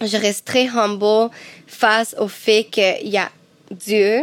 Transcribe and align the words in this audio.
je 0.00 0.16
reste 0.16 0.44
très 0.46 0.66
humble 0.68 1.30
face 1.66 2.14
au 2.18 2.28
fait 2.28 2.64
qu'il 2.64 3.08
y 3.08 3.18
a 3.18 3.30
Dieu 3.70 4.22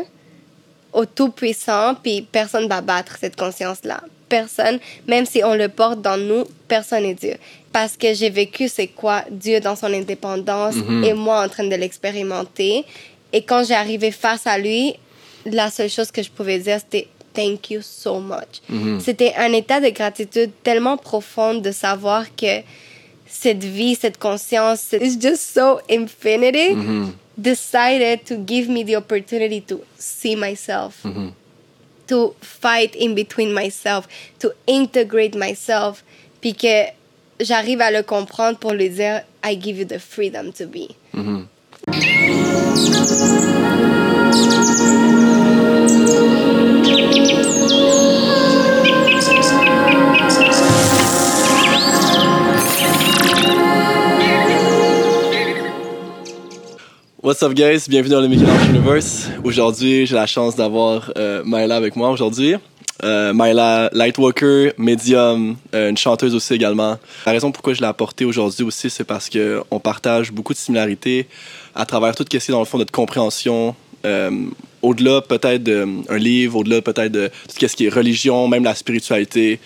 au 0.94 1.06
Tout-Puissant, 1.06 1.96
puis 2.02 2.22
personne 2.32 2.68
va 2.68 2.82
battre 2.82 3.18
cette 3.20 3.36
conscience-là. 3.36 4.02
Personne, 4.30 4.80
même 5.08 5.26
si 5.26 5.44
on 5.44 5.54
le 5.54 5.70
porte 5.70 6.02
dans 6.02 6.18
nous, 6.18 6.44
personne 6.68 7.04
n'est 7.04 7.14
Dieu. 7.14 7.36
Parce 7.72 7.96
que 7.96 8.14
j'ai 8.14 8.30
vécu 8.30 8.68
c'est 8.68 8.88
quoi? 8.88 9.24
Dieu 9.30 9.60
dans 9.60 9.76
son 9.76 9.94
indépendance 9.94 10.76
Mhm. 10.76 11.04
et 11.04 11.14
moi 11.14 11.46
en 11.46 11.50
train 11.50 11.64
de 11.66 11.76
l'expérimenter. 11.76 12.84
Et 13.32 13.44
quand 13.44 13.64
j'ai 13.66 13.76
arrivé 13.76 14.12
face 14.12 14.48
à 14.48 14.58
lui, 14.58 14.96
la 15.46 15.70
seule 15.70 15.90
chose 15.90 16.12
que 16.12 16.24
je 16.24 16.30
pouvais 16.32 16.60
dire, 16.60 16.80
c'était 16.80 17.08
thank 17.34 17.70
you 17.70 17.82
so 17.84 18.20
much. 18.20 18.62
Mhm. 18.68 19.00
C'était 19.00 19.34
un 19.38 19.54
état 19.54 19.80
de 19.80 19.90
gratitude 19.90 20.52
tellement 20.64 20.98
profond 20.98 21.54
de 21.54 21.72
savoir 21.72 22.26
que 22.36 22.62
cette 23.30 23.64
vie, 23.64 23.96
cette 23.96 24.18
conscience, 24.18 24.94
it's 24.94 25.18
just 25.20 25.54
so 25.54 25.80
infinity, 25.90 26.74
Mhm. 26.76 27.14
decided 27.38 28.24
to 28.26 28.36
give 28.46 28.68
me 28.70 28.84
the 28.84 28.96
opportunity 28.96 29.62
to 29.62 29.82
see 29.98 30.36
myself, 30.36 30.96
Mhm. 31.04 31.32
to 32.08 32.34
fight 32.42 32.96
in 32.96 33.14
between 33.14 33.52
myself, 33.54 34.08
to 34.40 34.50
integrate 34.68 35.36
myself, 35.36 36.04
puis 36.42 36.54
que 36.54 36.86
j'arrive 37.40 37.82
à 37.82 37.92
le 37.92 38.04
comprendre 38.04 38.58
pour 38.58 38.74
lui 38.74 38.90
dire, 38.90 39.22
I 39.44 39.60
give 39.62 39.78
you 39.78 39.86
the 39.86 40.00
freedom 40.00 40.52
to 40.54 40.66
be. 40.68 40.90
Mhm. 41.14 41.48
What's 57.28 57.44
up 57.44 57.54
guys, 57.54 57.90
bienvenue 57.90 58.14
dans 58.14 58.22
le 58.22 58.30
Michel-Ange 58.30 58.70
Universe. 58.70 59.28
Aujourd'hui, 59.44 60.06
j'ai 60.06 60.16
la 60.16 60.28
chance 60.28 60.56
d'avoir 60.56 61.12
euh, 61.18 61.44
Myla 61.46 61.76
avec 61.76 61.98
moi 61.98 62.10
aujourd'hui. 62.10 62.56
Euh, 63.04 63.34
Myla, 63.36 63.90
Lightwalker, 63.92 64.72
médium, 64.78 65.58
euh, 65.76 65.90
une 65.90 65.98
chanteuse 65.98 66.34
aussi 66.34 66.54
également. 66.54 66.98
La 67.26 67.34
raison 67.34 67.52
pourquoi 67.52 67.74
je 67.74 67.82
l'ai 67.82 67.88
apportée 67.88 68.24
aujourd'hui 68.24 68.64
aussi, 68.64 68.90
c'est 68.90 69.04
parce 69.04 69.28
que 69.28 69.62
on 69.72 69.80
partage 69.82 70.32
beaucoup 70.32 70.54
de 70.54 70.58
similarités 70.58 71.28
à 71.76 71.86
travers 71.86 72.16
tout 72.16 72.24
ce 72.24 72.30
qui 72.30 72.38
est 72.38 72.50
dans 72.50 72.60
le 72.60 72.66
fond 72.66 72.78
notre 72.78 72.94
compréhension. 72.94 73.76
euh, 74.06 74.32
au-delà 74.82 75.20
peut-être 75.20 75.64
d'un 75.64 76.18
livre, 76.18 76.60
au-delà 76.60 76.82
peut-être 76.82 77.12
de 77.12 77.28
tout 77.28 77.68
ce 77.68 77.76
qui 77.76 77.88
est 77.88 77.90
religion, 77.90 78.48
même 78.48 78.64
la 78.64 78.74
spiritualité. 78.74 79.60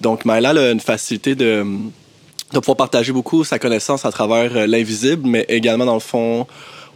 Donc 0.00 0.24
Myla 0.24 0.50
a 0.50 0.70
une 0.70 0.78
facilité 0.78 1.34
de, 1.34 1.66
de 2.52 2.58
pouvoir 2.60 2.76
partager 2.76 3.12
beaucoup 3.12 3.42
sa 3.42 3.58
connaissance 3.58 4.04
à 4.04 4.12
travers 4.12 4.56
euh, 4.56 4.66
l'invisible, 4.68 5.26
mais 5.26 5.44
également 5.48 5.86
dans 5.86 5.94
le 5.94 5.98
fond 5.98 6.46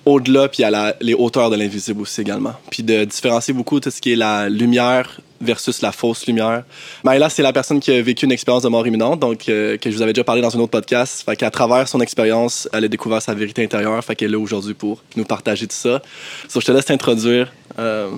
au-delà, 0.06 0.48
puis 0.48 0.62
à 0.64 0.70
la- 0.70 0.94
les 1.00 1.14
hauteurs 1.14 1.50
de 1.50 1.56
l'invisible 1.56 2.02
aussi 2.02 2.20
également. 2.20 2.52
Puis 2.70 2.83
de 2.83 3.05
différencier 3.05 3.55
beaucoup 3.55 3.80
tout 3.80 3.91
ce 3.91 4.00
qui 4.00 4.12
est 4.12 4.16
la 4.16 4.48
lumière 4.48 5.20
versus 5.41 5.83
la 5.83 5.92
fausse 5.92 6.27
lumière. 6.27 6.64
Maëla, 7.02 7.28
c'est 7.28 7.42
la 7.42 7.52
personne 7.52 7.78
qui 7.80 7.91
a 7.91 8.00
vécu 8.00 8.25
une 8.25 8.32
expérience 8.32 8.62
de 8.62 8.69
mort 8.69 8.86
imminente, 8.86 9.20
donc 9.20 9.48
euh, 9.48 9.77
que 9.77 9.91
je 9.91 9.97
vous 9.97 10.02
avais 10.02 10.12
déjà 10.12 10.25
parlé 10.25 10.41
dans 10.41 10.55
un 10.56 10.60
autre 10.60 10.70
podcast. 10.70 11.22
Fait 11.25 11.36
qu'à 11.36 11.50
travers 11.50 11.86
son 11.88 12.00
expérience, 12.00 12.69
elle 12.72 12.84
a 12.84 12.88
découvert 12.88 13.20
sa 13.20 13.34
vérité 13.34 13.62
intérieure, 13.62 14.02
fait 14.05 14.14
qu'elle 14.16 14.28
est 14.28 14.32
là 14.32 14.38
aujourd'hui 14.38 14.75
pour 14.75 15.02
nous 15.16 15.25
partager 15.25 15.66
tout 15.66 15.77
ça. 15.77 16.00
So, 16.48 16.60
je 16.60 16.66
te 16.66 16.72
laisse 16.72 16.86
t'introduire. 16.86 17.52
Euh, 17.78 18.10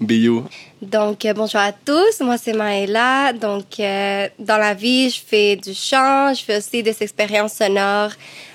be 0.00 0.12
you. 0.12 0.46
Donc, 0.80 1.26
euh, 1.26 1.34
bonjour 1.34 1.60
à 1.60 1.72
tous, 1.72 2.20
moi 2.24 2.38
c'est 2.38 2.54
Maëla. 2.54 3.34
Donc, 3.34 3.78
euh, 3.78 4.28
dans 4.38 4.56
la 4.56 4.72
vie, 4.72 5.10
je 5.10 5.20
fais 5.26 5.56
du 5.56 5.74
chant, 5.74 6.32
je 6.32 6.42
fais 6.42 6.56
aussi 6.56 6.82
des 6.82 6.96
expériences 7.02 7.54
sonores 7.54 8.12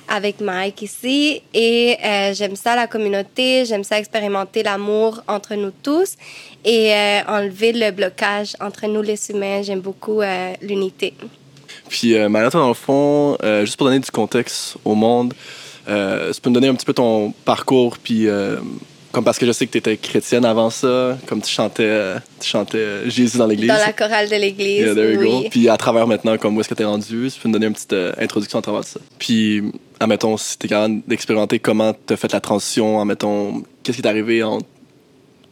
avec 0.08 0.42
Mike 0.42 0.82
ici. 0.82 1.42
Et 1.54 1.98
euh, 2.04 2.34
j'aime 2.34 2.56
ça, 2.56 2.76
la 2.76 2.88
communauté, 2.88 3.66
j'aime 3.66 3.84
ça 3.84 4.00
expérimenter 4.00 4.64
l'amour 4.64 5.22
entre 5.28 5.56
nous 5.56 5.72
tous 5.84 6.16
et 6.64 6.94
euh, 6.94 7.22
enlever 7.28 7.74
le 7.74 7.92
blocage 7.92 8.56
entre 8.60 8.88
nous 8.88 9.02
les 9.02 9.30
humains. 9.30 9.62
J'aime 9.62 9.82
beaucoup 9.82 10.22
euh, 10.22 10.54
l'unité. 10.62 11.14
Puis, 11.90 12.14
toi, 12.14 12.50
dans 12.50 12.68
le 12.68 12.74
fond, 12.74 13.38
juste 13.62 13.78
pour 13.78 13.86
donner 13.86 14.00
du 14.00 14.10
contexte 14.10 14.76
au 14.84 14.96
monde, 14.96 15.34
tu 15.86 16.42
peux 16.42 16.50
me 16.50 16.54
donner 16.54 16.68
un 16.68 16.76
petit 16.76 16.86
peu 16.86 16.94
ton 16.94 17.32
parcours, 17.46 17.98
puis 18.00 18.28
comme 19.16 19.24
parce 19.24 19.40
que 19.40 19.46
je 19.46 19.54
sais 19.54 19.66
que 19.66 19.72
tu 19.72 19.78
étais 19.78 19.96
chrétienne 19.96 20.44
avant 20.44 20.70
ça, 20.70 21.18
comme 21.26 21.42
tu 21.42 21.50
chantais, 21.50 22.16
tu 22.42 22.50
chantais 22.50 22.78
euh, 22.78 23.10
Jésus 23.10 23.38
dans 23.38 23.48
l'église. 23.48 23.70
Dans 23.70 23.76
la 23.76 23.94
chorale 23.94 24.28
de 24.28 24.36
l'église, 24.36 24.82
Yeah, 24.82 24.94
there 24.94 25.14
you 25.14 25.22
go. 25.22 25.46
Puis 25.50 25.70
à 25.70 25.78
travers 25.78 26.06
maintenant, 26.06 26.38
comme 26.38 26.58
où 26.58 26.60
est-ce 26.60 26.68
que 26.68 26.74
tu 26.74 26.82
es 26.82 26.86
rendu, 26.86 27.30
tu 27.34 27.40
peux 27.40 27.48
me 27.48 27.54
donner 27.54 27.68
une 27.68 27.74
petite 27.74 27.94
euh, 27.94 28.12
introduction 28.20 28.60
à 28.60 28.62
travers 28.62 28.84
ça. 28.84 29.00
Puis, 29.18 29.64
admettons, 30.02 30.36
si 30.36 30.58
tu 30.58 30.66
es 30.66 30.70
capable 30.70 31.00
d'expérimenter 31.08 31.60
comment 31.60 31.94
tu 31.94 32.14
as 32.14 32.18
fait 32.18 32.34
la 32.34 32.42
transition, 32.42 33.00
admettons, 33.00 33.64
qu'est-ce 33.84 33.96
qui 33.96 34.04
est 34.04 34.10
arrivé 34.10 34.44
en 34.44 34.60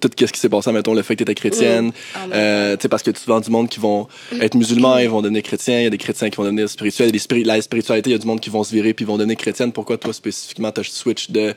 tout 0.01 0.09
ce 0.19 0.25
qui 0.25 0.39
s'est 0.41 0.49
passé, 0.49 0.69
admettons, 0.69 0.93
le 0.93 1.01
fait 1.01 1.15
que 1.15 1.23
tu 1.23 1.31
étais 1.31 1.35
chrétienne. 1.35 1.87
Mm. 1.87 2.31
Euh, 2.33 2.75
tu 2.75 2.81
sais, 2.81 2.89
parce 2.89 3.01
que 3.01 3.11
tu 3.11 3.21
vois 3.25 3.39
du 3.39 3.49
monde 3.49 3.69
qui 3.69 3.79
vont 3.79 4.09
être 4.41 4.55
musulmans, 4.55 4.97
ils 4.97 5.07
vont 5.07 5.21
devenir 5.21 5.41
chrétiens. 5.41 5.79
Il 5.79 5.83
y 5.83 5.87
a 5.87 5.89
des 5.89 5.97
chrétiens 5.97 6.29
qui 6.29 6.35
vont 6.35 6.43
devenir 6.43 6.67
spirituels. 6.67 7.11
Spiri- 7.11 7.45
la 7.45 7.61
spiritualité, 7.61 8.09
il 8.09 8.13
y 8.13 8.15
a 8.17 8.19
du 8.19 8.27
monde 8.27 8.41
qui 8.41 8.49
vont 8.49 8.65
se 8.65 8.73
virer 8.73 8.93
puis 8.93 9.05
ils 9.05 9.07
vont 9.07 9.15
devenir 9.15 9.37
chrétienne. 9.37 9.71
Pourquoi 9.71 9.97
toi, 9.97 10.11
spécifiquement, 10.11 10.73
tu 10.73 10.81
as 10.81 10.83
switch 10.83 11.31
de 11.31 11.53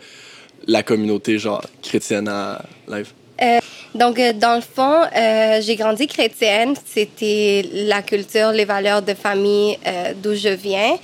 la 0.67 0.83
communauté, 0.83 1.39
genre, 1.39 1.63
chrétienne 1.83 2.29
à 2.29 2.63
live? 2.89 3.13
Donc, 3.95 4.19
euh, 4.19 4.33
dans 4.33 4.57
le 4.57 4.61
fond, 4.61 5.03
euh, 5.17 5.61
j'ai 5.63 5.77
grandi 5.77 6.07
chrétienne. 6.07 6.75
C'était 6.85 7.65
la 7.73 8.03
culture, 8.03 8.53
les 8.53 8.65
valeurs 8.65 9.03
de 9.03 9.15
famille 9.15 9.79
euh, 9.87 10.13
d'où 10.23 10.35
je 10.35 10.49
viens. 10.49 10.99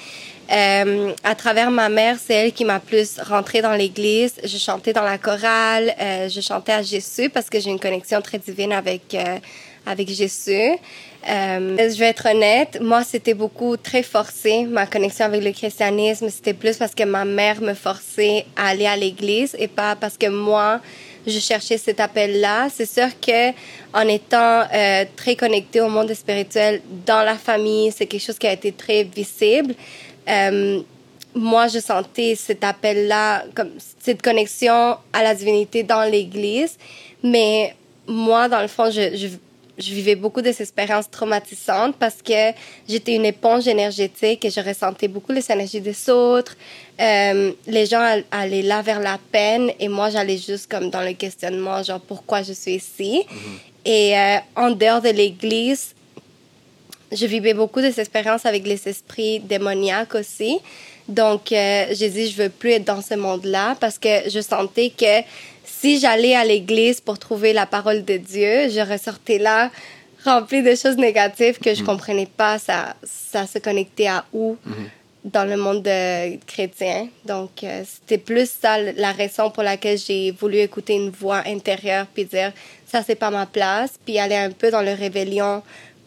Euh, 0.53 1.13
à 1.25 1.35
travers 1.35 1.71
ma 1.71 1.89
mère, 1.89 2.17
c'est 2.23 2.35
elle 2.35 2.53
qui 2.53 2.65
m'a 2.65 2.81
plus 2.81 3.19
rentrée 3.21 3.63
dans 3.63 3.73
l'église. 3.73 4.35
Je 4.45 4.59
chantais 4.59 4.93
dans 4.93 5.05
la 5.05 5.17
chorale, 5.17 5.95
euh, 5.99 6.29
je 6.29 6.41
chantais 6.43 6.73
à 6.73 6.83
Jésus 6.83 7.31
parce 7.31 7.49
que 7.49 7.59
j'ai 7.59 7.71
une 7.71 7.81
connexion 7.81 8.21
très 8.21 8.39
divine 8.39 8.73
avec, 8.73 9.15
euh, 9.15 9.39
avec 9.87 10.09
Jésus. 10.11 10.73
Euh, 11.29 11.77
je 11.79 11.99
vais 11.99 12.07
être 12.07 12.29
honnête, 12.29 12.79
moi, 12.81 13.05
c'était 13.05 13.35
beaucoup 13.35 13.77
très 13.77 14.03
forcé, 14.03 14.65
ma 14.65 14.87
connexion 14.87 15.27
avec 15.27 15.45
le 15.45 15.53
christianisme. 15.53 16.29
C'était 16.29 16.55
plus 16.55 16.77
parce 16.77 16.95
que 16.95 17.05
ma 17.05 17.25
mère 17.25 17.61
me 17.61 17.75
forçait 17.75 18.45
à 18.57 18.69
aller 18.69 18.87
à 18.87 18.97
l'église 18.97 19.55
et 19.59 19.69
pas 19.69 19.95
parce 19.95 20.19
que 20.19 20.27
moi, 20.27 20.81
je 21.27 21.39
cherchais 21.39 21.79
cet 21.79 22.01
appel-là. 22.01 22.69
C'est 22.75 22.91
sûr 22.93 23.09
que 23.21 23.51
en 23.95 24.09
étant 24.09 24.63
euh, 24.75 25.05
très 25.17 25.37
connectée 25.37 25.81
au 25.81 25.89
monde 25.89 26.13
spirituel 26.13 26.83
dans 27.07 27.23
la 27.23 27.37
famille, 27.37 27.93
c'est 27.93 28.07
quelque 28.07 28.23
chose 28.25 28.39
qui 28.39 28.49
a 28.49 28.53
été 28.53 28.73
très 28.73 29.05
visible. 29.05 29.75
Euh, 30.29 30.81
moi, 31.35 31.69
je 31.69 31.79
sentais 31.79 32.35
cet 32.35 32.65
appel-là, 32.65 33.45
comme 33.55 33.71
cette 34.01 34.23
connexion 34.23 34.97
à 35.13 35.23
la 35.23 35.35
divinité 35.35 35.83
dans 35.83 36.03
l'Église. 36.03 36.77
Mais 37.23 37.75
moi, 38.07 38.49
dans 38.49 38.61
le 38.61 38.69
fond, 38.69 38.91
je, 38.91 39.17
je, 39.17 39.29
je 39.79 39.95
vivais 39.95 40.15
beaucoup 40.17 40.43
de 40.43 40.53
ces 40.53 40.65
expériences 40.65 41.11
traumatisantes 41.11 41.97
parce 41.97 42.21
que 42.23 42.53
j'étais 42.89 43.15
une 43.15 43.25
éponge 43.25 43.67
énergétique 43.67 44.45
et 44.45 44.51
je 44.51 44.61
ressentais 44.61 45.09
beaucoup 45.09 45.33
les 45.33 45.51
énergies 45.51 45.81
des 45.81 46.11
autres. 46.11 46.57
Euh, 47.01 47.53
les 47.67 47.87
gens 47.87 48.01
all- 48.01 48.25
allaient 48.31 48.63
là 48.63 48.83
vers 48.83 49.01
la 49.01 49.19
peine 49.31 49.71
et 49.81 49.89
moi, 49.89 50.11
j'allais 50.11 50.37
juste 50.37 50.71
comme 50.71 50.91
dans 50.91 51.01
le 51.01 51.15
questionnement, 51.15 51.83
genre 51.83 52.01
pourquoi 52.01 52.43
je 52.43 52.53
suis 52.53 52.75
ici? 52.75 53.25
Et 53.85 54.17
euh, 54.17 54.37
en 54.57 54.71
dehors 54.71 55.01
de 55.01 55.09
l'Église, 55.09 55.95
je 57.11 57.27
vivais 57.27 57.55
beaucoup 57.55 57.81
de 57.81 57.91
ces 57.91 58.01
expériences 58.01 58.47
avec 58.47 58.67
les 58.67 58.89
esprits 58.89 59.41
démoniaques 59.41 60.15
aussi. 60.15 60.59
Donc, 61.09 61.51
euh, 61.51 61.87
j'ai 61.93 62.09
dit, 62.09 62.31
je 62.31 62.43
veux 62.43 62.49
plus 62.49 62.71
être 62.71 62.85
dans 62.85 63.03
ce 63.03 63.15
monde-là 63.15 63.77
parce 63.81 63.99
que 63.99 64.31
je 64.31 64.41
sentais 64.41 64.91
que 64.91 65.21
si 65.83 65.99
j'allais 65.99 66.37
à 66.37 66.45
l'église 66.45 67.01
pour 67.01 67.19
trouver 67.19 67.53
la 67.53 67.67
parole 67.67 68.05
de 68.05 68.17
Dieu, 68.17 68.69
je 68.69 68.89
ressortais 68.89 69.39
là 69.39 69.69
remplie 70.25 70.63
de 70.63 70.77
choses 70.77 70.97
négatives 70.97 71.59
que 71.59 71.75
je 71.75 71.83
comprenais 71.83 72.29
pas. 72.37 72.57
Ça, 72.61 72.95
ça 73.03 73.49
se 73.49 73.59
connectait 73.59 74.07
à 74.07 74.25
où? 74.33 74.57
Dans 75.25 75.45
le 75.45 75.57
monde 75.57 75.83
de 75.83 76.37
chrétien. 76.47 77.09
Donc, 77.25 77.65
euh, 77.65 77.83
c'était 77.85 78.19
plus 78.19 78.49
ça 78.49 78.79
la 78.79 79.11
raison 79.11 79.51
pour 79.51 79.65
laquelle 79.65 79.99
j'ai 79.99 80.31
voulu 80.31 80.59
écouter 80.59 80.95
une 80.95 81.11
voix 81.11 81.43
intérieure 81.47 82.07
puis 82.13 82.25
dire, 82.25 82.53
ça, 82.87 83.03
c'est 83.05 83.17
pas 83.17 83.31
ma 83.31 83.47
place, 83.47 83.93
puis 84.05 84.21
aller 84.21 84.37
un 84.37 84.51
peu 84.51 84.71
dans 84.71 84.83
le 84.83 84.93
rébellion 84.93 85.63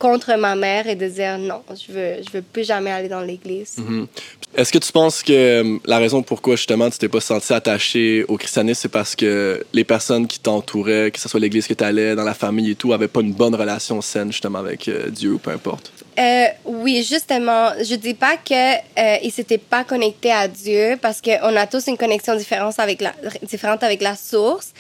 contre 0.05 0.35
ma 0.35 0.55
mère 0.55 0.87
et 0.87 0.95
de 0.95 1.07
dire 1.07 1.37
non, 1.39 1.61
je 1.69 1.91
veux, 1.91 2.13
je 2.25 2.31
veux 2.31 2.43
plus 2.43 2.63
jamais 2.63 2.91
aller 2.91 3.09
dans 3.09 3.21
l'église. 3.21 3.77
Mhm. 3.77 4.07
Est-ce 4.55 4.71
que 4.71 4.77
tu 4.77 4.91
penses 4.91 5.23
que 5.23 5.33
euh, 5.33 5.77
la 5.85 5.97
raison 5.97 6.21
pourquoi 6.21 6.55
justement 6.55 6.89
tu 6.89 6.97
t'es 6.99 7.09
pas 7.09 7.21
senti 7.21 7.51
attaché 7.53 8.23
au 8.27 8.37
christianisme, 8.37 8.81
c'est 8.83 8.95
parce 8.99 9.15
que 9.15 9.65
les 9.73 9.83
personnes 9.83 10.27
qui 10.27 10.39
t'entouraient, 10.39 11.09
que 11.11 11.19
ce 11.19 11.27
soit 11.27 11.39
l'église 11.39 11.67
que 11.67 11.73
tu 11.73 11.83
allais, 11.83 12.15
dans 12.15 12.23
la 12.23 12.35
famille 12.35 12.71
et 12.71 12.75
tout, 12.75 12.93
avaient 12.93 13.07
pas 13.07 13.21
une 13.21 13.33
bonne 13.33 13.55
relation 13.55 13.99
saine 14.01 14.31
justement 14.31 14.59
avec 14.59 14.87
euh, 14.87 15.09
Dieu 15.09 15.33
ou 15.33 15.39
peu 15.39 15.51
importe? 15.51 15.91
Euh, 16.17 16.45
oui, 16.63 17.05
justement, 17.07 17.71
je 17.79 17.95
dis 17.95 18.13
pas 18.13 18.37
que 18.37 18.53
euh, 18.53 19.17
ils 19.21 19.31
s'étaient 19.31 19.57
pas 19.57 19.83
connectés 19.83 20.31
à 20.31 20.47
Dieu 20.47 20.97
parce 21.01 21.21
qu'on 21.21 21.55
a 21.55 21.67
tous 21.67 21.87
une 21.87 21.97
connexion 21.97 22.35
différente 22.35 22.79
avec 22.79 23.01
la, 23.01 23.13
différente 23.43 23.83
avec 23.83 24.01
la 24.01 24.15
source, 24.15 24.71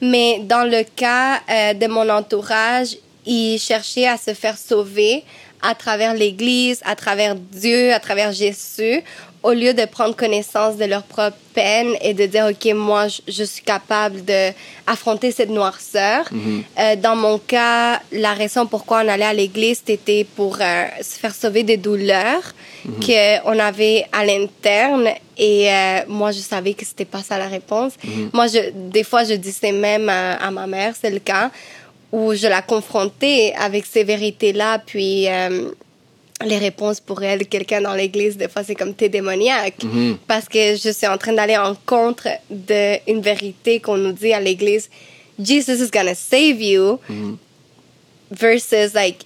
mais 0.00 0.40
dans 0.44 0.64
le 0.64 0.84
cas 0.84 1.40
euh, 1.50 1.74
de 1.74 1.86
mon 1.88 2.08
entourage, 2.08 2.96
ils 3.26 3.58
cherchaient 3.58 4.06
à 4.06 4.16
se 4.16 4.34
faire 4.34 4.56
sauver 4.58 5.24
à 5.62 5.74
travers 5.74 6.14
l'Église, 6.14 6.80
à 6.84 6.94
travers 6.94 7.34
Dieu, 7.34 7.92
à 7.94 8.00
travers 8.00 8.32
Jésus, 8.32 9.02
au 9.42 9.52
lieu 9.52 9.74
de 9.74 9.84
prendre 9.84 10.14
connaissance 10.16 10.76
de 10.76 10.84
leur 10.84 11.02
propre 11.02 11.36
peine 11.54 11.94
et 12.00 12.14
de 12.14 12.26
dire, 12.26 12.46
OK, 12.50 12.72
moi, 12.74 13.06
je, 13.28 13.44
suis 13.44 13.62
capable 13.62 14.22
d'affronter 14.24 15.30
cette 15.32 15.50
noirceur. 15.50 16.26
Mhm. 16.30 16.64
Euh, 16.78 16.96
dans 16.96 17.16
mon 17.16 17.38
cas, 17.38 18.00
la 18.12 18.32
raison 18.34 18.66
pourquoi 18.66 19.02
on 19.04 19.08
allait 19.08 19.24
à 19.24 19.34
l'église, 19.34 19.82
c'était 19.86 20.24
pour 20.36 20.58
euh, 20.60 20.84
se 21.02 21.18
faire 21.18 21.34
sauver 21.34 21.62
des 21.62 21.76
douleurs 21.76 22.54
Mhm. 22.84 23.00
qu'on 23.00 23.58
avait 23.58 24.04
à 24.12 24.24
l'interne. 24.24 25.08
Et 25.36 25.72
euh, 25.72 26.00
moi, 26.08 26.30
je 26.32 26.40
savais 26.40 26.74
que 26.74 26.84
c'était 26.84 27.04
pas 27.04 27.22
ça 27.22 27.38
la 27.38 27.48
réponse. 27.48 27.92
Mhm. 28.04 28.30
Moi, 28.32 28.46
je, 28.46 28.70
des 28.90 29.04
fois, 29.04 29.24
je 29.24 29.34
disais 29.34 29.72
même 29.72 30.08
à, 30.08 30.34
à 30.34 30.50
ma 30.50 30.66
mère, 30.66 30.94
c'est 31.00 31.10
le 31.10 31.18
cas, 31.18 31.50
où 32.14 32.32
je 32.34 32.46
la 32.46 32.62
confrontais 32.62 33.52
avec 33.68 33.82
ces 33.86 34.04
vérités-là, 34.04 34.78
puis 34.90 35.26
euh, 35.28 35.70
les 36.44 36.58
réponses 36.58 37.00
pour 37.00 37.22
elle, 37.22 37.46
quelqu'un 37.48 37.80
dans 37.80 37.94
l'église, 37.94 38.36
des 38.36 38.48
fois, 38.48 38.62
c'est 38.62 38.76
comme 38.76 38.94
t'es 38.94 39.08
démoniaque. 39.08 39.82
Mhm. 39.82 40.18
Parce 40.28 40.48
que 40.48 40.76
je 40.76 40.90
suis 40.98 41.06
en 41.14 41.18
train 41.18 41.32
d'aller 41.32 41.56
en 41.56 41.74
contre 41.86 42.28
d'une 42.50 43.20
vérité 43.20 43.80
qu'on 43.80 43.96
nous 43.96 44.12
dit 44.12 44.32
à 44.32 44.40
l'église. 44.40 44.88
Jesus 45.38 45.78
is 45.84 45.90
gonna 45.92 46.14
save 46.14 46.60
you. 46.62 47.00
Mhm. 47.08 47.36
Versus, 48.30 48.94
like, 48.94 49.18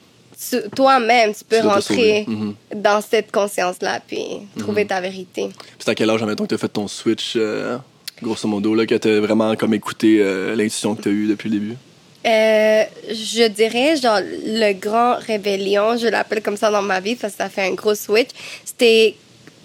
tu- 0.51 0.69
toi-même, 0.75 1.35
tu 1.35 1.45
peux 1.45 1.61
Tu 1.61 1.67
rentrer. 1.67 2.25
Mhm. 2.27 2.55
dans 2.77 3.01
cette 3.03 3.31
conscience-là, 3.33 4.01
puis 4.07 4.25
trouver 4.59 4.87
ta 4.87 5.01
vérité. 5.01 5.49
C'est 5.79 5.91
à 5.91 5.95
quel 5.95 6.09
âge, 6.11 6.23
admettons, 6.23 6.45
que 6.45 6.51
t'as 6.55 6.59
fait 6.59 6.69
ton 6.69 6.89
switch, 6.89 7.35
euh, 7.37 7.77
grosso 8.23 8.49
modo, 8.49 8.75
là, 8.75 8.87
que 8.87 8.95
t'as 8.95 9.21
vraiment 9.21 9.55
comme 9.57 9.75
écouté 9.75 10.19
euh, 10.21 10.55
l'intuition 10.57 10.95
que 10.95 11.03
t'as 11.03 11.11
eue 11.11 11.27
depuis 11.27 11.51
le 11.51 11.59
début? 11.59 11.77
Euh, 12.27 12.85
je 13.09 13.49
dirais, 13.49 13.97
genre, 13.97 14.21
le 14.23 14.73
grand 14.73 15.17
rébellion, 15.17 15.97
je 15.97 16.09
l'appelle 16.09 16.43
comme 16.43 16.57
ça 16.57 16.71
dans 16.71 16.83
ma 16.83 17.01
vie, 17.01 17.15
parce 17.15 17.35
que 17.35 17.39
ça 17.39 17.49
fait 17.49 17.63
un 17.63 17.75
gros 17.75 17.95
switch. 17.95 18.31
C'était 18.65 19.15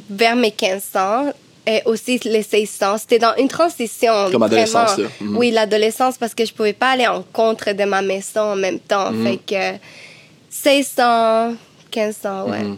vers 0.09 0.35
mes 0.35 0.51
15 0.51 0.83
ans. 0.95 1.33
Et 1.65 1.81
aussi 1.85 2.19
les 2.25 2.43
16 2.43 2.83
ans. 2.83 2.97
C'était 2.97 3.19
dans 3.19 3.33
une 3.37 3.47
transition. 3.47 4.29
Comme 4.31 4.43
adolescence, 4.43 4.95
vraiment. 4.95 5.09
là. 5.21 5.25
Mhm. 5.27 5.37
Oui, 5.37 5.51
l'adolescence, 5.51 6.17
parce 6.17 6.35
que 6.35 6.45
je 6.45 6.53
pouvais 6.53 6.73
pas 6.73 6.89
aller 6.91 7.07
en 7.07 7.23
contre 7.23 7.71
de 7.71 7.85
ma 7.85 8.01
maison 8.01 8.41
en 8.41 8.55
même 8.57 8.79
temps. 8.79 9.11
Mhm. 9.11 9.25
Fait 9.25 9.37
que 9.37 9.79
16 10.49 10.91
ans, 10.99 11.55
15 11.89 12.25
ans, 12.25 12.49
ouais. 12.49 12.63
Mhm. 12.63 12.77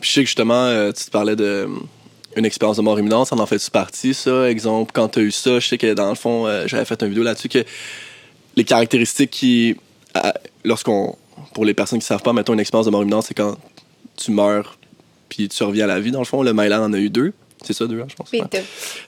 Puis 0.00 0.10
je 0.10 0.14
sais 0.14 0.20
que 0.20 0.26
justement, 0.26 0.64
euh, 0.66 0.92
tu 0.92 1.04
te 1.06 1.10
parlais 1.10 1.34
de 1.34 1.44
euh, 1.44 1.66
une 2.36 2.44
expérience 2.46 2.76
de 2.76 2.82
mort 2.82 3.00
imminente, 3.00 3.26
ça 3.26 3.34
en 3.34 3.46
fait-tu 3.46 3.68
partie, 3.70 4.14
ça? 4.14 4.48
Exemple, 4.48 4.92
quand 4.94 5.08
tu 5.08 5.18
as 5.18 5.22
eu 5.22 5.32
ça, 5.32 5.58
je 5.58 5.66
sais 5.66 5.78
que 5.78 5.92
dans 5.94 6.10
le 6.10 6.14
fond, 6.14 6.46
euh, 6.46 6.68
j'avais 6.68 6.84
fait 6.84 7.02
une 7.02 7.08
vidéo 7.08 7.24
là-dessus 7.24 7.48
que 7.48 7.64
les 8.60 8.64
caractéristiques 8.64 9.30
qui. 9.30 9.76
à- 10.14 10.34
Lorsqu'on. 10.64 11.16
Pour 11.54 11.64
les 11.64 11.72
personnes 11.74 11.98
qui 11.98 12.06
savent 12.06 12.22
pas, 12.22 12.32
mettons 12.34 12.52
une 12.52 12.60
expérience 12.60 12.86
de 12.86 12.90
mort 12.90 13.02
imminente, 13.02 13.24
c'est 13.26 13.34
quand 13.34 13.56
tu 14.16 14.30
meurs 14.30 14.76
puis 15.30 15.48
tu 15.48 15.62
reviens 15.62 15.84
à 15.84 15.86
la 15.86 15.98
vie, 16.00 16.10
dans 16.10 16.18
le 16.18 16.24
fond. 16.26 16.42
Le 16.42 16.52
Mylan 16.52 16.82
en 16.84 16.92
a 16.92 16.98
eu 16.98 17.08
deux. 17.08 17.32
C'est 17.64 17.72
ça, 17.72 17.86
deux, 17.86 18.00
hein, 18.00 18.06
je 18.08 18.14
pense? 18.16 18.30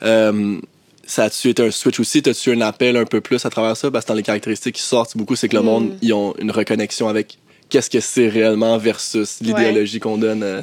Euh, 0.04 0.58
ça 1.06 1.24
a-tu 1.24 1.48
été 1.50 1.62
un 1.64 1.70
switch 1.70 1.98
aussi? 2.00 2.22
T'as-tu 2.22 2.52
un 2.52 2.60
appel 2.62 2.96
un 2.96 3.04
peu 3.04 3.20
plus 3.20 3.44
à 3.44 3.50
travers 3.50 3.76
ça? 3.76 3.90
Parce 3.90 4.04
que 4.04 4.08
dans 4.08 4.14
les 4.14 4.22
caractéristiques 4.22 4.76
qui 4.76 4.82
sortent 4.82 5.16
beaucoup, 5.16 5.36
c'est 5.36 5.48
que 5.48 5.56
le 5.56 5.62
Mm. 5.62 5.66
monde, 5.66 5.92
ils 6.00 6.12
ont 6.12 6.34
une 6.38 6.50
reconnexion 6.50 7.08
avec 7.08 7.38
qu'est-ce 7.68 7.90
que 7.90 8.00
c'est 8.00 8.28
réellement 8.28 8.78
versus 8.78 9.38
l'idéologie 9.40 10.00
qu'on 10.00 10.16
donne 10.18 10.42
euh, 10.42 10.62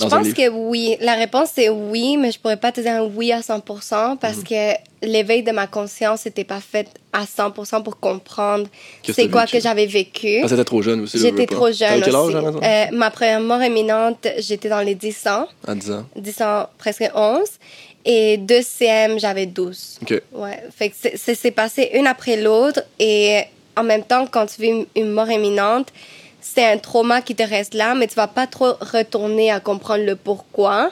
Je 0.00 0.06
pense 0.06 0.24
livre. 0.24 0.36
que 0.36 0.48
oui. 0.48 0.96
La 1.00 1.14
réponse 1.14 1.50
c'est 1.54 1.68
oui, 1.68 2.16
mais 2.16 2.30
je 2.32 2.38
pourrais 2.38 2.56
pas 2.56 2.72
te 2.72 2.80
dire 2.80 2.92
un 2.92 3.02
oui 3.04 3.32
à 3.32 3.40
100% 3.40 4.16
parce 4.16 4.38
Mhm. 4.38 4.44
que 4.44 5.06
l'éveil 5.06 5.42
de 5.42 5.52
ma 5.52 5.66
conscience 5.66 6.24
n'était 6.26 6.44
pas 6.44 6.60
fait 6.60 6.88
à 7.12 7.24
100% 7.24 7.82
pour 7.82 7.98
comprendre 8.00 8.66
Qu'est-ce 9.02 9.20
c'est 9.22 9.28
quoi 9.28 9.46
que 9.46 9.58
j'avais 9.60 9.86
vécu. 9.86 10.38
Parce 10.40 10.52
que 10.52 10.56
t'étais 10.56 10.64
trop 10.64 10.82
jeune 10.82 11.00
aussi. 11.02 11.18
J'étais 11.18 11.46
trop 11.46 11.70
jeune 11.72 12.02
quel 12.02 12.14
aussi. 12.14 12.34
Euh, 12.36 12.84
ma 12.92 13.10
première 13.10 13.40
mort 13.40 13.62
imminente, 13.62 14.26
j'étais 14.38 14.68
dans 14.68 14.80
les 14.80 14.94
10 14.94 15.26
ans, 15.26 15.46
À 15.66 15.74
10 15.74 15.90
ans. 15.90 16.04
10 16.16 16.42
ans, 16.42 16.66
presque 16.78 17.04
11. 17.14 17.48
Et 18.04 18.36
deuxième, 18.36 19.18
j'avais 19.18 19.46
12. 19.46 19.98
OK. 20.02 20.22
Ouais. 20.32 20.62
Fait 20.76 20.90
que 20.90 20.94
c'est- 21.16 21.50
passé 21.50 21.90
une 21.94 22.06
après 22.06 22.36
l'autre. 22.36 22.80
Et 23.00 23.40
en 23.76 23.82
même 23.82 24.04
temps, 24.04 24.26
quand 24.30 24.46
tu 24.46 24.62
vis 24.62 24.86
une 24.94 25.10
mort 25.10 25.28
imminente, 25.30 25.88
c'est 26.40 26.64
un 26.64 26.78
trauma 26.78 27.22
qui 27.22 27.34
te 27.34 27.42
reste 27.42 27.74
là, 27.74 27.94
mais 27.94 28.06
tu 28.06 28.14
vas 28.14 28.28
pas 28.28 28.46
trop 28.46 28.74
retourner 28.80 29.50
à 29.50 29.60
comprendre 29.60 30.04
le 30.04 30.16
pourquoi. 30.16 30.90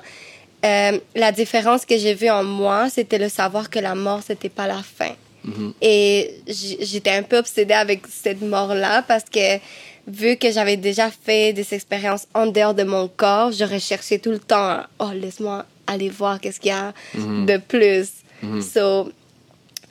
Euh, 0.64 0.98
la 1.14 1.30
différence 1.32 1.84
que 1.84 1.96
j'ai 1.98 2.14
vue 2.14 2.30
en 2.30 2.42
moi, 2.44 2.88
c'était 2.90 3.18
le 3.18 3.28
savoir 3.28 3.68
que 3.70 3.78
la 3.78 3.94
mort, 3.94 4.20
c'était 4.26 4.48
pas 4.48 4.66
la 4.66 4.82
fin. 4.82 5.12
Mhm. 5.44 5.74
Et 5.82 6.34
j'étais 6.48 7.10
un 7.10 7.22
peu 7.22 7.36
obsédée 7.38 7.74
avec 7.74 8.00
cette 8.10 8.40
mort-là 8.40 9.02
parce 9.02 9.24
que 9.24 9.58
vu 10.06 10.36
que 10.36 10.50
j'avais 10.50 10.76
déjà 10.78 11.10
fait 11.10 11.52
des 11.52 11.74
expériences 11.74 12.26
en 12.34 12.46
dehors 12.46 12.72
de 12.74 12.82
mon 12.82 13.08
corps, 13.08 13.52
je 13.52 13.64
recherchais 13.64 14.18
tout 14.18 14.30
le 14.30 14.38
temps, 14.38 14.78
oh, 14.98 15.10
laisse-moi 15.14 15.66
aller 15.86 16.08
voir 16.08 16.40
qu'est-ce 16.40 16.60
qu'il 16.60 16.70
y 16.70 16.74
a 16.74 16.92
Mhm. 17.14 17.44
de 17.46 17.56
plus. 17.58 18.08
Mhm. 18.42 18.62
So, 18.62 19.12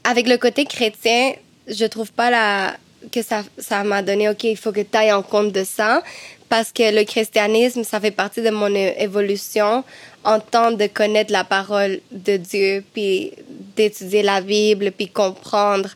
avec 0.03 0.27
le 0.27 0.38
côté 0.38 0.65
chrétien, 0.65 1.33
je 1.67 1.85
trouve 1.85 2.11
pas 2.11 2.29
la, 2.31 2.75
que 3.11 3.21
ça 3.21 3.44
ça 3.57 3.83
m'a 3.83 4.01
donné, 4.01 4.29
OK, 4.29 4.44
il 4.44 4.57
faut 4.57 4.71
que 4.71 4.81
tu 4.81 4.97
ailles 4.97 5.11
en 5.11 5.23
compte 5.23 5.51
de 5.51 5.63
ça. 5.63 6.03
Parce 6.50 6.71
que 6.71 6.95
le 6.95 7.03
christianisme, 7.03 7.83
ça 7.83 8.00
fait 8.00 8.11
partie 8.11 8.41
de 8.41 8.51
mon 8.51 8.73
évolution 8.75 9.83
en 10.23 10.39
tant 10.39 10.71
de 10.71 10.85
connaître 10.88 11.31
la 11.31 11.44
parole 11.44 12.00
de 12.11 12.38
Dieu, 12.38 12.83
puis 12.94 13.31
d'étudier 13.75 14.21
la 14.21 14.39
Bible, 14.39 14.91
puis 14.91 15.07
comprendre 15.07 15.89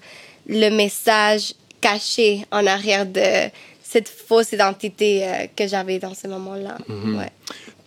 le 0.48 0.69
message 0.69 1.54
caché 1.80 2.45
en 2.51 2.65
arrière 2.65 3.06
de 3.06 3.51
cette 3.83 4.09
fausse 4.09 4.51
identité 4.51 5.24
euh, 5.24 5.48
que 5.56 5.68
j'avais 5.68 6.00
dans 6.00 6.13
ce 6.13 6.27
moment-là. 6.27 6.77
Mhm. 6.88 7.18
Ouais. 7.18 7.31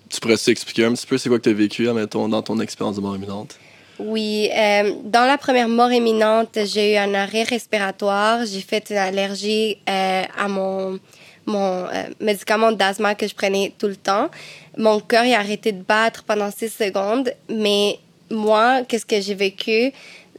Tu 0.09 0.19
pourrais 0.19 0.35
expliquer 0.35 0.85
un 0.85 0.93
petit 0.95 1.07
peu 1.07 1.19
c'est 1.19 1.29
quoi 1.29 1.39
que 1.39 1.45
t'as 1.45 1.53
vécu, 1.53 1.89
admettons, 1.89 2.29
dans 2.29 2.43
ton 2.43 2.59
expérience 2.59 2.97
de 2.97 3.01
mort 3.01 3.17
imminente? 3.17 3.59
Oui, 4.03 4.49
euh, 4.57 4.95
dans 5.05 5.27
la 5.27 5.37
première 5.37 5.69
mort 5.69 5.93
imminente, 5.93 6.59
j'ai 6.65 6.95
eu 6.95 6.97
un 6.97 7.13
arrêt 7.13 7.43
respiratoire. 7.43 8.47
J'ai 8.47 8.63
fait 8.63 8.89
une 8.89 8.97
allergie 8.97 9.77
euh, 9.89 10.23
à 10.39 10.49
mon, 10.49 10.99
mon 11.45 11.85
euh, 11.85 12.05
médicament 12.19 12.73
d'asthme 12.73 13.15
que 13.15 13.29
je 13.29 13.35
prenais 13.35 13.75
tout 13.79 13.89
le 13.89 13.97
temps. 13.97 14.31
Mon 14.79 15.01
cœur 15.01 15.25
a 15.25 15.39
arrêté 15.39 15.73
de 15.73 15.83
battre 15.83 16.25
pendant 16.25 16.51
six 16.51 16.71
secondes, 16.71 17.31
mais 17.51 17.99
moi, 18.31 18.83
qu'est-ce 18.89 19.05
que 19.05 19.21
j'ai 19.21 19.35
vécu? 19.35 19.93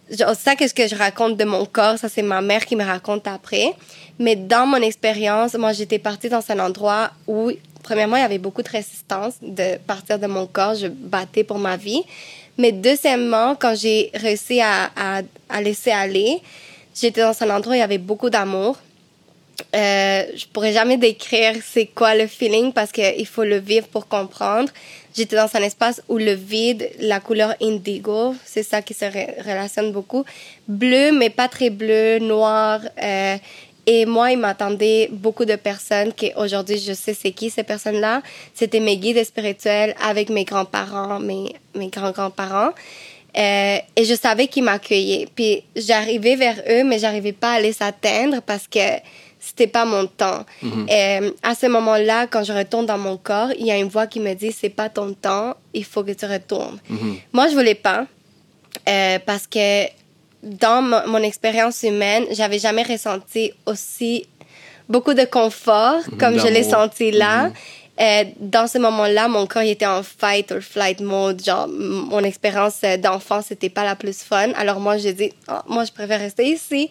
Ça, 0.09 0.55
qu'est-ce 0.55 0.73
que 0.73 0.87
je 0.87 0.95
raconte 0.95 1.37
de 1.37 1.45
mon 1.45 1.65
corps, 1.65 1.97
ça, 1.99 2.09
c'est 2.09 2.23
ma 2.23 2.41
mère 2.41 2.65
qui 2.65 2.75
me 2.75 2.83
raconte 2.83 3.27
après. 3.27 3.73
Mais 4.17 4.35
dans 4.35 4.65
mon 4.65 4.77
expérience, 4.77 5.53
moi, 5.53 5.71
j'étais 5.71 5.99
partie 5.99 6.29
dans 6.29 6.43
un 6.49 6.59
endroit 6.59 7.11
où, 7.27 7.51
premièrement, 7.83 8.15
il 8.15 8.21
y 8.21 8.25
avait 8.25 8.39
beaucoup 8.39 8.63
de 8.63 8.69
résistance 8.69 9.35
de 9.41 9.77
partir 9.77 10.17
de 10.17 10.27
mon 10.27 10.47
corps. 10.47 10.73
Je 10.75 10.87
battais 10.87 11.43
pour 11.43 11.59
ma 11.59 11.77
vie. 11.77 12.03
Mais 12.61 12.71
deuxièmement, 12.71 13.55
quand 13.61 13.75
j'ai 13.75 14.11
réussi 14.13 14.61
à, 14.61 14.91
à, 15.49 15.61
laisser 15.61 15.89
aller, 15.91 16.39
j'étais 16.99 17.21
dans 17.21 17.35
un 17.43 17.49
endroit 17.55 17.73
où 17.73 17.75
il 17.75 17.79
y 17.79 17.89
avait 17.91 17.97
beaucoup 18.11 18.29
d'amour. 18.29 18.77
Euh, 19.75 20.23
je 20.35 20.45
pourrais 20.51 20.73
jamais 20.73 20.97
décrire 20.97 21.53
c'est 21.73 21.87
quoi 21.87 22.11
le 22.15 22.27
feeling 22.27 22.71
parce 22.71 22.91
qu'il 22.91 23.27
faut 23.27 23.43
le 23.43 23.57
vivre 23.57 23.87
pour 23.87 24.07
comprendre. 24.07 24.69
J'étais 25.15 25.35
dans 25.35 25.49
un 25.53 25.63
espace 25.71 26.01
où 26.07 26.17
le 26.17 26.33
vide, 26.33 26.89
la 26.99 27.19
couleur 27.19 27.53
indigo, 27.61 28.35
c'est 28.45 28.63
ça 28.63 28.81
qui 28.81 28.93
se 28.93 29.05
re- 29.05 29.37
relationne 29.39 29.91
beaucoup. 29.91 30.23
Bleu, 30.67 31.11
mais 31.11 31.29
pas 31.29 31.47
très 31.47 31.69
bleu, 31.69 32.19
noir. 32.19 32.79
euh, 33.01 33.37
et 33.87 34.05
moi, 34.05 34.31
il 34.31 34.37
m'attendait 34.37 35.09
beaucoup 35.11 35.45
de 35.45 35.55
personnes 35.55 36.13
qui 36.13 36.31
aujourd'hui, 36.35 36.77
je 36.77 36.93
sais 36.93 37.13
c'est 37.13 37.31
qui 37.31 37.49
ces 37.49 37.63
personnes-là. 37.63 38.21
C'était 38.53 38.79
mes 38.79 38.97
guides 38.97 39.23
spirituels 39.23 39.95
avec 40.01 40.29
mes 40.29 40.43
grands-parents, 40.43 41.19
mes, 41.19 41.55
mes 41.75 41.87
grands-grands-parents. 41.87 42.71
Euh, 43.37 43.77
et 43.95 44.05
je 44.05 44.13
savais 44.13 44.47
qu'ils 44.47 44.63
m'accueillaient. 44.63 45.27
Puis 45.33 45.63
j'arrivais 45.75 46.35
vers 46.35 46.61
eux, 46.69 46.83
mais 46.83 46.99
j'arrivais 46.99 47.31
pas 47.31 47.53
à 47.53 47.59
les 47.59 47.81
atteindre 47.81 48.41
parce 48.41 48.67
que 48.67 48.79
c'était 49.39 49.67
pas 49.67 49.85
mon 49.85 50.05
temps. 50.05 50.45
Euh, 50.63 51.31
à 51.41 51.55
ce 51.55 51.65
moment-là, 51.65 52.27
quand 52.27 52.43
je 52.43 52.53
retourne 52.53 52.85
dans 52.85 52.99
mon 52.99 53.17
corps, 53.17 53.49
il 53.57 53.65
y 53.65 53.71
a 53.71 53.77
une 53.77 53.87
voix 53.87 54.05
qui 54.05 54.19
me 54.19 54.33
dit 54.35 54.51
c'est 54.51 54.69
pas 54.69 54.89
ton 54.89 55.13
temps, 55.13 55.55
il 55.73 55.83
faut 55.83 56.03
que 56.03 56.11
tu 56.11 56.25
retournes. 56.25 56.79
Mhm. 56.89 57.17
Moi, 57.33 57.47
je 57.47 57.53
voulais 57.55 57.75
pas 57.75 58.05
euh, 58.87 59.17
parce 59.25 59.47
que 59.47 59.85
dans 60.43 60.81
mon, 60.81 61.17
expérience 61.17 61.83
humaine, 61.83 62.25
j'avais 62.31 62.59
jamais 62.59 62.83
ressenti 62.83 63.53
aussi 63.65 64.25
beaucoup 64.89 65.13
de 65.13 65.25
confort 65.25 66.01
comme 66.19 66.39
je 66.39 66.47
l'ai 66.47 66.63
senti 66.63 67.11
là. 67.11 67.51
Euh, 67.99 68.23
dans 68.39 68.67
ce 68.67 68.79
moment-là, 68.79 69.27
mon 69.27 69.45
corps 69.45 69.61
il 69.61 69.71
était 69.71 69.85
en 69.85 70.01
fight 70.01 70.51
or 70.51 70.61
flight 70.61 71.01
mode. 71.01 71.43
Genre, 71.43 71.67
mon 71.67 72.23
expérience 72.23 72.79
euh, 72.83 72.97
d'enfant, 72.97 73.41
c'était 73.41 73.69
pas 73.69 73.83
la 73.83 73.95
plus 73.95 74.23
fun. 74.23 74.51
Alors 74.55 74.79
moi, 74.79 74.97
j'ai 74.97 75.13
dit, 75.13 75.31
Ah, 75.47 75.63
moi, 75.67 75.83
je 75.83 75.91
préfère 75.91 76.19
rester 76.19 76.45
ici. 76.45 76.89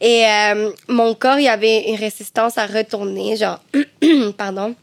Et 0.00 0.26
euh, 0.26 0.70
mon 0.88 1.14
corps, 1.14 1.38
il 1.38 1.44
y 1.44 1.48
avait 1.48 1.88
une 1.88 1.96
résistance 1.96 2.58
à 2.58 2.66
retourner. 2.66 3.36
Genre, 3.36 3.60
pardon. 4.36 4.74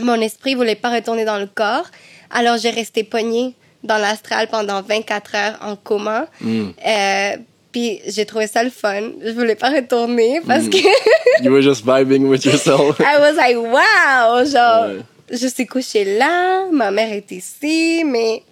Mon 0.00 0.20
esprit 0.20 0.54
voulait 0.54 0.74
pas 0.74 0.90
retourner 0.90 1.24
dans 1.24 1.38
le 1.38 1.46
corps. 1.46 1.86
Alors, 2.30 2.56
j'ai 2.56 2.70
resté 2.70 3.04
pognée 3.04 3.54
dans 3.84 3.98
l'astral 3.98 4.48
pendant 4.48 4.82
24 4.82 5.34
heures 5.34 5.58
en 5.62 5.76
coma. 5.76 6.26
Mm. 6.40 6.68
Euh, 6.86 7.36
Puis 7.70 8.00
j'ai 8.06 8.24
trouvé 8.24 8.46
ça 8.46 8.62
le 8.64 8.70
fun. 8.70 9.02
Je 9.22 9.30
voulais 9.32 9.54
pas 9.54 9.68
retourner 9.70 10.40
parce 10.46 10.64
Mm. 10.64 10.70
que 10.70 10.78
You 11.44 11.52
were 11.52 11.62
just 11.62 11.84
vibing 11.84 12.26
with 12.26 12.44
yourself. 12.44 12.98
I 12.98 13.18
was 13.20 13.34
like, 13.36 13.56
wow! 13.56 14.44
Genre, 14.44 14.88
Ouais. 14.96 15.02
je 15.30 15.46
suis 15.46 15.66
couchée 15.66 16.18
là, 16.18 16.64
ma 16.72 16.90
mère 16.90 17.12
est 17.12 17.30
ici, 17.30 18.02
mais 18.06 18.42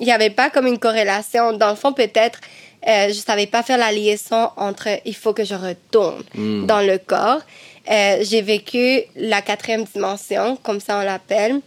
il 0.00 0.06
n'y 0.06 0.12
avait 0.12 0.30
pas 0.30 0.48
comme 0.50 0.66
une 0.66 0.78
corrélation. 0.78 1.52
Dans 1.52 1.68
le 1.70 1.76
fond, 1.76 1.92
peut-être, 1.92 2.40
euh, 2.88 3.08
je 3.08 3.14
savais 3.14 3.46
pas 3.46 3.62
faire 3.62 3.78
la 3.78 3.92
liaison 3.92 4.48
entre 4.56 4.88
il 5.04 5.14
faut 5.14 5.34
que 5.34 5.44
je 5.44 5.54
retourne 5.54 6.22
Mm. 6.34 6.66
dans 6.66 6.80
le 6.80 6.98
corps. 6.98 7.42
Euh, 7.90 8.18
j'ai 8.22 8.40
vécu 8.42 9.02
la 9.16 9.40
quatrième 9.42 9.84
dimension, 9.84 10.56
comme 10.62 10.80
ça 10.80 10.98
on 10.98 11.02
l'appelle, 11.04 11.60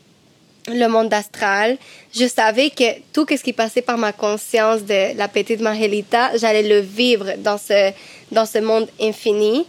le 0.68 0.88
monde 0.88 1.14
astral. 1.14 1.78
Je 2.14 2.28
savais 2.28 2.70
que 2.70 3.00
tout 3.14 3.26
ce 3.30 3.44
qui 3.44 3.54
passait 3.54 3.82
par 3.82 3.98
ma 3.98 4.12
conscience 4.14 4.84
de 4.84 5.18
la 5.18 5.28
petite 5.28 5.62
Margelita, 5.62 6.38
j'allais 6.38 6.64
le 6.64 6.80
vivre 6.80 7.34
dans 7.38 7.58
ce, 7.58 7.92
dans 8.32 8.46
ce 8.46 8.60
monde 8.60 8.88
infini. 9.00 9.66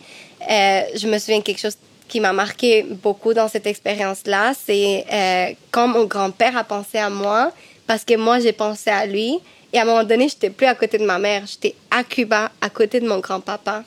Euh, 0.51 0.83
je 0.95 1.07
me 1.07 1.19
souviens 1.19 1.41
quelque 1.41 1.61
chose 1.61 1.77
qui 2.09 2.21
m'a 2.21 2.33
marqué 2.33 2.83
beaucoup 2.83 3.33
dans 3.33 3.49
cette 3.49 3.67
expérience-là, 3.67 4.53
c'est 4.67 5.07
euh, 5.11 5.55
quand 5.71 5.89
mon 5.89 6.05
grand-père 6.05 6.57
a 6.59 6.65
pensé 6.65 6.99
à 6.99 7.09
moi, 7.09 7.53
parce 7.87 8.05
que 8.05 8.17
moi 8.17 8.39
j'ai 8.39 8.53
pensé 8.53 8.91
à 8.91 9.07
lui. 9.07 9.39
Et 9.73 9.79
à 9.79 9.83
un 9.83 9.85
moment 9.87 10.05
donné, 10.05 10.29
j'étais 10.29 10.51
plus 10.51 10.67
à 10.67 10.75
côté 10.75 10.99
de 10.99 11.07
ma 11.07 11.19
mère, 11.19 11.45
j'étais 11.47 11.75
à 11.91 12.05
Cuba, 12.05 12.53
à 12.61 12.69
côté 12.69 13.01
de 13.01 13.09
mon 13.09 13.21
grand-papa. 13.21 13.85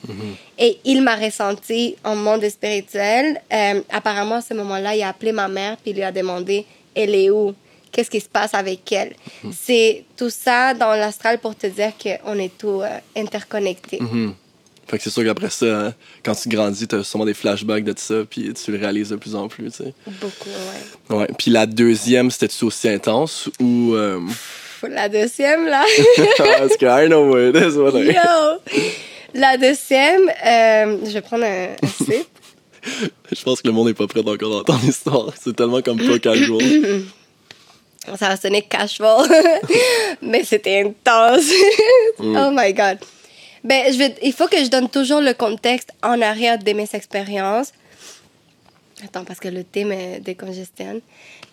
Et 0.58 0.78
il 0.84 1.02
m'a 1.02 1.14
ressenti 1.14 1.94
en 2.02 2.16
monde 2.16 2.44
spirituel. 2.48 3.40
Euh, 3.52 3.80
apparemment, 3.90 4.36
à 4.36 4.40
ce 4.40 4.54
moment-là, 4.54 4.96
il 4.96 5.02
a 5.04 5.10
appelé 5.10 5.30
ma 5.30 5.46
mère 5.46 5.76
puis 5.76 5.92
il 5.92 5.96
lui 5.96 6.02
a 6.02 6.10
demandé 6.10 6.66
elle 6.96 7.14
est 7.14 7.30
où? 7.30 7.54
Qu'est-ce 7.92 8.10
qui 8.10 8.20
se 8.20 8.28
passe 8.28 8.52
avec 8.52 8.90
elle? 8.92 9.14
C'est 9.52 10.04
tout 10.16 10.28
ça 10.28 10.74
dans 10.74 10.94
l'astral 10.94 11.38
pour 11.38 11.54
te 11.54 11.66
dire 11.66 11.92
qu'on 12.02 12.38
est 12.38 12.56
tout 12.58 12.82
euh, 12.82 12.88
interconnectés. 13.16 13.98
Mhm. 14.00 14.34
Fait 14.88 14.98
que 14.98 15.04
c'est 15.04 15.10
sûr 15.10 15.24
qu'après 15.24 15.50
ça, 15.50 15.66
hein, 15.86 15.94
quand 16.22 16.34
tu 16.34 16.48
grandis, 16.48 16.86
t'as 16.86 17.02
sûrement 17.02 17.24
des 17.24 17.34
flashbacks 17.34 17.82
de 17.84 17.94
ça, 17.96 18.16
puis 18.28 18.52
tu 18.54 18.70
le 18.70 18.78
réalises 18.78 19.08
de 19.08 19.16
plus 19.16 19.34
en 19.34 19.48
plus, 19.48 19.70
tu 19.70 19.78
sais. 19.84 19.94
Beaucoup, 20.06 20.48
ouais. 21.10 21.16
Ouais. 21.16 21.26
Puis 21.38 21.50
la 21.50 21.66
deuxième, 21.66 22.30
c'était-tu 22.30 22.64
aussi 22.66 22.88
intense 22.88 23.48
ou... 23.60 23.94
euh, 23.94 24.20
La 24.88 25.08
deuxième, 25.08 25.66
là. 25.66 25.84
Parce 26.38 26.76
que 26.76 26.86
I 26.86 27.08
know 27.08 27.30
what 27.32 27.48
it 27.48 27.56
is, 27.56 27.76
what 27.78 27.98
I- 27.98 28.12
Yo! 28.12 28.80
La 29.34 29.56
deuxième, 29.56 30.28
euh, 30.28 30.98
je 31.04 31.10
vais 31.12 31.20
prendre 31.20 31.44
un, 31.44 31.68
un 31.82 31.86
sip. 32.04 32.26
Je 33.32 33.42
pense 33.42 33.60
que 33.60 33.68
le 33.68 33.72
monde 33.72 33.88
n'est 33.88 33.94
pas 33.94 34.06
prêt 34.06 34.20
encore 34.20 34.50
d'entendre 34.50 34.80
l'histoire. 34.84 35.32
C'est 35.40 35.54
tellement 35.54 35.82
comme 35.82 35.98
pas 35.98 36.18
casual. 36.18 37.02
Ça 38.06 38.28
va 38.28 38.36
sonner 38.36 38.62
casual, 38.62 39.28
mais 40.22 40.44
c'était 40.44 40.82
intense. 40.82 41.50
Oh 42.20 42.50
my 42.52 42.72
God. 42.72 42.98
Ben, 43.64 43.92
je 43.92 43.98
vais, 43.98 44.14
il 44.22 44.32
faut 44.32 44.46
que 44.46 44.58
je 44.58 44.70
donne 44.70 44.88
toujours 44.88 45.20
le 45.20 45.34
contexte 45.34 45.90
en 46.02 46.20
arrière 46.22 46.58
de 46.58 46.72
mes 46.72 46.88
expériences. 46.92 47.72
Attends, 49.04 49.24
parce 49.24 49.40
que 49.40 49.48
le 49.48 49.64
thé 49.64 49.84
me 49.84 50.20
décongestionne. 50.20 51.00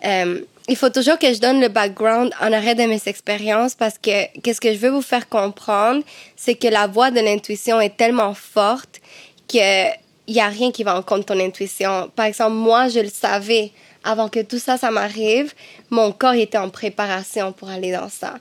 Euh, 0.04 0.40
il 0.68 0.76
faut 0.76 0.90
toujours 0.90 1.18
que 1.18 1.32
je 1.34 1.40
donne 1.40 1.60
le 1.60 1.68
background 1.68 2.32
en 2.40 2.52
arrière 2.52 2.74
de 2.74 2.84
mes 2.84 3.00
expériences 3.06 3.74
parce 3.74 3.98
que 3.98 4.26
qu'est-ce 4.40 4.60
que 4.60 4.72
je 4.72 4.78
veux 4.78 4.90
vous 4.90 5.02
faire 5.02 5.28
comprendre, 5.28 6.02
c'est 6.36 6.54
que 6.54 6.68
la 6.68 6.86
voix 6.86 7.10
de 7.10 7.20
l'intuition 7.20 7.80
est 7.80 7.96
tellement 7.96 8.32
forte 8.32 9.00
que 9.48 9.88
il 10.26 10.34
y 10.34 10.40
a 10.40 10.48
rien 10.48 10.70
qui 10.70 10.84
va 10.84 10.96
en 10.96 11.02
compte 11.02 11.26
ton 11.26 11.38
intuition. 11.38 12.10
Par 12.14 12.26
exemple, 12.26 12.54
moi, 12.54 12.88
je 12.88 13.00
le 13.00 13.08
savais 13.08 13.72
avant 14.02 14.28
que 14.28 14.40
tout 14.40 14.58
ça, 14.58 14.76
ça 14.76 14.90
m'arrive. 14.90 15.52
Mon 15.90 16.12
corps 16.12 16.34
était 16.34 16.58
en 16.58 16.70
préparation 16.70 17.52
pour 17.52 17.68
aller 17.68 17.92
dans 17.92 18.08
ça. 18.08 18.34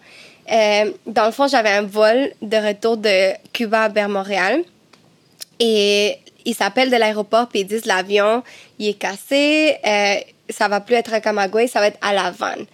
Euh, 0.51 0.91
dans 1.05 1.25
le 1.25 1.31
fond, 1.31 1.47
j'avais 1.47 1.69
un 1.69 1.83
vol 1.83 2.31
de 2.41 2.57
retour 2.57 2.97
de 2.97 3.31
Cuba 3.53 3.87
vers 3.89 4.09
Montréal. 4.09 4.63
Et 5.59 6.17
ils 6.45 6.55
s'appellent 6.55 6.91
de 6.91 6.97
l'aéroport 6.97 7.47
puis 7.47 7.61
ils 7.61 7.67
disent 7.67 7.85
l'avion 7.85 8.43
il 8.79 8.89
est 8.89 8.93
cassé, 8.95 9.77
euh, 9.85 10.15
ça 10.49 10.67
va 10.67 10.81
plus 10.81 10.95
être 10.95 11.13
à 11.13 11.21
Camagüey, 11.21 11.67
ça 11.67 11.79
va 11.79 11.87
être 11.87 11.99
à 12.01 12.13
La 12.13 12.25
Havane. 12.25 12.65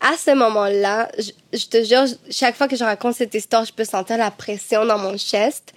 À 0.00 0.16
ce 0.16 0.30
moment-là, 0.30 1.10
je, 1.18 1.58
je 1.58 1.66
te 1.66 1.84
jure, 1.84 2.04
chaque 2.30 2.54
fois 2.54 2.68
que 2.68 2.76
je 2.76 2.84
raconte 2.84 3.16
cette 3.16 3.34
histoire, 3.34 3.64
je 3.64 3.72
peux 3.72 3.84
sentir 3.84 4.16
la 4.16 4.30
pression 4.30 4.86
dans 4.86 4.98
mon 4.98 5.18
chest 5.18 5.74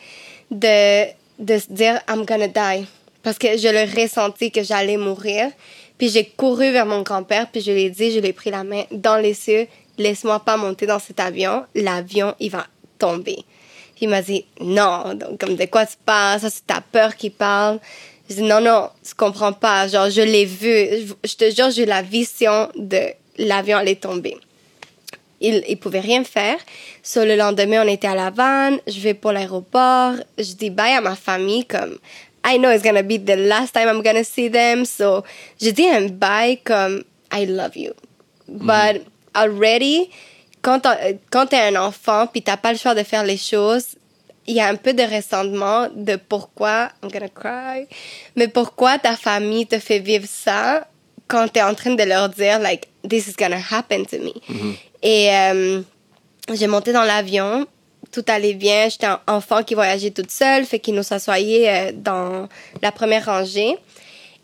de, 0.51 1.05
de 1.41 1.57
se 1.57 1.71
dire 1.71 1.99
I'm 2.07 2.25
gonna 2.25 2.47
die. 2.47 2.85
Parce 3.23 3.37
que 3.37 3.57
je 3.57 3.67
le 3.67 4.01
ressentis 4.01 4.51
que 4.51 4.63
j'allais 4.63 4.97
mourir. 4.97 5.51
Puis 5.97 6.09
j'ai 6.09 6.25
couru 6.25 6.71
vers 6.71 6.87
mon 6.87 7.03
grand-père, 7.03 7.47
puis 7.51 7.61
je 7.61 7.71
lui 7.71 7.83
ai 7.83 7.89
dit, 7.91 8.11
je 8.11 8.19
lui 8.19 8.29
ai 8.29 8.33
pris 8.33 8.49
la 8.49 8.63
main 8.63 8.85
dans 8.89 9.17
les 9.17 9.35
cieux, 9.35 9.67
laisse-moi 9.99 10.39
pas 10.39 10.57
monter 10.57 10.87
dans 10.87 10.97
cet 10.97 11.19
avion, 11.19 11.63
l'avion, 11.75 12.33
il 12.39 12.49
va 12.49 12.65
tomber. 12.97 13.35
Puis 13.95 14.05
il 14.05 14.09
m'a 14.09 14.23
dit, 14.23 14.45
non, 14.59 15.13
donc 15.13 15.39
comme 15.39 15.55
de 15.55 15.65
quoi 15.65 15.85
tu 15.85 15.97
parles, 16.03 16.39
ça 16.39 16.49
c'est 16.49 16.65
ta 16.65 16.81
peur 16.81 17.15
qui 17.15 17.29
parle. 17.29 17.79
Je 18.27 18.33
dis, 18.33 18.41
non, 18.41 18.61
non, 18.61 18.89
tu 19.07 19.13
comprends 19.13 19.53
pas, 19.53 19.87
genre 19.87 20.09
je 20.09 20.21
l'ai 20.21 20.45
vu, 20.45 20.87
je, 21.23 21.35
te 21.35 21.53
jure, 21.53 21.69
j'ai 21.69 21.83
eu 21.83 21.85
la 21.85 22.01
vision 22.01 22.69
de 22.75 23.01
l'avion 23.37 23.77
allait 23.77 23.93
tomber. 23.93 24.37
Il, 25.41 25.63
il 25.67 25.77
pouvait 25.77 25.99
rien 26.01 26.23
faire. 26.23 26.57
Sur 27.03 27.25
le 27.25 27.35
lendemain, 27.35 27.83
on 27.83 27.87
était 27.89 28.07
à 28.07 28.15
La 28.15 28.27
Havane, 28.27 28.79
je 28.87 28.99
vais 28.99 29.13
pour 29.15 29.31
l'aéroport, 29.31 30.13
je 30.37 30.53
dis 30.53 30.69
bye 30.69 30.93
à 30.93 31.01
ma 31.01 31.15
famille 31.15 31.65
comme 31.65 31.97
I 32.45 32.57
know 32.57 32.71
it's 32.71 32.83
gonna 32.83 33.03
be 33.03 33.17
the 33.23 33.35
last 33.35 33.73
time 33.73 33.87
I'm 33.89 34.01
gonna 34.01 34.23
see 34.23 34.49
them, 34.49 34.85
so 34.85 35.23
je 35.61 35.69
dis 35.71 35.87
un 35.89 36.07
bye 36.09 36.57
comme 36.63 37.03
I 37.33 37.45
love 37.45 37.75
you. 37.75 37.91
But 38.47 39.01
already, 39.35 40.09
quand 40.61 40.79
t'as- 40.81 41.13
quand 41.31 41.47
t'es 41.47 41.59
un 41.59 41.75
enfant 41.75 42.27
puis 42.27 42.41
t'as 42.41 42.57
pas 42.57 42.71
le 42.71 42.77
choix 42.77 42.93
de 42.95 43.03
faire 43.03 43.23
les 43.23 43.37
choses, 43.37 43.95
il 44.47 44.55
y 44.55 44.59
a 44.59 44.67
un 44.67 44.75
peu 44.75 44.93
de 44.93 45.03
ressentiment 45.03 45.87
de 45.95 46.15
pourquoi 46.17 46.89
I'm 47.03 47.09
gonna 47.11 47.29
cry, 47.29 47.87
mais 48.35 48.47
pourquoi 48.47 48.97
ta 48.99 49.15
famille 49.15 49.65
te 49.67 49.79
fait 49.79 49.99
vivre 49.99 50.27
ça 50.27 50.87
quand 51.27 51.47
t'es 51.47 51.61
en 51.61 51.73
train 51.73 51.95
de 51.95 52.03
leur 52.03 52.29
dire 52.29 52.59
like 52.59 52.87
this 53.07 53.27
is 53.27 53.33
gonna 53.37 53.59
happen 53.71 54.05
to 54.05 54.17
me. 54.19 54.33
Et 55.03 55.29
euh, 55.31 55.81
j'ai 56.53 56.67
monté 56.67 56.93
dans 56.93 57.03
l'avion, 57.03 57.65
tout 58.11 58.23
allait 58.27 58.53
bien. 58.53 58.89
J'étais 58.89 59.07
enfant 59.27 59.63
qui 59.63 59.73
voyageait 59.73 60.11
toute 60.11 60.31
seule, 60.31 60.65
fait 60.65 60.79
qu'ils 60.79 60.95
nous 60.95 61.03
s'assoyaient 61.03 61.69
euh, 61.69 61.91
dans 61.93 62.47
la 62.81 62.91
première 62.91 63.25
rangée. 63.25 63.77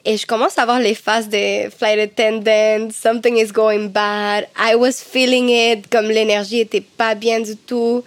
Et 0.06 0.16
je 0.16 0.26
commence 0.26 0.58
à 0.58 0.66
voir 0.66 0.80
les 0.80 0.96
faces 0.96 1.28
des 1.28 1.68
flight 1.78 2.00
attendants. 2.00 2.90
Something 2.92 3.38
is 3.38 3.52
going 3.52 3.90
bad. 3.90 4.48
I 4.58 4.76
was 4.76 5.04
feeling 5.04 5.50
it, 5.50 5.90
comme 5.90 6.10
l'énergie 6.10 6.62
était 6.62 6.82
pas 6.82 7.14
bien 7.14 7.42
du 7.42 7.58
tout. 7.58 8.04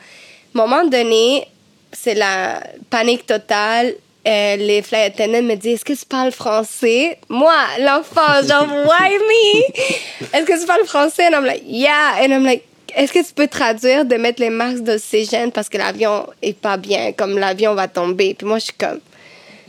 Moment 0.55 0.85
donné, 0.85 1.47
c'est 1.93 2.15
la 2.15 2.63
panique 2.89 3.27
totale. 3.27 3.95
Euh, 4.27 4.57
les 4.57 4.83
flight 4.83 5.19
attendants 5.19 5.43
me 5.43 5.55
disent 5.55 5.77
Est-ce 5.77 5.85
que 5.85 5.93
tu 5.95 6.05
parles 6.07 6.33
français? 6.33 7.19
Moi, 7.29 7.55
l'enfant, 7.81 8.47
genre, 8.47 8.67
why 8.87 9.17
me? 9.19 9.63
Est-ce 10.35 10.45
que 10.45 10.61
tu 10.61 10.67
parles 10.67 10.85
français? 10.85 11.27
And 11.27 11.35
I'm 11.35 11.45
like, 11.45 11.63
yeah. 11.67 12.17
And 12.21 12.33
I'm 12.33 12.45
like, 12.45 12.65
est-ce 12.95 13.13
que 13.13 13.27
tu 13.27 13.33
peux 13.35 13.47
traduire 13.49 14.05
de 14.05 14.17
mettre 14.17 14.43
les 14.43 14.51
masques 14.51 14.83
d'oxygène 14.83 15.53
parce 15.53 15.69
que 15.69 15.79
l'avion 15.79 16.27
est 16.43 16.57
pas 16.57 16.77
bien, 16.77 17.13
comme 17.13 17.39
l'avion 17.39 17.75
va 17.75 17.89
tomber? 17.89 18.35
Puis 18.35 18.47
moi, 18.47 18.59
je 18.59 18.65
suis 18.65 18.75
comme, 18.75 19.01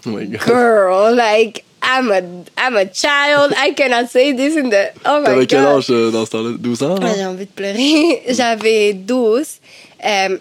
Oh 0.05 0.09
my 0.09 0.25
God. 0.25 0.41
girl, 0.45 1.15
like, 1.15 1.63
I'm 1.83 2.11
a, 2.11 2.21
I'm 2.57 2.75
a 2.75 2.85
child, 2.85 3.53
I 3.57 3.73
cannot 3.73 4.09
say 4.09 4.33
this 4.33 4.55
in 4.55 4.69
the, 4.69 4.91
oh 5.05 5.19
my 5.19 5.25
T'avais 5.25 5.45
quel 5.47 5.65
âge 5.65 5.87
euh, 5.89 6.11
dans 6.11 6.25
ce 6.25 6.31
temps-là? 6.31 6.51
12 6.59 6.83
ans? 6.83 6.95
Non? 6.95 7.13
J'ai 7.15 7.25
envie 7.25 7.45
de 7.45 7.51
pleurer. 7.51 8.21
J'avais 8.29 8.93
12. 8.93 9.47
Euh, 10.03 10.37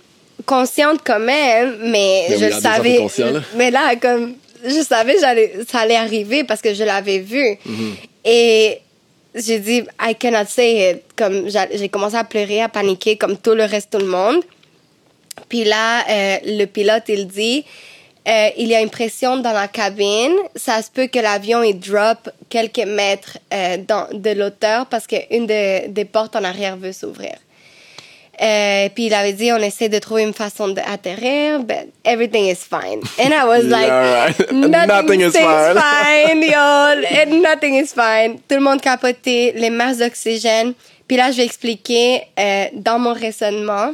consciente 0.54 1.00
quand 1.08 1.20
même, 1.36 1.68
mais 1.94 2.26
Ben 2.28 2.38
je 2.40 2.44
à 2.44 2.48
le 2.48 2.54
12 2.54 2.66
ans, 2.66 2.70
savais. 2.70 3.32
là. 3.32 3.40
Mais 3.58 3.70
là, 3.70 3.82
comme, 4.04 4.34
je 4.64 4.80
savais 4.92 5.14
que 5.14 5.20
j'allais, 5.20 5.48
ça 5.70 5.78
allait 5.80 5.96
arriver 6.06 6.44
parce 6.44 6.60
que 6.60 6.72
je 6.74 6.84
l'avais 6.84 7.18
vu. 7.20 7.46
Mhm. 7.64 7.94
Et 8.24 8.78
j'ai 9.34 9.58
dit, 9.68 9.82
I 10.08 10.14
cannot 10.18 10.48
say 10.48 10.70
it. 10.90 10.98
Comme, 11.16 11.48
j'a- 11.48 11.68
j'ai 11.72 11.88
commencé 11.88 12.16
à 12.16 12.24
pleurer, 12.24 12.60
à 12.62 12.68
paniquer, 12.68 13.16
comme 13.16 13.36
tout 13.38 13.54
le 13.54 13.64
reste, 13.64 13.94
le 13.94 14.06
monde. 14.18 14.42
Puis 15.48 15.64
là, 15.64 15.88
euh, 16.08 16.36
le 16.44 16.64
pilote, 16.66 17.04
il 17.08 17.26
dit, 17.26 17.64
euh, 18.28 18.48
il 18.58 18.68
y 18.68 18.74
a 18.74 18.80
une 18.80 18.90
pression 18.90 19.36
dans 19.38 19.52
la 19.52 19.68
cabine. 19.68 20.34
Ça 20.56 20.82
se 20.82 20.90
peut 20.90 21.06
que 21.06 21.18
l'avion, 21.18 21.62
il 21.62 21.78
drop 21.78 22.28
quelques 22.48 22.86
mètres 22.86 23.38
euh, 23.54 23.78
dans, 23.88 24.06
de 24.12 24.30
l'auteur 24.30 24.86
parce 24.86 25.06
qu'une 25.06 25.46
de- 25.46 25.88
des 25.88 26.04
portes 26.04 26.36
en 26.36 26.44
arrière 26.44 26.76
veut 26.76 26.92
s'ouvrir. 26.92 27.36
Euh, 28.42 28.88
puis 28.94 29.06
il 29.06 29.14
avait 29.14 29.34
dit, 29.34 29.52
on 29.52 29.58
essaie 29.58 29.90
de 29.90 29.98
trouver 29.98 30.22
une 30.22 30.32
façon 30.32 30.68
d'atterrir, 30.68 31.60
but 31.60 31.92
everything 32.04 32.46
is 32.46 32.56
fine. 32.56 33.00
And 33.18 33.32
I 33.32 33.44
was 33.46 33.64
like, 33.64 33.90
right. 33.90 34.52
nothing, 34.52 34.86
Nothing 34.88 35.20
is 35.20 35.32
fine. 35.32 35.76
fine, 35.76 36.42
y'all. 36.50 37.04
And 37.04 37.42
nothing 37.42 37.74
is 37.74 37.92
fine. 37.92 38.38
Tout 38.48 38.54
le 38.56 38.60
monde 38.60 38.80
capoté, 38.80 39.52
les 39.54 39.68
masques 39.68 40.00
d'oxygène. 40.00 40.72
Puis 41.06 41.16
là, 41.18 41.30
je 41.30 41.38
vais 41.38 41.44
expliquer 41.44 42.22
euh, 42.38 42.66
dans 42.72 42.98
mon 42.98 43.12
raisonnement 43.12 43.92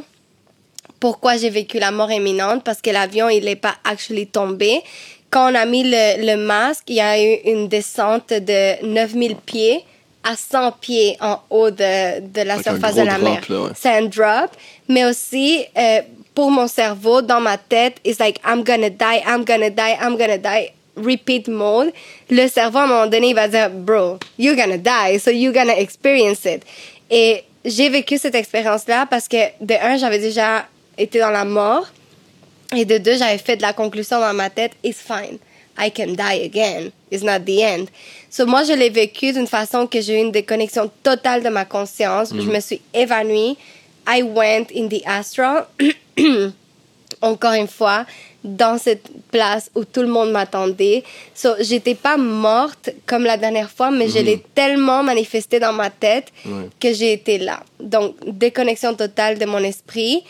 pourquoi 0.99 1.35
j'ai 1.37 1.49
vécu 1.49 1.77
la 1.77 1.91
mort 1.91 2.11
imminente, 2.11 2.63
parce 2.63 2.81
que 2.81 2.89
l'avion, 2.89 3.29
il 3.29 3.43
n'est 3.45 3.55
pas 3.55 3.75
actually 3.83 4.27
tombé. 4.27 4.81
Quand 5.29 5.51
on 5.51 5.55
a 5.55 5.65
mis 5.65 5.83
le, 5.83 6.25
le 6.25 6.37
masque, 6.37 6.85
il 6.87 6.95
y 6.95 7.01
a 7.01 7.21
eu 7.21 7.35
une 7.45 7.67
descente 7.67 8.29
de 8.29 8.83
9000 8.85 9.35
pieds 9.35 9.83
à 10.27 10.35
100 10.35 10.71
pieds 10.81 11.17
en 11.21 11.39
haut 11.49 11.69
de, 11.71 12.19
de 12.19 12.41
la 12.41 12.61
surface 12.61 12.95
de 12.95 13.01
la 13.03 13.17
drop, 13.17 13.23
mer. 13.23 13.43
ouais. 13.49 13.69
C'est 13.75 13.89
un 13.89 14.03
drop, 14.03 14.51
mais 14.87 15.05
aussi, 15.05 15.65
euh, 15.77 16.01
pour 16.35 16.51
mon 16.51 16.67
cerveau, 16.67 17.21
dans 17.21 17.39
ma 17.39 17.57
tête, 17.57 17.95
it's 18.05 18.19
like, 18.19 18.39
I'm 18.45 18.63
gonna 18.63 18.89
die, 18.89 19.21
I'm 19.25 19.43
gonna 19.45 19.69
die, 19.69 19.95
I'm 20.01 20.17
gonna 20.17 20.37
die. 20.37 20.71
Repeat 20.97 21.47
mode. 21.47 21.91
Le 22.29 22.47
cerveau, 22.47 22.79
à 22.79 22.83
un 22.83 22.87
moment 22.87 23.07
donné, 23.07 23.29
il 23.29 23.35
va 23.35 23.47
dire, 23.47 23.69
bro, 23.69 24.17
you're 24.39 24.55
gonna 24.55 24.77
die, 24.77 25.19
so 25.19 25.29
you're 25.29 25.53
gonna 25.53 25.77
experience 25.77 26.43
it. 26.45 26.63
Et 27.09 27.43
j'ai 27.63 27.89
vécu 27.89 28.17
cette 28.17 28.35
expérience-là 28.35 29.05
parce 29.09 29.27
que, 29.27 29.37
de 29.61 29.75
un, 29.75 29.97
j'avais 29.97 30.19
déjà 30.19 30.65
été 30.97 31.19
dans 31.19 31.29
la 31.29 31.45
mort. 31.45 31.85
Et 32.75 32.83
de 32.83 32.97
deux, 32.97 33.15
j'avais 33.17 33.37
fait 33.37 33.55
de 33.57 33.61
la 33.61 33.73
conclusion 33.73 34.19
dans 34.19 34.33
ma 34.33 34.49
tête, 34.49 34.71
it's 34.83 34.99
fine. 34.99 35.37
I 35.79 35.91
can 35.91 36.13
die 36.15 36.43
again. 36.43 36.91
It's 37.11 37.23
not 37.23 37.45
the 37.45 37.61
end. 37.61 37.85
So, 38.37 38.45
moi, 38.45 38.63
je 38.63 38.73
l'ai 38.73 38.91
vécu 38.91 39.31
d'une 39.33 39.47
façon 39.47 39.87
que 39.87 39.99
j'ai 39.99 40.19
eu 40.19 40.21
une 40.21 40.31
déconnexion 40.31 40.91
totale 41.01 41.41
de 41.41 41.49
ma 41.49 41.65
conscience. 41.65 42.29
Je 42.31 42.47
me 42.47 42.59
suis 42.59 42.79
évanouie. 42.93 43.57
I 44.07 44.21
went 44.21 44.67
in 44.75 44.87
the 44.89 45.01
astral. 45.07 45.65
Encore 47.23 47.53
une 47.53 47.67
fois, 47.67 48.05
dans 48.43 48.77
cette 48.77 49.07
place 49.31 49.71
où 49.73 49.85
tout 49.85 50.01
le 50.01 50.07
monde 50.07 50.29
m'attendait. 50.29 51.03
So, 51.33 51.55
j'étais 51.61 51.95
pas 51.95 52.15
morte 52.15 52.91
comme 53.07 53.23
la 53.23 53.37
dernière 53.37 53.71
fois, 53.71 53.89
mais 53.89 54.07
je 54.07 54.19
l'ai 54.19 54.43
tellement 54.53 55.01
manifesté 55.01 55.59
dans 55.59 55.73
ma 55.73 55.89
tête 55.89 56.31
que 56.79 56.93
j'ai 56.93 57.13
été 57.13 57.39
là. 57.39 57.63
Donc, 57.79 58.17
déconnexion 58.23 58.93
totale 58.93 59.39
de 59.39 59.45
mon 59.45 59.63
esprit. 59.63 60.23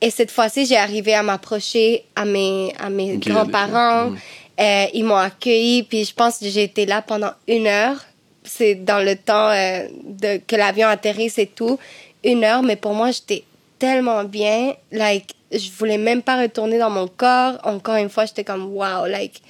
Et 0.00 0.10
cette 0.10 0.30
fois-ci, 0.30 0.66
j'ai 0.66 0.76
arrivé 0.76 1.14
à 1.14 1.24
m'approcher 1.24 2.04
à 2.14 2.24
mes, 2.24 2.72
à 2.78 2.90
mes 2.90 3.16
grands-parents. 3.16 4.10
mhm. 4.10 4.18
Euh, 4.60 4.86
ils 4.92 5.04
m'ont 5.04 5.16
accueilli, 5.16 5.82
puis 5.84 6.04
je 6.04 6.12
pense 6.12 6.38
que 6.38 6.48
j'ai 6.48 6.64
été 6.64 6.84
là 6.86 7.02
pendant 7.02 7.32
une 7.48 7.66
heure. 7.66 7.96
C'est 8.44 8.74
dans 8.74 9.04
le 9.04 9.16
temps 9.16 9.50
euh, 9.50 9.86
de, 10.04 10.40
que 10.46 10.56
l'avion 10.56 10.88
atterrit, 10.88 11.30
c'est 11.30 11.54
tout. 11.54 11.78
Une 12.24 12.44
heure, 12.44 12.62
mais 12.62 12.76
pour 12.76 12.92
moi, 12.92 13.10
j'étais 13.10 13.44
tellement 13.78 14.24
bien. 14.24 14.74
Like, 14.92 15.34
je 15.50 15.70
voulais 15.78 15.98
même 15.98 16.22
pas 16.22 16.40
retourner 16.40 16.78
dans 16.78 16.90
mon 16.90 17.08
corps. 17.08 17.58
Encore 17.64 17.96
une 17.96 18.10
fois, 18.10 18.26
j'étais 18.26 18.44
comme, 18.44 18.74
wow, 18.74 19.06
like, 19.06 19.40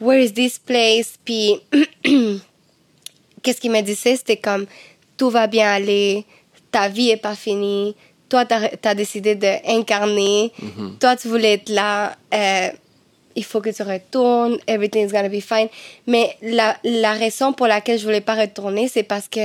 where 0.00 0.18
is 0.18 0.32
this 0.32 0.58
place? 0.58 1.18
Puis, 1.24 1.60
qu'est-ce 3.42 3.60
qu'il 3.60 3.70
me 3.70 3.82
disait? 3.82 4.16
C'était 4.16 4.38
comme, 4.38 4.66
tout 5.18 5.28
va 5.28 5.46
bien 5.46 5.70
aller, 5.70 6.24
ta 6.70 6.88
vie 6.88 7.10
est 7.10 7.16
pas 7.16 7.34
finie, 7.34 7.94
toi, 8.28 8.44
tu 8.44 8.54
as, 8.54 8.94
décidé 8.94 9.34
d'incarner, 9.34 10.52
toi, 11.00 11.16
tu 11.16 11.28
voulais 11.28 11.54
être 11.54 11.68
là, 11.68 12.16
euh, 12.32 12.68
il 13.38 13.44
faut 13.44 13.60
que 13.60 13.70
tu 13.70 13.82
retournes, 13.82 14.58
everything's 14.66 15.12
gonna 15.12 15.28
be 15.28 15.40
fine. 15.40 15.68
Mais 16.06 16.36
la, 16.42 16.76
la 16.84 17.12
raison 17.12 17.52
pour 17.52 17.66
laquelle 17.68 17.98
je 17.98 18.04
voulais 18.04 18.20
pas 18.20 18.34
retourner, 18.34 18.88
c'est 18.88 19.04
parce 19.04 19.28
que 19.28 19.40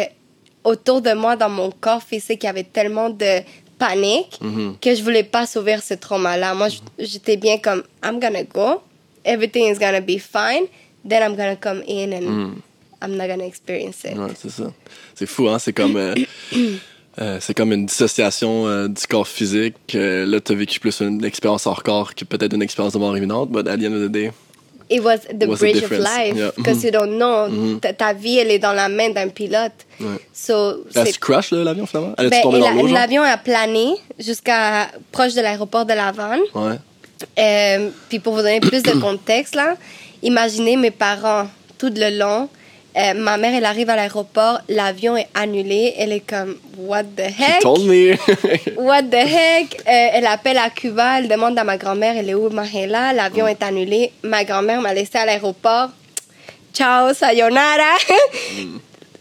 autour 0.64 1.02
de 1.02 1.14
moi, 1.14 1.36
dans 1.36 1.50
mon 1.50 1.70
corps 1.72 2.02
physique, 2.04 2.44
il 2.44 2.48
y 2.48 2.50
avait 2.50 2.64
tellement 2.64 3.10
de 3.10 3.42
panique 3.78 4.40
que 4.82 4.96
je 4.96 5.04
voulais 5.04 5.24
pas 5.24 5.46
sauver 5.46 5.78
ce 5.78 5.94
trauma-là. 5.94 6.54
Moi, 6.54 6.68
j'étais 6.98 7.38
bien 7.38 7.58
comme, 7.58 7.84
I'm 8.04 8.20
gonna 8.20 8.44
go, 8.44 8.82
everything 9.26 9.72
is 9.72 9.78
gonna 9.78 10.02
be 10.02 10.18
fine, 10.18 10.66
then 11.08 11.22
I'm 11.22 11.36
gonna 11.36 11.56
come 11.56 11.84
in 11.88 12.14
and 12.14 12.62
I'm 13.02 13.16
not 13.18 13.28
gonna 13.28 13.46
experience 13.46 14.04
it. 14.06 14.18
Ouais, 14.18 14.32
c'est 14.40 14.50
ça. 14.52 14.72
C'est 15.14 15.26
fou, 15.28 15.50
hein? 15.50 15.60
C'est 15.60 15.74
comme, 15.74 15.98
euh, 15.98 16.16
euh, 17.22 17.38
c'est 17.40 17.54
comme 17.54 17.72
une 17.74 17.86
dissociation 17.86 18.68
euh, 18.68 18.88
du 18.88 19.06
corps 19.08 19.28
physique. 19.28 19.76
Euh, 19.96 20.26
là, 20.26 20.40
tu 20.40 20.52
as 20.52 20.56
vécu 20.56 20.80
plus 20.80 21.00
une 21.02 21.24
expérience 21.24 21.68
hors 21.68 21.84
corps 21.84 22.16
que 22.16 22.26
peut-être 22.26 22.54
une 22.54 22.62
expérience 22.62 22.94
de 22.94 23.00
mort 23.00 23.16
imminente, 23.18 23.50
but 23.52 23.68
at 23.68 23.78
the 23.78 23.84
end 23.84 23.94
of 23.94 24.08
the 24.08 24.12
day, 24.12 24.32
It 24.90 25.02
was 25.02 25.20
the 25.22 25.48
Was 25.48 25.56
the 25.56 25.60
bridge 25.60 25.84
of 25.84 25.92
life 25.92 26.36
yeah. 26.36 26.52
because 26.58 26.84
you 26.84 26.92
don't 26.92 27.18
know. 27.18 27.80
Ta, 27.80 27.94
ta 27.94 28.14
vie, 28.14 28.38
elle 28.38 28.52
est 28.52 28.60
dans 28.60 28.74
la 28.74 28.90
main 28.90 29.10
d'un 29.10 29.30
pilote. 29.30 29.72
Ouais. 30.00 30.08
So, 30.34 30.86
Est-ce 30.94 31.06
c'est- 31.06 31.14
que 31.14 31.20
crash 31.20 31.52
l'avion 31.52 31.86
finalement? 31.86 32.14
Elle 32.18 32.30
Ben, 32.30 32.42
dans 32.44 32.52
la-? 32.52 32.92
L'avion 32.92 33.24
a 33.24 33.38
plané 33.38 33.96
jusqu'à 34.20 34.90
proche 35.12 35.34
de 35.36 35.42
l'aéroport 35.42 35.86
de. 35.86 35.94
Ouais. 35.94 36.78
Euh, 37.40 37.90
puis 38.10 38.20
pour 38.20 38.34
vous 38.36 38.42
donner 38.42 38.60
plus 38.60 38.84
de 38.84 38.92
contexte, 39.00 39.56
là, 39.56 39.78
imaginez 40.22 40.76
mes 40.76 40.92
parents 40.92 41.48
tout 41.78 41.92
le 41.96 42.18
long. 42.20 42.50
Euh, 42.96 43.14
ma 43.16 43.38
mère, 43.38 43.56
elle 43.56 43.66
arrive 43.66 43.90
à 43.90 43.96
l'aéroport, 43.96 44.60
l'avion 44.70 45.18
est 45.18 45.28
annulé. 45.34 45.96
Elle 45.98 46.12
est 46.14 46.20
comme, 46.20 46.58
What 46.78 47.04
the 47.18 47.30
She 47.36 47.40
heck? 47.42 47.60
told 47.62 47.82
me. 47.88 48.16
What 48.78 49.04
the 49.04 49.16
heck? 49.16 49.76
Euh, 49.88 50.10
elle 50.14 50.28
appelle 50.28 50.58
à 50.60 50.70
Cuba, 50.70 51.18
elle 51.20 51.28
demande 51.28 51.58
à 51.58 51.64
ma 51.64 51.78
grand-mère, 51.78 52.16
elle 52.16 52.30
est 52.30 52.34
où, 52.36 52.50
Mahela? 52.50 53.12
L'avion 53.14 53.48
est 53.48 53.64
annulé. 53.64 54.12
Ma 54.24 54.44
grand-mère 54.44 54.80
m'a 54.82 54.94
laissé 54.94 55.18
à 55.18 55.26
l'aéroport. 55.26 55.90
Ciao, 56.74 57.14
sayonara. 57.14 57.96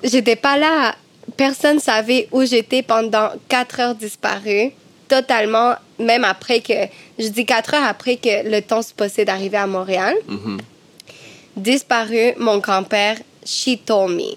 J'étais 0.05 0.37
pas 0.37 0.59
là. 0.59 0.95
Personne 1.37 1.79
savait 1.79 2.29
où 2.31 2.45
j'étais 2.45 2.83
pendant 2.83 3.31
quatre 3.49 3.81
heures 3.81 3.95
disparues. 3.95 4.73
Totalement, 5.09 5.75
même 5.99 6.25
après 6.25 6.61
que, 6.61 6.73
je 7.19 7.29
dis 7.29 7.47
quatre 7.47 7.73
heures 7.75 7.85
après 7.87 8.17
que 8.17 8.49
le 8.51 8.61
temps 8.61 8.83
se 8.83 8.93
passait 8.93 9.25
d'arriver 9.25 9.57
à 9.59 9.67
Montréal. 9.67 10.15
Disparu, 11.57 12.33
mon 12.39 12.59
grand-père, 12.59 13.17
she 13.45 13.79
told 13.79 14.13
me. 14.13 14.37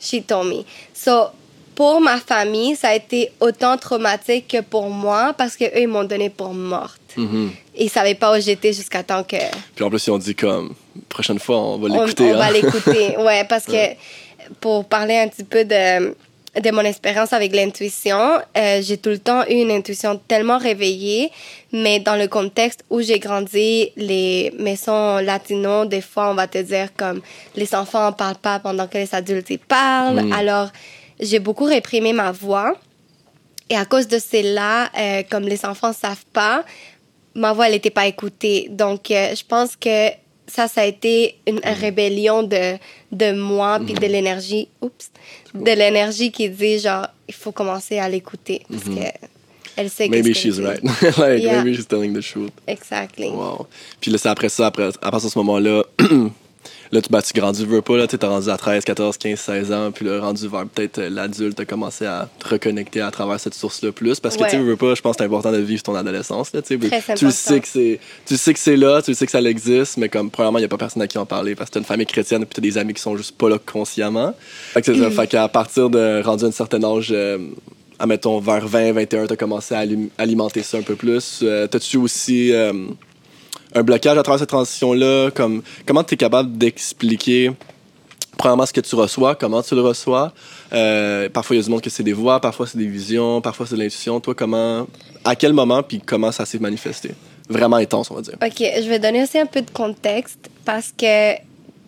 She 0.00 0.22
told 0.22 0.48
me. 0.48 0.64
So, 0.94 1.30
pour 1.74 2.00
ma 2.00 2.18
famille, 2.18 2.74
ça 2.74 2.88
a 2.88 2.94
été 2.94 3.30
autant 3.40 3.76
traumatique 3.76 4.48
que 4.48 4.62
pour 4.62 4.88
moi 4.88 5.34
parce 5.36 5.56
qu'eux, 5.56 5.70
ils 5.76 5.88
m'ont 5.88 6.04
donné 6.04 6.30
pour 6.30 6.54
morte. 6.54 7.00
Mhm. 7.16 7.50
Ils 7.78 7.90
savaient 7.90 8.14
pas 8.14 8.36
où 8.36 8.40
j'étais 8.40 8.72
jusqu'à 8.72 9.02
temps 9.02 9.22
que 9.22 9.36
Puis 9.74 9.84
en 9.84 9.90
plus, 9.90 10.06
ils 10.06 10.10
ont 10.10 10.18
dit 10.18 10.34
comme, 10.34 10.74
prochaine 11.08 11.38
fois, 11.38 11.58
on 11.58 11.78
va 11.78 11.88
l'écouter. 11.88 12.32
on 12.32 12.36
va 12.36 12.46
hein. 12.46 12.50
l'écouter. 12.50 13.16
Ouais, 13.18 13.44
parce 13.44 13.66
que 13.66 13.94
pour 14.60 14.84
parler 14.86 15.16
un 15.16 15.28
petit 15.28 15.44
peu 15.44 15.64
de, 15.64 16.14
de 16.60 16.70
mon 16.70 16.80
expérience 16.80 17.32
avec 17.32 17.54
l'intuition, 17.54 18.38
euh, 18.56 18.80
j'ai 18.82 18.96
tout 18.96 19.10
le 19.10 19.18
temps 19.18 19.44
eu 19.46 19.54
une 19.54 19.70
intuition 19.70 20.18
tellement 20.28 20.58
réveillée, 20.58 21.30
mais 21.72 22.00
dans 22.00 22.16
le 22.16 22.28
contexte 22.28 22.84
où 22.88 23.02
j'ai 23.02 23.18
grandi, 23.18 23.92
les 23.96 24.52
maisons 24.58 25.18
latinos, 25.18 25.86
des 25.86 26.00
fois, 26.00 26.30
on 26.30 26.34
va 26.34 26.46
te 26.46 26.58
dire 26.58 26.88
comme 26.96 27.20
les 27.56 27.74
enfants 27.74 28.06
en 28.06 28.12
parlent 28.12 28.36
pas 28.36 28.58
pendant 28.58 28.86
que 28.86 28.96
les 28.96 29.14
adultes 29.14 29.50
y 29.50 29.58
parlent. 29.58 30.22
Mm. 30.22 30.32
Alors, 30.32 30.70
j'ai 31.20 31.38
beaucoup 31.38 31.64
réprimé 31.64 32.12
ma 32.12 32.32
voix. 32.32 32.74
Et 33.68 33.76
à 33.76 33.84
cause 33.84 34.06
de 34.06 34.18
cela, 34.18 34.90
euh, 34.96 35.22
comme 35.28 35.42
les 35.42 35.66
enfants 35.66 35.92
savent 35.92 36.24
pas, 36.32 36.64
ma 37.34 37.52
voix, 37.52 37.66
elle 37.66 37.72
n'était 37.72 37.90
pas 37.90 38.06
écoutée. 38.06 38.68
Donc, 38.70 39.10
euh, 39.10 39.34
je 39.34 39.44
pense 39.44 39.76
que 39.76 40.10
ça, 40.46 40.68
ça 40.68 40.82
a 40.82 40.84
été 40.84 41.36
une 41.46 41.60
rébellion 41.64 42.42
de, 42.42 42.76
de 43.12 43.32
moi, 43.32 43.80
puis 43.84 43.94
de 43.94 44.06
l'énergie, 44.06 44.68
oups, 44.80 45.10
de 45.54 45.70
l'énergie 45.72 46.30
qui 46.30 46.48
dit, 46.48 46.78
genre, 46.78 47.08
il 47.28 47.34
faut 47.34 47.52
commencer 47.52 47.98
à 47.98 48.08
l'écouter. 48.08 48.62
Parce 48.70 48.84
que 48.84 49.28
elle 49.78 49.90
sait 49.90 50.08
Maybe 50.08 50.32
she's 50.34 50.58
right. 50.58 50.82
like, 51.18 51.42
Yeah. 51.42 51.62
maybe 51.62 51.74
she's 51.76 51.86
telling 51.86 52.14
the 52.14 52.22
truth. 52.22 52.50
Exactly. 52.66 53.28
Wow. 53.28 53.66
Puis 54.00 54.10
là, 54.10 54.16
c'est 54.18 54.28
après 54.28 54.48
ça, 54.48 54.68
après, 54.68 54.88
à 55.02 55.10
partir 55.10 55.28
de 55.28 55.32
ce 55.32 55.38
moment-là, 55.38 55.82
là, 56.92 57.00
tu, 57.02 57.08
ben, 57.10 57.20
tu 57.22 57.32
grandis, 57.32 57.64
veux 57.64 57.82
pas, 57.82 57.96
là, 57.96 58.06
tu 58.06 58.16
t'es 58.18 58.26
rendu 58.26 58.48
à 58.50 58.56
13, 58.56 58.84
14, 58.84 59.16
15, 59.18 59.38
16 59.38 59.72
ans, 59.72 59.90
puis 59.92 60.04
là, 60.06 60.20
rendu 60.20 60.46
vers 60.48 60.66
peut-être 60.66 60.98
euh, 60.98 61.08
l'adulte, 61.10 61.56
t'as 61.56 61.64
commencé 61.64 62.06
à 62.06 62.28
te 62.38 62.48
reconnecter 62.48 63.00
à 63.00 63.10
travers 63.10 63.38
cette 63.40 63.54
source-là 63.54 63.92
plus. 63.92 64.20
Parce 64.20 64.36
que, 64.36 64.42
Ouais. 64.42 64.50
tu 64.50 64.58
veux 64.58 64.76
pas, 64.76 64.94
je 64.94 65.02
pense 65.02 65.16
que 65.16 65.22
c'est 65.22 65.26
important 65.26 65.52
de 65.52 65.58
vivre 65.58 65.82
ton 65.82 65.94
adolescence, 65.94 66.52
là, 66.52 66.62
tu 66.62 66.78
Tu 66.78 66.88
sais 67.30 67.60
que 67.60 67.66
c'est, 67.68 68.00
tu 68.26 68.36
sais 68.36 68.52
que 68.52 68.58
c'est 68.58 68.76
là, 68.76 69.02
tu 69.02 69.14
sais 69.14 69.26
que 69.26 69.32
ça 69.32 69.40
existe, 69.42 69.96
mais 69.96 70.08
comme, 70.08 70.30
premièrement, 70.30 70.58
il 70.58 70.62
y 70.62 70.64
a 70.64 70.68
pas 70.68 70.78
personne 70.78 71.02
à 71.02 71.06
qui 71.06 71.18
en 71.18 71.26
parler 71.26 71.54
parce 71.54 71.70
que 71.70 71.74
t'as 71.74 71.80
une 71.80 71.86
famille 71.86 72.06
chrétienne, 72.06 72.44
puis 72.44 72.54
t'as 72.54 72.62
des 72.62 72.78
amis 72.78 72.94
qui 72.94 73.02
sont 73.02 73.16
juste 73.16 73.36
pas 73.36 73.48
là 73.48 73.58
consciemment. 73.64 74.34
Fait 74.72 74.80
que 74.82 74.92
c'est 74.94 75.00
ça. 75.00 75.10
Fait 75.10 75.26
qu'à 75.26 75.48
partir 75.48 75.90
de, 75.90 76.22
rendu 76.22 76.44
à 76.44 76.48
un 76.48 76.52
certain 76.52 76.82
âge, 76.84 77.08
euh, 77.12 77.38
admettons, 77.98 78.38
vers 78.40 78.66
20, 78.66 78.92
21, 78.92 79.26
t'as 79.26 79.36
commencé 79.36 79.74
à 79.74 79.78
alim- 79.78 80.08
alimenter 80.18 80.62
ça 80.62 80.78
un 80.78 80.82
peu 80.82 80.94
plus. 80.96 81.40
Euh, 81.42 81.66
T'as-tu 81.66 81.96
aussi 81.96 82.52
euh, 82.52 82.72
un 83.76 83.82
blocage 83.82 84.16
à 84.18 84.22
travers 84.22 84.40
cette 84.40 84.48
transition-là? 84.48 85.30
Comme, 85.32 85.62
comment 85.86 86.02
tu 86.02 86.14
es 86.14 86.16
capable 86.16 86.56
d'expliquer, 86.56 87.52
premièrement, 88.38 88.66
ce 88.66 88.72
que 88.72 88.80
tu 88.80 88.94
reçois, 88.94 89.34
comment 89.34 89.62
tu 89.62 89.74
le 89.74 89.82
reçois? 89.82 90.32
Euh, 90.72 91.28
parfois, 91.28 91.56
il 91.56 91.58
y 91.58 91.62
a 91.62 91.64
du 91.64 91.70
monde 91.70 91.82
que 91.82 91.90
c'est 91.90 92.02
des 92.02 92.12
voix, 92.12 92.40
parfois, 92.40 92.66
c'est 92.66 92.78
des 92.78 92.86
visions, 92.86 93.40
parfois, 93.40 93.66
c'est 93.66 93.76
de 93.76 93.80
l'intuition. 93.82 94.18
Toi, 94.20 94.34
comment, 94.34 94.86
à 95.24 95.36
quel 95.36 95.52
moment, 95.52 95.82
puis 95.82 96.00
comment 96.04 96.32
ça 96.32 96.44
s'est 96.46 96.58
manifesté? 96.58 97.10
Vraiment 97.48 97.76
intense, 97.76 98.10
on 98.10 98.14
va 98.14 98.22
dire. 98.22 98.34
OK, 98.42 98.56
je 98.58 98.88
vais 98.88 98.98
donner 98.98 99.22
aussi 99.22 99.38
un 99.38 99.46
peu 99.46 99.62
de 99.62 99.70
contexte 99.70 100.50
parce 100.64 100.92
que 100.96 101.34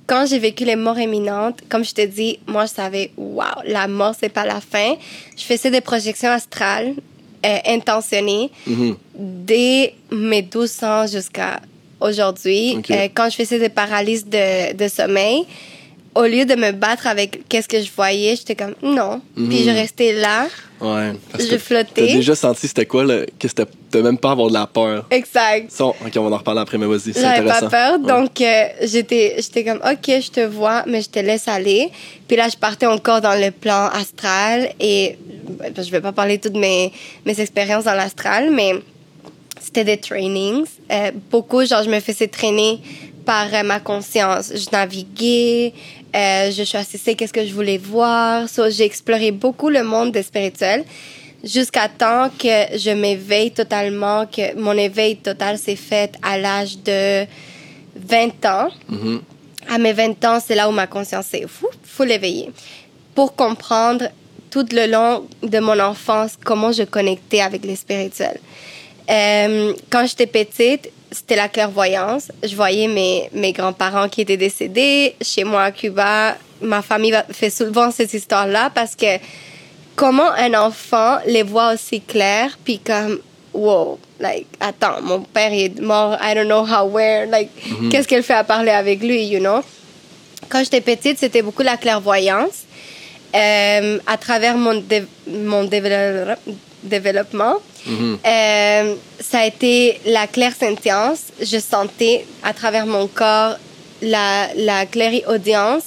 quand 0.06 0.24
j'ai 0.26 0.38
vécu 0.38 0.64
les 0.64 0.76
morts 0.76 0.98
imminentes, 0.98 1.60
comme 1.68 1.84
je 1.84 1.92
te 1.94 2.06
dis, 2.06 2.38
moi, 2.46 2.66
je 2.66 2.72
savais, 2.74 3.10
wow, 3.16 3.42
la 3.66 3.88
mort, 3.88 4.14
c'est 4.18 4.28
pas 4.28 4.46
la 4.46 4.60
fin. 4.60 4.94
Je 5.36 5.42
faisais 5.42 5.70
des 5.70 5.80
projections 5.80 6.30
astrales 6.30 6.94
euh, 7.44 7.58
intentionnées 7.66 8.50
Mhm. 8.66 8.96
dès 9.14 9.94
mes 10.12 10.42
12 10.42 10.82
ans 10.84 11.06
jusqu'à 11.06 11.60
aujourd'hui. 12.00 12.78
Euh, 12.90 13.08
quand 13.14 13.28
je 13.30 13.36
faisais 13.36 13.58
des 13.58 13.68
paralyses 13.68 14.26
de, 14.26 14.74
de 14.74 14.88
sommeil, 14.88 15.44
au 16.14 16.24
lieu 16.24 16.44
de 16.44 16.54
me 16.54 16.72
battre 16.72 17.06
avec 17.06 17.46
qu'est-ce 17.48 17.68
que 17.68 17.80
je 17.80 17.90
voyais, 17.94 18.34
j'étais 18.36 18.54
comme 18.56 18.74
non. 18.82 19.20
Puis 19.36 19.62
je 19.64 19.70
restais 19.70 20.12
là. 20.14 20.46
Ouais. 20.80 21.12
Parce 21.32 21.44
Je 21.44 21.50
que 21.50 21.58
flottais. 21.58 22.06
T'as 22.06 22.14
déjà 22.14 22.34
senti 22.34 22.66
c'était 22.68 22.86
quoi, 22.86 23.04
là, 23.04 23.24
que 23.38 23.48
c'était 23.48 23.66
de 23.92 24.00
même 24.00 24.16
pas 24.18 24.30
avoir 24.32 24.48
de 24.48 24.54
la 24.54 24.66
peur. 24.66 25.06
Exact. 25.10 25.70
Ça, 25.70 25.86
ok, 25.86 25.96
on 26.16 26.22
va 26.28 26.36
en 26.36 26.38
reparler 26.38 26.60
après, 26.60 26.78
mais 26.78 26.86
vas-y, 26.86 27.12
c'est 27.12 27.20
J'avais 27.20 27.38
intéressant. 27.40 27.68
pas 27.68 27.70
peur, 27.70 27.98
donc 27.98 28.40
euh, 28.40 28.64
j'étais 28.82 29.34
j'étais 29.38 29.64
comme 29.64 29.78
OK, 29.78 30.06
je 30.06 30.30
te 30.30 30.40
vois, 30.40 30.84
mais 30.86 31.02
je 31.02 31.10
te 31.10 31.18
laisse 31.18 31.46
aller. 31.48 31.90
Puis 32.26 32.36
là, 32.36 32.48
je 32.48 32.56
partais 32.56 32.86
encore 32.86 33.20
dans 33.20 33.34
le 33.40 33.50
plan 33.50 33.86
astral 33.92 34.70
et 34.80 35.18
ben, 35.58 35.72
je 35.76 35.90
vais 35.90 36.00
pas 36.00 36.12
parler 36.12 36.38
toutes 36.38 36.56
mes 36.56 36.92
mes 37.26 37.40
expériences 37.40 37.84
dans 37.84 37.94
l'astral, 37.94 38.50
mais 38.52 38.72
c'était 39.60 39.84
des 39.84 39.96
trainings. 39.96 40.66
Euh, 40.90 41.10
beaucoup, 41.30 41.64
genre, 41.64 41.82
je 41.82 41.90
me 41.90 42.00
faisais 42.00 42.28
traîner 42.28 42.80
par 43.24 43.52
euh, 43.52 43.62
ma 43.62 43.80
conscience. 43.80 44.52
Je 44.54 44.66
naviguais, 44.72 45.72
euh, 46.14 46.50
je 46.50 46.64
choisissais 46.64 47.14
qu'est-ce 47.14 47.32
que 47.32 47.44
je 47.44 47.52
voulais 47.52 47.78
voir. 47.78 48.48
So, 48.48 48.70
j'ai 48.70 48.84
exploré 48.84 49.30
beaucoup 49.30 49.68
le 49.68 49.82
monde 49.82 50.12
des 50.12 50.22
spirituels 50.22 50.84
jusqu'à 51.44 51.88
temps 51.88 52.30
que 52.38 52.76
je 52.76 52.90
m'éveille 52.90 53.50
totalement, 53.50 54.26
que 54.26 54.56
mon 54.56 54.72
éveil 54.72 55.16
total 55.16 55.58
s'est 55.58 55.76
fait 55.76 56.12
à 56.22 56.38
l'âge 56.38 56.78
de 56.78 57.24
20 57.96 58.46
ans. 58.46 58.68
Mhm. 58.88 59.20
À 59.70 59.78
mes 59.78 59.92
20 59.92 60.24
ans, 60.24 60.38
c'est 60.44 60.54
là 60.54 60.68
où 60.68 60.72
ma 60.72 60.86
conscience 60.86 61.32
est 61.34 61.46
fou, 61.46 61.68
faut 61.84 62.04
l'éveiller. 62.04 62.50
Pour 63.14 63.34
comprendre 63.34 64.08
tout 64.50 64.66
le 64.72 64.86
long 64.90 65.26
de 65.42 65.58
mon 65.58 65.78
enfance 65.78 66.38
comment 66.42 66.72
je 66.72 66.84
connectais 66.84 67.40
avec 67.40 67.64
les 67.64 67.76
spirituels. 67.76 68.40
Euh, 69.10 69.72
quand 69.90 70.06
j'étais 70.06 70.26
petite, 70.26 70.90
c'était 71.10 71.36
la 71.36 71.48
clairvoyance. 71.48 72.30
Je 72.42 72.54
voyais 72.54 72.88
mes, 72.88 73.30
mes 73.32 73.52
grands-parents 73.52 74.08
qui 74.08 74.20
étaient 74.20 74.36
décédés. 74.36 75.14
Chez 75.22 75.44
moi 75.44 75.64
à 75.64 75.70
Cuba, 75.70 76.36
ma 76.60 76.82
famille 76.82 77.14
fait 77.30 77.50
souvent 77.50 77.90
cette 77.90 78.12
histoire-là 78.12 78.70
parce 78.74 78.94
que 78.94 79.16
comment 79.96 80.30
un 80.32 80.52
enfant 80.54 81.18
les 81.26 81.42
voit 81.42 81.72
aussi 81.72 82.00
clair, 82.02 82.58
puis 82.62 82.78
comme, 82.78 83.18
wow, 83.54 83.98
like, 84.20 84.46
attends, 84.60 85.00
mon 85.02 85.20
père 85.20 85.52
est 85.52 85.80
mort, 85.80 86.16
I 86.20 86.34
don't 86.34 86.44
know 86.46 86.64
how, 86.66 86.86
where, 86.86 87.26
like, 87.26 87.48
qu'est-ce 87.90 88.06
qu'elle 88.06 88.22
fait 88.22 88.34
à 88.34 88.44
parler 88.44 88.70
avec 88.70 89.02
lui, 89.02 89.24
you 89.24 89.40
know? 89.40 89.60
Quand 90.50 90.62
j'étais 90.62 90.80
petite, 90.82 91.18
c'était 91.18 91.42
beaucoup 91.42 91.62
la 91.62 91.76
clairvoyance. 91.76 92.64
Euh, 93.34 93.98
à 94.06 94.16
travers 94.16 94.56
mon, 94.56 94.74
dé- 94.74 95.04
mon 95.26 95.64
développement, 96.82 97.56
euh, 97.88 98.94
ça 99.20 99.38
a 99.40 99.46
été 99.46 100.00
la 100.06 100.26
clairsentience. 100.26 101.20
Je 101.40 101.58
sentais 101.58 102.24
à 102.42 102.52
travers 102.52 102.86
mon 102.86 103.06
corps 103.06 103.56
la, 104.02 104.48
la 104.56 104.86
clairaudience. 104.86 105.84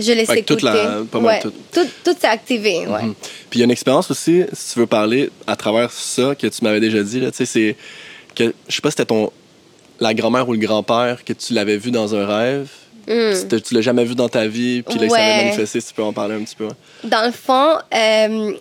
Je 0.00 0.12
laissais 0.12 0.34
Fait 0.34 0.42
que 0.42 0.46
toute 0.54 0.58
écouter. 0.64 0.82
la- 0.82 1.02
pas 1.10 1.20
mal 1.20 1.34
ouais. 1.36 1.40
tout. 1.40 1.52
tout. 1.72 1.86
Tout 2.04 2.16
s'est 2.20 2.26
activé, 2.26 2.78
ouais. 2.86 3.02
Mhm. 3.02 3.14
Puis 3.48 3.58
il 3.58 3.60
y 3.60 3.62
a 3.62 3.64
une 3.66 3.70
expérience 3.70 4.10
aussi, 4.10 4.42
si 4.52 4.72
tu 4.72 4.80
veux 4.80 4.86
parler 4.88 5.30
à 5.46 5.54
travers 5.54 5.92
ça 5.92 6.34
que 6.34 6.48
tu 6.48 6.64
m'avais 6.64 6.80
déjà 6.80 7.00
dit, 7.02 7.20
tu 7.20 7.26
sais, 7.32 7.44
c'est 7.46 7.76
que 8.34 8.52
je 8.68 8.74
sais 8.74 8.80
pas 8.80 8.90
si 8.90 8.96
c'était 8.96 9.04
ton 9.06 9.30
la 10.00 10.12
grand-mère 10.12 10.48
ou 10.48 10.52
le 10.52 10.58
grand-père 10.58 11.24
que 11.24 11.32
tu 11.32 11.52
l'avais 11.52 11.76
vu 11.76 11.92
dans 11.92 12.12
un 12.16 12.26
rêve. 12.26 12.68
Mm. 13.06 13.60
Tu 13.64 13.74
l'as 13.74 13.82
jamais 13.82 14.04
vu 14.04 14.16
dans 14.16 14.28
ta 14.28 14.48
vie, 14.48 14.82
puis 14.82 14.98
là, 14.98 15.04
il 15.04 15.10
Ouais. 15.12 15.44
manifesté, 15.44 15.80
si 15.80 15.88
tu 15.88 15.94
peux 15.94 16.02
en 16.02 16.12
parler 16.12 16.34
un 16.34 16.42
petit 16.42 16.56
peu. 16.56 16.66
Dans 17.04 17.24
le 17.24 17.30
fond, 17.32 17.76
euh, 17.94 18.52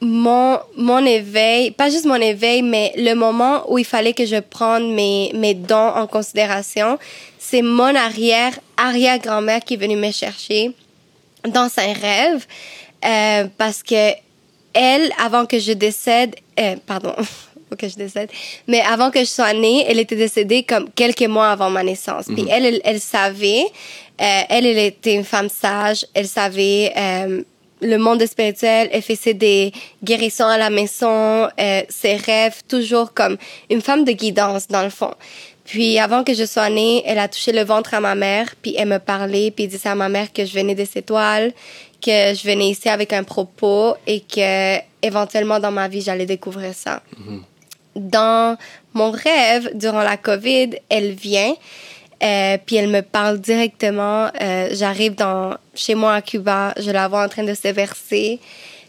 mon, 0.00 0.58
mon 0.76 1.04
éveil, 1.04 1.70
pas 1.72 1.90
juste 1.90 2.04
mon 2.04 2.14
éveil, 2.14 2.62
mais 2.62 2.92
le 2.96 3.14
moment 3.14 3.64
où 3.70 3.78
il 3.78 3.84
fallait 3.84 4.12
que 4.12 4.26
je 4.26 4.40
prenne 4.40 4.94
mes, 4.94 5.32
mes 5.34 5.54
dons 5.54 5.76
en 5.76 6.06
considération, 6.06 6.98
c'est 7.38 7.62
mon 7.62 7.94
arrière, 7.94 8.58
arrière-grand-mère 8.76 9.60
qui 9.60 9.74
est 9.74 9.78
venue 9.78 9.96
me 9.96 10.12
chercher 10.12 10.72
dans 11.48 11.68
un 11.78 11.92
rêve 11.92 12.46
euh, 13.04 13.46
parce 13.56 13.82
que 13.82 14.12
elle, 14.74 15.10
avant 15.18 15.46
que 15.46 15.58
je 15.58 15.72
décède, 15.72 16.36
euh, 16.60 16.76
pardon, 16.86 17.14
que 17.78 17.88
je 17.88 17.96
décède, 17.96 18.30
mais 18.66 18.80
avant 18.80 19.10
que 19.10 19.20
je 19.20 19.24
sois 19.24 19.52
née, 19.52 19.84
elle 19.88 19.98
était 19.98 20.16
décédée 20.16 20.62
comme 20.62 20.90
quelques 20.90 21.26
mois 21.26 21.48
avant 21.50 21.70
ma 21.70 21.82
naissance. 21.82 22.26
Puis 22.26 22.46
elle, 22.48 22.64
elle, 22.64 22.80
elle 22.84 23.00
savait, 23.00 23.64
euh, 24.20 24.40
elle, 24.48 24.66
elle 24.66 24.78
était 24.78 25.14
une 25.14 25.24
femme 25.24 25.48
sage, 25.48 26.06
elle 26.14 26.28
savait 26.28 26.92
euh, 26.96 27.42
le 27.80 27.96
monde 27.96 28.24
spirituel, 28.26 28.88
elle 28.92 29.02
faisait 29.02 29.34
des 29.34 29.72
guérissons 30.02 30.46
à 30.46 30.58
la 30.58 30.70
maison, 30.70 31.48
euh, 31.60 31.82
ses 31.88 32.16
rêves, 32.16 32.62
toujours 32.68 33.14
comme 33.14 33.36
une 33.70 33.80
femme 33.80 34.04
de 34.04 34.12
guidance 34.12 34.68
dans 34.68 34.82
le 34.82 34.90
fond. 34.90 35.14
Puis 35.64 35.98
avant 35.98 36.24
que 36.24 36.32
je 36.32 36.44
sois 36.44 36.70
née, 36.70 37.02
elle 37.04 37.18
a 37.18 37.28
touché 37.28 37.52
le 37.52 37.62
ventre 37.62 37.92
à 37.92 38.00
ma 38.00 38.14
mère, 38.14 38.54
puis 38.62 38.74
elle 38.78 38.88
me 38.88 38.98
parlait, 38.98 39.50
puis 39.50 39.64
elle 39.64 39.70
disait 39.70 39.90
à 39.90 39.94
ma 39.94 40.08
mère 40.08 40.32
que 40.32 40.46
je 40.46 40.54
venais 40.54 40.74
des 40.74 40.88
étoiles, 40.96 41.52
que 42.00 42.34
je 42.34 42.42
venais 42.46 42.70
ici 42.70 42.88
avec 42.88 43.12
un 43.12 43.22
propos 43.22 43.94
et 44.06 44.20
que 44.20 44.78
éventuellement 45.02 45.60
dans 45.60 45.70
ma 45.70 45.88
vie, 45.88 46.00
j'allais 46.00 46.26
découvrir 46.26 46.74
ça. 46.74 47.02
Dans 47.94 48.56
mon 48.94 49.10
rêve, 49.10 49.70
durant 49.74 50.02
la 50.02 50.16
COVID, 50.16 50.70
elle 50.88 51.12
vient, 51.12 51.54
euh, 52.22 52.58
puis 52.64 52.76
elle 52.76 52.88
me 52.88 53.02
parle 53.02 53.40
directement. 53.40 54.30
Euh, 54.40 54.68
J'arrive 54.72 55.14
dans 55.14 55.56
chez 55.74 55.94
moi 55.94 56.14
à 56.14 56.22
Cuba, 56.22 56.74
je 56.78 56.90
la 56.90 57.08
vois 57.08 57.24
en 57.24 57.28
train 57.28 57.44
de 57.44 57.54
se 57.54 57.68
verser. 57.68 58.40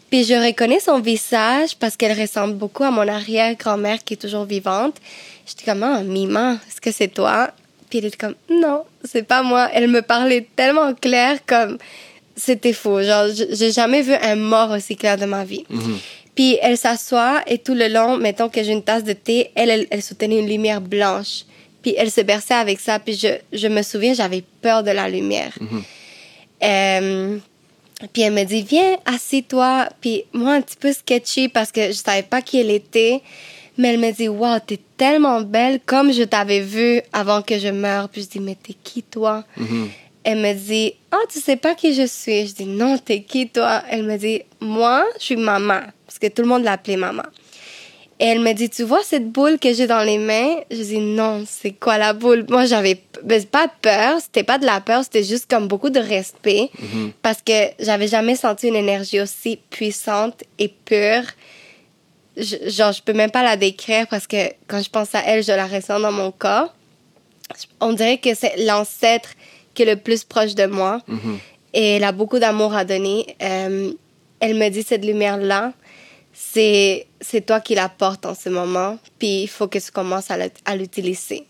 Puis 0.10 0.24
je 0.24 0.34
reconnais 0.34 0.80
son 0.80 1.00
visage 1.00 1.76
parce 1.80 1.96
qu'elle 1.96 2.20
ressemble 2.20 2.56
beaucoup 2.56 2.84
à 2.84 2.90
mon 2.92 3.08
arrière-grand-mère 3.08 4.04
qui 4.04 4.16
est 4.16 4.18
toujours 4.18 4.46
vivante. 4.46 4.96
J'étais 5.46 5.66
comme, 5.66 5.84
ah, 5.84 6.02
Mima, 6.02 6.54
est-ce 6.68 6.82
que 6.82 6.92
c'est 6.92 7.10
toi? 7.10 7.52
Puis 7.90 8.00
elle 8.00 8.06
était 8.06 8.18
comme, 8.18 8.36
non, 8.50 8.84
c'est 9.04 9.24
pas 9.24 9.44
moi. 9.44 9.70
Elle 9.74 9.88
me 9.88 10.02
parlait 10.02 10.48
tellement 10.56 10.94
clair 10.96 11.38
comme 11.46 11.78
c'était 12.36 12.74
faux. 12.74 13.04
Genre, 13.04 13.28
j'ai 13.52 13.72
jamais 13.72 14.02
vu 14.02 14.14
un 14.14 14.36
mort 14.36 14.72
aussi 14.72 14.96
clair 14.96 15.18
de 15.18 15.26
ma 15.26 15.44
vie. 15.44 15.66
Puis 16.34 16.58
elle 16.62 16.78
s'assoit 16.78 17.42
et 17.46 17.58
tout 17.60 17.74
le 17.76 17.88
long, 17.88 18.18
mettons 18.18 18.50
que 18.50 18.64
j'ai 18.64 18.72
une 18.72 18.84
tasse 18.84 19.04
de 19.04 19.14
thé, 19.14 19.52
elle, 19.56 19.70
elle, 19.70 19.88
elle 19.92 20.02
soutenait 20.02 20.40
une 20.40 20.48
lumière 20.48 20.82
blanche. 20.82 21.44
Puis 21.82 21.94
elle 21.98 22.12
se 22.12 22.22
berçait 22.22 22.54
avec 22.56 22.80
ça. 22.80 23.00
Puis 23.00 23.14
je, 23.16 23.28
je 23.54 23.68
me 23.68 23.82
souviens, 23.82 24.14
j'avais 24.14 24.44
peur 24.62 24.84
de 24.84 24.92
la 24.92 25.08
lumière. 25.10 25.54
Euh, 26.64 27.38
puis 28.14 28.22
elle 28.22 28.34
me 28.34 28.44
dit, 28.44 28.64
viens, 28.64 28.98
assis-toi. 29.06 29.90
Puis 30.02 30.24
moi, 30.34 30.54
un 30.54 30.62
petit 30.62 30.78
peu 30.78 30.92
sketchy 30.92 31.48
parce 31.50 31.72
que 31.72 31.88
je 31.88 31.94
savais 31.94 32.24
pas 32.24 32.42
qui 32.42 32.60
elle 32.60 32.72
était. 32.72 33.22
Mais 33.78 33.94
elle 33.94 34.00
me 34.00 34.12
dit, 34.12 34.28
wow, 34.28 34.60
t'es 34.66 34.80
tellement 34.98 35.40
belle 35.42 35.80
comme 35.86 36.12
je 36.12 36.24
t'avais 36.24 36.60
vue 36.60 37.02
avant 37.14 37.42
que 37.42 37.58
je 37.58 37.70
meure. 37.70 38.10
Puis 38.10 38.24
je 38.24 38.28
dis, 38.28 38.40
mais 38.42 38.56
t'es 38.62 38.76
qui 38.84 39.04
toi? 39.04 39.46
Elle 40.26 40.40
me 40.40 40.54
dit, 40.54 40.96
oh, 41.14 41.26
tu 41.32 41.40
sais 41.40 41.56
pas 41.56 41.76
qui 41.76 41.94
je 41.94 42.06
suis. 42.06 42.48
Je 42.48 42.54
dis, 42.56 42.66
non, 42.66 42.98
t'es 42.98 43.22
qui 43.22 43.48
toi? 43.48 43.84
Elle 43.90 44.04
me 44.04 44.18
dit, 44.18 44.42
moi, 44.60 45.06
je 45.18 45.24
suis 45.26 45.38
maman. 45.38 45.80
Parce 46.06 46.20
que 46.20 46.28
tout 46.28 46.42
le 46.42 46.50
monde 46.50 46.64
l'appelait 46.64 46.98
maman. 46.98 47.24
Et 48.22 48.26
elle 48.26 48.42
me 48.42 48.52
dit, 48.52 48.70
tu 48.70 48.84
vois 48.84 49.02
cette 49.04 49.30
boule 49.32 49.58
que 49.60 49.74
j'ai 49.74 49.88
dans 49.88 50.04
les 50.04 50.18
mains? 50.18 50.56
Je 50.70 50.82
dis, 50.84 50.98
non, 50.98 51.46
c'est 51.48 51.72
quoi 51.72 51.98
la 51.98 52.12
boule? 52.12 52.46
Moi, 52.50 52.66
j'avais 52.66 53.02
ben, 53.24 53.42
pas 53.46 53.70
peur, 53.82 54.20
c'était 54.22 54.44
pas 54.44 54.58
de 54.58 54.66
la 54.66 54.82
peur, 54.82 55.04
c'était 55.06 55.24
juste 55.24 55.50
comme 55.50 55.68
beaucoup 55.70 55.90
de 55.90 56.02
respect. 56.02 56.70
Parce 57.22 57.42
que 57.42 57.54
j'avais 57.80 58.08
jamais 58.08 58.36
senti 58.36 58.68
une 58.68 58.76
énergie 58.76 59.22
aussi 59.22 59.58
puissante 59.70 60.44
et 60.58 60.68
pure. 60.68 61.24
Je- 62.36 62.70
genre, 62.70 62.92
je 62.92 63.02
peux 63.02 63.14
même 63.14 63.32
pas 63.32 63.44
la 63.44 63.56
décrire 63.58 64.06
parce 64.08 64.28
que 64.28 64.50
quand 64.68 64.82
je 64.82 64.90
pense 64.90 65.16
à 65.16 65.22
elle, 65.26 65.44
je 65.44 65.52
la 65.52 65.66
ressens 65.66 66.00
dans 66.02 66.12
mon 66.12 66.32
corps. 66.32 66.74
On 67.80 67.94
dirait 67.94 68.18
que 68.18 68.36
c'est 68.36 68.58
l'ancêtre 68.66 69.30
qui 69.74 69.84
est 69.84 69.86
le 69.86 69.96
plus 69.96 70.24
proche 70.26 70.56
de 70.56 70.66
moi. 70.66 71.02
Et 71.74 71.96
elle 71.96 72.04
a 72.04 72.12
beaucoup 72.12 72.40
d'amour 72.40 72.74
à 72.76 72.84
donner. 72.84 73.36
Euh, 73.42 73.92
elle 74.42 74.56
me 74.56 74.70
dit, 74.70 74.84
cette 74.84 75.06
lumière-là, 75.06 75.74
c'est 76.42 77.06
c'est 77.22 77.46
toi 77.46 77.60
qui 77.60 77.76
la 77.76 77.90
portes 77.90 78.26
en 78.26 78.34
ce 78.34 78.48
moment, 78.50 78.98
puis 79.20 79.42
il 79.44 79.48
faut 79.48 79.68
que 79.68 79.78
tu 79.80 79.92
commences 79.92 80.32
à 80.32 80.38
l'ut- 80.38 80.56
à 80.66 80.76
l'utiliser. 80.76 81.44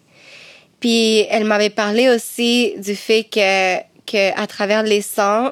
Puis 0.79 1.19
elle 1.29 1.43
m'avait 1.43 1.69
parlé 1.69 2.09
aussi 2.09 2.73
du 2.77 2.95
fait 2.95 3.23
que, 3.23 3.77
que 4.05 4.39
à 4.39 4.47
travers 4.47 4.81
les 4.83 5.01
sangs, 5.01 5.51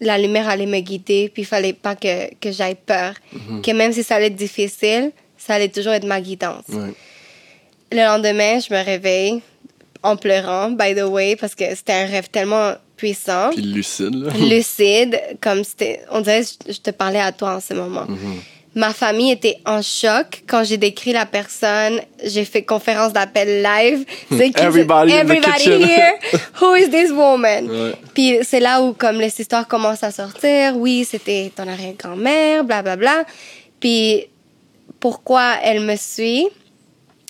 la 0.00 0.16
lumière 0.16 0.48
allait 0.48 0.66
me 0.66 0.80
guider, 0.80 1.28
puis 1.32 1.42
il 1.42 1.46
fallait 1.46 1.72
pas 1.72 1.96
que, 1.96 2.32
que 2.36 2.50
j'aille 2.52 2.76
peur. 2.86 3.14
Que 3.62 3.72
même 3.72 3.92
si 3.92 4.02
ça 4.04 4.14
allait 4.16 4.28
être 4.28 4.36
difficile, 4.36 5.10
ça 5.36 5.54
allait 5.54 5.68
toujours 5.68 5.92
être 5.92 6.06
ma 6.06 6.20
guidance. 6.20 6.64
Ouais. 6.68 6.94
Le 7.92 8.04
lendemain, 8.04 8.60
je 8.60 8.72
me 8.72 8.82
réveille 8.82 9.40
en 10.02 10.16
pleurant, 10.16 10.70
by 10.70 10.94
the 10.94 11.02
way, 11.02 11.34
parce 11.36 11.54
que 11.56 11.64
c'était 11.74 11.92
un 11.94 12.06
rêve 12.06 12.28
tellement 12.30 12.74
puissant 12.96 13.50
Puis 13.52 13.62
lucide, 13.62 14.14
là. 14.14 14.32
lucide, 14.48 15.20
comme 15.40 15.62
c'était. 15.64 16.00
On 16.10 16.20
dirait 16.20 16.42
que 16.42 16.48
je 16.68 16.72
je 16.74 16.78
te 16.80 16.90
parlais 16.90 17.20
à 17.20 17.32
toi 17.32 17.56
en 17.56 17.60
ce 17.60 17.74
moment. 17.74 18.06
Ma 18.74 18.92
famille 18.92 19.32
était 19.32 19.56
en 19.64 19.82
choc 19.82 20.42
quand 20.46 20.62
j'ai 20.62 20.76
décrit 20.76 21.12
la 21.12 21.26
personne. 21.26 22.00
J'ai 22.22 22.44
fait 22.44 22.62
conférence 22.62 23.12
d'appel 23.12 23.62
live. 23.62 24.04
Qui- 24.28 24.52
Everybody 24.56 25.12
the 25.12 25.40
kitchen. 25.40 25.82
here. 25.82 26.12
Who 26.60 26.74
is 26.76 26.88
this 26.90 27.10
woman? 27.10 27.68
Ouais. 27.70 27.92
Puis 28.14 28.38
c'est 28.42 28.60
là 28.60 28.80
où 28.82 28.92
comme 28.92 29.18
les 29.20 29.40
histoires 29.40 29.66
commencent 29.66 30.04
à 30.04 30.10
sortir. 30.10 30.76
Oui, 30.76 31.06
c'était 31.10 31.50
ton 31.54 31.66
arrière-grand-mère, 31.66 32.62
bla 32.64 32.82
bla 32.82 32.96
bla. 32.96 33.24
Puis 33.80 34.26
pourquoi 35.00 35.54
elle 35.62 35.80
me 35.80 35.96
suit? 35.96 36.46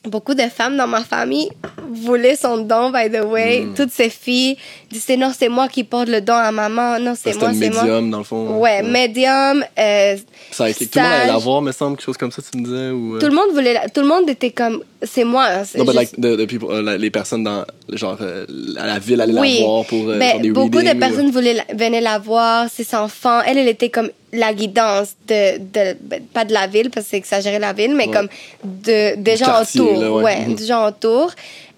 Beaucoup 0.05 0.35
de 0.35 0.43
femmes 0.43 0.77
dans 0.77 0.87
ma 0.87 1.03
famille 1.03 1.51
voulait 1.91 2.37
son 2.37 2.59
don, 2.59 2.91
by 2.91 3.11
the 3.11 3.25
way. 3.25 3.61
Mm. 3.61 3.75
Toutes 3.75 3.91
ces 3.93 4.11
filles 4.11 4.57
disaient 4.91 5.17
non, 5.17 5.33
c'est 5.37 5.49
moi 5.49 5.69
qui 5.69 5.85
porte 5.85 6.09
le 6.09 6.21
don 6.21 6.35
à 6.35 6.51
maman. 6.53 6.99
Non, 6.99 7.15
c'est 7.21 7.35
moi, 7.39 7.49
un 7.49 7.55
c'est 7.55 7.71
moi. 7.71 7.83
médium, 7.83 8.11
dans 8.11 8.19
le 8.19 8.25
fond. 8.25 8.59
Ouais, 8.59 8.83
médium. 8.83 9.65
euh, 9.79 10.17
Ça 10.51 10.65
a 10.65 10.69
été- 10.71 10.87
Tout 10.87 10.99
le 10.99 11.03
monde 11.05 11.13
allait 11.13 11.23
sage. 11.25 11.33
l'avoir, 11.33 11.63
me 11.63 11.73
semble, 11.73 11.97
quelque 11.97 12.05
chose 12.07 12.17
comme 12.17 12.31
ça, 12.33 12.43
tu 12.43 12.59
me 12.59 12.65
disais. 12.65 12.91
Ou, 12.91 13.17
euh, 13.17 13.19
Tout 13.19 13.27
le 13.27 13.35
monde 13.35 13.51
voulait. 13.53 13.75
la- 13.75 13.89
Tout 13.89 14.01
le 14.01 14.07
monde 14.09 14.29
était 14.31 14.51
comme. 14.51 14.83
C'est 15.03 15.23
moi. 15.25 15.45
hein, 15.49 15.63
Non, 15.77 15.85
mais 15.85 15.93
juste- 16.01 16.17
like, 16.19 16.61
la- 16.85 16.97
les 16.97 17.11
personnes 17.11 17.45
dans, 17.45 17.65
genre, 17.93 18.17
euh, 18.21 18.45
à 18.79 18.87
la 18.87 18.99
ville 18.99 19.21
allaient 19.21 19.39
Oui. 19.39 19.59
la 19.61 19.67
voir 19.67 19.85
pour 19.85 20.05
Ben, 20.07 20.21
faire 20.21 20.41
des 20.41 20.51
beaucoup 20.51 20.79
readings, 20.79 20.95
de 20.95 20.99
personnes 20.99 21.31
voulaient 21.31 21.55
la- 21.55 21.75
venaient 21.75 22.01
la 22.01 22.19
voir, 22.19 22.69
ses 22.69 22.95
enfants. 22.97 23.41
Elle, 23.47 23.59
elle 23.59 23.69
était 23.69 23.91
comme 23.91 24.11
la 24.33 24.53
guidance 24.53 25.11
de, 25.29 25.59
de 25.59 25.97
ben, 26.03 26.21
pas 26.35 26.45
de 26.45 26.53
la 26.53 26.67
ville 26.67 26.91
parce 26.91 27.05
que 27.07 27.11
c'est 27.11 27.17
exagéré 27.19 27.59
la 27.61 27.73
ville, 27.73 27.95
mais 27.95 28.09
Ouais. 28.09 28.13
comme 28.13 28.29
de 28.65 29.17
des 29.17 29.37
gens 29.37 29.63
autour, 29.63 30.01
là, 30.01 30.11
ouais. 30.13 30.45
des 30.47 30.67
gens 30.67 30.87
autour. 30.89 31.31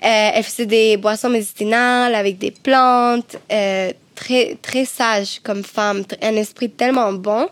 Euh, 0.03 0.31
elle 0.35 0.45
faisait 0.45 0.67
des 0.67 0.97
boissons 0.97 1.29
médicinales 1.29 2.15
avec 2.15 2.39
des 2.39 2.51
plantes, 2.51 3.37
euh, 3.53 3.93
très 4.15 4.57
très 4.63 4.85
sage 4.87 5.41
comme 5.43 5.63
femme, 5.63 6.05
un 6.23 6.37
esprit 6.37 6.71
tellement 6.71 7.13
bon. 7.13 7.49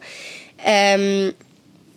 Euh, 0.67 1.31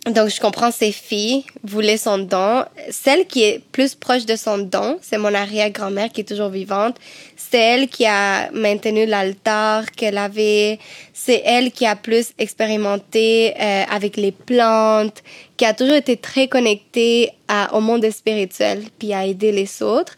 donc, 0.06 0.30
je 0.30 0.40
comprends 0.40 0.72
ses 0.72 0.90
filles 0.90 1.44
voulaient 1.62 1.96
son 1.96 2.18
don. 2.18 2.64
Celle 2.90 3.24
qui 3.24 3.44
est 3.44 3.62
plus 3.70 3.94
proche 3.94 4.26
de 4.26 4.34
son 4.34 4.58
don, 4.58 4.98
c'est 5.00 5.16
mon 5.16 5.32
arrière-grand-mère 5.32 6.10
qui 6.10 6.22
est 6.22 6.28
toujours 6.28 6.48
vivante. 6.48 6.96
C'est 7.36 7.60
elle 7.60 7.88
qui 7.88 8.04
a 8.04 8.50
maintenu 8.50 9.06
l'altar 9.06 9.92
qu'elle 9.92 10.18
avait. 10.18 10.80
C'est 11.12 11.42
elle 11.44 11.70
qui 11.70 11.86
a 11.86 11.94
plus 11.94 12.32
expérimenté 12.38 13.54
avec 13.88 14.16
les 14.16 14.32
plantes, 14.32 15.22
qui 15.62 15.66
a 15.66 15.74
toujours 15.74 15.94
été 15.94 16.16
très 16.16 16.48
connectée 16.48 17.30
à, 17.46 17.76
au 17.76 17.80
monde 17.80 18.10
spirituel, 18.10 18.82
puis 18.98 19.12
à 19.12 19.24
aider 19.24 19.52
les 19.52 19.80
autres. 19.80 20.16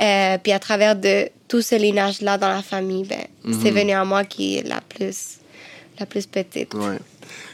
Euh, 0.00 0.38
puis 0.42 0.50
à 0.50 0.58
travers 0.58 0.96
de 0.96 1.28
tout 1.46 1.62
ce 1.62 1.76
lignage-là 1.76 2.36
dans 2.36 2.48
la 2.48 2.62
famille, 2.62 3.04
ben, 3.04 3.22
c'est 3.62 3.70
venu 3.70 3.92
à 3.92 4.04
moi 4.04 4.24
qui 4.24 4.56
est 4.56 4.66
la 4.66 4.80
plus, 4.80 5.38
la 6.00 6.06
plus 6.06 6.26
petite. 6.26 6.74
Ouais. 6.74 6.98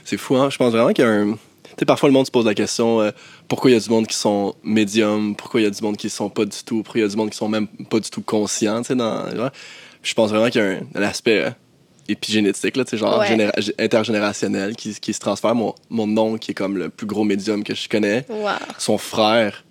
C'est 0.07 0.17
fou, 0.17 0.37
hein? 0.37 0.49
Je 0.49 0.57
pense 0.57 0.73
vraiment 0.73 0.91
qu'il 0.95 1.05
y 1.05 1.07
a 1.07 1.11
un. 1.11 1.33
Tu 1.33 1.39
sais, 1.81 1.85
parfois, 1.85 2.09
le 2.09 2.15
monde 2.15 2.25
se 2.25 2.31
pose 2.31 2.47
la 2.47 2.55
question 2.55 3.03
euh, 3.03 3.11
pourquoi 3.47 3.71
il 3.71 3.75
y 3.75 3.77
a 3.77 3.81
du 3.81 3.91
monde 3.91 4.07
qui 4.07 4.17
sont 4.17 4.55
médiums, 4.63 5.37
pourquoi 5.37 5.61
il 5.61 5.65
y 5.65 5.67
a 5.67 5.71
du 5.71 5.83
monde 5.83 5.99
qui 5.99 6.09
sont 6.09 6.31
pas 6.31 6.47
du 6.47 6.65
tout, 6.65 6.83
pourquoi 6.83 7.01
il 7.01 7.03
y 7.03 7.07
a 7.07 7.11
du 7.11 7.17
monde 7.17 7.29
qui 7.29 7.37
sont 7.37 7.51
même 7.51 7.67
pas 7.91 8.01
du 8.01 8.09
tout 8.09 8.23
conscients, 8.23 8.81
tu 8.81 8.87
sais, 8.89 8.97
dans. 8.97 9.27
Je 10.03 10.15
pense 10.15 10.31
vraiment 10.31 10.49
qu'il 10.49 10.63
y 10.63 10.65
a 10.65 10.69
un, 10.69 10.81
un 10.95 11.03
aspect 11.03 11.45
euh, 11.45 11.51
épigénétique, 12.09 12.77
là, 12.77 12.85
genre 12.93 13.19
Ouais. 13.21 13.51
intergénérationnel 13.79 14.75
qui, 14.77 14.95
qui 15.01 15.13
se 15.13 15.21
transfère. 15.21 15.55
Mon, 15.55 15.75
mon 15.91 16.17
oncle, 16.17 16.39
qui 16.41 16.51
est 16.53 16.55
comme 16.55 16.77
le 16.79 16.89
plus 16.89 17.07
gros 17.07 17.25
médium 17.25 17.63
que 17.65 17.75
je 17.75 17.89
connais, 17.89 18.25
Wow. 18.29 18.49
son 18.79 18.99
frère 18.99 19.65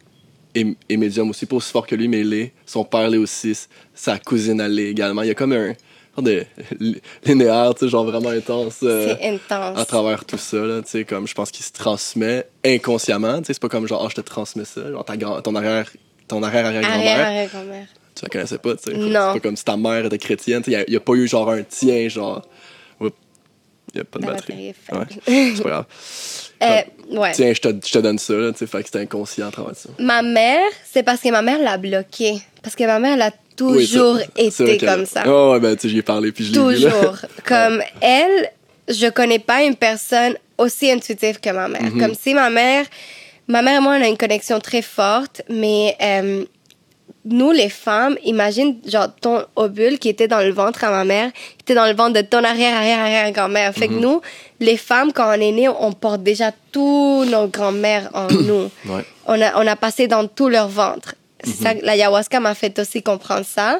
est, 0.56 0.67
est 0.89 0.97
médium 0.97 1.30
aussi, 1.30 1.45
pas 1.45 1.56
aussi 1.56 1.71
fort 1.71 1.86
que 1.88 1.95
lui, 1.95 2.08
mais 2.08 2.21
il 2.21 2.30
l'est. 2.30 2.54
Son 2.65 2.84
père 2.84 3.10
l'est 3.10 3.17
aussi, 3.17 3.58
sa 3.93 4.17
cousine 4.19 4.62
l'est 4.67 4.89
également. 4.91 5.21
Il 5.23 5.28
y 5.28 5.32
a 5.32 5.36
comme 5.36 5.54
un 5.54 5.67
genre 6.15 6.23
de 6.23 6.45
linéaire, 7.26 7.73
genre 7.82 8.06
vraiment 8.06 8.30
intense. 8.30 8.80
euh, 8.84 9.15
C'est 9.19 9.28
intense. 9.30 9.78
à 9.80 9.86
travers 9.86 10.26
tout 10.26 10.38
ça, 10.38 10.58
là, 10.58 10.82
tu 10.82 10.89
sais, 10.89 11.06
comme 11.06 11.28
je 11.28 11.34
pense 11.34 11.52
qu'il 11.52 11.65
se 11.65 11.71
transmet 11.71 12.47
inconsciemment, 12.65 13.39
tu 13.39 13.45
sais, 13.45 13.54
c'est 13.54 13.62
pas 13.62 13.69
comme 13.69 13.88
genre, 13.88 14.04
ah, 14.06 14.10
je 14.10 14.15
te 14.15 14.21
transmets 14.21 14.65
ça, 14.65 14.91
genre 14.91 15.06
ta 15.06 15.15
grand- 15.17 15.41
ton 15.41 15.56
arrière, 15.56 15.89
ton 16.28 16.41
arrière-arrière-grand-mère, 16.43 17.00
Arrière-arrière-grand-mère. 17.00 17.88
Tu 18.18 18.26
la 18.26 18.30
connaissais 18.30 18.58
pas, 18.58 18.76
tu 18.76 18.92
sais. 18.92 18.98
Non. 18.98 19.34
C'est 19.34 19.40
pas 19.40 19.40
comme 19.40 19.56
si 19.58 19.64
ta 19.64 19.78
mère 19.78 20.06
était 20.06 20.18
chrétienne, 20.18 20.62
tu 20.62 20.72
sais, 20.72 20.86
il 20.88 20.94
y, 20.94 20.98
a 20.98 21.00
pas 21.00 21.14
eu 21.14 21.28
genre 21.28 21.50
un 21.50 21.64
tien, 21.64 22.08
genre, 22.10 22.42
oups, 23.00 23.16
il 23.94 23.98
y 23.98 24.02
a 24.02 24.04
pas 24.04 24.20
de 24.20 24.26
La 24.26 24.32
batterie. 24.34 24.74
Ouais, 24.92 25.54
c'est 25.56 25.64
pas 25.64 25.70
grave. 25.70 25.86
Euh, 26.60 26.82
ouais. 27.12 27.34
Tiens, 27.34 27.54
je 27.54 27.62
te, 27.62 27.68
je 27.68 27.92
te 27.92 28.00
donne 28.00 28.18
ça, 28.18 28.34
là, 28.34 28.52
tu 28.52 28.58
sais, 28.58 28.66
fait 28.66 28.80
que 28.80 28.86
c'était 28.86 29.02
inconscient 29.02 29.48
à 29.48 29.52
travers 29.52 29.76
ça. 29.76 29.90
Ma 30.00 30.24
mère, 30.24 30.68
c'est 30.92 31.04
parce 31.04 31.22
que 31.22 31.30
ma 31.30 31.44
mère 31.44 31.60
l'a 31.60 31.78
bloqué. 31.78 32.42
Parce 32.64 32.76
que 32.76 32.84
ma 32.86 32.98
mère, 32.98 33.14
elle 33.14 33.22
a 33.22 33.32
Oui, 33.62 33.86
ça- 33.86 33.94
toujours 34.00 34.20
été 34.36 34.78
comme 34.80 35.06
ça. 35.06 35.24
Oh, 35.28 35.52
ouais, 35.54 35.60
ben, 35.60 35.76
tu 35.76 35.84
sais, 35.84 35.90
j'y 35.90 36.00
ai 36.00 36.02
parlé, 36.02 36.32
puis 36.32 36.46
je 36.46 36.54
l'ai 36.54 36.76
vu. 36.76 36.82
Toujours. 36.82 37.18
Comme 37.46 37.84
elle, 38.02 38.50
je 38.88 39.08
connais 39.10 39.38
pas 39.38 39.62
une 39.62 39.76
personne 39.76 40.36
aussi 40.58 40.90
intuitive 40.92 41.40
que 41.40 41.52
ma 41.52 41.68
mère. 41.68 41.84
Mhm. 41.84 42.00
Comme 42.00 42.16
si 42.16 42.34
ma 42.34 42.50
mère, 42.50 42.86
ma 43.48 43.62
mère 43.62 43.78
et 43.78 43.84
moi, 43.84 43.96
on 44.00 44.02
a 44.04 44.08
une 44.08 44.18
connexion 44.18 44.60
très 44.60 44.82
forte, 44.82 45.44
mais 45.50 45.96
euh, 46.02 46.44
nous, 47.30 47.52
les 47.52 47.70
femmes, 47.70 48.18
imagine, 48.24 48.78
genre, 48.86 49.08
ton 49.22 49.44
ovule 49.56 50.00
qui 50.00 50.10
était 50.10 50.28
dans 50.28 50.40
le 50.42 50.52
ventre 50.52 50.84
à 50.84 50.90
ma 50.90 51.04
mère, 51.06 51.32
qui 51.34 51.62
était 51.62 51.74
dans 51.76 51.86
le 51.88 51.94
ventre 51.94 52.13
de 52.13 52.22
ton 52.22 52.44
arrière-arrière-arrière-grand-mère. 52.44 53.74
Fait 53.74 53.88
que 53.88 53.94
Mhm. 53.94 54.00
nous, 54.02 54.22
les 54.60 54.78
femmes, 54.78 55.12
quand 55.13 55.28
on 55.30 55.40
est 55.42 55.52
né, 55.52 55.68
on 55.70 55.92
porte 55.94 56.24
déjà 56.24 56.52
tous 56.72 57.26
nos 57.26 57.48
grands-mères 57.48 58.10
en 58.13 58.28
nous. 58.50 58.70
Ouais. 58.86 59.04
On 59.26 59.42
a, 59.42 59.62
on 59.62 59.68
a 59.68 59.76
passé 59.76 60.08
dans 60.08 60.28
tout 60.28 60.50
leur 60.50 60.68
ventre. 60.68 61.16
C'est 61.44 61.60
Mhm. 61.60 61.63
ça, 61.63 61.74
l'ayahuasca 61.86 62.40
m'a 62.40 62.56
fait 62.56 62.78
aussi 62.80 63.02
comprendre 63.04 63.46
ça. 63.46 63.80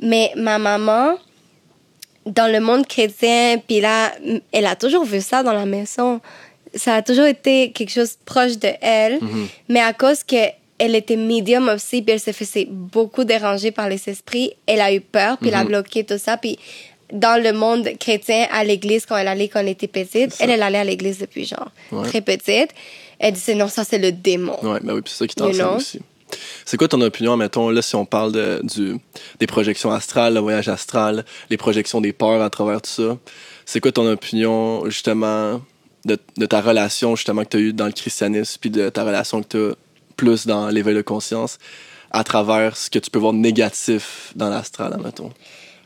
Mais 0.00 0.32
ma 0.36 0.58
maman, 0.58 1.16
dans 2.26 2.50
le 2.50 2.60
monde 2.60 2.86
chrétien, 2.86 3.58
puis 3.66 3.80
là, 3.80 4.12
elle 4.52 4.66
a 4.66 4.76
toujours 4.76 5.04
vu 5.04 5.20
ça 5.20 5.42
dans 5.42 5.52
la 5.52 5.66
maison. 5.66 6.20
Ça 6.74 6.94
a 6.96 7.02
toujours 7.02 7.26
été 7.26 7.70
quelque 7.72 7.90
chose 7.92 8.16
proche 8.24 8.56
de 8.58 8.68
elle. 8.80 9.18
Mhm. 9.20 9.48
Mais 9.68 9.80
à 9.80 9.92
cause 9.92 10.24
que 10.24 10.36
elle 10.78 10.94
était 10.94 11.16
médium 11.16 11.68
aussi, 11.68 12.02
puis 12.02 12.12
elle 12.14 12.20
se 12.20 12.32
faisait 12.32 12.66
beaucoup 12.70 13.24
déranger 13.24 13.70
par 13.70 13.88
les 13.88 14.00
esprits, 14.08 14.52
elle 14.66 14.80
a 14.80 14.92
eu 14.92 15.00
peur, 15.00 15.38
puis 15.38 15.48
elle 15.50 15.54
Mhm. 15.56 15.60
a 15.60 15.64
bloqué 15.64 16.04
tout 16.04 16.18
ça. 16.18 16.36
Puis 16.36 16.58
dans 17.12 17.40
le 17.42 17.52
monde 17.52 17.88
chrétien, 18.00 18.46
à 18.50 18.64
l'église, 18.64 19.06
quand 19.06 19.16
elle 19.16 19.28
allait 19.28 19.48
quand 19.48 19.60
elle 19.60 19.68
était 19.68 19.86
petite, 19.88 20.34
elle, 20.40 20.50
elle 20.50 20.62
allait 20.62 20.78
à 20.78 20.84
l'église 20.84 21.18
depuis 21.18 21.44
genre 21.44 21.70
Ouais. 21.92 22.08
très 22.08 22.20
petite. 22.20 22.70
Elle 23.18 23.34
disait 23.34 23.54
non, 23.54 23.68
ça 23.68 23.84
c'est 23.84 23.98
le 23.98 24.10
démon. 24.10 24.56
Ouais, 24.64 24.80
ben 24.82 24.94
oui, 24.94 25.02
puis 25.02 25.12
c'est 25.12 25.18
ça 25.18 25.26
qui 25.28 25.34
t'enseigne 25.36 25.64
aussi. 25.76 26.00
C'est 26.64 26.76
quoi 26.76 26.88
ton 26.88 27.00
opinion, 27.02 27.36
mettons, 27.36 27.70
là, 27.70 27.80
si 27.80 27.94
on 27.94 28.04
parle 28.04 28.32
de, 28.32 28.60
du, 28.64 28.96
des 29.38 29.46
projections 29.46 29.92
astrales, 29.92 30.34
le 30.34 30.40
voyage 30.40 30.68
astral, 30.68 31.24
les 31.48 31.56
projections 31.56 32.00
des 32.00 32.12
peurs 32.12 32.42
à 32.42 32.50
travers 32.50 32.82
tout 32.82 32.90
ça? 32.90 33.16
C'est 33.66 33.78
quoi 33.78 33.92
ton 33.92 34.10
opinion, 34.10 34.88
justement, 34.90 35.60
de, 36.04 36.18
de 36.36 36.46
ta 36.46 36.60
relation, 36.60 37.14
justement, 37.14 37.44
que 37.44 37.50
tu 37.50 37.56
as 37.58 37.60
eue 37.60 37.72
dans 37.72 37.86
le 37.86 37.92
christianisme, 37.92 38.58
puis 38.60 38.70
de 38.70 38.88
ta 38.88 39.04
relation 39.04 39.42
que 39.42 39.46
tu 39.48 39.56
as 39.58 39.74
plus 40.16 40.46
dans 40.46 40.68
l'éveil 40.68 40.94
de 40.94 41.02
conscience, 41.02 41.58
à 42.10 42.24
travers 42.24 42.76
ce 42.76 42.88
que 42.90 42.98
tu 42.98 43.10
peux 43.10 43.18
voir 43.18 43.32
de 43.32 43.38
négatif 43.38 44.32
dans 44.36 44.48
l'astral, 44.48 44.98
mettons? 45.02 45.30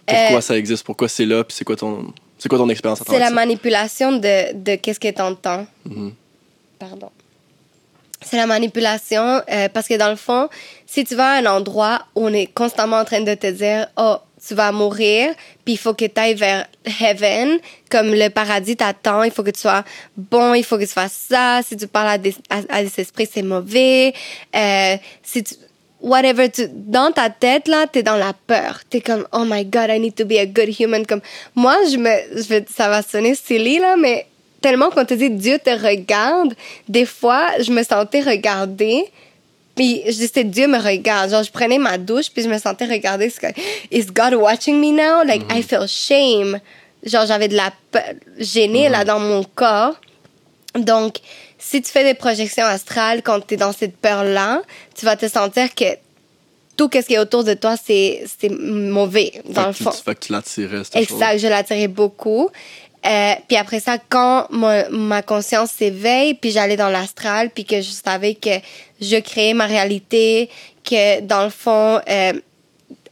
Pourquoi 0.07 0.39
Euh, 0.39 0.41
ça 0.41 0.57
existe? 0.57 0.85
Pourquoi 0.85 1.09
c'est 1.09 1.27
là? 1.27 1.45
Puis 1.45 1.55
c'est 1.57 1.65
quoi 1.65 1.77
ton, 1.77 2.13
c'est 2.39 2.49
quoi 2.49 2.59
ton 2.59 2.69
expérience 2.69 3.01
à 3.01 3.05
C'est 3.09 3.19
la 3.19 3.29
ça? 3.29 3.35
manipulation 3.35 4.13
de, 4.13 4.55
de 4.55 4.77
qu'est-ce 4.77 5.01
que 5.01 5.11
t'entends. 5.11 5.67
Mhm. 5.85 6.13
Pardon. 6.79 7.11
C'est 8.21 8.37
la 8.37 8.47
manipulation 8.47 9.43
euh, 9.51 9.69
parce 9.73 9.87
que 9.87 9.95
dans 9.97 10.09
le 10.11 10.17
fond, 10.17 10.49
si 10.87 11.05
tu 11.05 11.15
vas 11.15 11.33
à 11.35 11.39
un 11.39 11.47
endroit 11.47 12.01
où 12.17 12.27
on 12.27 12.33
est 12.33 12.47
constamment 12.53 12.97
en 12.99 13.05
train 13.05 13.21
de 13.21 13.35
te 13.35 13.47
dire, 13.47 13.87
oh, 13.97 14.17
tu 14.49 14.55
vas 14.55 14.73
mourir, 14.73 15.35
puis 15.65 15.75
il 15.75 15.79
faut 15.79 15.95
que 15.95 16.07
tu 16.07 16.21
ailles 16.21 16.35
vers 16.35 16.67
heaven, 17.01 17.59
comme 17.91 18.15
le 18.15 18.29
paradis 18.31 18.77
t'attend, 18.77 19.23
il 19.23 19.31
faut 19.31 19.43
que 19.43 19.51
tu 19.51 19.61
sois 19.61 19.85
bon, 20.17 20.55
il 20.55 20.65
faut 20.65 20.79
que 20.79 20.85
tu 20.85 20.93
fasses 20.93 21.27
ça. 21.29 21.61
Si 21.63 21.77
tu 21.77 21.87
parles 21.87 22.09
à 22.09 22.19
des, 22.19 22.35
à, 22.49 22.83
des 22.83 22.93
esprits, 22.99 23.29
c'est 23.31 23.43
mauvais. 23.43 24.15
Euh, 24.57 24.97
si 25.23 25.45
tu, 25.45 25.55
whatever, 26.01 26.49
tu, 26.49 26.69
dans 26.73 27.13
ta 27.13 27.31
tête, 27.31 27.69
là, 27.69 27.87
t'es 27.87 28.03
dans 28.03 28.17
la 28.17 28.33
peur. 28.47 28.81
T'es 28.89 29.01
comme, 29.01 29.27
oh 29.33 29.45
my 29.47 29.65
god, 29.65 29.91
I 29.91 30.01
need 30.01 30.15
to 30.15 30.25
be 30.25 30.39
a 30.39 30.47
good 30.47 30.69
human. 30.79 31.05
Comme, 31.07 31.21
moi, 31.55 31.77
je 31.91 31.97
me, 31.97 32.65
ça 32.75 32.89
va 32.89 33.03
sonner 33.03 33.35
silly, 33.35 33.79
là, 33.79 33.97
mais 33.97 34.27
tellement 34.61 34.91
qu'on 34.91 35.05
te 35.05 35.15
dit 35.15 35.31
Dieu 35.31 35.59
te 35.59 35.71
regarde, 35.71 36.55
des 36.89 37.07
fois, 37.07 37.47
je 37.61 37.71
me 37.73 37.83
sentais 37.83 38.23
regardée. 38.23 39.05
Puis 39.79 40.03
je 40.07 40.11
disais, 40.13 40.45
Dieu 40.45 40.67
me 40.69 40.77
regarde. 40.79 41.31
Genre, 41.31 41.43
je 41.43 41.51
prenais 41.51 41.79
ma 41.79 41.97
douche, 41.97 42.31
puis 42.31 42.43
je 42.43 42.49
me 42.49 42.59
sentais 42.59 42.85
regarder. 42.85 43.33
Is 43.91 44.07
God 44.13 44.35
watching 44.35 44.79
me 44.81 44.91
now? 44.93 45.25
Like, 45.25 45.45
I 45.51 45.63
feel 45.63 45.87
shame. 45.89 46.61
Genre, 47.05 47.25
j'avais 47.27 47.49
de 47.49 47.55
la 47.57 47.73
peur, 47.91 48.03
gênée, 48.39 48.89
là, 48.91 49.05
dans 49.05 49.21
mon 49.21 49.45
corps. 49.55 49.95
Donc, 50.75 51.19
si 51.59 51.81
tu 51.81 51.91
fais 51.91 52.05
des 52.05 52.15
projections 52.15 52.65
astrales 52.67 53.23
quand 53.23 53.41
tu 53.47 53.55
es 53.55 53.57
dans 53.57 53.73
cette 53.73 53.97
peur-là, 53.97 54.63
tu 54.95 55.05
vas 55.07 55.17
te 55.17 55.29
sentir 55.29 55.75
que 55.75 55.85
tout 56.77 56.91
ce 56.93 56.99
qui 57.01 57.15
est 57.15 57.19
autour 57.19 57.43
de 57.45 57.55
toi, 57.55 57.75
c'est 57.77 58.23
mauvais, 58.51 59.33
dans 59.49 59.63
Fait 59.63 59.67
le 59.69 59.73
que 59.73 59.77
tu- 59.79 59.85
fond. 59.85 59.91
Fait 59.93 60.15
que 60.15 60.27
tu 60.27 60.33
l'attirais, 60.33 60.83
cette 60.85 60.95
chose. 61.09 61.17
Exact, 61.23 61.39
je 61.39 61.47
l'attirais 61.49 61.89
beaucoup. 61.89 62.51
Euh, 63.07 63.33
puis 63.47 63.57
après 63.57 63.79
ça, 63.81 63.97
quand 64.09 64.47
ma, 64.51 64.89
ma 64.91 65.23
conscience 65.23 65.71
s'éveille, 65.71 66.35
puis 66.35 66.51
j'allais 66.51 66.77
dans 66.77 66.89
l'astral, 66.89 67.51
puis 67.51 67.65
que 67.65 67.81
je 67.81 67.91
savais 67.91 68.35
que 68.35 68.51
je 69.01 69.17
créais 69.17 69.55
ma 69.55 69.67
réalité, 69.67 70.49
que 70.85 71.21
dans 71.21 71.45
le 71.45 71.51
fond, 71.51 72.01
euh, 72.09 72.33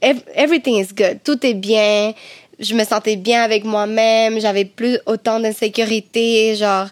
ev- 0.01 0.23
everything 0.35 0.75
is 0.83 0.93
good, 0.93 1.19
tout 1.23 1.45
est 1.45 1.53
bien, 1.53 2.13
je 2.59 2.73
me 2.73 2.83
sentais 2.83 3.15
bien 3.15 3.43
avec 3.43 3.63
moi-même, 3.63 4.39
j'avais 4.39 4.65
plus 4.65 4.99
autant 5.05 5.39
d'insécurité, 5.39 6.55
genre 6.55 6.87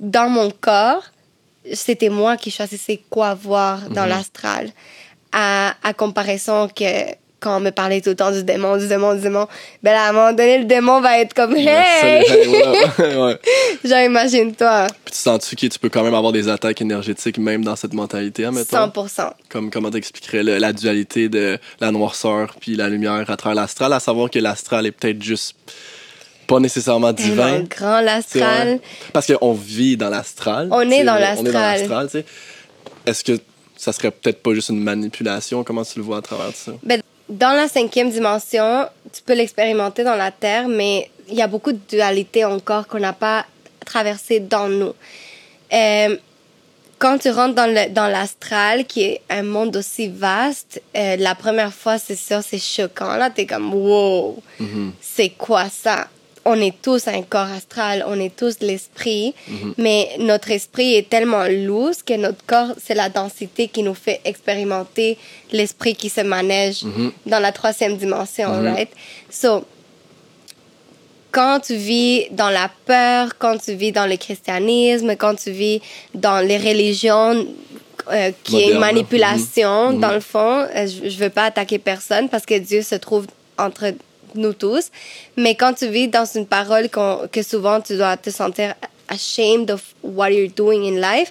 dans 0.00 0.28
mon 0.28 0.50
corps, 0.50 1.04
c'était 1.72 2.08
moi 2.10 2.36
qui 2.36 2.50
choisissais 2.50 3.00
quoi 3.08 3.34
voir 3.34 3.88
dans 3.90 4.04
l'astral, 4.06 4.70
à, 5.32 5.74
à 5.82 5.94
comparaison 5.94 6.68
que 6.68 6.84
quand 7.44 7.56
on 7.58 7.60
me 7.60 7.70
parlait 7.70 8.00
tout 8.00 8.08
le 8.10 8.16
temps 8.16 8.32
du 8.32 8.42
démon, 8.42 8.76
du 8.78 8.88
démon, 8.88 9.14
du 9.14 9.20
démon, 9.20 9.46
ben 9.82 9.92
là, 9.92 10.06
à 10.06 10.08
un 10.08 10.12
moment 10.12 10.32
donné, 10.32 10.58
le 10.58 10.64
démon 10.64 11.00
va 11.00 11.20
être 11.20 11.34
comme 11.34 11.54
Hey! 11.56 12.24
ouais. 12.98 13.38
Genre, 13.84 13.98
imagine-toi. 14.00 14.86
Puis 15.04 15.12
tu 15.14 15.18
sens-tu 15.20 15.54
que 15.54 15.66
tu 15.66 15.78
peux 15.78 15.88
quand 15.90 16.02
même 16.02 16.14
avoir 16.14 16.32
des 16.32 16.48
attaques 16.48 16.80
énergétiques 16.80 17.38
même 17.38 17.64
dans 17.64 17.76
cette 17.76 17.92
mentalité, 17.92 18.46
admettons? 18.46 18.76
100%. 18.88 19.30
Comme 19.50 19.70
comment 19.70 19.90
t'expliquerais 19.90 20.42
le- 20.42 20.58
la 20.58 20.72
dualité 20.72 21.28
de 21.28 21.58
la 21.80 21.90
noirceur 21.90 22.54
puis 22.60 22.76
la 22.76 22.88
lumière 22.88 23.28
à 23.30 23.36
travers 23.36 23.54
l'astral, 23.54 23.92
à 23.92 24.00
savoir 24.00 24.30
que 24.30 24.38
l'astral 24.38 24.86
est 24.86 24.92
peut-être 24.92 25.22
juste 25.22 25.54
pas 26.46 26.60
nécessairement 26.60 27.12
divin. 27.12 27.60
grand, 27.70 27.98
C'est 27.98 28.04
l'astral. 28.40 28.80
Parce 29.12 29.32
qu'on 29.32 29.52
vit 29.52 29.96
dans 29.96 30.08
l'astral. 30.10 30.68
On 30.70 30.80
est 30.90 31.04
dans 31.04 31.14
On 31.14 31.16
est 31.16 31.52
dans 31.52 31.60
l'astral. 31.60 31.78
l'astral, 31.80 32.06
tu 32.06 32.12
sais. 32.18 32.24
Est-ce 33.06 33.24
que 33.24 33.38
ça 33.76 33.92
serait 33.92 34.10
peut-être 34.10 34.42
pas 34.42 34.54
juste 34.54 34.68
une 34.70 34.80
manipulation? 34.82 35.64
Comment 35.64 35.84
tu 35.84 35.98
le 35.98 36.04
vois 36.04 36.18
à 36.18 36.22
travers 36.22 36.54
ça? 36.54 36.72
Ben, 36.82 37.00
dans 37.28 37.52
la 37.52 37.68
cinquième 37.68 38.10
dimension, 38.10 38.86
tu 39.12 39.22
peux 39.22 39.34
l'expérimenter 39.34 40.04
dans 40.04 40.16
la 40.16 40.30
Terre, 40.30 40.68
mais 40.68 41.10
il 41.28 41.34
y 41.34 41.42
a 41.42 41.46
beaucoup 41.46 41.72
de 41.72 41.80
dualité 41.88 42.44
encore 42.44 42.86
qu'on 42.86 43.00
n'a 43.00 43.12
pas 43.12 43.46
traversé 43.84 44.40
dans 44.40 44.68
nous. 44.68 44.92
Euh, 45.72 46.16
quand 46.98 47.18
tu 47.18 47.30
rentres 47.30 47.54
dans 47.54 47.66
le 47.66 47.90
dans 47.90 48.06
l'astral, 48.06 48.86
qui 48.86 49.02
est 49.02 49.20
un 49.28 49.42
monde 49.42 49.76
aussi 49.76 50.08
vaste, 50.08 50.80
euh, 50.96 51.16
la 51.16 51.34
première 51.34 51.72
fois, 51.72 51.98
c'est 51.98 52.16
sûr, 52.16 52.40
c'est 52.42 52.58
choquant. 52.58 53.16
Là, 53.16 53.30
t'es 53.30 53.46
comme, 53.46 53.74
wow, 53.74 54.42
c'est 55.00 55.30
quoi 55.30 55.68
ça? 55.68 56.08
On 56.46 56.60
est 56.60 56.74
tous 56.82 57.08
un 57.08 57.22
corps 57.22 57.50
astral, 57.56 58.04
on 58.06 58.20
est 58.20 58.34
tous 58.36 58.56
l'esprit, 58.60 59.34
mais 59.78 60.10
notre 60.18 60.50
esprit 60.50 60.94
est 60.94 61.08
tellement 61.08 61.44
loose 61.48 62.02
que 62.02 62.14
notre 62.14 62.44
corps, 62.46 62.72
c'est 62.82 62.94
la 62.94 63.08
densité 63.08 63.68
qui 63.68 63.82
nous 63.82 63.94
fait 63.94 64.20
expérimenter 64.24 65.16
l'esprit 65.52 65.94
qui 65.94 66.10
se 66.10 66.20
manège 66.20 66.84
dans 67.24 67.38
la 67.40 67.50
troisième 67.52 67.96
dimension, 67.96 68.48
right? 68.62 68.90
So, 69.30 69.64
quand 71.32 71.60
tu 71.60 71.74
vis 71.76 72.26
dans 72.30 72.50
la 72.50 72.70
peur, 72.86 73.38
quand 73.38 73.58
tu 73.58 73.74
vis 73.74 73.90
dans 73.92 74.06
le 74.06 74.16
christianisme, 74.16 75.16
quand 75.16 75.34
tu 75.34 75.50
vis 75.50 75.80
dans 76.14 76.40
les 76.46 76.58
religions, 76.58 77.46
euh, 78.12 78.30
qui 78.44 78.56
est 78.56 78.64
une 78.64 78.74
Moderne. 78.74 78.80
manipulation, 78.80 79.92
Mhm. 79.92 80.00
dans 80.00 80.12
le 80.12 80.20
fond, 80.20 80.66
euh, 80.76 80.86
je, 80.86 81.08
je 81.08 81.16
veux 81.16 81.30
pas 81.30 81.44
attaquer 81.46 81.78
personne 81.78 82.28
parce 82.28 82.44
que 82.44 82.58
Dieu 82.58 82.82
se 82.82 82.96
trouve 82.96 83.26
entre 83.56 83.94
nous 84.34 84.52
tous. 84.52 84.90
Mais 85.36 85.54
quand 85.54 85.74
tu 85.74 85.88
vis 85.88 86.08
dans 86.08 86.24
une 86.24 86.46
parole 86.46 86.88
que 86.88 87.42
souvent 87.42 87.80
tu 87.80 87.96
dois 87.96 88.16
te 88.16 88.30
sentir 88.30 88.74
ashamed 89.08 89.70
of 89.70 89.82
what 90.02 90.30
you're 90.30 90.50
doing 90.50 90.84
in 90.84 91.00
life, 91.00 91.30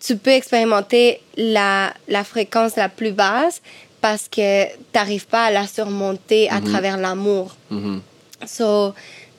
tu 0.00 0.16
peux 0.16 0.30
expérimenter 0.30 1.20
la, 1.36 1.92
la 2.08 2.24
fréquence 2.24 2.76
la 2.76 2.88
plus 2.88 3.12
basse 3.12 3.62
parce 4.00 4.28
que 4.28 4.64
tu 4.64 4.78
n'arrives 4.94 5.26
pas 5.26 5.44
à 5.46 5.50
la 5.50 5.66
surmonter 5.66 6.50
à 6.50 6.60
travers 6.60 6.96
l'amour. 6.96 7.54
Mhm. 7.70 8.00
So, 8.46 8.92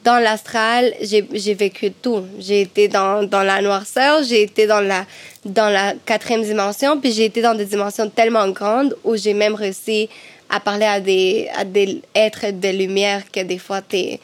dans 0.06 0.20
l'astral, 0.20 0.94
j'ai 1.02 1.28
j'ai 1.34 1.54
vécu 1.54 1.92
tout. 1.92 2.24
J'ai 2.40 2.62
été 2.62 2.88
dans, 2.88 3.24
dans 3.24 3.44
la 3.44 3.62
noirceur, 3.62 4.24
j'ai 4.24 4.42
été 4.44 4.66
dans 4.68 4.80
la, 4.80 5.06
dans 5.46 5.70
la 5.70 5.94
quatrième 6.06 6.44
dimension, 6.44 7.00
puis 7.00 7.12
j'ai 7.12 7.26
été 7.26 7.42
dans 7.42 7.56
des 7.56 7.66
dimensions 7.66 8.10
tellement 8.10 8.48
grandes 8.50 8.96
où 9.04 9.16
j'ai 9.18 9.34
même 9.34 9.56
réussi 9.56 10.10
à 10.50 10.60
parler 10.60 10.86
à 10.86 11.00
des, 11.00 11.50
à 11.56 11.66
des 11.66 12.02
êtres 12.14 12.52
de 12.52 12.70
lumière 12.70 13.24
que 13.32 13.42
des 13.42 13.58
fois, 13.58 13.82
t'es 13.82 14.20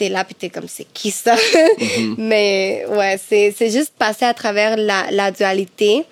es 0.00 0.08
là, 0.08 0.24
puis 0.24 0.34
t'es 0.34 0.48
comme, 0.48 0.68
c'est 0.68 0.86
qui 0.94 1.10
ça? 1.10 1.34
Mais 2.18 2.84
ouais, 2.88 3.18
c'est 3.28 3.70
juste 3.70 3.92
passer 3.98 4.24
à 4.24 4.34
travers 4.34 4.76
la, 4.76 5.10
la 5.10 5.30
dualité 5.30 6.04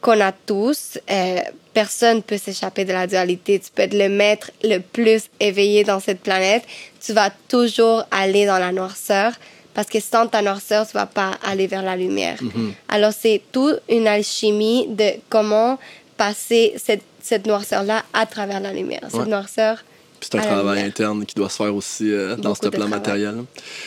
qu'on 0.00 0.20
a 0.20 0.32
tous. 0.32 0.98
Euh, 1.10 1.40
personne 1.72 2.22
peut 2.22 2.38
s'échapper 2.38 2.84
de 2.84 2.92
la 2.92 3.06
dualité. 3.06 3.58
Tu 3.58 3.70
peux 3.74 3.82
être 3.82 3.94
le 3.94 4.08
maître 4.08 4.50
le 4.62 4.78
plus 4.78 5.24
éveillé 5.40 5.82
dans 5.82 5.98
cette 5.98 6.20
planète. 6.20 6.62
Tu 7.04 7.12
vas 7.12 7.30
toujours 7.48 8.04
aller 8.10 8.46
dans 8.46 8.58
la 8.58 8.70
noirceur 8.70 9.32
parce 9.74 9.88
que 9.88 9.98
sans 9.98 10.28
ta 10.28 10.40
noirceur, 10.40 10.86
tu 10.86 10.92
vas 10.92 11.06
pas 11.06 11.32
aller 11.42 11.66
vers 11.66 11.82
la 11.82 11.96
lumière. 11.96 12.38
Alors, 12.88 13.12
c'est 13.12 13.42
toute 13.50 13.80
une 13.88 14.06
alchimie 14.06 14.86
de 14.88 15.14
comment 15.28 15.78
passer 16.16 16.74
cette, 16.76 17.02
cette 17.24 17.46
noirceur-là 17.46 18.04
à 18.12 18.26
travers 18.26 18.60
la 18.60 18.72
lumière. 18.72 19.00
Cette 19.10 19.20
Ouais. 19.20 19.26
noirceur. 19.26 19.82
Puis 20.20 20.28
c'est 20.30 20.38
un 20.38 20.42
travail 20.42 20.74
lumière. 20.76 20.86
interne 20.86 21.24
qui 21.26 21.34
doit 21.34 21.48
se 21.48 21.56
faire 21.56 21.74
aussi 21.74 22.12
euh, 22.12 22.36
dans 22.36 22.54
ce 22.54 22.60
plan 22.60 22.70
travail. 22.70 22.88
matériel. 22.90 23.34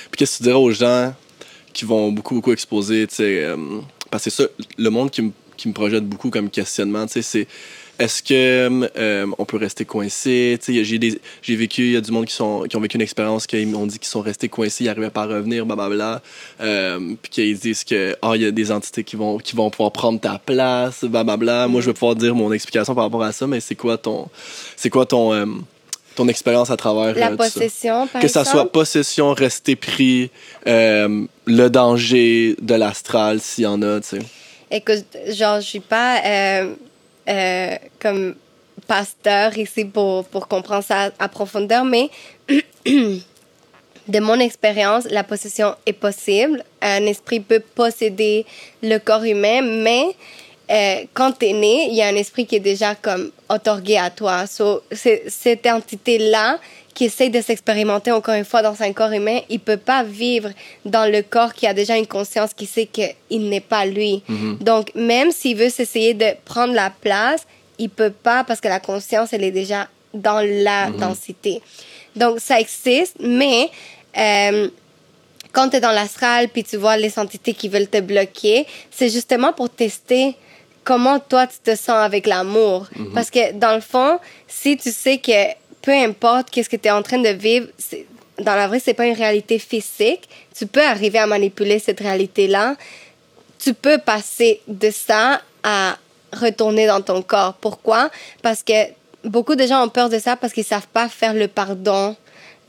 Puis 0.09 0.17
qu'est-ce 0.17 0.33
que 0.33 0.37
tu 0.37 0.43
dirais 0.43 0.55
aux 0.55 0.71
gens 0.71 1.13
qui 1.71 1.85
vont 1.85 2.11
beaucoup, 2.11 2.33
beaucoup 2.35 2.51
exposer, 2.51 3.05
tu 3.07 3.15
sais, 3.15 3.43
euh, 3.43 3.55
parce 4.09 4.23
que 4.23 4.29
c'est 4.31 4.43
ça, 4.43 4.49
le 4.77 4.89
monde 4.89 5.11
qui 5.11 5.21
me, 5.21 5.31
qui 5.55 5.67
me 5.67 5.73
projette 5.73 6.03
beaucoup 6.05 6.31
comme 6.31 6.49
questionnement, 6.49 7.05
tu 7.05 7.13
sais, 7.13 7.21
c'est 7.21 7.47
est-ce 7.99 8.21
que 8.23 8.89
euh, 8.97 9.25
on 9.37 9.45
peut 9.45 9.57
rester 9.57 9.85
coincé? 9.85 10.59
J'ai 10.67 10.99
des- 10.99 11.19
j'ai 11.41 11.55
vécu, 11.55 11.85
il 11.85 11.91
y 11.93 11.95
a 11.97 12.01
du 12.01 12.11
monde 12.11 12.25
qui, 12.25 12.33
sont, 12.33 12.63
qui 12.69 12.75
ont 12.75 12.79
vécu 12.79 12.95
une 12.95 13.01
expérience 13.01 13.47
qui 13.47 13.65
m'ont 13.65 13.85
dit 13.87 13.97
qu'ils 13.99 14.07
sont 14.07 14.21
restés 14.21 14.49
coincés, 14.49 14.83
ils 14.83 14.87
n'arrivaient 14.87 15.09
pas 15.09 15.23
à 15.23 15.25
revenir, 15.27 15.65
blablabla. 15.65 16.21
Euh, 16.61 16.99
puis 17.21 17.29
qu'ils 17.31 17.57
disent 17.59 17.83
que 17.83 18.15
ah, 18.21 18.33
il 18.35 18.41
y 18.43 18.45
a 18.45 18.51
des 18.51 18.71
entités 18.71 19.03
qui 19.03 19.15
vont, 19.15 19.37
qui 19.37 19.55
vont 19.55 19.69
pouvoir 19.69 19.91
prendre 19.91 20.19
ta 20.19 20.39
place, 20.43 21.03
blablabla. 21.03 21.67
Moi, 21.67 21.81
je 21.81 21.87
vais 21.87 21.93
pouvoir 21.93 22.15
dire 22.15 22.35
mon 22.35 22.51
explication 22.51 22.93
par 22.95 23.05
rapport 23.05 23.23
à 23.23 23.31
ça, 23.31 23.47
mais 23.47 23.59
c'est 23.59 23.75
quoi 23.75 23.97
ton, 23.97 24.27
c'est 24.75 24.89
quoi 24.89 25.05
ton, 25.05 25.33
euh, 25.33 25.45
ton 26.15 26.27
expérience 26.27 26.69
à 26.69 26.77
travers 26.77 27.15
La 27.15 27.27
euh, 27.31 27.35
tout 27.37 27.43
ça? 27.43 27.49
possession, 27.51 28.07
par 28.07 28.21
que 28.21 28.27
ça 28.27 28.41
exemple? 28.41 28.57
soit 28.57 28.71
possession, 28.71 29.33
rester 29.33 29.75
pris, 29.75 30.29
le 30.65 31.67
danger 31.69 32.55
de 32.61 32.75
l'astral, 32.75 33.39
s'il 33.41 33.63
y 33.63 33.67
en 33.67 33.81
a, 33.81 33.99
tu 34.01 34.07
sais. 34.09 34.19
Écoute, 34.69 35.05
genre, 35.29 35.61
je 35.61 35.65
suis 35.65 35.79
pas 35.79 36.19
euh, 36.25 36.73
euh, 37.27 37.75
comme 37.99 38.35
pasteur 38.87 39.57
ici 39.57 39.85
pour, 39.85 40.25
pour 40.25 40.47
comprendre 40.47 40.83
ça 40.83 41.11
à 41.19 41.27
profondeur, 41.27 41.83
mais 41.83 42.09
de 42.87 44.19
mon 44.19 44.39
expérience, 44.39 45.05
la 45.09 45.23
possession 45.23 45.75
est 45.85 45.93
possible. 45.93 46.63
Un 46.81 47.05
esprit 47.05 47.39
peut 47.39 47.59
posséder 47.59 48.45
le 48.81 48.97
corps 48.99 49.23
humain, 49.23 49.61
mais 49.61 50.15
euh, 50.69 51.05
quand 51.13 51.33
tu 51.33 51.47
es 51.47 51.53
né, 51.53 51.87
il 51.89 51.95
y 51.95 52.01
a 52.01 52.07
un 52.07 52.15
esprit 52.15 52.45
qui 52.45 52.55
est 52.57 52.61
déjà 52.61 52.95
comme 52.95 53.31
otorgué 53.49 53.97
à 53.97 54.09
toi. 54.09 54.47
So, 54.47 54.83
cette 54.91 55.65
entité-là 55.65 56.59
qui 56.97 57.05
essaie 57.05 57.29
de 57.29 57.41
s'expérimenter 57.41 58.11
encore 58.11 58.33
une 58.33 58.43
fois 58.43 58.63
dans 58.63 58.81
un 58.81 58.91
corps 58.91 59.11
humain, 59.11 59.41
il 59.49 59.59
peut 59.59 59.77
pas 59.77 60.03
vivre 60.03 60.49
dans 60.83 61.05
le 61.05 61.21
corps 61.21 61.53
qui 61.53 61.67
a 61.67 61.75
déjà 61.75 61.95
une 61.95 62.07
conscience 62.07 62.55
qui 62.55 62.65
sait 62.65 62.87
qu'il 62.87 63.49
n'est 63.49 63.61
pas 63.61 63.85
lui. 63.85 64.23
Donc, 64.61 64.91
même 64.95 65.29
s'il 65.29 65.57
veut 65.57 65.69
s'essayer 65.69 66.15
de 66.15 66.25
prendre 66.43 66.73
la 66.73 66.89
place, 66.89 67.45
il 67.77 67.91
peut 67.91 68.09
pas 68.09 68.43
parce 68.43 68.59
que 68.61 68.67
la 68.67 68.79
conscience, 68.79 69.31
elle 69.31 69.43
est 69.43 69.51
déjà 69.51 69.87
dans 70.15 70.39
la 70.39 70.89
densité. 70.89 71.61
Donc, 72.15 72.39
ça 72.39 72.59
existe, 72.59 73.17
mais 73.19 73.69
euh, 74.17 74.67
quand 75.51 75.69
tu 75.69 75.75
es 75.75 75.79
dans 75.79 75.91
l'astral 75.91 76.49
puis 76.49 76.63
tu 76.63 76.77
vois 76.77 76.97
les 76.97 77.19
entités 77.19 77.53
qui 77.53 77.69
veulent 77.69 77.87
te 77.87 78.01
bloquer, 78.01 78.65
c'est 78.89 79.09
justement 79.09 79.53
pour 79.53 79.69
tester 79.69 80.35
comment 80.83 81.19
toi 81.19 81.45
tu 81.45 81.59
te 81.63 81.75
sens 81.75 81.89
avec 81.89 82.25
l'amour. 82.25 82.87
Parce 83.13 83.29
que 83.29 83.51
dans 83.53 83.75
le 83.75 83.81
fond, 83.81 84.17
si 84.47 84.77
tu 84.77 84.91
sais 84.91 85.19
que 85.19 85.66
peu 85.81 85.91
importe 85.91 86.49
qu'est-ce 86.49 86.69
que 86.69 86.75
tu 86.75 86.87
es 86.87 86.91
en 86.91 87.01
train 87.01 87.19
de 87.19 87.29
vivre, 87.29 87.67
dans 88.39 88.55
la 88.55 88.67
vraie, 88.67 88.79
c'est 88.79 88.93
pas 88.93 89.05
une 89.05 89.15
réalité 89.15 89.59
physique, 89.59 90.27
tu 90.55 90.65
peux 90.65 90.83
arriver 90.83 91.19
à 91.19 91.27
manipuler 91.27 91.79
cette 91.79 91.99
réalité-là. 91.99 92.75
Tu 93.59 93.73
peux 93.73 93.97
passer 93.97 94.61
de 94.67 94.89
ça 94.91 95.41
à 95.63 95.97
retourner 96.33 96.87
dans 96.87 97.01
ton 97.01 97.21
corps. 97.21 97.53
Pourquoi? 97.55 98.09
Parce 98.41 98.63
que 98.63 98.73
beaucoup 99.23 99.55
de 99.55 99.65
gens 99.65 99.85
ont 99.85 99.89
peur 99.89 100.09
de 100.09 100.19
ça 100.19 100.35
parce 100.35 100.53
qu'ils 100.53 100.63
savent 100.63 100.87
pas 100.87 101.09
faire 101.09 101.33
le 101.33 101.47
pardon, 101.47 102.15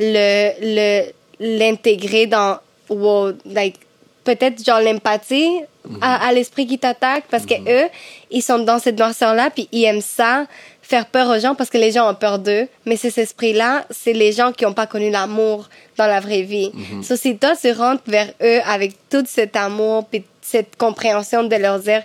le 0.01 0.53
le 0.61 1.13
l'intégrer 1.41 2.27
dans 2.27 2.59
wow, 2.89 3.33
like 3.45 3.77
peut-être 4.25 4.65
genre 4.65 4.81
l'empathie 4.81 5.61
à, 6.01 6.27
à 6.29 6.33
l'esprit 6.33 6.67
qui 6.67 6.79
t'attaque 6.79 7.25
parce 7.31 7.47
que 7.47 7.55
eux 7.55 7.89
ils 8.31 8.43
sont 8.43 8.59
dans 8.59 8.79
cette 8.79 8.99
noirceur 8.99 9.35
là 9.35 9.49
puis 9.51 9.69
ils 9.73 9.85
aiment 9.85 10.01
ça 10.01 10.47
faire 10.89 11.05
peur 11.05 11.29
aux 11.29 11.39
gens 11.39 11.55
parce 11.55 11.69
que 11.69 11.77
les 11.77 11.93
gens 11.93 12.11
ont 12.11 12.15
peur 12.15 12.39
d'eux 12.39 12.67
mais 12.87 12.97
ces 12.97 13.21
esprits 13.21 13.53
là 13.53 13.85
c'est 13.91 14.15
les 14.15 14.33
gens 14.33 14.53
qui 14.53 14.65
n'ont 14.65 14.73
pas 14.73 14.87
connu 14.87 15.11
l'amour 15.11 15.69
dans 15.99 16.07
la 16.07 16.19
vraie 16.19 16.43
vie 16.43 16.73
so, 17.03 17.15
si 17.15 17.37
toi 17.37 17.55
tu 17.61 17.71
rentres 17.73 18.05
vers 18.07 18.33
eux 18.43 18.61
avec 18.65 18.95
tout 19.11 19.25
cet 19.27 19.55
amour 19.55 20.07
puis 20.07 20.25
cette 20.41 20.77
compréhension 20.77 21.45
de 21.45 21.57
leur 21.57 21.79
dire 21.79 22.03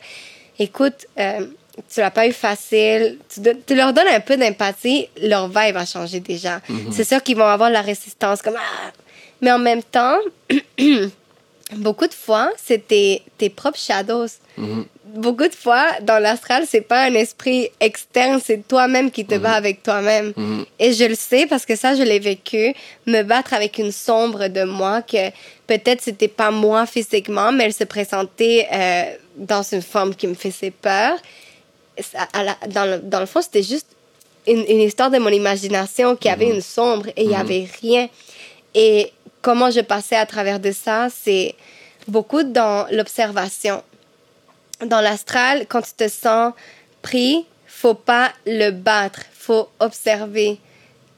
écoute 0.59 1.07
euh, 1.17 1.45
tu 1.91 2.01
l'as 2.01 2.11
pas 2.11 2.27
eu 2.27 2.31
facile, 2.31 3.17
tu, 3.65 3.75
leur 3.75 3.93
donnes 3.93 4.07
un 4.07 4.19
peu 4.19 4.37
d'empathie, 4.37 5.07
leur 5.19 5.47
vibe 5.47 5.73
va 5.73 5.87
changer 5.87 6.19
déjà. 6.19 6.61
C'est 6.91 7.03
sûr 7.03 7.23
qu'ils 7.23 7.35
vont 7.35 7.47
avoir 7.47 7.71
la 7.71 7.81
résistance, 7.81 8.43
comme 8.43 8.57
ah! 8.57 8.91
Mais 9.41 9.51
en 9.51 9.57
même 9.57 9.81
temps, 9.81 10.17
beaucoup 11.77 12.05
de 12.05 12.13
fois, 12.13 12.51
c'est 12.63 12.87
tes, 12.87 13.23
tes 13.39 13.49
propres 13.49 13.79
shadows. 13.79 14.27
Beaucoup 15.13 15.47
de 15.47 15.53
fois, 15.53 15.85
dans 16.01 16.17
l'astral, 16.17 16.65
c'est 16.67 16.81
pas 16.81 17.03
un 17.03 17.13
esprit 17.13 17.69
externe, 17.79 18.41
c'est 18.43 18.67
toi-même 18.67 19.11
qui 19.11 19.25
te 19.25 19.35
bats 19.35 19.53
avec 19.53 19.83
toi-même. 19.83 20.33
Et 20.79 20.91
je 20.93 21.03
le 21.05 21.13
sais 21.13 21.45
parce 21.45 21.65
que 21.67 21.75
ça, 21.75 21.93
je 21.95 22.01
l'ai 22.01 22.17
vécu, 22.17 22.73
me 23.05 23.21
battre 23.21 23.53
avec 23.53 23.77
une 23.77 23.91
sombre 23.91 24.47
de 24.47 24.63
moi 24.63 25.03
que 25.03 25.29
peut-être 25.67 26.01
c'était 26.01 26.27
pas 26.27 26.49
moi 26.49 26.87
physiquement, 26.87 27.51
mais 27.51 27.65
elle 27.65 27.73
se 27.73 27.83
présentait 27.83 28.67
euh, 28.73 29.03
dans 29.37 29.61
une 29.61 29.83
forme 29.83 30.15
qui 30.15 30.25
me 30.25 30.33
faisait 30.33 30.71
peur. 30.71 31.15
À 32.33 32.43
la- 32.43 32.57
dans, 32.69 32.85
le, 32.85 32.97
dans 32.97 33.19
le 33.19 33.27
fond, 33.27 33.41
c'était 33.43 33.61
juste 33.61 33.87
une, 34.47 34.65
une 34.67 34.81
histoire 34.81 35.11
de 35.11 35.19
mon 35.19 35.29
imagination 35.29 36.15
qui 36.15 36.27
avait 36.27 36.49
une 36.49 36.61
sombre 36.61 37.07
et 37.15 37.21
il 37.23 37.27
n'y 37.27 37.35
avait 37.35 37.67
rien. 37.83 38.09
Et 38.73 39.11
comment 39.43 39.69
je 39.69 39.81
passais 39.81 40.15
à 40.15 40.25
travers 40.25 40.59
de 40.59 40.71
ça, 40.71 41.07
c'est 41.23 41.53
beaucoup 42.07 42.41
dans 42.41 42.87
l'observation. 42.91 43.83
Dans 44.85 45.01
l'astral, 45.01 45.65
quand 45.67 45.81
tu 45.81 45.93
te 45.93 46.07
sens 46.09 46.53
pris, 47.01 47.45
faut 47.67 47.93
pas 47.93 48.31
le 48.45 48.71
battre, 48.71 49.21
faut 49.33 49.67
observer 49.79 50.57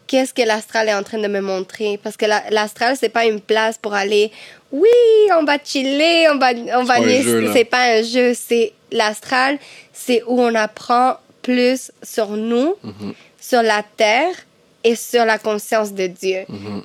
qu'est-ce 0.08 0.34
que 0.34 0.42
l'astral 0.42 0.88
est 0.90 0.94
en 0.94 1.04
train 1.04 1.18
de 1.20 1.28
me 1.28 1.42
montrer. 1.42 2.00
Parce 2.02 2.18
que 2.18 2.26
la- 2.26 2.44
l'astral, 2.52 2.96
c'est 3.00 3.10
pas 3.10 3.26
une 3.26 3.42
place 3.42 3.78
pour 3.78 3.94
aller, 3.94 4.32
oui, 4.72 4.90
on 5.38 5.44
va 5.44 5.58
chiller, 5.64 6.28
on 6.30 6.38
va, 6.38 6.52
on 6.80 6.84
va. 6.84 6.96
C'est 7.54 7.66
pas 7.66 7.84
un 7.98 8.02
jeu, 8.04 8.34
c'est 8.36 8.74
l'astral, 8.92 9.58
c'est 9.94 10.24
où 10.28 10.42
on 10.42 10.54
apprend 10.56 11.18
plus 11.42 11.92
sur 12.04 12.30
nous, 12.30 12.76
Mhm. 12.84 13.14
sur 13.40 13.62
la 13.62 13.84
terre 13.98 14.34
et 14.84 14.96
sur 14.96 15.26
la 15.26 15.38
conscience 15.40 15.94
de 15.94 16.08
Dieu. 16.08 16.46
Mhm. 16.50 16.84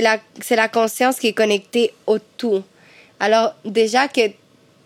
La, 0.00 0.18
c'est 0.40 0.56
la 0.56 0.68
conscience 0.68 1.18
qui 1.18 1.28
est 1.28 1.32
connectée 1.32 1.92
au 2.06 2.18
tout. 2.36 2.62
Alors, 3.20 3.54
déjà 3.64 4.08
que 4.08 4.20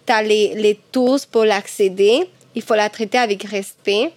tu 0.06 0.12
as 0.12 0.22
les, 0.22 0.54
les 0.54 0.78
tools 0.92 1.20
pour 1.30 1.44
l'accéder, 1.44 2.28
il 2.54 2.62
faut 2.62 2.74
la 2.74 2.88
traiter 2.88 3.18
avec 3.18 3.42
respect 3.44 4.12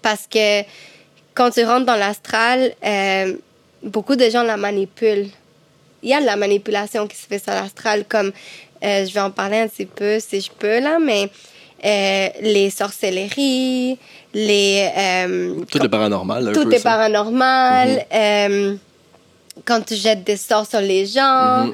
parce 0.00 0.26
que 0.26 0.62
quand 1.34 1.50
tu 1.50 1.64
rentres 1.64 1.86
dans 1.86 1.96
l'astral, 1.96 2.72
euh, 2.84 3.34
beaucoup 3.82 4.16
de 4.16 4.28
gens 4.30 4.42
la 4.42 4.56
manipulent. 4.56 5.28
Il 6.02 6.08
y 6.10 6.14
a 6.14 6.20
de 6.20 6.26
la 6.26 6.36
manipulation 6.36 7.06
qui 7.06 7.16
se 7.16 7.26
fait 7.26 7.38
sur 7.42 7.52
l'astral, 7.52 8.04
comme 8.08 8.32
euh, 8.84 9.06
je 9.06 9.12
vais 9.14 9.20
en 9.20 9.30
parler 9.30 9.58
un 9.58 9.68
petit 9.68 9.86
peu 9.86 10.18
si 10.18 10.40
je 10.40 10.50
peux 10.50 10.80
là, 10.80 10.98
mais 11.00 11.28
euh, 11.84 12.28
les 12.40 12.70
sorcelleries, 12.70 13.98
les 14.34 14.88
Tout 15.70 15.78
le 15.78 15.88
paranormal, 15.88 16.52
tout 16.52 16.64
peu 16.64 16.74
est 16.74 16.78
ça. 16.80 16.90
paranormal. 16.90 18.04
euh, 18.12 18.74
quand 19.64 19.82
tu 19.82 19.94
jettes 19.94 20.24
des 20.24 20.36
sorts 20.36 20.66
sur 20.66 20.80
les 20.80 21.06
gens, 21.06 21.66
Mhm. 21.66 21.72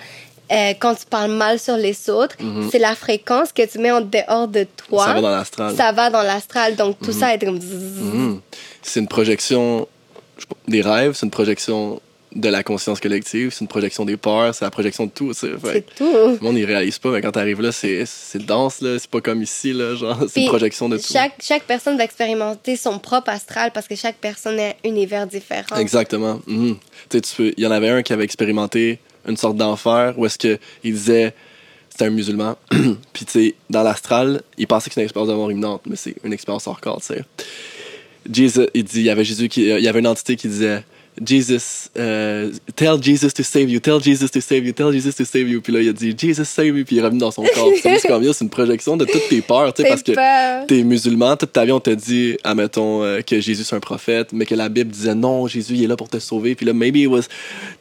Euh, 0.50 0.72
quand 0.78 0.94
tu 0.94 1.06
parles 1.06 1.30
mal 1.30 1.58
sur 1.58 1.76
les 1.76 2.08
autres, 2.10 2.36
c'est 2.70 2.78
la 2.78 2.94
fréquence 2.94 3.52
que 3.52 3.66
tu 3.66 3.78
mets 3.78 3.90
en 3.90 4.00
dehors 4.00 4.48
de 4.48 4.66
toi. 4.88 5.04
Ça 5.04 5.14
va 5.14 5.20
dans 5.20 5.30
l'astral. 5.30 5.76
Ça 5.76 5.92
va 5.92 6.10
dans 6.10 6.22
l'astral. 6.22 6.76
Donc, 6.76 6.96
tout 7.00 7.12
ça 7.12 7.34
est 7.34 7.38
comme... 7.38 7.58
Mhm. 7.58 8.40
C'est 8.82 9.00
une 9.00 9.08
projection 9.08 9.86
des 10.66 10.80
rêves, 10.80 11.14
c'est 11.14 11.26
une 11.26 11.30
projection 11.30 12.00
de 12.34 12.48
la 12.48 12.62
conscience 12.62 13.00
collective, 13.00 13.50
c'est 13.52 13.62
une 13.62 13.68
projection 13.68 14.04
des 14.04 14.16
peurs, 14.16 14.54
c'est 14.54 14.64
la 14.64 14.70
projection 14.70 15.06
de 15.06 15.10
tout. 15.10 15.32
C'est 15.32 15.48
tout. 15.96 16.04
Le 16.04 16.38
monde, 16.40 16.56
il 16.56 16.64
réalise 16.64 16.98
pas, 16.98 17.10
mais 17.10 17.20
quand 17.20 17.32
t'arrives 17.32 17.60
là, 17.60 17.72
c'est 17.72 18.06
dense, 18.36 18.80
là. 18.80 18.98
C'est 18.98 19.10
pas 19.10 19.20
comme 19.20 19.42
ici, 19.42 19.72
là. 19.72 19.94
Genre, 19.94 20.16
c'est 20.28 20.42
une 20.42 20.48
projection 20.48 20.88
de 20.88 20.98
tout. 20.98 21.12
Chaque, 21.12 21.64
personne 21.64 21.96
va 21.96 22.04
expérimenter 22.04 22.76
son 22.76 22.98
propre 22.98 23.30
astral 23.30 23.70
parce 23.72 23.88
que 23.88 23.96
chaque 23.96 24.16
personne 24.16 24.58
a 24.60 24.68
un 24.68 24.72
univers 24.84 25.26
différent. 25.26 25.76
Exactement. 25.76 26.40
Mhm. 26.46 26.76
Tu 27.10 27.20
sais, 27.24 27.54
Il 27.56 27.64
y 27.64 27.66
en 27.66 27.70
avait 27.70 27.90
un 27.90 28.02
qui 28.02 28.12
avait 28.12 28.24
expérimenté 28.24 29.00
une 29.28 29.36
sorte 29.36 29.56
d'enfer 29.56 30.14
où 30.16 30.26
est-ce 30.26 30.38
qu'il 30.38 30.58
disait. 30.84 31.34
C'était 31.90 32.06
un 32.06 32.10
musulman. 32.10 32.56
Puis, 32.70 33.24
tu 33.24 33.32
sais, 33.32 33.54
dans 33.70 33.82
l'astral, 33.82 34.42
il 34.56 34.66
pensait 34.66 34.88
que 34.88 34.94
c'était 34.94 35.02
une 35.02 35.06
expérience 35.06 35.28
de 35.28 35.34
mort 35.34 35.50
imminente, 35.50 35.82
mais 35.86 35.96
c'est 35.96 36.14
une 36.22 36.32
expérience 36.32 36.66
hors 36.66 36.80
corps, 36.80 37.00
tu 37.00 37.14
sais. 37.14 37.24
Il 38.26 38.32
dit, 38.84 39.00
il 39.00 39.02
y 39.02 39.10
avait 39.10 39.24
Jésus 39.24 39.48
qui, 39.48 39.62
il 39.62 39.80
y 39.80 39.88
avait 39.88 39.98
une 39.98 40.06
entité 40.06 40.36
qui 40.36 40.48
disait, 40.48 40.84
Jesus, 41.24 41.88
euh, 41.98 42.50
tell 42.76 43.02
Jesus 43.02 43.32
to 43.34 43.42
save 43.42 43.68
you, 43.70 43.80
tell 43.80 44.00
Jesus 44.00 44.30
to 44.30 44.40
save 44.40 44.64
you, 44.64 44.72
tell 44.72 44.92
Jesus 44.92 45.14
to 45.16 45.24
save 45.24 45.48
you. 45.48 45.60
Puis 45.60 45.72
là, 45.72 45.80
il 45.80 45.88
a 45.88 45.92
dit, 45.92 46.14
Jesus 46.16 46.44
save 46.44 46.72
me, 46.72 46.84
puis 46.84 46.96
il 46.96 46.98
est 47.00 47.02
revenu 47.02 47.18
dans 47.18 47.30
son 47.30 47.42
corps. 47.42 47.70
c'est 47.82 48.06
comme, 48.06 48.24
c'est 48.32 48.44
une 48.44 48.50
projection 48.50 48.96
de 48.96 49.04
toutes 49.04 49.28
tes 49.28 49.40
peurs, 49.40 49.72
tu 49.74 49.82
sais, 49.82 49.88
parce 49.88 50.02
que 50.02 50.12
peur. 50.12 50.66
t'es 50.66 50.82
musulman, 50.82 51.36
toute 51.36 51.52
ta 51.52 51.64
vie, 51.64 51.72
on 51.72 51.80
t'a 51.80 51.94
dit, 51.94 52.36
admettons, 52.44 53.02
euh, 53.02 53.20
que 53.20 53.40
Jésus 53.40 53.64
c'est 53.64 53.76
un 53.76 53.80
prophète, 53.80 54.28
mais 54.32 54.46
que 54.46 54.54
la 54.54 54.68
Bible 54.68 54.90
disait 54.90 55.14
non, 55.14 55.46
Jésus 55.46 55.74
il 55.74 55.84
est 55.84 55.88
là 55.88 55.96
pour 55.96 56.08
te 56.08 56.18
sauver, 56.18 56.54
puis 56.54 56.66
là, 56.66 56.72
maybe 56.72 56.96
it 56.96 57.08
was 57.08 57.22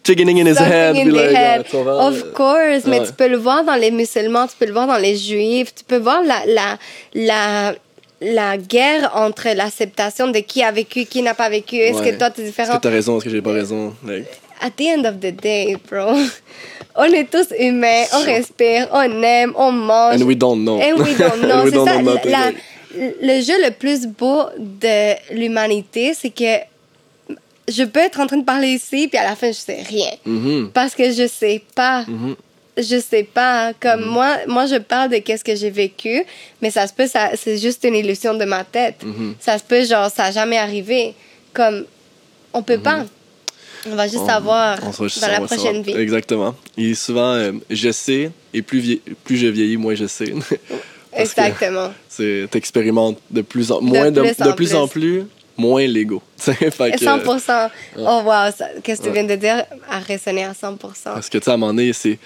chickening 0.04 0.40
in 0.42 0.46
his 0.48 0.58
head. 0.58 0.96
in 0.96 1.12
là, 1.12 1.28
the 1.32 1.36
head. 1.36 1.66
vois, 1.74 2.08
Of 2.08 2.34
course, 2.34 2.86
mais 2.86 3.00
ouais. 3.00 3.06
tu 3.08 3.14
peux 3.14 3.28
le 3.28 3.38
voir 3.38 3.64
dans 3.64 3.76
les 3.76 3.92
musulmans, 3.92 4.48
tu 4.48 4.56
peux 4.60 4.66
le 4.66 4.74
voir 4.74 4.88
dans 4.88 4.98
les 4.98 5.16
juifs, 5.16 5.74
tu 5.76 5.84
peux 5.84 5.98
voir 5.98 6.22
la, 6.24 6.46
la, 6.46 6.78
la, 7.14 7.76
la 8.22 8.58
guerre 8.58 9.12
entre 9.16 9.50
l'acceptation 9.56 10.28
de 10.30 10.40
qui 10.40 10.64
a 10.64 10.72
vécu, 10.72 11.06
qui 11.06 11.22
n'a 11.22 11.34
pas 11.34 11.50
vécu. 11.50 11.76
Est-ce 11.78 12.00
Ouais. 12.00 12.12
que 12.14 12.18
toi, 12.18 12.30
tu 12.32 12.42
es 12.42 12.44
Est-ce 12.44 12.50
différent? 12.52 12.78
que 12.78 12.82
t'as 12.82 12.90
raison, 12.90 13.18
est-ce 13.18 13.26
que 13.26 13.30
j'ai 13.32 13.42
pas 13.42 13.52
raison? 13.54 13.94
Like, 14.06 14.26
At 14.60 14.72
the 14.72 14.82
end 14.98 15.06
of 15.06 15.20
the 15.20 15.32
day, 15.40 15.78
bro, 15.88 16.14
on 16.96 17.04
est 17.04 17.30
tous 17.30 17.54
humains, 17.60 18.06
on 18.14 18.24
respire, 18.24 18.88
on 18.92 19.22
aime, 19.22 19.54
on 19.56 19.72
mange. 19.72 20.16
and 20.20 20.26
we 20.26 20.36
don't 20.36 20.64
know. 20.64 20.82
And 20.82 20.96
we 21.00 21.16
don't 21.16 21.42
know. 21.42 21.66
C'est 21.66 21.72
don't 21.72 21.86
ça, 21.88 22.00
know 22.02 22.16
la- 22.26 22.46
like. 22.52 22.58
le 23.22 23.42
jeu 23.42 23.54
le 23.64 23.70
plus 23.70 24.08
beau 24.08 24.46
de 24.58 25.14
l'humanité, 25.36 26.16
c'est 26.20 26.32
que 26.32 26.58
je 27.68 27.84
peux 27.84 28.00
être 28.00 28.20
en 28.20 28.26
train 28.26 28.38
de 28.38 28.46
parler 28.46 28.70
ici, 28.70 29.08
puis 29.08 29.18
à 29.20 29.26
la 29.26 29.36
fin, 29.36 29.50
je 29.52 29.58
sais 29.58 29.84
rien. 29.88 30.10
Mhm. 30.26 30.72
Parce 30.74 30.96
que 30.96 31.12
je 31.12 31.28
sais 31.28 31.62
pas. 31.76 32.04
Mhm. 32.08 32.36
Je 32.78 33.00
sais 33.00 33.24
pas. 33.24 33.74
Comme 33.80 34.02
Mm. 34.06 34.10
moi, 34.10 34.38
moi, 34.48 34.66
je 34.68 34.76
parle 34.78 35.10
de 35.12 35.18
qu'est-ce 35.18 35.44
que 35.44 35.56
j'ai 35.56 35.70
vécu, 35.72 36.24
mais 36.62 36.70
ça 36.72 36.86
se 36.88 36.94
peut, 36.94 37.08
ça, 37.08 37.32
c'est 37.36 37.58
juste 37.58 37.84
une 37.84 37.96
illusion 37.96 38.34
de 38.36 38.46
ma 38.46 38.64
tête. 38.64 39.04
Mhm. 39.04 39.36
Ça 39.40 39.58
se 39.58 39.64
peut, 39.64 39.84
genre, 39.84 40.10
ça 40.12 40.24
n'a 40.24 40.32
jamais 40.32 40.58
arrivé. 40.58 41.14
Comme, 41.54 41.86
on 42.54 42.62
peut 42.62 42.78
pas. 42.78 43.06
On 43.90 43.96
va 43.96 44.04
juste 44.08 44.18
Mm-hmm. 44.18 44.24
On- 44.24 44.28
savoir 44.28 44.80
on 44.84 45.04
juste- 45.08 45.22
dans 45.22 45.28
la 45.28 45.40
prochaine 45.42 45.58
savoir. 45.60 45.84
vie. 45.84 45.94
Exactement. 45.98 46.56
Et 46.78 46.94
souvent, 46.94 47.34
euh, 47.34 47.52
je 47.70 47.92
sais, 47.92 48.32
et 48.54 48.62
plus, 48.62 48.80
vie- 48.80 49.02
plus 49.24 49.38
je 49.38 49.48
vieillis, 49.48 49.78
moins 49.78 49.96
je 49.96 50.06
sais. 50.08 50.34
Exactement. 51.14 51.94
c'est- 52.10 52.48
T'expérimentes 52.52 53.18
de 53.32 53.42
plus 53.42 53.72
en 53.72 53.82
moins, 53.82 54.12
de, 54.12 54.22
plus 54.22 54.38
de 54.38 54.44
en 54.50 54.54
plus 54.54 54.76
en 54.76 54.88
plus, 54.88 55.24
moins 55.58 55.86
que- 55.88 57.04
100%. 57.04 57.70
Oh, 57.98 58.22
wow. 58.26 58.52
Qu'est-ce 58.84 59.02
que 59.02 59.08
tu 59.08 59.14
viens 59.14 59.24
de 59.24 59.36
dire? 59.36 59.66
A 59.90 60.00
résonné 60.00 60.44
à 60.46 60.54
100%. 60.54 60.78
Parce 61.04 61.30
que, 61.30 61.38
tu 61.38 61.44
sais, 61.44 61.52
à 61.52 61.54
un 61.56 61.58
moment 61.58 61.74
donné, 61.74 61.92
c'est, 61.94 62.20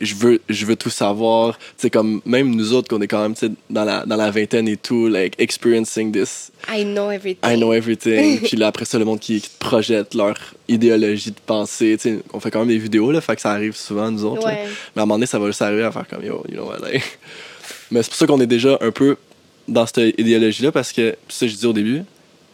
je 0.00 0.14
veux, 0.14 0.40
je 0.48 0.66
veux 0.66 0.76
tout 0.76 0.90
savoir. 0.90 1.56
Tu 1.58 1.64
sais, 1.78 1.90
comme, 1.90 2.20
même 2.26 2.54
nous 2.54 2.72
autres, 2.72 2.88
qu'on 2.88 3.00
est 3.00 3.08
quand 3.08 3.22
même, 3.22 3.34
dans 3.70 3.84
la, 3.84 4.04
dans 4.04 4.16
la 4.16 4.30
vingtaine 4.30 4.68
et 4.68 4.76
tout, 4.76 5.08
like, 5.08 5.34
experiencing 5.38 6.12
this, 6.12 6.50
I 6.68 6.84
know 6.84 7.10
everything. 7.10 7.50
I 7.50 7.56
know 7.56 7.72
everything. 7.72 8.40
Puis 8.42 8.56
là, 8.56 8.68
après 8.68 8.84
ça, 8.84 8.98
le 8.98 9.04
monde 9.04 9.20
qui, 9.20 9.40
qui 9.40 9.48
te 9.50 9.58
projette 9.58 10.14
leur 10.14 10.36
idéologie 10.68 11.30
de 11.30 11.40
pensée. 11.44 11.96
Tu 12.00 12.10
sais, 12.10 12.18
on 12.32 12.40
fait 12.40 12.50
quand 12.50 12.60
même 12.60 12.68
des 12.68 12.78
vidéos, 12.78 13.10
là, 13.10 13.20
fait 13.20 13.36
que 13.36 13.42
ça 13.42 13.52
arrive 13.52 13.76
souvent, 13.76 14.10
nous 14.10 14.24
autres. 14.24 14.46
Ouais. 14.46 14.64
Mais 14.94 15.00
à 15.00 15.02
un 15.02 15.06
moment 15.06 15.14
donné, 15.14 15.26
ça 15.26 15.38
va 15.38 15.46
juste 15.46 15.62
arriver 15.62 15.84
à 15.84 15.92
faire 15.92 16.06
comme, 16.08 16.24
yo, 16.24 16.44
you 16.48 16.54
know 16.54 16.66
what, 16.66 16.78
like. 16.86 17.02
Mais 17.90 18.02
c'est 18.02 18.08
pour 18.10 18.18
ça 18.18 18.26
qu'on 18.26 18.40
est 18.40 18.46
déjà 18.46 18.78
un 18.80 18.90
peu 18.90 19.16
dans 19.68 19.86
cette 19.86 20.18
idéologie-là, 20.18 20.72
parce 20.72 20.92
que, 20.92 21.14
ça 21.28 21.46
je 21.46 21.54
dis 21.54 21.66
au 21.66 21.72
début, 21.72 22.02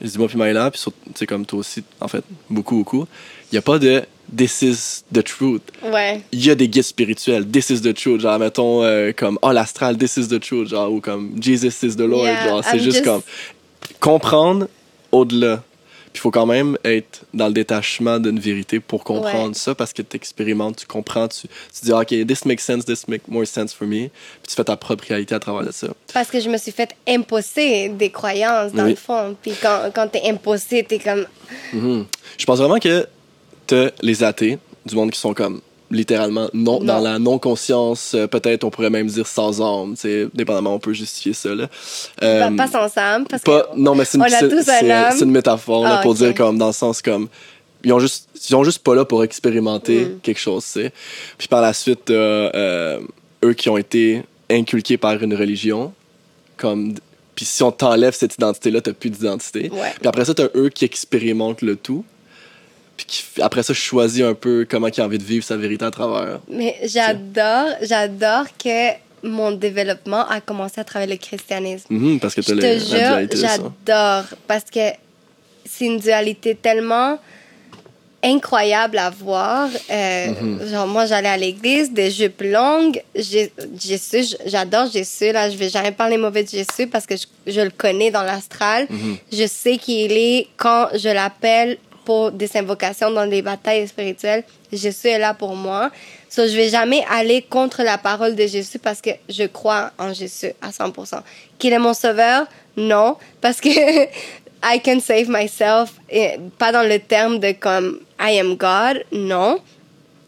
je 0.01 0.07
dis 0.09 0.19
moi 0.19 0.29
puis 0.29 0.37
Maïla, 0.39 0.71
puis 0.71 0.81
sais, 1.15 1.27
comme 1.27 1.45
toi 1.47 1.59
aussi, 1.61 1.83
en 2.01 2.09
fait, 2.09 2.25
beaucoup, 2.49 2.77
beaucoup, 2.77 3.07
il 3.51 3.55
n'y 3.55 3.59
a 3.59 3.63
pas 3.63 3.79
de 3.79 4.03
this 4.35 4.63
is 4.63 5.03
the 5.13 5.23
truth. 5.25 5.63
Ouais. 5.83 6.23
Il 6.33 6.45
y 6.45 6.51
a 6.51 6.55
des 6.55 6.69
guides 6.69 6.85
spirituels, 6.85 7.47
this 7.47 7.71
is 7.71 7.81
the 7.83 7.93
truth. 7.95 8.21
Genre, 8.21 8.39
mettons, 8.39 8.83
euh, 8.83 9.13
comme, 9.13 9.39
oh, 9.43 9.51
l'astral, 9.53 9.97
this 9.99 10.17
is 10.17 10.29
the 10.29 10.41
truth. 10.41 10.69
Genre, 10.69 10.91
ou 10.93 11.01
comme, 11.01 11.37
Jesus 11.41 11.83
is 11.83 11.97
the 11.97 12.01
Lord. 12.01 12.25
Yeah, 12.25 12.49
genre, 12.49 12.65
c'est 12.65 12.79
juste 12.79 12.99
just- 12.99 13.05
comme, 13.05 13.23
comprendre 13.99 14.69
au-delà. 15.13 15.63
Puis 16.13 16.19
il 16.19 16.21
faut 16.23 16.31
quand 16.33 16.47
même 16.47 16.77
être 16.85 17.21
dans 17.33 17.47
le 17.47 17.53
détachement 17.53 18.19
d'une 18.19 18.41
vérité 18.41 18.81
pour 18.81 19.05
comprendre 19.05 19.49
Ouais. 19.51 19.55
ça 19.55 19.75
parce 19.77 19.93
que 19.93 20.03
tu 20.03 20.17
expérimentes, 20.17 20.77
tu 20.79 20.87
comprends, 20.87 21.29
tu, 21.29 21.43
tu 21.47 21.85
dis, 21.85 21.93
OK, 21.93 22.09
this 22.27 22.45
makes 22.45 22.61
sense, 22.63 22.85
this 22.85 23.07
makes 23.07 23.29
more 23.29 23.47
sense 23.47 23.73
for 23.73 23.87
me. 23.87 24.09
Puis 24.09 24.49
tu 24.49 24.55
fais 24.57 24.65
ta 24.65 24.77
propre 24.77 25.05
réalité 25.09 25.37
à 25.37 25.39
travers 25.39 25.63
de 25.65 25.71
ça. 25.73 25.87
Parce 26.13 26.29
que 26.29 26.41
je 26.41 26.49
me 26.51 26.57
suis 26.59 26.73
fait 26.73 26.97
imposer 27.07 27.91
des 27.91 28.11
croyances, 28.11 28.73
dans 28.73 28.85
Oui. 28.85 28.91
le 28.91 28.97
fond. 28.97 29.37
Puis 29.41 29.53
quand, 29.63 29.91
quand 29.95 30.09
t'es 30.09 30.23
imposé, 30.29 30.83
t'es 30.83 30.99
comme... 30.99 31.27
Mhm. 31.73 32.07
Je 32.39 32.45
pense 32.45 32.59
vraiment 32.59 32.79
que 32.81 33.07
t'as 33.69 33.91
les 34.03 34.23
athées, 34.25 34.59
du 34.85 34.95
monde 34.97 35.11
qui 35.13 35.21
sont 35.21 35.33
comme 35.35 35.61
littéralement 35.91 36.49
non, 36.55 36.79
Non. 36.81 36.85
dans 36.85 37.01
la 37.01 37.19
non-conscience, 37.19 38.15
euh, 38.15 38.27
peut-être 38.27 38.65
on 38.65 38.71
pourrait 38.71 38.91
même 38.91 39.07
dire 39.09 39.27
sans 39.27 39.61
âme, 39.61 39.95
tu 40.01 40.29
dépendamment, 40.35 40.75
on 40.75 40.79
peut 40.79 40.93
justifier 40.93 41.33
ça. 41.33 41.55
Là. 41.55 41.69
Euh, 42.23 42.49
pas, 42.51 42.67
pas 42.67 42.69
sans 42.89 42.99
âme, 43.01 43.27
parce 43.27 43.43
pas- 43.43 43.63
que... 43.75 43.79
non, 43.79 43.95
mais 43.95 44.05
c'est 44.05 44.19
une, 44.19 44.23
un 44.25 45.11
c'est 45.11 45.25
une 45.25 45.31
métaphore 45.31 45.83
là, 45.85 45.97
Ah, 45.99 46.03
pour 46.03 46.15
dire 46.15 46.35
comme 46.35 46.59
dans 46.59 46.69
le 46.69 46.73
sens 46.73 47.03
comme 47.03 47.29
ils 47.83 47.93
ont 47.93 47.99
juste 47.99 48.29
ils 48.37 48.41
sont 48.41 48.63
juste 48.65 48.81
pas 48.81 48.95
là 48.95 49.05
pour 49.05 49.25
expérimenter 49.25 50.05
Mm. 50.05 50.19
quelque 50.23 50.39
chose, 50.41 50.65
tu 50.65 50.71
sais. 50.83 50.93
Puis 51.39 51.49
par 51.49 51.61
la 51.63 51.73
suite, 51.73 52.11
euh, 52.11 53.01
eux 53.45 53.53
qui 53.55 53.69
ont 53.69 53.77
été 53.79 54.23
inculqués 54.51 54.97
par 54.99 55.23
une 55.23 55.35
religion, 55.35 55.93
comme 56.57 56.95
puis 57.35 57.47
si 57.47 57.63
on 57.63 57.73
t'enlève 57.73 58.13
cette 58.15 58.35
identité-là, 58.35 58.81
t'as 58.83 58.93
plus 58.93 59.09
d'identité. 59.11 59.71
Ouais. 59.73 59.93
Puis 59.99 60.07
après 60.09 60.27
ça, 60.27 60.35
t'as 60.35 60.49
eux 60.55 60.69
qui 60.69 60.85
expérimentent 60.85 61.63
le 61.63 61.75
tout. 61.77 62.05
Puis 63.01 63.07
qui, 63.07 63.41
après 63.41 63.63
ça, 63.63 63.73
choisis 63.73 64.23
un 64.23 64.35
peu 64.35 64.67
comment 64.69 64.89
ils 64.89 65.01
ont 65.01 65.05
envie 65.05 65.17
de 65.17 65.25
vivre 65.25 65.43
sa 65.45 65.57
vérité 65.57 65.87
à 65.87 65.91
travers. 65.91 66.39
Mais 66.51 66.77
j'adore, 66.85 67.69
j'adore 67.81 68.45
que 68.63 68.91
mon 69.23 69.53
développement 69.53 70.29
a 70.29 70.43
commencé 70.43 70.81
à 70.83 70.85
travers 70.85 71.09
le 71.09 71.17
christianisme. 71.17 71.87
Mhm, 71.89 72.21
parce 72.21 72.35
que 72.35 72.43
t'as 72.43 72.55
te 72.55 72.79
jure, 72.79 73.41
j'adore. 73.41 74.25
Parce 74.47 74.65
que 74.65 74.91
c'est 75.65 75.87
une 75.87 75.99
dualité 75.99 76.55
tellement 76.55 77.19
incroyable 78.23 78.99
à 78.99 79.09
voir. 79.09 79.71
Euh, 79.91 80.69
Genre, 80.71 80.87
moi, 80.87 81.07
j'allais 81.07 81.31
à 81.31 81.39
l'église, 81.39 81.91
des 81.91 82.11
jupes 82.11 82.43
longues. 82.43 83.03
Jésus, 83.15 84.37
j'adore 84.45 84.91
Jésus. 84.91 85.33
Là, 85.33 85.49
je 85.49 85.57
vais 85.57 85.71
jamais 85.71 85.93
parler 85.93 86.19
mauvais 86.19 86.43
de 86.45 86.51
Jésus 86.51 86.87
parce 86.87 87.07
que 87.07 87.17
je, 87.17 87.25
je 87.47 87.63
le 87.63 87.71
connais 87.71 88.11
dans 88.11 88.25
l'astral. 88.25 88.87
Je 89.33 89.47
sais 89.47 89.79
qui 89.79 90.05
il 90.05 90.13
est 90.13 90.49
quand 90.59 90.89
je 90.95 91.09
l'appelle 91.09 91.79
des 92.31 92.57
invocations 92.57 93.11
dans 93.11 93.27
des 93.27 93.43
batailles 93.43 93.87
spirituelles. 93.89 94.45
Jésus 94.73 95.09
est 95.09 95.19
là 95.19 95.35
pour 95.35 95.55
moi. 95.55 95.91
So, 96.29 96.47
je 96.47 96.55
vais 96.55 96.69
jamais 96.69 97.05
aller 97.11 97.43
contre 97.43 97.83
la 97.83 97.99
parole 97.99 98.37
de 98.37 98.47
Jésus 98.47 98.79
parce 98.79 99.01
que 99.01 99.11
je 99.29 99.45
crois 99.45 99.91
en 99.99 100.13
Jésus 100.13 100.53
à 100.61 100.71
100%. 100.71 101.23
Qu'il 101.59 101.73
est 101.73 101.79
mon 101.79 101.95
sauveur? 101.95 102.47
Non. 102.77 103.17
Parce 103.41 103.61
que 103.61 103.69
I 104.63 104.81
can 104.85 105.01
save 105.01 105.29
myself. 105.29 105.93
Et 106.09 106.37
pas 106.59 106.73
dans 106.73 106.87
le 106.89 106.99
terme 106.99 107.39
de 107.39 107.53
comme 107.53 108.01
I 108.21 108.39
am 108.39 108.57
God. 108.57 109.05
Non. 109.13 109.59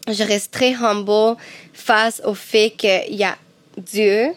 Je 0.07 0.23
reste 0.23 0.51
très 0.51 0.73
humble 0.73 1.37
face 1.73 2.21
au 2.25 2.33
fait 2.33 2.71
qu'il 2.71 3.15
y 3.15 3.23
a 3.23 3.37
Dieu 3.77 4.33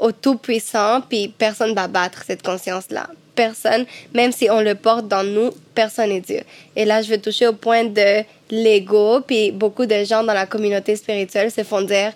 au 0.00 0.12
Tout-Puissant, 0.12 1.02
puis 1.08 1.28
personne 1.28 1.74
va 1.74 1.86
battre 1.86 2.24
cette 2.26 2.42
conscience-là. 2.42 3.08
Personne, 3.34 3.86
même 4.12 4.32
si 4.32 4.50
on 4.50 4.60
le 4.60 4.74
porte 4.74 5.06
dans 5.08 5.22
nous, 5.22 5.50
personne 5.74 6.10
n'est 6.10 6.20
Dieu. 6.20 6.40
Et 6.74 6.84
là, 6.84 7.00
je 7.00 7.10
veux 7.10 7.20
toucher 7.20 7.46
au 7.46 7.52
point 7.52 7.84
de 7.84 8.24
l'ego, 8.50 9.20
puis 9.20 9.52
beaucoup 9.52 9.86
de 9.86 10.04
gens 10.04 10.22
dans 10.24 10.34
la 10.34 10.46
communauté 10.46 10.96
spirituelle 10.96 11.50
se 11.50 11.62
font 11.62 11.82
dire 11.82 12.12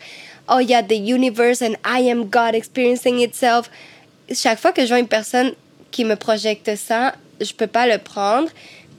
Oh, 0.51 0.59
il 0.61 0.69
y 0.69 0.75
a 0.75 0.83
the 0.83 0.93
universe 0.93 1.63
and 1.63 1.75
I 1.87 2.11
am 2.11 2.25
God 2.25 2.55
experiencing 2.55 3.21
itself. 3.21 3.71
Chaque 4.31 4.59
fois 4.59 4.73
que 4.73 4.83
je 4.83 4.89
vois 4.89 4.99
une 4.99 5.09
personne 5.09 5.53
qui 5.91 6.05
me 6.05 6.17
projette 6.17 6.77
ça, 6.77 7.15
je 7.41 7.53
peux 7.53 7.67
pas 7.67 7.87
le 7.87 7.99
prendre 7.99 8.49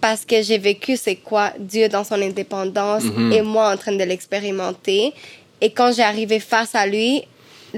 parce 0.02 0.26
que 0.26 0.42
j'ai 0.42 0.58
vécu 0.58 0.98
c'est 0.98 1.16
quoi 1.16 1.52
Dieu 1.60 1.90
dans 1.90 2.04
son 2.04 2.22
indépendance 2.22 3.04
et 3.32 3.42
moi 3.42 3.74
en 3.74 3.78
train 3.78 3.92
de 3.92 4.04
l'expérimenter. 4.04 5.14
Et 5.62 5.72
quand 5.72 5.92
j'ai 5.94 6.04
arrivé 6.04 6.40
face 6.40 6.76
à 6.76 6.86
lui, 6.86 7.24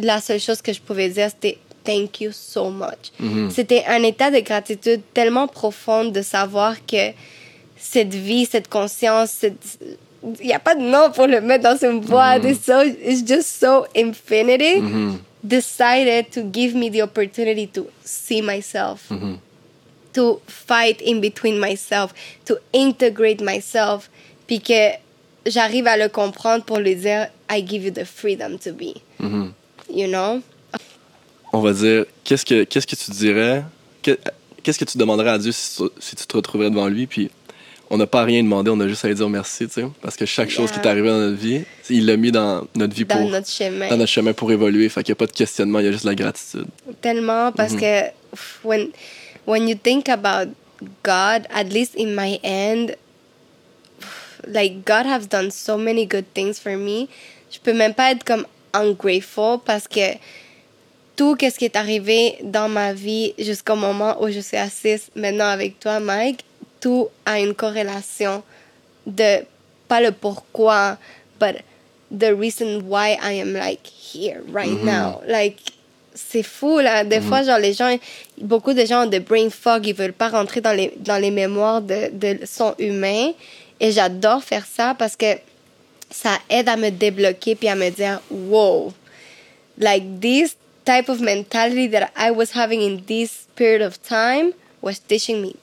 la 0.01 0.21
seule 0.21 0.39
chose 0.39 0.61
que 0.61 0.71
je 0.73 0.81
pouvais 0.81 1.09
dire, 1.09 1.29
c'était 1.29 1.57
thank 1.83 2.21
you 2.21 2.31
so 2.33 2.69
much. 2.69 3.11
C'était 3.49 3.83
un 3.87 4.03
état 4.03 4.29
de 4.31 4.39
gratitude 4.39 5.01
tellement 5.13 5.47
profond 5.47 6.05
de 6.05 6.21
savoir 6.21 6.75
que 6.85 7.11
cette 7.77 8.13
vie, 8.13 8.45
cette 8.45 8.67
conscience, 8.67 9.29
cette- 9.31 9.79
il 10.41 10.47
n'y 10.47 10.53
a 10.53 10.59
pas 10.59 10.75
de 10.75 10.81
nom 10.81 11.11
pour 11.11 11.27
le 11.27 11.39
mettre 11.41 11.63
dans 11.63 11.77
une 11.89 11.99
boîte. 12.01 12.43
It's, 12.43 12.65
so, 12.65 12.81
it's 12.83 13.23
just 13.25 13.47
so 13.59 13.85
infinity. 13.95 14.81
Decided 15.43 16.29
to 16.31 16.41
give 16.51 16.75
me 16.75 16.89
the 16.89 17.01
opportunity 17.03 17.67
to 17.67 17.87
see 18.03 18.41
myself, 18.41 19.09
to 20.13 20.41
fight 20.47 21.01
in 21.05 21.19
between 21.21 21.57
myself, 21.59 22.13
to 22.45 22.55
integrate 22.73 23.39
myself, 23.39 24.09
puis 24.47 24.59
que 24.59 24.89
j'arrive 25.45 25.87
à 25.87 25.95
le 25.95 26.09
comprendre 26.09 26.65
pour 26.65 26.79
lui 26.79 26.95
dire 26.95 27.27
I 27.49 27.63
give 27.65 27.83
you 27.85 27.91
the 27.91 28.03
freedom 28.03 28.57
to 28.57 28.73
be. 28.73 28.95
You 29.97 30.07
know? 30.07 30.41
On 31.51 31.59
va 31.61 31.73
dire, 31.73 32.05
qu'est-ce 32.23 32.45
que, 32.45 32.63
qu'est-ce 32.65 32.85
que 32.85 32.95
tu 32.95 33.09
dirais, 33.09 33.63
que- 34.03 34.19
qu'est-ce 34.61 34.77
que 34.77 34.85
tu 34.85 34.97
demanderais 34.99 35.31
à 35.31 35.37
Dieu 35.39 35.51
si, 35.51 35.77
tu- 35.77 35.89
si 35.99 36.15
tu 36.15 36.27
te 36.27 36.37
retrouverais 36.37 36.69
devant 36.69 36.87
lui, 36.87 37.07
puis 37.07 37.31
on 37.89 37.97
n'a 37.97 38.05
pas 38.05 38.23
rien 38.23 38.43
demandé, 38.43 38.69
on 38.69 38.79
a 38.79 38.87
juste 38.87 39.03
à 39.05 39.07
lui 39.07 39.15
dire 39.15 39.27
merci, 39.27 39.65
tu 39.67 39.73
sais, 39.81 39.87
parce 40.01 40.15
que 40.15 40.27
chaque 40.27 40.51
chose 40.51 40.69
qui 40.71 40.77
est 40.77 40.85
arrivée 40.85 41.09
dans 41.09 41.17
notre 41.17 41.37
vie, 41.41 41.63
il 41.89 42.05
l'a 42.05 42.15
mis 42.15 42.31
dans 42.31 42.67
notre 42.75 42.93
vie 42.93 43.05
Dans 43.05 43.17
pour, 43.17 43.29
notre 43.31 43.49
chemin. 43.49 43.89
dans 43.89 43.97
notre 43.97 44.11
chemin 44.11 44.33
pour 44.33 44.51
évoluer, 44.51 44.87
fait 44.89 45.01
qu'il 45.03 45.13
n'y 45.13 45.17
a 45.17 45.19
pas 45.19 45.25
de 45.25 45.31
questionnement, 45.31 45.79
il 45.79 45.85
y 45.85 45.89
a 45.89 45.91
juste 45.91 46.03
la 46.05 46.13
gratitude. 46.13 46.67
Tellement 47.01 47.51
parce 47.51 47.73
que 47.73 48.03
pff, 48.31 48.59
when 48.63 48.89
when 49.47 49.67
you 49.67 49.75
think 49.81 50.09
about 50.09 50.49
God, 51.03 51.47
at 51.49 51.63
least 51.71 51.95
in 51.97 52.13
my 52.13 52.39
end, 52.43 52.91
like 54.47 54.85
God 54.85 55.05
has 55.07 55.25
done 55.27 55.49
so 55.49 55.77
many 55.77 56.05
good 56.05 56.25
things 56.35 56.59
for 56.59 56.75
me. 56.77 57.07
Je 57.49 57.59
peux 57.63 57.73
même 57.73 57.93
pas 57.93 58.11
être 58.11 58.23
comme 58.25 58.45
ungrateful 58.81 59.59
parce 59.65 59.87
que 59.87 60.15
tout 61.15 61.35
ce 61.39 61.57
qui 61.57 61.65
est 61.65 61.75
arrivé 61.75 62.37
dans 62.43 62.69
ma 62.69 62.93
vie 62.93 63.33
jusqu'au 63.39 63.75
moment 63.75 64.21
où 64.21 64.29
je 64.29 64.39
suis 64.39 64.57
assise 64.57 65.09
maintenant 65.15 65.47
avec 65.47 65.79
toi, 65.79 65.99
Mike, 65.99 66.45
tout 66.79 67.07
a 67.25 67.39
une 67.39 67.55
corrélation 67.55 68.43
de 69.05 69.43
pas 69.87 70.01
le 70.01 70.11
pourquoi, 70.11 70.97
but 71.39 71.57
the 72.11 72.33
reason 72.37 72.81
why 72.87 73.17
I 73.21 73.39
am 73.41 73.53
like 73.53 73.87
here 73.87 74.41
right 74.53 74.83
now. 74.83 75.21
Like 75.27 75.57
c'est 76.13 76.43
fou 76.43 76.79
là. 76.79 77.03
Des 77.03 77.21
fois, 77.21 77.43
genre 77.43 77.59
les 77.59 77.73
gens, 77.73 77.95
beaucoup 78.41 78.73
de 78.73 78.85
gens 78.85 79.03
ont 79.05 79.09
de 79.09 79.19
brain 79.19 79.49
fog, 79.49 79.85
ils 79.85 79.93
veulent 79.93 80.13
pas 80.13 80.29
rentrer 80.29 80.61
dans 80.61 80.73
les 80.73 80.93
dans 80.97 81.17
les 81.17 81.31
mémoires 81.31 81.81
de 81.81 82.09
de 82.11 82.45
son 82.45 82.73
humain. 82.79 83.31
Et 83.79 83.91
j'adore 83.91 84.43
faire 84.43 84.65
ça 84.65 84.95
parce 84.97 85.15
que 85.15 85.25
ça 86.09 86.39
aide 86.49 86.69
à 86.69 86.77
me 86.77 86.89
débloquer 86.89 87.55
puis 87.55 87.67
à 87.67 87.75
me 87.75 87.89
dire 87.89 88.21
wow. 88.31 88.93
Like 89.79 90.19
this 90.19 90.55
type 90.85 91.09
of 91.09 91.19
mentality 91.19 91.87
that 91.89 92.09
I 92.15 92.31
was 92.31 92.51
having 92.55 92.81
in 92.81 93.01
this 93.05 93.47
period 93.55 93.81
of 93.81 94.01
time 94.01 94.53
was 94.81 94.99
teaching 94.99 95.41
me. 95.41 95.53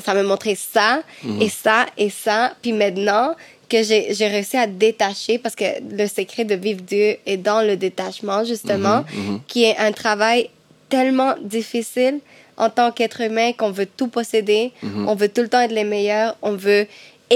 Ça 0.00 0.12
me 0.14 0.22
montrait 0.22 0.56
ça 0.56 1.02
et 1.40 1.48
ça 1.48 1.86
et 1.96 2.10
ça. 2.10 2.54
Puis 2.60 2.72
maintenant 2.72 3.34
que 3.70 3.82
j'ai 3.82 4.12
j'ai 4.12 4.28
réussi 4.28 4.58
à 4.58 4.66
détacher, 4.66 5.38
parce 5.38 5.54
que 5.54 5.64
le 5.90 6.06
secret 6.06 6.44
de 6.44 6.54
vivre 6.54 6.82
Dieu 6.82 7.16
est 7.24 7.38
dans 7.38 7.62
le 7.62 7.76
détachement, 7.76 8.44
justement, 8.44 9.04
qui 9.48 9.64
est 9.64 9.76
un 9.78 9.92
travail 9.92 10.50
tellement 10.90 11.34
difficile 11.40 12.20
en 12.58 12.68
tant 12.68 12.92
qu'être 12.92 13.22
humain 13.22 13.52
qu'on 13.54 13.70
veut 13.70 13.86
tout 13.86 14.08
posséder, 14.08 14.72
on 14.82 15.14
veut 15.14 15.30
tout 15.30 15.40
le 15.40 15.48
temps 15.48 15.62
être 15.62 15.72
les 15.72 15.84
meilleurs, 15.84 16.36
on 16.42 16.52
veut 16.52 16.86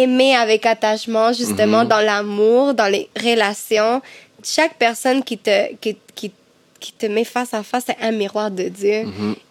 aimer 0.03 0.35
avec 0.37 0.67
attachement, 0.67 1.33
justement, 1.33 1.85
dans 1.85 2.01
l'amour, 2.01 2.75
dans 2.75 2.91
les 2.97 3.09
relations. 3.17 4.03
Chaque 4.45 4.75
personne 4.79 5.25
qui 5.25 5.39
te, 5.39 5.75
qui, 5.81 5.97
qui, 6.15 6.31
qui 6.79 6.93
te 6.93 7.07
met 7.07 7.25
face 7.25 7.53
à 7.55 7.63
face, 7.63 7.85
c'est 7.87 7.97
un 8.01 8.13
miroir 8.13 8.51
de 8.51 8.69
Dieu. 8.69 9.05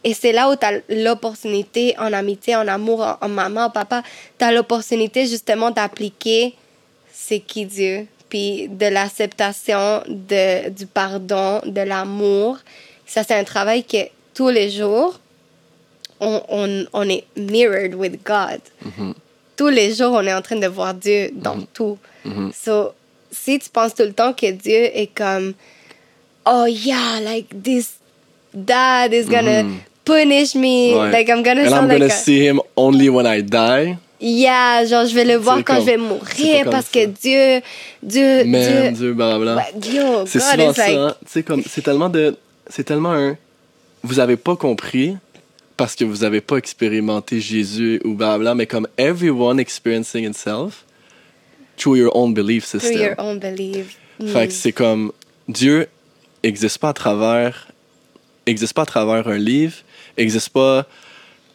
Et 0.03 0.13
c'est 0.13 0.31
là 0.31 0.49
où 0.49 0.55
tu 0.55 0.65
as 0.65 0.73
l'opportunité, 0.89 1.95
en 1.97 2.13
amitié, 2.13 2.55
en 2.55 2.67
amour, 2.67 3.01
en, 3.01 3.17
en 3.25 3.29
maman, 3.29 3.65
en 3.65 3.69
papa, 3.69 4.03
tu 4.37 4.45
as 4.45 4.51
l'opportunité 4.51 5.25
justement 5.25 5.71
d'appliquer 5.71 6.53
c'est 7.27 7.39
qui 7.39 7.65
Dieu, 7.65 8.05
puis 8.29 8.67
de 8.67 8.85
l'acceptation, 8.85 10.03
du 10.07 10.85
pardon, 10.85 11.61
de 11.65 11.81
l'amour. 11.81 12.59
Ça, 13.07 13.23
c'est 13.23 13.33
un 13.35 13.43
travail 13.43 13.83
que 13.83 14.09
tous 14.33 14.49
les 14.49 14.69
jours, 14.69 15.19
on, 16.19 16.41
on, 16.49 16.85
on 16.93 17.09
est 17.09 17.23
mirrored 17.35 17.95
with 17.95 18.23
God. 18.23 18.59
Tous 19.57 19.69
les 19.69 19.93
jours, 19.93 20.11
on 20.13 20.21
est 20.21 20.33
en 20.33 20.41
train 20.41 20.57
de 20.57 20.67
voir 20.67 20.93
Dieu 20.93 21.29
dans 21.33 21.59
tout. 21.73 21.97
So, 22.53 22.91
si 23.31 23.59
tu 23.59 23.69
penses 23.69 23.93
tout 23.95 24.03
le 24.03 24.13
temps 24.13 24.33
que 24.33 24.51
Dieu 24.51 24.89
est 24.93 25.09
comme, 25.15 25.53
oh 26.45 26.65
yeah, 26.67 27.19
like 27.23 27.47
this 27.63 27.93
dad 28.53 29.13
is 29.13 29.25
gonna 29.25 29.63
punish 30.03 30.55
me, 30.55 30.93
Ouais. 30.95 31.11
like 31.11 31.29
I'm 31.29 31.43
gonna 31.43 31.61
And 31.63 31.67
I'm 31.67 31.87
gonna 31.87 31.99
like 31.99 32.11
a- 32.11 32.15
see 32.15 32.39
him 32.47 32.59
only 32.75 33.09
when 33.09 33.25
I 33.25 33.41
die. 33.43 33.97
Yeah, 34.21 34.85
genre 34.85 35.05
je 35.05 35.13
vais 35.13 35.25
le 35.25 35.35
voir 35.35 35.57
C'est 35.57 35.63
quand 35.63 35.75
comme- 35.75 35.81
je 35.85 35.91
vais 35.91 35.97
c'est 35.97 35.97
mourir 35.97 36.69
parce 36.71 36.85
ça. 36.85 36.91
que 36.93 37.05
Dieu, 37.05 37.61
Dieu, 38.01 38.43
Dieu. 38.93 39.13
Blablabla. 39.13 39.65
C'est 40.25 40.39
souvent 40.39 40.73
ça, 40.73 40.85
hein. 40.89 41.15
Tu 41.25 41.31
sais, 41.31 41.43
comme, 41.43 41.61
c'est 41.69 41.81
tellement 41.83 42.09
de. 42.09 42.35
C'est 42.69 42.83
tellement 42.83 43.11
un. 43.13 43.35
Vous 44.03 44.19
avez 44.19 44.37
pas 44.37 44.55
compris 44.55 45.17
parce 45.77 45.95
que 45.95 46.05
vous 46.05 46.23
avez 46.23 46.41
pas 46.41 46.57
expérimenté 46.57 47.39
Jésus 47.41 48.01
ou 48.03 48.13
blabla, 48.13 48.55
mais 48.55 48.67
comme 48.67 48.87
everyone 48.97 49.59
experiencing 49.59 50.25
itself 50.25 50.85
through 51.77 51.97
your 51.97 52.15
own 52.15 52.33
belief 52.33 52.65
through 52.65 52.81
system. 52.81 53.01
your 53.01 53.15
own 53.17 53.39
belief. 53.39 53.97
Mm. 54.19 54.27
Fait 54.27 54.47
que 54.47 54.53
c'est 54.53 54.71
comme 54.71 55.11
Dieu 55.47 55.87
existe 56.43 56.77
pas 56.77 56.89
à 56.89 56.93
travers 56.93 57.67
existe 58.45 58.73
pas 58.73 58.83
à 58.83 58.85
travers 58.85 59.27
un 59.27 59.37
livre, 59.37 59.75
existe 60.17 60.49
pas 60.49 60.85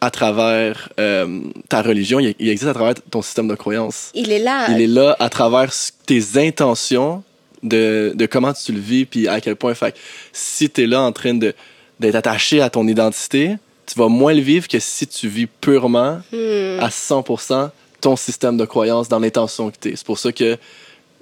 à 0.01 0.09
travers 0.09 0.89
euh, 0.99 1.41
ta 1.69 1.81
religion, 1.81 2.19
il, 2.19 2.33
il 2.39 2.49
existe 2.49 2.69
à 2.69 2.73
travers 2.73 2.95
ton 3.09 3.21
système 3.21 3.47
de 3.47 3.55
croyance. 3.55 4.11
Il 4.15 4.31
est 4.31 4.39
là. 4.39 4.67
Il 4.69 4.81
est 4.81 4.87
là 4.87 5.15
à 5.19 5.29
travers 5.29 5.71
tes 6.05 6.37
intentions 6.37 7.23
de, 7.61 8.11
de 8.15 8.25
comment 8.25 8.51
tu 8.53 8.71
le 8.71 8.79
vis 8.79 9.05
puis 9.05 9.27
à 9.27 9.39
quel 9.39 9.55
point 9.55 9.75
fait 9.75 9.91
que 9.91 9.99
si 10.33 10.69
tu 10.69 10.83
es 10.83 10.87
là 10.87 11.01
en 11.01 11.11
train 11.11 11.33
de 11.33 11.53
d'être 11.99 12.15
attaché 12.15 12.61
à 12.61 12.71
ton 12.71 12.87
identité, 12.87 13.57
tu 13.85 13.97
vas 13.99 14.07
moins 14.07 14.33
le 14.33 14.41
vivre 14.41 14.67
que 14.67 14.79
si 14.79 15.07
tu 15.07 15.27
vis 15.27 15.47
purement 15.47 16.21
Hmm. 16.31 16.79
à 16.79 16.89
100% 16.89 17.69
ton 17.99 18.15
système 18.15 18.57
de 18.57 18.65
croyance 18.65 19.07
dans 19.09 19.19
l'intention 19.19 19.69
que 19.69 19.77
tu 19.79 19.89
es. 19.89 19.95
C'est 19.95 20.05
pour 20.05 20.17
ça 20.17 20.31
que 20.31 20.57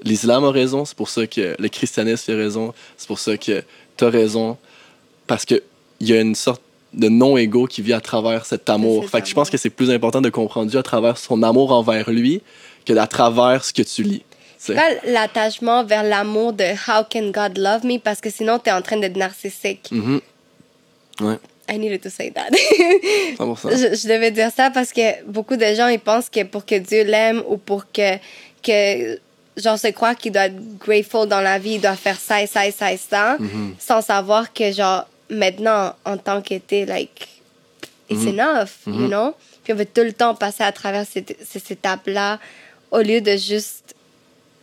l'islam 0.04 0.46
a 0.46 0.52
raison, 0.52 0.86
c'est 0.86 0.96
pour 0.96 1.10
ça 1.10 1.28
que 1.28 1.56
le 1.60 1.68
christianisme 1.68 2.32
a 2.32 2.36
raison, 2.36 2.74
c'est 2.98 3.08
pour 3.08 3.20
ça 3.20 3.36
que 3.38 3.64
tu 3.98 4.04
as 4.06 4.10
raison 4.10 4.58
parce 5.28 5.44
que 5.46 5.62
il 6.00 6.10
y 6.10 6.14
a 6.14 6.22
une 6.22 6.36
sorte 6.36 6.62
de 6.94 7.10
non-ego 7.10 7.66
qui 7.68 7.82
vit 7.82 7.94
à 7.94 8.00
travers 8.02 8.46
cet 8.46 8.70
amour. 8.70 9.08
Fait 9.10 9.22
que 9.22 9.28
je 9.28 9.34
pense 9.34 9.50
que 9.50 9.58
c'est 9.58 9.70
plus 9.70 9.92
important 9.92 10.22
de 10.22 10.30
comprendre 10.30 10.70
Dieu 10.72 10.80
à 10.80 10.84
travers 10.84 11.18
son 11.18 11.44
amour 11.44 11.72
envers 11.72 12.10
lui 12.10 12.42
que 12.86 12.94
à 12.98 13.06
travers 13.08 13.64
ce 13.66 13.74
que 13.74 13.82
tu 13.84 14.02
lis. 14.04 14.24
tu 14.30 14.74
sais. 14.74 14.76
Pas 14.76 14.90
l'attachement 15.06 15.84
vers 15.84 16.04
l'amour 16.04 16.54
de 16.54 16.64
How 16.64 17.04
can 17.12 17.30
God 17.32 17.58
love 17.58 17.86
me 17.86 18.00
parce 18.00 18.22
que 18.22 18.30
sinon 18.30 18.58
t'es 18.58 18.72
en 18.72 18.82
train 18.82 18.98
d'être 18.98 19.18
narcissique. 19.18 19.90
Mhm. 19.92 20.22
Ouais. 21.22 21.38
I 21.70 21.78
needed 21.78 22.02
to 22.02 22.10
say 22.10 22.32
that. 22.32 22.50
100%. 23.38 23.70
je, 23.72 23.96
je 23.96 24.08
devais 24.08 24.32
dire 24.32 24.50
ça 24.56 24.70
parce 24.72 24.92
que 24.92 25.24
beaucoup 25.26 25.56
de 25.56 25.66
gens, 25.76 25.88
ils 25.88 26.00
pensent 26.00 26.30
que 26.30 26.44
pour 26.44 26.66
que 26.66 26.76
Dieu 26.76 27.04
l'aime 27.04 27.44
ou 27.48 27.58
pour 27.58 27.92
que, 27.92 28.16
que 28.64 29.20
genre, 29.58 29.78
se 29.78 29.88
croire 29.90 30.16
qu'il 30.16 30.32
doit 30.32 30.46
être 30.46 30.78
grateful 30.80 31.28
dans 31.28 31.42
la 31.42 31.60
vie, 31.60 31.74
il 31.76 31.82
doit 31.82 31.96
faire 31.96 32.20
ça 32.20 32.42
et 32.42 32.48
ça 32.48 32.66
et 32.66 32.72
ça 32.72 32.92
et 32.94 32.98
ça, 32.98 33.38
Mm-hmm. 33.40 33.74
sans 33.80 34.02
savoir 34.02 34.52
que, 34.54 34.72
genre, 34.72 35.06
maintenant, 35.30 35.94
en 36.06 36.18
tant 36.18 36.42
qu'était, 36.42 36.86
like, 36.86 37.28
it's 38.10 38.22
Mm-hmm. 38.24 38.40
enough, 38.40 38.70
you 38.88 39.08
know? 39.08 39.36
Puis 39.64 39.74
on 39.74 39.76
veut 39.76 39.86
tout 39.86 40.02
le 40.02 40.14
temps 40.14 40.34
passer 40.34 40.64
à 40.64 40.72
travers 40.72 41.06
cette, 41.06 41.36
ces 41.46 41.62
étapes-là 41.74 42.40
au 42.92 43.00
lieu 43.02 43.22
de 43.22 43.36
juste 43.38 43.94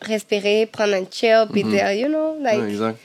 respirer, 0.03 0.67
prendre 0.67 0.95
un 0.95 1.05
chill, 1.11 1.47
puis 1.53 1.63
dire, 1.65 1.93
you 1.93 2.09
know, 2.09 2.37
like, 2.43 2.59
Ouais, 2.61 2.71
exact. 2.71 2.99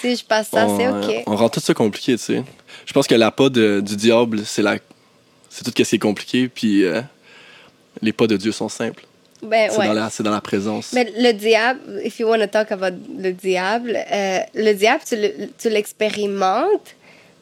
Si 0.00 0.16
je 0.16 0.24
passe 0.24 0.48
ça, 0.50 0.66
on, 0.66 0.76
c'est 0.78 0.86
euh, 0.86 1.00
OK. 1.02 1.22
on 1.26 1.36
rend 1.36 1.48
tout 1.48 1.60
ça 1.60 1.74
compliqué, 1.74 2.12
tu 2.16 2.22
sais. 2.22 2.42
Je 2.86 2.92
pense 2.92 3.06
que 3.06 3.14
la 3.14 3.30
pas 3.30 3.48
de- 3.48 3.80
du 3.80 3.96
diable, 3.96 4.42
c'est 4.44 4.62
la, 4.62 4.76
c'est 5.50 5.64
tout 5.64 5.72
ce 5.76 5.82
qui 5.82 5.94
est 5.96 5.98
compliqué, 5.98 6.48
puis 6.48 6.84
euh, 6.84 7.00
les 8.02 8.12
pas 8.12 8.26
de 8.26 8.36
Dieu 8.36 8.52
sont 8.52 8.68
simples. 8.68 9.04
Ben, 9.42 9.68
C'est 9.70 9.78
ouais. 9.78 9.86
dans 9.86 9.92
la, 9.92 10.10
c'est 10.10 10.22
dans 10.22 10.30
la 10.30 10.40
présence. 10.40 10.92
Mais 10.94 11.12
le 11.18 11.32
diable, 11.32 11.80
if 12.04 12.18
you 12.18 12.26
want 12.28 12.38
to 12.38 12.46
talk 12.46 12.72
about 12.72 12.96
le 13.18 13.32
diable, 13.32 13.94
euh, 14.10 14.38
le 14.54 14.72
diable, 14.72 15.02
tu 15.06 15.16
le- 15.16 15.48
tu 15.58 15.68
l'expérimentes 15.70 16.94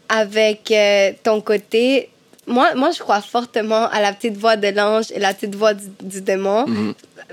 avec 0.08 0.70
euh, 0.70 1.12
ton 1.22 1.40
côté. 1.40 2.08
Moi, 2.46 2.74
moi, 2.74 2.90
je 2.90 2.98
crois 2.98 3.20
fortement 3.20 3.88
à 3.90 4.00
la 4.00 4.12
petite 4.12 4.36
voix 4.36 4.56
de 4.56 4.68
l'ange 4.68 5.06
et 5.14 5.20
la 5.20 5.32
petite 5.32 5.54
voix 5.54 5.74
du, 5.74 5.84
du 6.02 6.20
démon. 6.20 6.66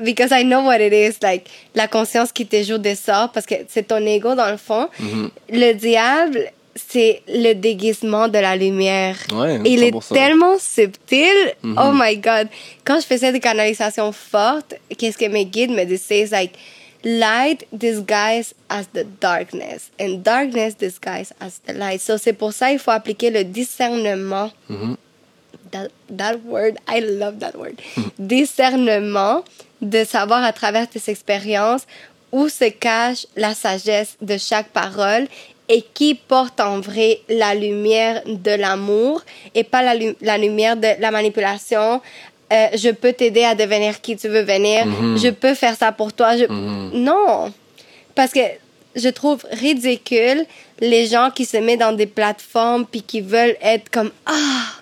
Because 0.01 0.29
I 0.31 0.43
know 0.43 0.61
what 0.61 0.79
it 0.79 0.93
is, 0.93 1.17
like, 1.23 1.49
la 1.75 1.87
conscience 1.87 2.31
qui 2.31 2.45
te 2.45 2.61
joue 2.63 2.77
des 2.77 2.95
sorts, 2.95 3.31
parce 3.31 3.45
que 3.45 3.55
c'est 3.67 3.87
ton 3.87 4.05
ego 4.05 4.35
dans 4.35 4.49
le 4.51 4.57
fond. 4.57 4.87
Le 5.51 5.73
diable, 5.73 6.51
c'est 6.75 7.23
le 7.27 7.53
déguisement 7.53 8.27
de 8.27 8.37
la 8.37 8.55
lumière. 8.55 9.17
Ouais, 9.33 9.59
Il 9.65 9.83
est 9.83 9.91
100%. 9.91 10.13
tellement 10.13 10.57
subtil. 10.59 11.35
Oh 11.63 11.91
my 11.93 12.15
God. 12.17 12.47
Quand 12.85 12.99
je 13.01 13.05
faisais 13.07 13.31
des 13.31 13.39
canalisations 13.39 14.11
fortes, 14.11 14.75
qu'est-ce 14.97 15.17
que 15.17 15.25
mes 15.25 15.45
guides 15.45 15.71
me 15.71 15.83
disaient? 15.85 16.27
C'est 16.27 16.31
like, 16.31 16.53
light 17.03 17.65
disguised 17.71 18.53
as 18.69 18.87
the 18.87 19.03
darkness, 19.03 19.91
and 19.99 20.23
darkness 20.23 20.75
disguised 20.75 21.33
as 21.39 21.59
the 21.65 21.73
light. 21.73 22.01
So, 22.01 22.17
c'est 22.17 22.33
pour 22.33 22.53
ça 22.53 22.69
qu'il 22.69 22.79
faut 22.79 22.91
appliquer 22.91 23.29
le 23.29 23.43
discernement. 23.43 24.51
That, 25.71 25.89
that 26.09 26.39
word, 26.45 26.77
I 26.87 26.99
love 26.99 27.39
that 27.39 27.55
word. 27.55 27.79
Discernement, 28.17 29.43
de 29.81 30.03
savoir 30.03 30.43
à 30.43 30.51
travers 30.51 30.89
tes 30.89 31.09
expériences 31.09 31.85
où 32.31 32.49
se 32.49 32.69
cache 32.69 33.25
la 33.35 33.53
sagesse 33.55 34.17
de 34.21 34.37
chaque 34.37 34.69
parole 34.69 35.27
et 35.67 35.83
qui 35.93 36.15
porte 36.15 36.59
en 36.59 36.79
vrai 36.79 37.21
la 37.29 37.53
lumière 37.53 38.23
de 38.25 38.51
l'amour 38.51 39.21
et 39.53 39.63
pas 39.63 39.83
la 39.83 40.37
lumière 40.37 40.75
de 40.75 40.99
la 40.99 41.11
manipulation. 41.11 42.01
Euh, 42.51 42.67
je 42.75 42.89
peux 42.89 43.13
t'aider 43.13 43.43
à 43.43 43.53
devenir 43.55 44.01
qui 44.01 44.15
tu 44.15 44.27
veux 44.27 44.41
venir. 44.41 44.85
Je 45.17 45.29
peux 45.29 45.53
faire 45.53 45.75
ça 45.75 45.91
pour 45.91 46.13
toi. 46.13 46.35
Je... 46.35 46.45
Non. 46.95 47.53
Parce 48.15 48.31
que 48.31 48.39
je 48.95 49.09
trouve 49.09 49.45
ridicule 49.51 50.45
les 50.79 51.05
gens 51.05 51.29
qui 51.33 51.45
se 51.45 51.57
mettent 51.57 51.79
dans 51.79 51.95
des 51.95 52.07
plateformes 52.07 52.85
puis 52.85 53.01
qui 53.01 53.21
veulent 53.21 53.55
être 53.61 53.89
comme 53.89 54.11
Ah, 54.25 54.79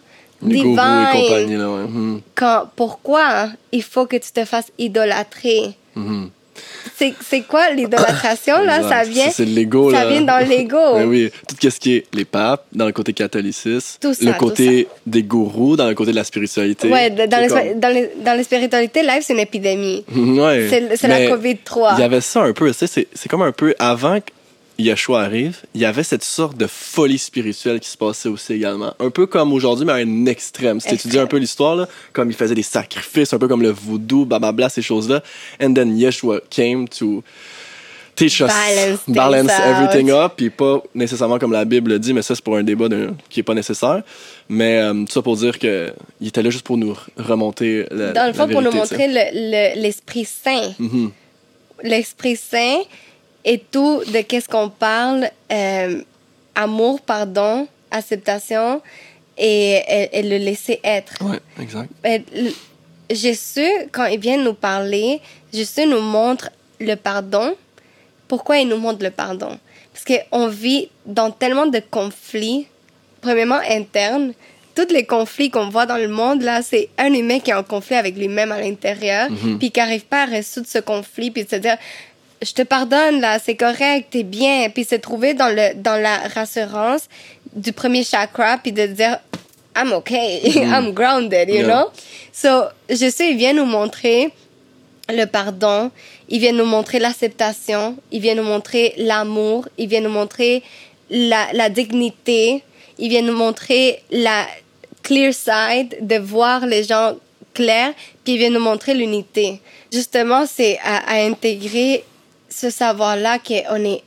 là, 1.57 1.70
ouais. 1.70 1.88
Mhm. 1.88 2.22
Quand, 2.36 2.65
pourquoi 2.76 3.26
hein, 3.28 3.53
il 3.72 3.84
faut 3.84 4.05
que 4.05 4.18
tu 4.18 4.32
te 4.32 4.45
fasses 4.45 4.72
idolâtrer? 4.78 5.76
Mhm. 5.95 6.30
C'est 6.96 7.42
quoi 7.42 7.70
l'idolâtration, 7.72 8.62
là? 8.64 8.82
Ça 8.90 9.04
vient, 9.04 9.30
C'est 9.32 9.46
l'ego, 9.46 9.92
ça 9.92 10.04
là. 10.06 10.12
vient 10.12 10.22
dans 10.22 10.38
l'ego. 10.50 10.78
Ben 10.96 11.06
oui, 11.08 11.32
tout 11.48 11.70
ce 11.70 11.80
qui 11.80 11.96
est 11.96 12.06
les 12.14 12.26
papes, 12.26 12.66
dans 12.74 12.86
le 12.86 12.92
côté 12.92 13.14
catholicisme, 13.14 13.98
Tout 14.02 14.14
ça, 14.14 14.26
le 14.26 14.32
tout 14.34 14.38
côté 14.38 14.88
des 15.06 15.24
gourous, 15.24 15.76
dans 15.76 15.88
le 15.88 15.96
côté 15.96 16.12
de 16.12 16.16
la 16.16 16.24
spiritualité. 16.24 16.90
Ouais, 16.90 17.10
de- 17.10 17.26
dans, 17.26 17.40
les, 17.40 17.48
comme- 17.48 17.80
dans, 17.80 17.90
les, 17.90 18.10
dans 18.24 18.34
les 18.38 18.44
spiritualités, 18.44 19.04
live, 19.04 19.22
c'est 19.22 19.34
une 19.34 19.40
épidémie. 19.40 20.06
Ouais. 20.16 20.68
C'est 20.70 21.08
la 21.08 21.20
Mais 21.20 21.30
COVID-3. 21.30 21.94
Il 21.98 22.02
y 22.02 22.04
avait 22.04 22.22
ça 22.22 22.42
un 22.44 22.54
peu, 22.54 22.72
tu 22.72 22.86
sais, 22.88 23.08
c'est- 23.14 23.30
comme 23.30 23.42
un 23.42 23.52
peu 23.52 23.74
avant 23.80 24.20
Yeshua 24.80 25.21
arrive, 25.23 25.57
il 25.73 25.82
y 25.82 25.86
avait 25.86 26.03
cette 26.03 26.23
sorte 26.23 26.55
de 26.57 26.67
folie 26.67 27.17
spirituelle 27.17 27.80
qui 27.80 27.89
se 27.89 27.97
passait 27.97 28.30
aussi 28.30 28.53
également. 28.53 28.93
Un 28.99 29.09
peu 29.09 29.25
comme 29.25 29.51
aujourd'hui, 29.53 29.86
mais 29.86 29.93
à 29.93 29.95
un 29.95 30.25
extrême. 30.28 30.80
Si 30.80 30.88
tu 30.89 30.93
étudies 30.95 31.19
un 31.19 31.25
peu 31.28 31.38
l'histoire, 31.38 31.88
comme 32.13 32.30
il 32.30 32.36
faisait 32.36 32.53
des 32.55 32.63
sacrifices, 32.63 33.34
un 33.34 33.39
peu 33.39 33.47
comme 33.47 33.61
le 33.63 33.71
voodoo, 33.71 34.25
blablabla, 34.25 34.69
ces 34.69 34.82
choses-là. 34.84 35.23
And 35.61 35.73
then 35.73 35.97
Yeshua 35.97 36.41
came 36.49 36.88
to 36.89 37.23
teach 38.15 38.39
us, 38.41 38.47
Balance 38.47 38.99
balance 39.07 39.51
out. 39.51 39.65
everything 39.65 40.09
up, 40.11 40.34
puis 40.38 40.49
pas 40.49 40.82
nécessairement 40.95 41.38
comme 41.39 41.51
la 41.51 41.65
Bible 41.65 41.91
le 41.91 41.99
dit, 41.99 42.13
mais 42.13 42.23
ça 42.23 42.34
c'est 42.36 42.43
pour 42.43 42.57
un 42.57 42.63
débat 42.63 42.89
de- 42.89 43.11
qui 43.30 43.39
est 43.41 43.43
pas 43.43 43.53
nécessaire. 43.53 44.01
Mais 44.49 44.80
euh, 44.80 45.05
ça 45.09 45.21
pour 45.21 45.36
dire 45.38 45.57
que 45.59 45.91
il 46.21 46.28
était 46.28 46.41
là 46.41 46.49
juste 46.49 46.65
pour 46.65 46.78
nous 46.78 46.95
remonter 47.17 47.86
la 47.91 48.13
Dans 48.13 48.25
le 48.28 48.34
fond, 48.34 48.47
la 48.47 48.53
pour 48.53 48.61
nous 48.63 48.71
montrer 48.71 49.07
le- 49.07 49.73
le- 49.75 49.82
l'Esprit 49.82 50.25
Saint. 50.25 50.73
Mhm. 50.80 51.11
L'Esprit 51.84 52.36
Saint 52.38 52.80
et 53.50 53.58
tout 53.60 54.04
de 54.14 54.20
qu'est-ce 54.22 54.50
qu'on 54.50 54.70
parle, 54.70 55.30
euh, 55.52 56.02
amour, 56.54 57.00
pardon, 57.02 57.68
acceptation 57.89 58.82
et, 59.38 59.82
et- 59.88 60.20
et 60.20 60.24
le 60.24 60.38
laisser 60.38 60.80
être. 60.84 61.14
Ouais, 61.24 61.39
exact. 61.62 61.89
Jésus, 63.10 63.70
quand 63.91 64.06
il 64.06 64.20
vient 64.20 64.38
nous 64.38 64.54
parler, 64.54 65.22
Jésus 65.54 65.86
nous 65.86 66.02
montre 66.02 66.50
le 66.80 66.95
pardon. 66.95 67.56
Pourquoi 68.28 68.58
il 68.58 68.68
nous 68.68 68.78
montre 68.78 69.02
le 69.04 69.12
pardon? 69.12 69.58
Parce 69.93 70.04
qu'on 70.06 70.48
vit 70.48 70.89
dans 71.06 71.32
tellement 71.32 71.68
de 71.68 71.82
conflits, 71.89 72.68
premièrement 73.22 73.62
internes. 73.70 74.34
Tous 74.76 74.93
les 74.93 75.06
conflits 75.06 75.50
qu'on 75.50 75.70
voit 75.70 75.86
dans 75.88 75.98
le 75.98 76.10
monde, 76.10 76.41
là, 76.43 76.62
c'est 76.62 76.89
un 77.00 77.12
humain 77.14 77.39
qui 77.39 77.50
est 77.52 77.56
en 77.56 77.64
conflit 77.64 77.95
avec 77.95 78.16
lui-même 78.18 78.52
à 78.52 78.60
l'intérieur, 78.62 79.28
puis 79.58 79.72
qui 79.72 79.80
n'arrive 79.80 80.06
pas 80.06 80.24
à 80.24 80.26
résoudre 80.26 80.68
ce 80.68 80.78
conflit, 80.80 81.32
puis 81.32 81.45
de 81.45 81.50
se 81.50 81.56
dire, 81.56 81.78
je 82.42 82.52
te 82.54 82.62
pardonne, 82.62 83.20
là, 83.22 83.40
c'est 83.40 83.56
correct, 83.56 84.08
t'es 84.12 84.24
bien, 84.24 84.70
puis 84.70 84.84
se 84.84 84.96
trouver 84.96 85.34
dans, 85.34 85.50
le, 85.50 85.74
dans 85.76 86.00
la 86.02 86.18
rassurance 86.36 87.08
du 87.54 87.74
premier 87.74 88.04
chakra, 88.04 88.58
puis 88.58 88.72
de 88.72 88.86
dire, 88.88 89.20
I'm 89.76 89.92
okay, 89.94 90.42
I'm 90.56 90.92
grounded, 90.94 91.50
you 91.50 91.56
Yeah. 91.56 91.68
know? 91.68 91.92
So, 92.32 92.66
Jésus, 92.90 93.32
il 93.32 93.38
vient 93.38 93.54
nous 93.54 93.66
montrer 93.66 94.32
le 95.10 95.26
pardon, 95.26 95.90
il 96.30 96.40
vient 96.40 96.52
nous 96.52 96.66
montrer 96.66 97.00
l'acceptation, 97.00 97.96
il 98.12 98.22
vient 98.22 98.36
nous 98.36 98.44
montrer 98.44 98.94
l'amour, 98.98 99.68
il 99.78 99.88
vient 99.88 100.02
nous 100.02 100.10
montrer 100.10 100.62
la, 101.10 101.48
la 101.54 101.70
dignité, 101.70 102.62
il 103.00 103.10
vient 103.10 103.22
nous 103.22 103.36
montrer 103.36 104.02
la 104.12 104.46
clear 105.04 105.34
side, 105.34 105.96
de 106.02 106.18
voir 106.18 106.66
les 106.66 106.84
gens 106.84 107.14
clairs, 107.54 107.94
puis 108.24 108.34
il 108.34 108.38
vient 108.40 108.50
nous 108.50 108.60
montrer 108.60 108.94
l'unité. 108.94 109.62
Justement, 109.92 110.46
c'est 110.46 110.78
à, 110.84 110.98
à 111.10 111.22
intégrer 111.24 112.04
ce 112.60 112.72
savoir-là 112.72 113.38
qu'on 113.38 113.86
est 113.86 114.03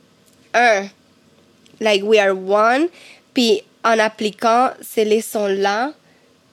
un, 0.54 0.86
like 1.78 2.02
we 2.02 2.18
are 2.18 2.36
one, 2.36 2.88
puis 3.32 3.62
en 3.84 3.98
appliquant 3.98 4.70
ces 4.82 5.04
leçons-là, 5.04 5.92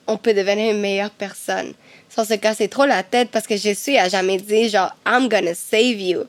on 0.05 0.17
peut 0.17 0.33
devenir 0.33 0.73
une 0.73 0.81
meilleure 0.81 1.09
personne. 1.09 1.73
Sans 2.09 2.23
se 2.23 2.35
casser 2.35 2.67
trop 2.67 2.85
la 2.85 3.03
tête 3.03 3.29
parce 3.31 3.47
que 3.47 3.57
Jésus 3.57 3.97
a 3.97 4.09
jamais 4.09 4.37
dit 4.37 4.69
genre 4.69 4.95
I'm 5.05 5.27
gonna 5.27 5.53
save 5.55 5.99
you. 5.99 6.23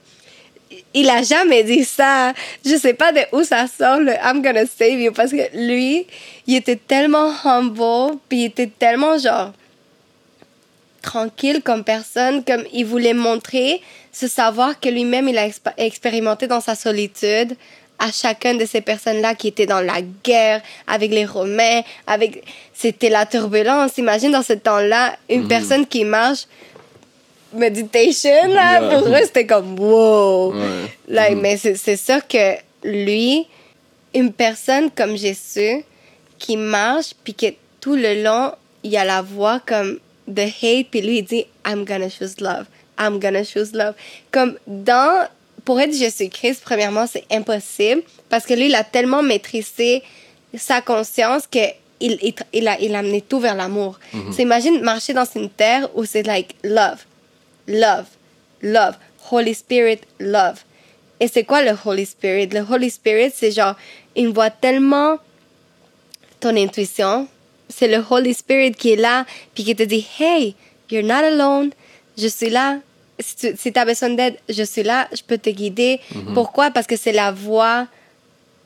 Il 0.92 1.08
a 1.08 1.22
jamais 1.22 1.62
dit 1.64 1.84
ça. 1.84 2.32
Je 2.64 2.76
sais 2.76 2.94
pas 2.94 3.12
de 3.12 3.20
où 3.32 3.42
ça 3.44 3.66
sort 3.66 3.98
le 3.98 4.12
I'm 4.12 4.42
gonna 4.42 4.66
save 4.66 5.00
you 5.00 5.12
parce 5.12 5.30
que 5.30 5.56
lui, 5.56 6.06
il 6.46 6.56
était 6.56 6.76
tellement 6.76 7.32
humble, 7.44 8.18
puis 8.28 8.40
il 8.40 8.44
était 8.46 8.66
tellement 8.66 9.18
genre 9.18 9.52
tranquille 11.02 11.62
comme 11.64 11.84
personne, 11.84 12.44
comme 12.44 12.64
il 12.72 12.84
voulait 12.86 13.14
montrer 13.14 13.80
ce 14.12 14.26
savoir 14.28 14.80
que 14.80 14.88
lui-même 14.88 15.28
il 15.28 15.38
a 15.38 15.46
exp- 15.46 15.72
expérimenté 15.76 16.46
dans 16.46 16.60
sa 16.60 16.74
solitude 16.74 17.54
à 18.00 18.12
chacune 18.12 18.58
de 18.58 18.64
ces 18.66 18.80
personnes-là 18.80 19.34
qui 19.34 19.48
étaient 19.48 19.66
dans 19.66 19.80
la 19.80 20.00
guerre 20.24 20.60
avec 20.86 21.10
les 21.10 21.24
Romains, 21.24 21.80
avec 22.06 22.44
c'était 22.72 23.08
la 23.08 23.26
turbulence. 23.26 23.98
Imagine 23.98 24.30
dans 24.32 24.42
ce 24.42 24.52
temps-là 24.52 25.16
une 25.28 25.48
personne 25.48 25.84
qui 25.86 26.04
marche 26.04 26.46
meditation 27.52 28.46
là 28.48 28.80
Yeah. 28.80 28.98
pour 29.00 29.08
eux 29.08 29.20
c'était 29.24 29.46
comme 29.46 29.78
wow. 29.78 30.52
Ouais. 30.52 30.60
Like, 31.08 31.36
mais 31.38 31.56
c'est 31.56 31.76
c'est 31.76 31.96
sûr 31.96 32.26
que 32.28 32.56
lui, 32.84 33.46
une 34.14 34.32
personne 34.32 34.90
comme 34.90 35.16
Jésus 35.16 35.82
qui 36.38 36.56
marche 36.56 37.12
puis 37.24 37.34
que 37.34 37.46
tout 37.80 37.96
le 37.96 38.22
long 38.22 38.52
il 38.84 38.90
y 38.92 38.96
a 38.96 39.04
la 39.04 39.22
voix 39.22 39.60
comme 39.66 39.98
de 40.28 40.42
hate 40.42 40.88
puis 40.90 41.00
lui 41.00 41.18
il 41.18 41.24
dit 41.24 41.46
I'm 41.66 41.84
gonna 41.84 42.08
choose 42.08 42.40
love 42.40 42.66
I'm 42.98 43.18
gonna 43.18 43.44
choose 43.44 43.72
love 43.72 43.94
comme 44.30 44.58
dans 44.66 45.26
pour 45.64 45.80
être 45.80 45.94
Jésus-Christ 45.94 46.62
premièrement 46.64 47.06
c'est 47.06 47.24
impossible 47.30 48.02
parce 48.28 48.44
que 48.44 48.54
lui 48.54 48.66
il 48.66 48.74
a 48.74 48.84
tellement 48.84 49.22
maîtrisé 49.22 50.02
sa 50.56 50.80
conscience 50.80 51.46
que 51.46 51.58
il, 52.00 52.18
il, 52.22 52.34
il 52.52 52.68
a, 52.68 52.80
il 52.80 52.94
a 52.94 53.00
amené 53.00 53.22
tout 53.22 53.40
vers 53.40 53.54
l'amour. 53.54 53.98
C'est 54.30 54.42
imagine 54.42 54.80
marcher 54.82 55.12
dans 55.14 55.24
une 55.34 55.50
terre 55.50 55.88
où 55.96 56.04
c'est 56.04 56.22
like 56.22 56.54
love, 56.62 57.04
love, 57.66 58.06
love, 58.62 58.94
Holy 59.30 59.54
Spirit, 59.54 60.00
love. 60.20 60.60
Et 61.20 61.28
c'est 61.28 61.44
quoi 61.44 61.62
le 61.62 61.76
Holy 61.84 62.06
Spirit? 62.06 62.46
Le 62.48 62.60
Holy 62.60 62.90
Spirit, 62.90 63.32
c'est 63.34 63.50
genre 63.50 63.74
une 64.16 64.32
voix 64.32 64.50
tellement 64.50 65.18
ton 66.40 66.56
intuition. 66.56 67.26
C'est 67.68 67.88
le 67.88 68.02
Holy 68.08 68.34
Spirit 68.34 68.72
qui 68.72 68.92
est 68.92 68.96
là, 68.96 69.24
puis 69.54 69.64
qui 69.64 69.76
te 69.76 69.82
dit, 69.82 70.06
hey, 70.18 70.54
you're 70.90 71.04
not 71.04 71.24
alone, 71.24 71.70
je 72.16 72.28
suis 72.28 72.50
là. 72.50 72.78
Si 73.20 73.72
tu 73.72 73.78
as 73.78 73.84
besoin 73.84 74.10
d'aide, 74.10 74.36
je 74.48 74.62
suis 74.62 74.84
là, 74.84 75.08
je 75.12 75.22
peux 75.22 75.38
te 75.38 75.50
guider. 75.50 76.00
Mhm. 76.14 76.34
Pourquoi? 76.34 76.70
Parce 76.70 76.86
que 76.86 76.96
c'est 76.96 77.12
la 77.12 77.32
voix 77.32 77.86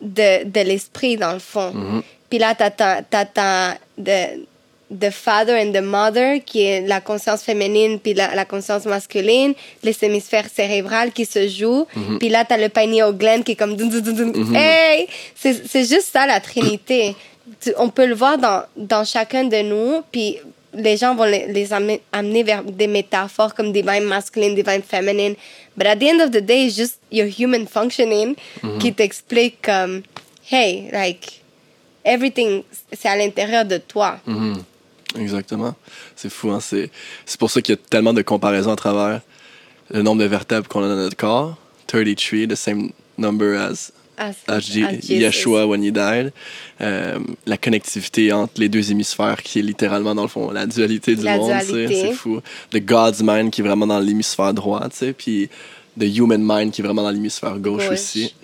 de, 0.00 0.44
de 0.44 0.60
l'esprit, 0.60 1.16
dans 1.16 1.32
le 1.32 1.38
fond. 1.38 1.72
Mhm. 1.72 2.02
Puis 2.28 2.38
là, 2.38 2.54
tu 2.54 2.62
as, 2.82 3.76
de, 3.98 4.44
the 4.94 5.10
father 5.10 5.54
and 5.56 5.72
the 5.72 5.80
mother, 5.82 6.40
qui 6.44 6.64
est 6.64 6.82
la 6.82 7.00
conscience 7.00 7.42
féminine, 7.42 7.98
puis 7.98 8.12
la, 8.12 8.34
la 8.34 8.44
conscience 8.44 8.84
masculine, 8.84 9.54
les 9.82 9.96
hémisphères 10.02 10.48
cérébrales 10.54 11.12
qui 11.12 11.24
se 11.24 11.48
jouent. 11.48 11.86
Mhm. 11.96 12.18
Puis 12.18 12.28
là, 12.28 12.44
tu 12.44 12.52
as 12.52 12.58
le 12.58 12.68
pineal 12.68 13.12
gland 13.16 13.42
qui 13.42 13.52
est 13.52 13.56
comme... 13.56 13.74
dun, 13.74 13.86
dun. 13.86 14.54
Hey! 14.54 15.08
C'est 15.34 15.66
c'est 15.66 15.84
juste 15.84 16.10
ça, 16.12 16.26
la 16.26 16.40
Trinité. 16.40 17.16
Tu- 17.62 17.74
on 17.78 17.88
peut 17.90 18.06
le 18.06 18.14
voir 18.14 18.38
dans, 18.38 18.64
dans 18.76 19.04
chacun 19.04 19.44
de 19.44 19.62
nous, 19.62 20.02
puis 20.10 20.38
les 20.74 20.96
gens 20.96 21.14
vont 21.14 21.24
les, 21.24 21.46
les 21.52 21.72
amener, 21.72 22.00
amener 22.12 22.42
vers 22.42 22.62
des 22.64 22.86
métaphores 22.86 23.54
comme 23.54 23.72
divine 23.72 24.04
masculine, 24.04 24.54
divine 24.54 24.82
feminine. 24.82 25.34
But 25.76 25.86
at 25.86 25.96
the 25.96 26.04
end 26.08 26.20
of 26.20 26.30
the 26.30 26.40
day, 26.40 26.66
it's 26.66 26.76
just 26.76 26.98
your 27.10 27.26
human 27.26 27.66
functioning 27.66 28.34
qui 28.80 28.92
t'explique 28.92 29.62
comme, 29.62 30.02
hey, 30.50 30.88
like, 30.92 31.42
everything, 32.04 32.62
c'est 32.92 33.08
à 33.08 33.16
l'intérieur 33.16 33.64
de 33.64 33.78
toi. 33.78 34.18
Mhm. 34.26 34.62
Exactement. 35.18 35.74
C'est 36.16 36.30
fou, 36.30 36.50
hein? 36.50 36.60
C'est 36.60 36.90
c'est 37.26 37.38
pour 37.38 37.50
ça 37.50 37.60
qu'il 37.60 37.74
y 37.74 37.78
a 37.78 37.80
tellement 37.90 38.14
de 38.14 38.22
comparaisons 38.22 38.72
à 38.72 38.76
travers 38.76 39.20
le 39.90 40.00
nombre 40.02 40.22
de 40.22 40.26
vertèbres 40.26 40.66
qu'on 40.68 40.82
a 40.82 40.88
dans 40.88 40.96
notre 40.96 41.16
corps. 41.16 41.56
33, 41.86 42.46
the 42.46 42.54
same 42.54 42.90
number 43.18 43.54
as, 43.58 43.92
Jesus. 44.60 45.08
Yeshua 45.08 45.66
when 45.66 45.82
he 45.82 45.90
died. 45.90 46.32
Euh, 46.80 47.18
la 47.46 47.56
connectivité 47.56 48.32
entre 48.32 48.54
les 48.60 48.68
deux 48.68 48.90
hémisphères 48.90 49.42
qui 49.42 49.58
est 49.60 49.62
littéralement, 49.62 50.14
dans 50.14 50.22
le 50.22 50.28
fond, 50.28 50.50
la 50.50 50.66
dualité 50.66 51.14
du 51.16 51.22
La 51.22 51.36
monde. 51.38 51.52
C'est 51.62 52.12
fou. 52.12 52.40
The 52.70 52.78
God's 52.84 53.22
mind 53.22 53.50
qui 53.50 53.60
est 53.60 53.64
vraiment 53.64 53.86
dans 53.86 54.00
l'hémisphère 54.00 54.52
droit, 54.54 54.80
tu 54.90 54.96
sais, 54.96 55.12
puis 55.12 55.48
the 55.98 56.04
human 56.04 56.40
mind 56.42 56.72
qui 56.72 56.80
est 56.80 56.84
vraiment 56.84 57.02
dans 57.02 57.10
l'hémisphère 57.10 57.58
gauche, 57.58 57.84
Gauche. 57.84 57.92
aussi. 57.92 58.34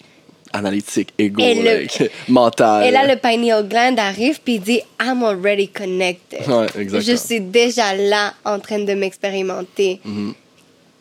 Analytique, 0.50 1.12
égo, 1.18 1.42
mental. 2.28 2.86
Et 2.86 2.90
là, 2.90 3.06
le 3.06 3.16
pineal 3.20 3.68
gland 3.68 3.94
arrive 3.98 4.40
puis 4.42 4.54
il 4.54 4.60
dit 4.62 4.80
I'm 4.98 5.22
already 5.22 5.68
connected. 5.68 6.40
Ouais, 6.48 6.64
exactement. 6.78 7.00
Je 7.02 7.16
suis 7.16 7.40
déjà 7.40 7.94
là 7.94 8.32
en 8.46 8.58
train 8.58 8.78
de 8.78 8.94
m'expérimenter. 8.94 10.00
Mhm. 10.04 10.32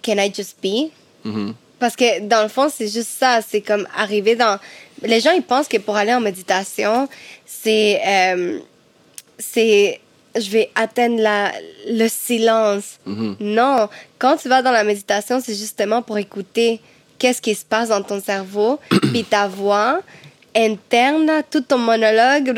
Can 0.03 0.17
I 0.17 0.31
just 0.35 0.57
be? 0.61 0.91
Mhm. 1.23 1.53
Parce 1.79 1.95
que 1.95 2.21
dans 2.21 2.41
le 2.43 2.49
fond, 2.49 2.69
c'est 2.73 2.87
juste 2.87 3.09
ça. 3.19 3.39
C'est 3.47 3.61
comme 3.61 3.87
arriver 3.95 4.35
dans. 4.35 4.59
Les 5.03 5.19
gens, 5.19 5.31
ils 5.31 5.43
pensent 5.43 5.67
que 5.67 5.77
pour 5.77 5.95
aller 5.95 6.13
en 6.13 6.19
méditation, 6.21 7.07
c'est. 7.45 8.01
euh, 8.05 8.59
c'est. 9.37 9.99
Je 10.35 10.49
vais 10.51 10.69
atteindre 10.75 11.19
la, 11.19 11.51
le 11.89 12.07
silence. 12.07 12.99
Mhm. 13.05 13.37
Non. 13.39 13.89
Quand 14.19 14.37
tu 14.37 14.49
vas 14.49 14.61
dans 14.61 14.71
la 14.71 14.83
méditation, 14.83 15.39
c'est 15.43 15.55
justement 15.55 16.01
pour 16.03 16.17
écouter 16.19 16.79
qu'est-ce 17.17 17.41
qui 17.41 17.55
se 17.55 17.65
passe 17.65 17.89
dans 17.89 18.03
ton 18.03 18.21
cerveau, 18.21 18.79
puis 19.13 19.23
ta 19.23 19.47
voix 19.47 19.99
interne, 20.55 21.43
tout 21.51 21.61
ton 21.61 21.77
monologue, 21.77 22.51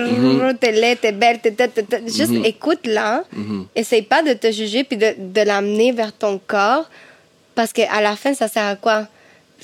t'es 0.59 0.71
laid, 0.71 0.95
t'es 0.97 1.11
belle, 1.11 1.39
t'es, 1.39 1.53
juste 2.07 2.31
Mhm. 2.31 2.45
écoute-la. 2.45 3.23
Mhm. 3.33 3.67
Essaye 3.75 4.01
pas 4.03 4.21
de 4.23 4.33
te 4.33 4.51
juger 4.51 4.83
puis 4.83 4.97
de, 4.97 5.15
de 5.17 5.41
l'amener 5.41 5.91
vers 5.91 6.13
ton 6.13 6.39
corps 6.47 6.89
parce 7.59 7.73
qu'à 7.73 7.99
la 7.99 8.15
fin, 8.15 8.33
ça 8.33 8.47
sert 8.47 8.65
à 8.65 8.77
quoi? 8.77 9.05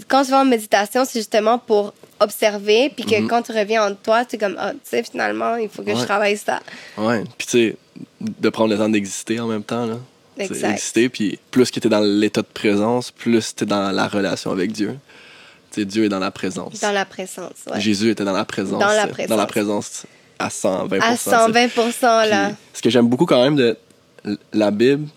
Quand 0.09 0.25
tu 0.25 0.31
vas 0.31 0.41
en 0.41 0.45
méditation, 0.45 1.05
c'est 1.05 1.19
justement 1.19 1.57
pour 1.57 1.93
observer 2.19 2.89
puis 2.93 3.05
que 3.05 3.15
Mhm. 3.21 3.29
quand 3.29 3.41
tu 3.41 3.53
reviens 3.53 3.87
en 3.89 3.95
toi, 3.95 4.25
tu 4.25 4.35
es 4.35 4.37
comme, 4.37 4.57
ah, 4.59 4.73
tu 4.73 4.79
sais, 4.83 5.01
finalement, 5.01 5.55
il 5.55 5.69
faut 5.69 5.81
que 5.81 5.95
je 5.95 6.03
travaille 6.03 6.35
ça. 6.35 6.59
Ouais, 6.97 7.23
puis 7.37 7.47
tu 7.47 7.51
sais, 7.51 7.77
de 8.19 8.49
prendre 8.49 8.71
le 8.73 8.77
temps 8.77 8.89
d'exister 8.89 9.39
en 9.39 9.47
même 9.47 9.63
temps, 9.63 9.85
là. 9.85 9.95
Exact. 10.37 10.73
Exister, 10.73 11.07
puis 11.07 11.39
plus 11.51 11.71
que 11.71 11.79
tu 11.79 11.87
es 11.87 11.89
dans 11.89 12.01
l'état 12.01 12.41
de 12.41 12.47
présence, 12.47 13.11
plus 13.11 13.55
tu 13.55 13.63
es 13.63 13.67
dans 13.67 13.89
la 13.93 14.09
relation 14.09 14.51
avec 14.51 14.73
Dieu. 14.73 14.97
Tu 15.71 15.79
sais, 15.79 15.85
Dieu 15.85 16.03
est 16.03 16.09
dans 16.09 16.19
la 16.19 16.31
présence. 16.31 16.77
Dans 16.81 16.91
la 16.91 17.05
présence, 17.05 17.53
ouais. 17.71 17.79
Jésus 17.79 18.09
était 18.09 18.25
dans 18.25 18.33
la 18.33 18.43
présence. 18.43 18.81
Dans 18.81 18.87
la 18.87 19.07
présence. 19.07 19.29
Dans 19.29 19.37
la 19.37 19.45
présence 19.47 20.05
à 20.37 20.49
120 20.49 20.99
À 21.01 21.11
tu 21.13 21.17
sais. 21.17 21.29
120 21.29 22.25
là. 22.27 22.47
Puis, 22.49 22.55
ce 22.73 22.81
que 22.81 22.89
j'aime 22.89 23.07
beaucoup 23.07 23.25
quand 23.25 23.41
même 23.41 23.55
de 23.55 23.77
la 24.51 24.71
Bible, 24.71 25.07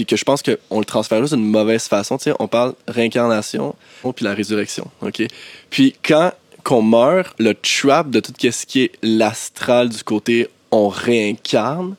puis 0.00 0.06
que 0.06 0.16
je 0.16 0.24
pense 0.24 0.42
qu'on 0.42 0.78
le 0.78 0.84
transfère 0.86 1.20
juste 1.20 1.34
d'une 1.34 1.44
mauvaise 1.44 1.86
façon, 1.86 2.16
tu 2.16 2.24
sais, 2.24 2.32
on 2.38 2.48
parle 2.48 2.72
réincarnation, 2.88 3.74
puis 4.16 4.24
la 4.24 4.32
résurrection, 4.32 4.90
OK? 5.02 5.22
Puis 5.68 5.94
quand 6.02 6.32
qu'on 6.64 6.80
meurt, 6.80 7.34
le 7.38 7.52
trap 7.54 8.08
de 8.08 8.20
tout 8.20 8.32
ce 8.38 8.64
qui 8.64 8.84
est 8.84 8.92
l'astral 9.02 9.90
du 9.90 10.02
côté 10.02 10.48
on 10.70 10.88
réincarne, 10.88 11.96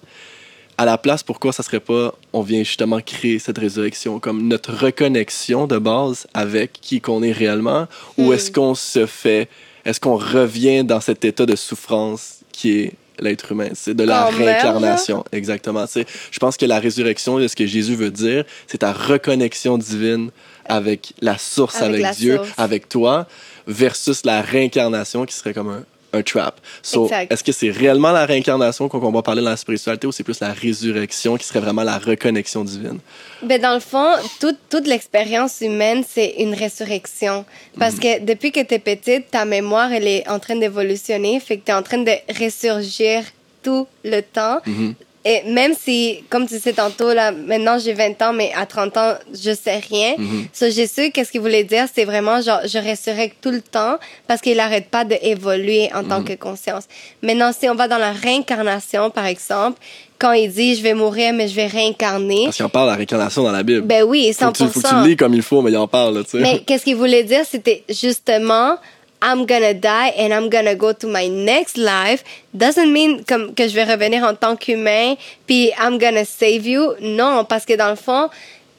à 0.80 0.86
la 0.86 0.97
place, 0.97 1.22
pourquoi 1.22 1.54
ça 1.54 1.62
serait 1.62 1.80
pas, 1.80 2.16
on 2.34 2.41
vient 2.41 2.64
justement 2.64 3.02
créer 3.02 3.38
cette 3.38 3.60
résurrection, 3.60 4.20
comme 4.20 4.47
notre 4.47 4.74
reconnexion 4.74 5.68
de 5.68 5.78
base 5.78 6.26
avec 6.34 6.74
qui 6.74 7.02
qu'on 7.02 7.22
est 7.22 7.32
réellement, 7.32 7.88
ou 8.18 8.30
Hmm. 8.30 8.34
est-ce 8.34 8.52
qu'on 8.52 8.74
se 8.74 9.06
fait, 9.06 9.47
est-ce 9.86 9.99
qu'on 9.99 10.18
revient 10.18 10.84
dans 10.84 11.02
cet 11.02 11.24
état 11.24 11.45
de 11.45 11.56
souffrance 11.56 12.39
qui 12.52 12.80
est 12.80 12.93
l'être 13.22 13.51
humain, 13.51 13.69
c'est 13.74 13.93
de 13.93 14.03
la 14.03 14.30
Quand 14.30 14.38
réincarnation, 14.38 15.24
exactement. 15.32 15.86
tu 15.86 15.93
sais. 15.93 16.05
Je 16.32 16.39
pense 16.39 16.57
que 16.57 16.65
la 16.65 16.80
résurrection, 16.80 17.47
ce 17.47 17.55
que 17.55 17.65
Jésus 17.65 17.95
veut 17.95 18.11
dire, 18.11 18.43
c'est 18.67 18.80
ta 18.80 18.91
reconnexion 18.93 19.78
divine 19.78 20.32
avec 20.65 21.13
la 21.22 21.38
source, 21.38 21.76
Avec 21.78 21.89
avec, 21.89 22.01
la 22.01 22.11
Dieu, 22.13 22.36
source. 22.38 22.49
avec 22.57 22.89
toi, 22.89 23.28
versus 23.67 24.26
la 24.26 24.41
réincarnation 24.41 25.26
qui 25.26 25.36
serait 25.36 25.53
comme 25.53 25.69
un, 25.69 25.84
un 26.14 26.22
trap. 26.22 26.59
So, 26.82 27.09
est-ce 27.30 27.43
que 27.43 27.51
c'est 27.51 27.70
réellement 27.70 28.12
la 28.12 28.26
réincarnation 28.26 28.89
qu'on 28.89 29.12
va 29.12 29.22
parler 29.22 29.41
dans 29.41 29.49
la 29.49 29.57
spiritualité 29.57 30.07
ou 30.07 30.12
c'est 30.12 30.24
plus 30.24 30.39
la 30.39 30.53
résurrection 30.53 31.38
qui 31.38 31.45
serait 31.45 31.59
vraiment 31.59 31.84
la 31.84 31.97
reconnexion 31.97 32.64
divine? 32.64 32.99
Ben, 33.41 33.62
dans 33.62 33.74
le 33.74 33.80
fond, 33.80 34.16
toute, 34.39 34.57
toute 34.70 34.88
l'expérience 34.88 35.62
humaine, 35.62 36.03
c'est 36.07 36.36
une 36.39 36.53
résurrection. 36.53 37.45
Parce 37.80 37.95
que 37.95 38.20
depuis 38.24 38.51
que 38.51 38.62
tu 38.62 38.74
es 38.76 38.80
petite, 38.80 39.32
ta 39.32 39.45
mémoire, 39.45 39.91
elle 39.91 40.07
est 40.07 40.28
en 40.30 40.39
train 40.39 40.55
d'évolutionner. 40.55 41.39
Fait 41.39 41.57
que 41.57 41.66
tu 41.66 41.72
es 41.72 41.76
en 41.76 41.84
train 41.84 41.99
de 41.99 42.12
ressurgir 42.39 43.24
tout 43.64 43.88
le 44.03 44.22
temps. 44.22 44.59
Mhm. 44.66 44.95
Et 45.24 45.43
même 45.45 45.74
si, 45.80 46.24
comme 46.30 46.47
tu 46.47 46.57
sais 46.59 46.74
tantôt, 46.74 47.13
là, 47.13 47.32
maintenant 47.32 47.78
j'ai 47.78 47.93
20 47.93 48.19
ans, 48.24 48.34
mais 48.34 48.51
à 48.55 48.65
30 48.65 48.97
ans, 48.97 49.13
je 49.32 49.53
sais 49.53 49.78
rien. 49.78 50.15
Mhm. 50.17 50.45
So, 50.51 50.65
j'ai 50.72 50.88
su 50.88 51.11
qu'est-ce 51.11 51.32
qu'il 51.32 51.41
voulait 51.41 51.63
dire. 51.63 51.86
C'est 51.93 52.05
vraiment 52.05 52.41
genre, 52.41 52.61
je 52.65 52.80
resurrecte 52.80 53.38
tout 53.39 53.51
le 53.51 53.61
temps 53.61 53.97
parce 54.28 54.41
qu'il 54.41 54.57
n'arrête 54.57 54.88
pas 54.89 55.05
d'évoluer 55.05 55.89
en 55.93 56.01
Mhm. 56.01 56.07
tant 56.09 56.24
que 56.24 56.34
conscience. 56.34 56.86
Maintenant, 57.22 57.51
si 57.57 57.69
on 57.69 57.76
va 57.76 57.88
dans 57.88 57.99
la 57.99 58.13
réincarnation, 58.13 59.11
par 59.11 59.26
exemple, 59.28 59.80
quand 60.17 60.32
il 60.34 60.51
dit 60.51 60.76
je 60.76 60.82
vais 60.82 60.93
mourir, 60.95 61.34
mais 61.34 61.47
je 61.47 61.55
vais 61.55 61.67
réincarner. 61.67 62.45
Parce 62.45 62.55
qu'il 62.57 62.65
en 62.65 62.69
parle 62.69 62.88
de 62.88 62.91
la 62.91 62.97
réincarnation 62.97 63.43
dans 63.43 63.51
la 63.51 63.63
Bible. 63.63 63.82
Ben 63.82 64.03
oui, 64.03 64.34
faut, 64.34 64.45
100%. 64.45 64.51
que 64.51 64.57
tu, 64.57 64.69
faut 64.69 64.82
que 64.82 64.88
tu 64.88 64.95
le 64.95 65.07
lis 65.07 65.15
comme 65.17 65.34
il 65.36 65.41
faut, 65.43 65.61
mais 65.61 65.72
il 65.72 65.78
en 65.78 65.88
parle, 65.88 66.15
là, 66.17 66.24
tu 66.24 66.32
sais. 66.32 66.39
Mais 66.39 66.59
qu'est-ce 66.65 66.84
qu'il 66.84 66.95
voulait 66.95 67.24
dire? 67.24 67.41
C'était 67.49 67.84
justement, 67.89 68.78
I'm 69.22 69.45
gonna 69.45 69.74
die 69.74 70.13
and 70.17 70.34
I'm 70.34 70.49
gonna 70.49 70.76
go 70.76 70.93
to 70.93 71.07
my 71.07 71.28
next 71.30 71.78
life. 71.78 72.24
Doesn't 72.53 72.91
mean 72.91 73.24
comme 73.24 73.53
que 73.53 73.67
je 73.67 73.76
vais 73.76 73.84
revenir 73.84 74.24
en 74.24 74.36
tant 74.36 74.55
qu'humain, 74.55 75.15
puis 75.45 75.72
I'm 75.78 75.99
gonna 75.99 76.26
save 76.26 76.65
you. 76.65 76.95
Non, 76.99 77.45
parce 77.45 77.65
que 77.65 77.76
dans 77.76 77.89
le 77.89 77.95
fond, 77.95 78.30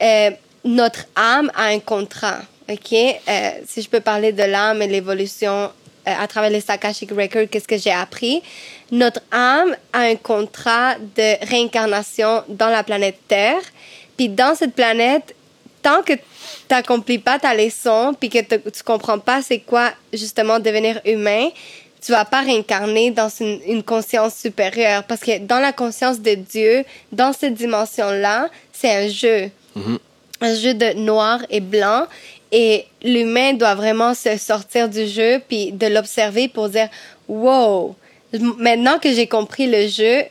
euh, 0.01 0.31
notre 0.65 1.05
âme 1.15 1.51
a 1.55 1.65
un 1.65 1.79
contrat. 1.79 2.41
OK? 2.69 2.93
Euh, 2.93 3.51
si 3.67 3.81
je 3.81 3.89
peux 3.89 3.99
parler 3.99 4.31
de 4.31 4.43
l'âme 4.43 4.81
et 4.81 4.87
l'évolution 4.87 5.71
euh, 6.07 6.13
à 6.19 6.27
travers 6.27 6.49
les 6.49 6.63
Akashic 6.69 7.11
Records, 7.11 7.49
qu'est-ce 7.49 7.67
que 7.67 7.77
j'ai 7.77 7.91
appris? 7.91 8.41
Notre 8.91 9.21
âme 9.31 9.75
a 9.91 10.01
un 10.01 10.15
contrat 10.15 10.95
de 11.15 11.45
réincarnation 11.47 12.43
dans 12.49 12.69
la 12.69 12.83
planète 12.83 13.17
Terre. 13.27 13.61
Puis 14.17 14.29
dans 14.29 14.55
cette 14.55 14.75
planète, 14.75 15.35
tant 15.83 16.01
que 16.01 16.13
t'accomplis 16.67 17.19
pas 17.19 17.37
ta 17.37 17.53
leçon, 17.53 18.15
puis 18.19 18.29
que 18.29 18.41
te- 18.41 18.69
tu 18.69 18.81
comprends 18.83 19.19
pas 19.19 19.41
c'est 19.43 19.59
quoi 19.59 19.91
justement 20.11 20.59
devenir 20.59 20.99
humain, 21.05 21.49
tu 22.01 22.11
vas 22.11 22.25
pas 22.25 22.41
réincarner 22.41 23.11
dans 23.11 23.29
une, 23.39 23.59
une 23.67 23.83
conscience 23.83 24.35
supérieure. 24.35 25.03
Parce 25.03 25.21
que 25.21 25.37
dans 25.39 25.59
la 25.59 25.71
conscience 25.71 26.19
de 26.19 26.33
Dieu, 26.33 26.83
dans 27.11 27.31
cette 27.31 27.53
dimension-là, 27.53 28.49
c'est 28.71 28.91
un 28.91 29.07
jeu. 29.07 29.51
Mhm. 29.75 29.99
Un 30.41 30.55
jeu 30.55 30.73
de 30.73 30.93
noir 30.93 31.39
et 31.49 31.61
blanc. 31.61 32.05
Et 32.51 32.85
l'humain 33.03 33.53
doit 33.53 33.75
vraiment 33.75 34.13
se 34.13 34.37
sortir 34.37 34.89
du 34.89 35.07
jeu, 35.07 35.41
puis 35.47 35.71
de 35.71 35.87
l'observer 35.87 36.47
pour 36.49 36.69
dire, 36.69 36.89
wow, 37.27 37.95
maintenant 38.57 38.99
que 38.99 39.11
j'ai 39.13 39.27
compris 39.27 39.67
le 39.67 39.87
jeu, 39.87 40.23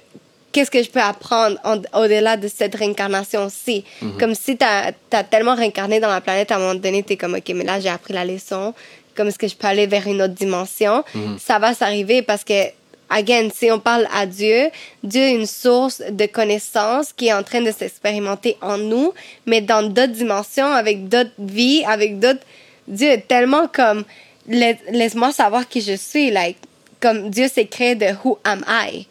qu'est-ce 0.52 0.70
que 0.70 0.82
je 0.82 0.90
peux 0.90 1.00
apprendre 1.00 1.56
en- 1.64 1.78
au-delà 2.00 2.36
de 2.36 2.48
cette 2.48 2.74
réincarnation-ci? 2.74 3.84
Comme 4.18 4.34
si 4.34 4.56
tu 4.56 4.64
as, 4.64 4.92
tellement 5.24 5.54
réincarné 5.54 6.00
dans 6.00 6.08
la 6.10 6.20
planète, 6.20 6.50
à 6.52 6.56
un 6.56 6.58
moment 6.58 6.74
donné, 6.74 7.02
tu 7.02 7.14
es 7.14 7.16
comme, 7.16 7.34
OK, 7.34 7.48
mais 7.54 7.64
là, 7.64 7.80
j'ai 7.80 7.88
appris 7.88 8.12
la 8.14 8.24
leçon. 8.24 8.74
Comme 9.14 9.28
est-ce 9.28 9.38
que 9.38 9.48
je 9.48 9.56
peux 9.56 9.66
aller 9.66 9.86
vers 9.86 10.06
une 10.06 10.22
autre 10.22 10.34
dimension? 10.34 11.04
Ça 11.38 11.58
va 11.58 11.74
s'arriver 11.74 12.22
parce 12.22 12.44
que, 12.44 12.64
again, 13.10 13.48
si 13.54 13.70
on 13.70 13.78
parle 13.78 14.06
à 14.14 14.24
Dieu, 14.26 14.70
Dieu 15.02 15.22
est 15.22 15.32
une 15.34 15.46
source 15.46 16.02
de 16.08 16.26
connaissances 16.26 17.12
qui 17.12 17.28
est 17.28 17.32
en 17.34 17.42
train 17.42 17.60
de 17.60 17.70
s'expérimenter 17.70 18.56
en 18.62 18.78
nous, 18.78 19.12
mais 19.46 19.60
dans 19.60 19.82
d'autres 19.82 20.12
dimensions, 20.12 20.66
avec 20.72 21.08
d'autres 21.08 21.32
vies, 21.38 21.84
avec 21.86 22.18
d'autres... 22.18 22.40
Dieu 22.88 23.08
est 23.10 23.28
tellement 23.28 23.66
comme, 23.68 24.04
Laisse- 24.48 24.78
laisse-moi 24.90 25.30
savoir 25.30 25.68
qui 25.68 25.80
je 25.80 25.94
suis, 25.94 26.30
like, 26.30 26.56
comme 27.00 27.30
Dieu 27.30 27.46
s'est 27.48 27.66
créé 27.66 27.94
de 27.94 28.06
Who 28.24 28.38
am 28.44 28.64
I? 28.68 29.06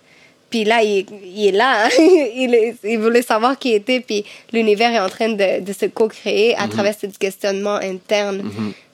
Puis 0.51 0.63
là, 0.65 0.83
il, 0.83 1.05
il 1.35 1.47
est 1.47 1.51
là. 1.51 1.85
hein. 1.85 1.89
il, 2.35 2.53
est- 2.53 2.75
il 2.83 2.99
voulait 2.99 3.23
savoir 3.23 3.57
qui 3.57 3.73
était. 3.73 3.99
Puis 4.01 4.23
l'univers 4.53 4.91
est 4.93 4.99
en 4.99 5.09
train 5.09 5.29
de, 5.29 5.61
de 5.61 5.73
se 5.73 5.85
co-créer 5.87 6.55
à 6.55 6.67
travers 6.67 6.93
ce 6.93 7.07
questionnement 7.17 7.75
interne 7.77 8.43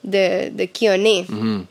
de, 0.06 0.50
de 0.50 0.64
qui 0.66 0.88
on 0.88 0.94
est. 0.94 1.28
Mhm. 1.30 1.66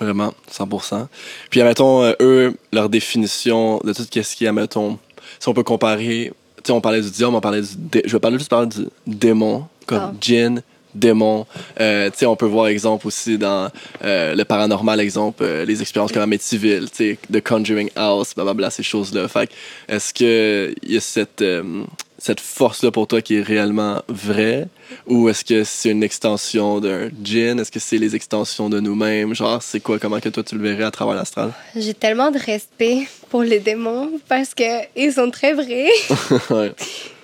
Vraiment, 0.00 0.32
100%. 0.50 1.06
Puis, 1.50 1.60
admettons, 1.60 2.02
euh, 2.02 2.12
eux, 2.20 2.56
leur 2.72 2.88
définition 2.88 3.80
de 3.84 3.92
tout 3.92 4.02
ce 4.02 4.08
qui 4.36 4.44
est, 4.44 4.48
admettons, 4.48 4.98
si 5.38 5.46
on 5.48 5.52
peut 5.54 5.62
comparer, 5.62 6.32
tu 6.56 6.62
sais, 6.64 6.72
on 6.72 6.80
parlait 6.80 7.02
du 7.02 7.10
diable, 7.10 7.34
on 7.34 7.40
parlait 7.40 7.60
du. 7.60 8.00
Je 8.06 8.10
vais 8.12 8.18
parler 8.18 8.38
juste 8.38 8.48
parler 8.50 8.66
du 8.68 8.86
démon, 9.06 9.66
comme 9.86 9.98
Ah. 9.98 10.12
djinn, 10.20 10.62
démon. 10.94 11.46
Euh, 11.80 12.10
tu 12.10 12.18
sais, 12.18 12.26
on 12.26 12.36
peut 12.36 12.46
voir 12.46 12.68
exemple 12.68 13.06
aussi 13.06 13.38
dans 13.38 13.70
euh, 14.04 14.34
le 14.34 14.44
paranormal, 14.44 15.00
exemple, 15.00 15.42
euh, 15.42 15.64
les 15.64 15.80
expériences 15.80 16.12
comme 16.12 16.22
Amityville, 16.22 16.90
tu 16.90 16.96
sais, 16.96 17.18
The 17.32 17.42
Conjuring 17.42 17.90
House, 17.96 18.34
blablabla, 18.34 18.70
ces 18.70 18.82
choses-là. 18.82 19.28
Fait 19.28 19.50
est-ce 19.88 20.12
qu'il 20.12 20.74
y 20.90 20.96
a 20.96 21.00
cette, 21.00 21.42
euh, 21.42 21.84
cette 22.18 22.40
force-là 22.40 22.90
pour 22.90 23.06
toi 23.06 23.22
qui 23.22 23.36
est 23.36 23.42
réellement 23.42 24.02
vraie? 24.08 24.68
Ou 25.06 25.28
est-ce 25.28 25.44
que 25.44 25.64
c'est 25.64 25.90
une 25.90 26.02
extension 26.02 26.80
d'un 26.80 27.10
djinn? 27.22 27.58
Est-ce 27.60 27.70
que 27.70 27.80
c'est 27.80 27.98
les 27.98 28.14
extensions 28.16 28.68
de 28.68 28.80
nous-mêmes? 28.80 29.34
Genre, 29.34 29.62
c'est 29.62 29.80
quoi? 29.80 29.98
Comment 29.98 30.20
que 30.20 30.28
toi, 30.28 30.42
tu 30.42 30.56
le 30.56 30.62
verrais 30.62 30.84
à 30.84 30.90
travers 30.90 31.14
l'astral? 31.14 31.52
J'ai 31.76 31.94
tellement 31.94 32.30
de 32.30 32.38
respect 32.38 33.08
pour 33.28 33.42
les 33.42 33.60
démons 33.60 34.10
parce 34.28 34.54
que 34.54 34.64
ils 34.96 35.12
sont 35.12 35.30
très 35.30 35.54
vrais. 35.54 35.88
ouais. 36.50 36.72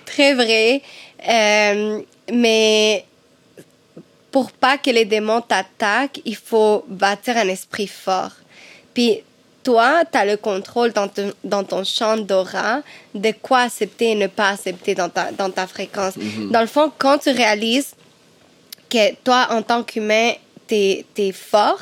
très 0.05 0.33
vrai. 0.33 0.81
Euh, 1.27 2.01
mais 2.31 3.05
pour 4.31 4.51
pas 4.51 4.77
que 4.77 4.89
les 4.89 5.05
démons 5.05 5.41
t'attaquent, 5.41 6.21
il 6.25 6.35
faut 6.35 6.83
bâtir 6.87 7.37
un 7.37 7.47
esprit 7.47 7.87
fort. 7.87 8.31
Puis 8.93 9.23
toi, 9.63 10.03
tu 10.09 10.17
as 10.17 10.25
le 10.25 10.37
contrôle 10.37 10.93
dans 10.93 11.07
ton, 11.07 11.33
dans 11.43 11.63
ton 11.63 11.83
champ 11.83 12.17
d'aura 12.17 12.81
de 13.13 13.33
quoi 13.41 13.63
accepter 13.63 14.11
et 14.11 14.15
ne 14.15 14.27
pas 14.27 14.49
accepter 14.49 14.95
dans 14.95 15.09
ta, 15.09 15.31
dans 15.31 15.49
ta 15.49 15.67
fréquence. 15.67 16.13
Dans 16.51 16.61
le 16.61 16.67
fond, 16.67 16.91
quand 16.97 17.17
tu 17.17 17.31
réalises 17.31 17.93
que 18.89 19.13
toi, 19.23 19.47
en 19.49 19.61
tant 19.61 19.83
qu'humain, 19.83 20.31
tu 20.67 20.75
es, 20.75 21.31
fort, 21.33 21.81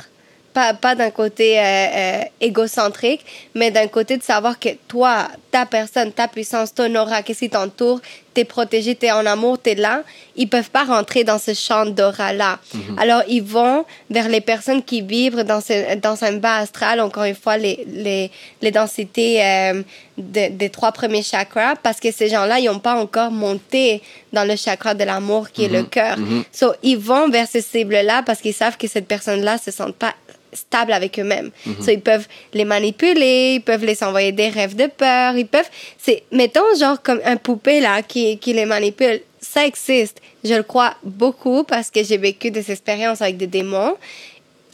pas, 0.53 0.73
pas 0.73 0.95
d'un 0.95 1.11
côté 1.11 1.59
euh, 1.59 1.63
euh, 1.63 2.21
égocentrique, 2.41 3.25
mais 3.53 3.71
d'un 3.71 3.87
côté 3.87 4.17
de 4.17 4.23
savoir 4.23 4.57
que 4.59 4.69
toi, 4.87 5.27
ta 5.51 5.65
personne, 5.65 6.11
ta 6.11 6.27
puissance, 6.27 6.73
ton 6.73 6.93
aura, 6.95 7.21
qu'est-ce 7.21 7.39
qui 7.39 7.49
t'entoure, 7.49 8.01
t'es 8.35 8.45
protégé, 8.45 8.93
t'es 8.93 9.11
en 9.11 9.25
amour, 9.25 9.57
t'es 9.57 9.73
là, 9.75 10.03
ils 10.35 10.47
peuvent 10.47 10.69
pas 10.69 10.83
rentrer 10.83 11.23
dans 11.23 11.39
ce 11.39 11.53
champ 11.55 11.85
d'aura-là. 11.87 12.59
Alors, 12.97 13.23
ils 13.27 13.41
vont 13.41 13.85
vers 14.15 14.27
les 14.29 14.41
personnes 14.41 14.83
qui 14.83 15.01
vibrent 15.01 15.43
dans, 15.51 15.61
ce, 15.61 15.95
dans 15.95 16.23
un 16.23 16.33
bas 16.33 16.57
astral, 16.57 16.99
encore 17.01 17.23
une 17.23 17.35
fois, 17.43 17.57
les, 17.57 17.77
les, 17.87 18.29
les 18.61 18.71
densités 18.71 19.33
euh, 19.43 19.81
de- 20.17 20.49
des 20.61 20.69
trois 20.69 20.91
premiers 20.91 21.23
chakras, 21.23 21.75
parce 21.81 21.99
que 21.99 22.11
ces 22.11 22.27
gens-là, 22.29 22.59
ils 22.59 22.65
n'ont 22.65 22.79
pas 22.79 22.95
encore 23.05 23.31
monté 23.31 24.01
dans 24.33 24.43
le 24.43 24.55
chakra 24.55 24.93
de 24.93 25.03
l'amour 25.05 25.49
qui 25.51 25.63
est 25.65 25.69
le 25.69 25.83
cœur. 25.83 26.17
So, 26.51 26.73
ils 26.83 26.97
vont 26.97 27.29
vers 27.29 27.47
ces 27.47 27.61
cibles-là 27.61 28.21
parce 28.25 28.39
qu'ils 28.41 28.53
savent 28.53 28.77
que 28.77 28.87
cette 28.87 29.07
personne-là 29.07 29.57
se 29.57 29.71
sent 29.71 29.93
pas 29.97 30.13
stable 30.55 30.93
avec 30.93 31.19
eux-mêmes. 31.19 31.51
So, 31.81 31.91
ils 31.91 32.01
peuvent 32.01 32.27
les 32.53 32.65
manipuler, 32.65 33.55
ils 33.55 33.61
peuvent 33.61 33.85
les 33.85 34.03
envoyer 34.03 34.31
des 34.31 34.49
rêves 34.49 34.75
de 34.75 34.87
peur, 34.87 35.37
ils 35.37 35.47
peuvent... 35.47 35.69
C'est, 35.97 36.23
mettons, 36.31 36.61
genre 36.79 37.01
comme 37.01 37.21
un 37.25 37.37
poupée, 37.37 37.79
là, 37.79 38.01
qui, 38.01 38.37
qui 38.37 38.53
les 38.53 38.65
manipule. 38.65 39.21
Ça 39.39 39.65
existe. 39.65 40.21
Je 40.43 40.53
le 40.53 40.63
crois 40.63 40.95
beaucoup 41.03 41.63
parce 41.63 41.91
que 41.91 42.03
j'ai 42.03 42.17
vécu 42.17 42.51
des 42.51 42.71
expériences 42.71 43.21
avec 43.21 43.37
des 43.37 43.47
démons. 43.47 43.95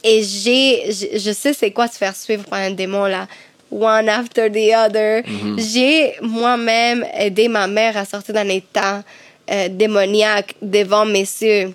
Et 0.02 0.22
j'ai, 0.22 0.90
je, 0.90 1.18
je 1.18 1.32
sais 1.32 1.52
c'est 1.52 1.70
quoi 1.70 1.86
se 1.88 1.96
faire 1.98 2.16
suivre 2.16 2.44
par 2.44 2.60
un 2.60 2.70
démon, 2.70 3.04
là. 3.04 3.28
One 3.70 4.08
after 4.08 4.50
the 4.50 4.74
other. 4.74 5.22
J'ai 5.56 6.14
moi-même 6.20 7.06
aidé 7.14 7.48
ma 7.48 7.66
mère 7.66 7.96
à 7.96 8.04
sortir 8.04 8.34
d'un 8.34 8.48
état 8.48 9.02
euh, 9.50 9.68
démoniaque 9.68 10.54
devant 10.60 11.06
messieurs 11.06 11.72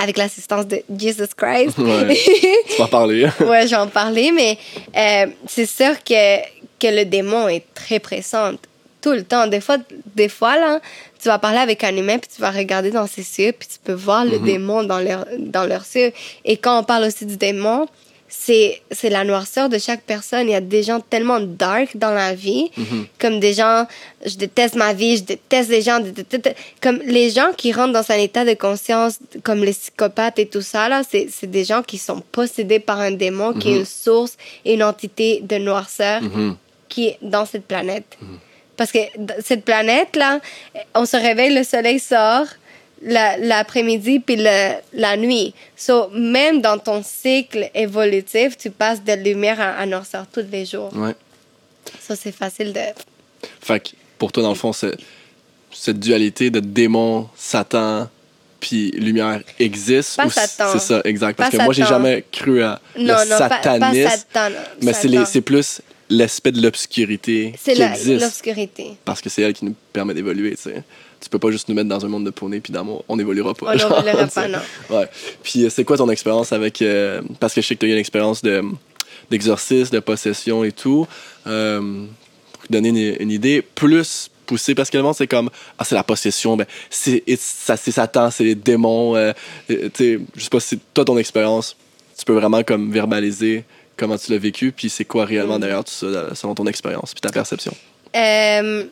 avec 0.00 0.16
l'assistance 0.16 0.66
de 0.66 0.82
Jesus 0.96 1.28
Christ. 1.36 1.78
Ouais. 1.78 2.16
Tu 2.68 2.76
vas 2.78 2.84
en 2.84 2.88
parler. 2.88 3.28
ouais, 3.40 3.66
j'en 3.66 3.86
parlais, 3.86 4.30
mais 4.32 4.58
euh, 4.96 5.30
c'est 5.46 5.66
sûr 5.66 6.02
que, 6.04 6.40
que 6.80 6.86
le 6.88 7.04
démon 7.04 7.48
est 7.48 7.64
très 7.74 7.98
présent 7.98 8.52
tout 9.00 9.12
le 9.12 9.24
temps. 9.24 9.46
Des 9.46 9.60
fois, 9.60 9.76
des 10.14 10.28
fois 10.28 10.56
là, 10.56 10.80
tu 11.20 11.28
vas 11.28 11.38
parler 11.38 11.58
avec 11.58 11.84
un 11.84 11.96
humain, 11.96 12.18
puis 12.18 12.30
tu 12.34 12.40
vas 12.40 12.50
regarder 12.50 12.90
dans 12.90 13.06
ses 13.06 13.22
yeux, 13.42 13.52
puis 13.52 13.68
tu 13.68 13.78
peux 13.82 13.92
voir 13.92 14.24
le 14.24 14.38
démon 14.38 14.82
dans 14.82 14.98
leur, 14.98 15.26
dans 15.38 15.64
leurs 15.64 15.84
yeux. 15.94 16.12
Et 16.44 16.56
quand 16.56 16.80
on 16.80 16.84
parle 16.84 17.04
aussi 17.04 17.26
du 17.26 17.36
démon, 17.36 17.86
c'est 18.34 18.80
c'est 18.90 19.10
la 19.10 19.24
noirceur 19.24 19.68
de 19.68 19.78
chaque 19.78 20.02
personne. 20.02 20.48
Il 20.48 20.52
y 20.52 20.54
a 20.54 20.60
des 20.60 20.82
gens 20.82 21.00
tellement 21.00 21.38
dark 21.40 21.96
dans 21.96 22.10
la 22.12 22.34
vie, 22.34 22.70
comme 23.20 23.38
des 23.40 23.52
gens, 23.52 23.86
je 24.24 24.36
déteste 24.36 24.74
ma 24.74 24.92
vie, 24.94 25.18
je 25.18 25.22
déteste 25.24 25.68
les 25.70 25.82
gens, 25.82 25.98
comme 26.80 26.98
les 27.04 27.28
gens 27.30 27.50
qui 27.56 27.72
rentrent 27.72 27.92
dans 27.92 28.10
un 28.10 28.16
état 28.18 28.44
de 28.44 28.54
conscience, 28.54 29.18
comme 29.44 29.62
les 29.62 29.72
psychopathes 29.72 30.38
et 30.38 30.46
tout 30.46 30.62
ça, 30.62 30.88
là, 30.88 31.02
c'est 31.08 31.28
c'est 31.30 31.50
des 31.50 31.64
gens 31.64 31.82
qui 31.82 31.98
sont 31.98 32.22
possédés 32.32 32.80
par 32.80 32.98
un 33.00 33.10
démon, 33.12 33.52
qui 33.52 33.68
est 33.70 33.76
une 33.80 33.84
source 33.84 34.36
et 34.64 34.74
une 34.74 34.82
entité 34.82 35.40
de 35.42 35.56
noirceur 35.58 36.22
Mhm. 36.22 36.56
qui 36.88 37.08
est 37.08 37.18
dans 37.22 37.44
cette 37.46 37.66
planète. 37.66 38.16
Parce 38.78 38.90
que 38.90 38.98
cette 39.44 39.64
planète-là, 39.64 40.40
on 40.94 41.04
se 41.04 41.16
réveille, 41.16 41.54
le 41.54 41.62
soleil 41.64 41.98
sort 42.00 42.46
l'après-midi 43.04 44.20
puis 44.20 44.36
le- 44.36 44.74
la 44.92 45.16
nuit. 45.16 45.54
So, 45.76 46.08
même 46.10 46.60
dans 46.60 46.78
ton 46.78 47.02
cycle 47.02 47.70
évolutif, 47.74 48.56
tu 48.56 48.70
passes 48.70 49.02
de 49.02 49.12
lumière 49.12 49.60
à, 49.60 49.70
à 49.78 49.86
noirceur 49.86 50.26
tous 50.32 50.44
les 50.50 50.64
jours. 50.66 50.90
Ouais. 50.96 51.14
Ça, 52.00 52.14
c'est 52.16 52.32
facile 52.32 52.72
de... 52.72 52.80
Fait 53.60 53.80
que 53.80 53.88
pour 54.18 54.30
toi, 54.32 54.42
dans 54.42 54.50
le 54.50 54.54
fond, 54.54 54.72
cette 54.72 55.98
dualité 55.98 56.50
de 56.50 56.60
démon, 56.60 57.28
Satan, 57.36 58.08
puis 58.60 58.92
lumière 58.92 59.42
existe. 59.58 60.16
Pas 60.16 60.30
Satan. 60.30 60.70
C'est 60.72 60.78
ça, 60.78 61.00
exact? 61.04 61.36
Parce 61.36 61.50
Pas 61.50 61.58
que 61.58 61.62
moi, 61.64 61.74
j'ai 61.74 61.84
jamais 61.84 62.24
cru 62.30 62.62
à 62.62 62.80
Non, 62.96 63.14
le 63.24 63.30
non, 63.30 63.38
pas, 63.38 63.48
pas 63.48 63.62
satanisme. 63.62 64.08
Satan. 64.10 64.50
mais 64.82 64.92
c'est 65.26 65.40
plus 65.40 65.82
l'aspect 66.08 66.52
de 66.52 66.62
l'obscurité 66.62 67.54
C'est 67.60 67.72
qui 67.72 67.78
la- 67.80 67.90
existe. 67.90 68.20
l'obscurité. 68.22 68.92
Parce 69.04 69.20
que 69.20 69.28
c'est 69.28 69.42
elle 69.42 69.54
qui 69.54 69.64
nous 69.64 69.74
permet 69.92 70.14
d'évoluer, 70.14 70.54
tu 70.54 70.62
sais. 70.62 70.82
Tu 71.22 71.28
peux 71.28 71.38
pas 71.38 71.50
juste 71.50 71.68
nous 71.68 71.74
mettre 71.74 71.88
dans 71.88 72.04
un 72.04 72.08
monde 72.08 72.24
de 72.24 72.30
poney 72.30 72.60
puis 72.60 72.72
d'amour. 72.72 73.04
On 73.08 73.16
n'évoluera 73.16 73.54
pas. 73.54 73.72
On 73.74 73.78
genre, 73.78 74.04
pas, 74.34 74.48
non. 74.48 74.58
Ouais. 74.90 75.08
Puis 75.42 75.64
euh, 75.64 75.70
c'est 75.70 75.84
quoi 75.84 75.96
ton 75.96 76.10
expérience 76.10 76.52
avec... 76.52 76.82
euh, 76.82 77.22
parce 77.40 77.54
que 77.54 77.60
je 77.62 77.66
sais 77.68 77.74
que 77.76 77.80
tu 77.80 77.86
as 77.86 77.88
eu 77.90 77.92
une 77.92 77.98
expérience 77.98 78.42
de 78.42 78.62
d'exorcisme, 79.30 79.94
de 79.94 80.00
possession 80.00 80.64
et 80.64 80.72
tout. 80.72 81.06
Euh, 81.46 81.80
pour 82.52 82.62
te 82.66 82.72
donner 82.72 82.88
une, 82.90 83.16
une 83.20 83.30
idée, 83.30 83.62
plus 83.62 84.30
poussée, 84.46 84.74
parce 84.74 84.90
que 84.90 84.96
le 84.98 85.02
monde, 85.04 85.14
c'est 85.14 85.26
comme, 85.28 85.48
ah, 85.78 85.84
c'est 85.84 85.94
la 85.94 86.02
possession, 86.04 86.56
ben, 86.56 86.66
c'est 86.90 87.22
ça, 87.38 87.76
c'est 87.76 87.92
Satan, 87.92 88.30
c'est 88.30 88.44
les 88.44 88.54
démons. 88.54 89.16
euh, 89.16 89.32
tu 89.68 89.90
sais, 89.94 90.20
je 90.36 90.42
sais 90.42 90.50
pas 90.50 90.60
si 90.60 90.78
toi, 90.92 91.04
ton 91.04 91.16
expérience, 91.16 91.76
tu 92.18 92.24
peux 92.24 92.34
vraiment 92.34 92.62
comme 92.62 92.92
verbaliser 92.92 93.64
comment 93.96 94.18
tu 94.18 94.32
l'as 94.32 94.38
vécu, 94.38 94.72
puis 94.72 94.90
c'est 94.90 95.04
quoi 95.04 95.24
réellement 95.24 95.56
Mm. 95.58 95.60
derrière 95.60 95.84
tout 95.84 95.92
ça, 95.92 96.34
selon 96.34 96.54
ton 96.54 96.66
expérience, 96.66 97.14
puis 97.14 97.20
ta 97.20 97.30
perception. 97.30 97.72
Euh, 98.16 98.84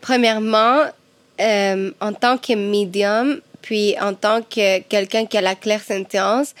premièrement, 0.00 0.84
euh, 1.40 1.90
en 2.00 2.12
tant 2.12 2.38
que 2.38 2.52
médium, 2.52 3.40
puis 3.62 3.96
en 4.00 4.14
tant 4.14 4.42
que 4.42 4.80
quelqu'un 4.80 5.26
qui 5.26 5.36
a 5.36 5.40
la 5.40 5.54
clairsentience, 5.54 6.54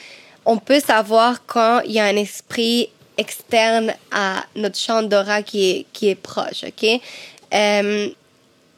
on 0.44 0.56
peut 0.58 0.80
savoir 0.80 1.44
quand 1.46 1.80
il 1.84 1.92
y 1.92 2.00
a 2.00 2.04
un 2.04 2.16
esprit 2.16 2.90
externe 3.16 3.92
à 4.12 4.44
notre 4.56 4.78
champ 4.78 5.02
d'aura 5.02 5.42
qui 5.42 5.70
est, 5.70 5.86
qui 5.92 6.08
est 6.08 6.14
proche, 6.14 6.64
OK? 6.66 7.00
Euh, 7.52 8.08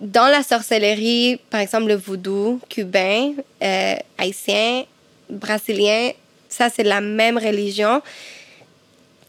dans 0.01 0.29
la 0.29 0.43
sorcellerie, 0.43 1.39
par 1.51 1.61
exemple 1.61 1.89
le 1.89 1.95
voodoo 1.95 2.59
cubain, 2.69 3.33
euh, 3.63 3.95
haïtien, 4.17 4.85
brésilien, 5.29 6.13
ça 6.49 6.71
c'est 6.71 6.83
la 6.83 7.01
même 7.01 7.37
religion. 7.37 8.01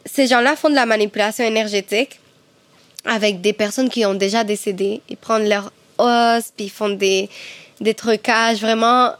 Ces 0.05 0.27
gens-là 0.27 0.55
font 0.55 0.69
de 0.69 0.75
la 0.75 0.85
manipulation 0.85 1.43
énergétique 1.43 2.19
avec 3.05 3.41
des 3.41 3.53
personnes 3.53 3.89
qui 3.89 4.05
ont 4.05 4.13
déjà 4.13 4.43
décédé. 4.43 5.01
Ils 5.09 5.17
prennent 5.17 5.49
leur 5.49 5.71
os, 6.01 6.51
puis 6.55 6.65
ils 6.65 6.71
font 6.71 6.89
des, 6.89 7.29
des 7.79 7.93
trucages 7.93 8.59
vraiment 8.61 9.11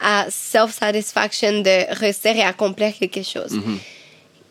à 0.00 0.26
self-satisfaction 0.30 1.60
de 1.60 1.94
réussir 1.94 2.36
et 2.36 2.42
accomplir 2.42 2.92
quelque 2.98 3.22
chose. 3.22 3.58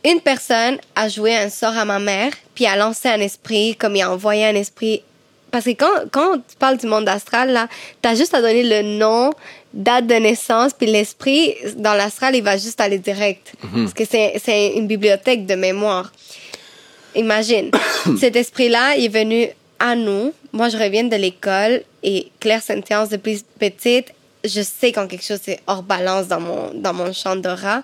Une 0.06 0.22
personne 0.22 0.78
a 0.96 1.10
joué 1.10 1.36
un 1.36 1.50
sort 1.50 1.78
à 1.78 1.86
ma 1.86 2.00
mère, 2.00 2.32
puis 2.56 2.66
a 2.66 2.76
lancé 2.76 3.10
un 3.10 3.20
esprit, 3.20 3.76
comme 3.76 3.96
il 3.96 4.02
a 4.02 4.12
envoyé 4.12 4.46
un 4.46 4.56
esprit. 4.56 5.02
Parce 5.52 5.66
que 5.66 5.72
quand, 5.72 6.10
quand 6.12 6.36
tu 6.36 6.56
parles 6.58 6.78
du 6.78 6.88
monde 6.88 7.08
astral, 7.08 7.52
là, 7.52 7.68
t'as 8.02 8.16
juste 8.16 8.34
à 8.34 8.42
donner 8.42 8.64
le 8.64 8.98
nom, 8.98 9.32
date 9.74 10.08
de 10.08 10.16
naissance, 10.16 10.74
puis 10.74 10.88
l'esprit, 10.88 11.56
dans 11.78 11.94
l'astral, 11.94 12.36
il 12.36 12.44
va 12.44 12.58
juste 12.58 12.80
aller 12.82 13.00
direct. 13.00 13.54
Parce 13.74 13.94
que 13.94 14.04
c'est 14.06 14.40
c'est 14.44 14.74
une 14.76 14.88
bibliothèque 14.88 15.46
de 15.46 15.56
mémoire. 15.56 16.12
Imagine, 17.16 17.72
cet 18.20 18.36
esprit-là 18.36 18.96
il 18.98 19.06
est 19.06 19.10
venu 19.10 19.48
à 19.80 19.96
nous. 19.96 20.34
Moi, 20.54 20.70
je 20.70 20.78
reviens 20.78 21.04
de 21.04 21.16
l'école 21.16 21.84
et 22.04 22.32
Claire 22.40 22.62
Saint-Tiance, 22.62 23.10
depuis 23.10 23.44
petite, 23.60 24.14
je 24.44 24.62
sais 24.62 24.92
quand 24.92 25.08
quelque 25.08 25.26
chose 25.26 25.40
est 25.48 25.60
hors 25.68 25.84
balance 25.84 26.28
dans 26.28 26.40
mon, 26.40 26.72
dans 26.74 26.94
mon 26.94 27.12
champ 27.14 27.36
d'aura. 27.36 27.82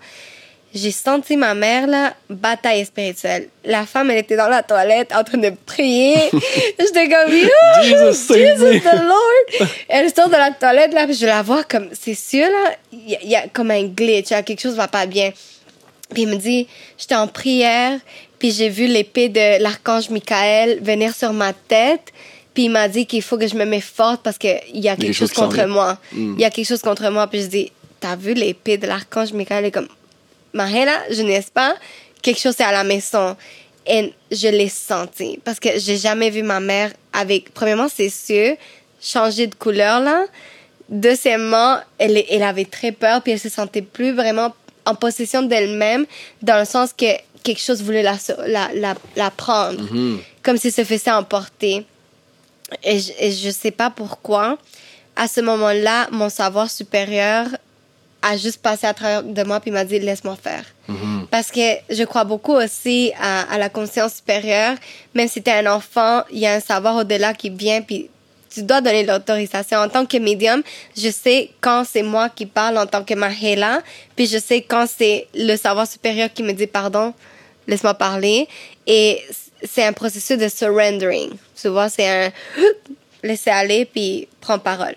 j'ai 0.74 0.92
senti 0.92 1.36
ma 1.38 1.54
mère, 1.54 1.86
là, 1.88 2.14
bataille 2.30 2.84
spirituelle. 2.86 3.50
La 3.66 3.86
femme, 3.86 4.10
elle 4.12 4.18
était 4.20 4.36
dans 4.38 4.48
la 4.48 4.64
toilette 4.64 5.14
en 5.14 5.24
train 5.24 5.38
de 5.38 5.52
prier. 5.66 6.16
J'étais 6.80 7.10
comme, 7.10 7.32
oh, 7.32 7.84
Jesus, 7.84 8.34
Jesus 8.34 8.80
the 8.82 8.96
Lord! 9.04 9.68
Elle 9.88 10.12
sort 10.14 10.30
de 10.30 10.36
la 10.36 10.52
toilette, 10.52 10.94
là, 10.94 11.06
puis 11.06 11.16
je 11.16 11.26
la 11.28 11.42
vois 11.44 11.64
comme, 11.64 11.90
c'est 11.94 12.16
sûr, 12.16 12.48
là, 12.48 12.76
il 12.92 13.10
y, 13.12 13.16
a- 13.16 13.22
il 13.24 13.30
y 13.30 13.36
a 13.36 13.48
comme 13.50 13.70
un 13.72 13.84
glitch, 13.84 14.30
là, 14.32 14.42
quelque 14.42 14.62
chose 14.62 14.76
va 14.76 14.88
pas 14.88 15.06
bien. 15.06 15.32
Puis 16.14 16.24
il 16.24 16.28
me 16.28 16.36
dit, 16.36 16.68
j'étais 16.98 17.16
en 17.16 17.28
prière, 17.28 18.00
puis 18.44 18.52
j'ai 18.52 18.68
vu 18.68 18.88
l'épée 18.88 19.30
de 19.30 19.64
l'archange 19.64 20.10
Michael 20.10 20.80
venir 20.82 21.16
sur 21.16 21.32
ma 21.32 21.54
tête. 21.54 22.12
Puis 22.54 22.66
il 22.66 22.72
m'a 22.72 22.90
dit 22.90 23.06
qu'il 23.06 23.22
faut 23.22 23.38
que 23.38 23.48
je 23.48 23.56
me 23.56 23.64
mette 23.64 23.84
forte 23.84 24.22
parce 24.22 24.38
qu'il 24.38 24.60
y 24.74 24.90
a 24.90 24.98
quelque 24.98 25.14
chose 25.14 25.32
contre 25.32 25.66
moi. 25.66 25.98
Mm. 26.12 26.34
Il 26.34 26.42
y 26.42 26.44
a 26.44 26.50
quelque 26.50 26.68
chose 26.68 26.82
contre 26.82 27.10
moi. 27.10 27.28
Puis 27.28 27.44
je 27.44 27.46
dis, 27.46 27.72
t'as 28.02 28.18
vu 28.18 28.34
l'épée 28.34 28.76
de 28.78 28.86
l'archange 28.86 29.32
Michael? 29.32 29.64
Est 29.64 29.72
comme, 29.72 29.88
Mahela, 30.52 30.92
je 31.10 31.22
n'ai 31.22 31.42
pas. 31.54 31.74
Quelque 32.22 32.38
chose 32.38 32.60
est 32.60 32.64
à 32.64 32.74
la 32.74 32.84
maison. 32.84 33.38
Et 33.88 34.12
je 34.30 34.50
l'ai 34.50 34.68
senti. 34.68 35.40
Parce 35.46 35.62
que 35.62 35.80
j'ai 35.80 35.96
jamais 35.96 36.30
vu 36.30 36.44
ma 36.44 36.60
mère 36.60 36.92
avec, 37.14 37.54
premièrement, 37.54 37.88
ses 37.88 38.12
yeux 38.28 38.58
changer 39.02 39.48
de 39.48 39.56
couleur, 39.56 40.02
là. 40.02 40.26
Deuxièmement, 40.90 41.78
elle, 41.98 42.22
elle 42.30 42.44
avait 42.44 42.66
très 42.66 42.92
peur, 42.92 43.22
puis 43.22 43.32
elle 43.32 43.40
se 43.40 43.48
sentait 43.48 43.82
plus 43.82 44.12
vraiment 44.12 44.54
en 44.86 44.96
possession 44.96 45.44
d'elle-même, 45.44 46.06
dans 46.42 46.60
le 46.60 46.66
sens 46.66 46.92
que 46.92 47.06
quelque 47.44 47.62
chose 47.62 47.82
voulait 47.84 48.04
la, 48.04 48.18
la, 48.48 48.70
la, 48.74 48.96
la 49.16 49.32
prendre, 49.32 49.84
comme 50.42 50.58
si 50.58 50.72
se 50.72 50.84
faisait 50.84 51.12
emporter. 51.12 51.86
Et 52.84 53.00
je, 53.00 53.12
et 53.20 53.32
je 53.32 53.50
sais 53.50 53.72
pas 53.72 53.90
pourquoi, 53.90 54.58
à 55.16 55.28
ce 55.28 55.42
moment-là, 55.42 56.08
mon 56.12 56.30
savoir 56.30 56.72
supérieur 56.72 57.46
a 58.24 58.38
juste 58.38 58.62
passé 58.62 58.88
à 58.88 58.94
travers 58.94 59.22
de 59.22 59.44
moi 59.44 59.60
puis 59.60 59.70
m'a 59.70 59.84
dit 59.84 60.00
laisse-moi 60.00 60.38
faire. 60.42 60.64
Parce 61.30 61.52
que 61.52 61.76
je 61.90 62.04
crois 62.04 62.24
beaucoup 62.24 62.54
aussi 62.54 63.12
à, 63.20 63.42
à 63.54 63.58
la 63.58 63.70
conscience 63.70 64.16
supérieure. 64.16 64.76
Même 65.14 65.28
si 65.28 65.44
tu 65.44 65.50
es 65.50 65.54
un 65.54 65.72
enfant, 65.72 66.24
il 66.32 66.40
y 66.40 66.48
a 66.48 66.54
un 66.54 66.60
savoir 66.60 66.96
au-delà 66.96 67.34
qui 67.34 67.50
vient 67.50 67.82
puis 67.82 68.10
tu 68.54 68.64
dois 68.64 68.82
donner 68.82 69.04
l'autorisation. 69.04 69.80
En 69.80 69.90
tant 69.90 70.06
que 70.06 70.18
médium, 70.18 70.62
je 70.96 71.10
sais 71.10 71.50
quand 71.60 71.84
c'est 71.86 72.04
moi 72.04 72.30
qui 72.30 72.46
parle 72.46 72.78
en 72.78 72.86
tant 72.86 73.04
que 73.04 73.14
Mahela, 73.14 73.82
puis 74.16 74.28
je 74.28 74.38
sais 74.38 74.62
quand 74.62 74.86
c'est 74.88 75.28
le 75.34 75.56
savoir 75.58 75.88
supérieur 75.88 76.32
qui 76.32 76.44
me 76.44 76.54
dit 76.54 76.68
pardon, 76.68 77.14
laisse-moi 77.68 77.94
parler. 77.94 78.48
Et 78.88 79.22
c'est 79.64 79.84
un 79.84 79.94
processus 79.94 80.38
de 80.38 80.48
surrendering. 80.48 81.32
Vois, 81.66 81.90
c'est 81.90 82.08
un 82.08 82.32
laisser 83.24 83.50
aller 83.50 83.86
puis 83.86 84.28
prendre 84.42 84.62
parole. 84.64 84.96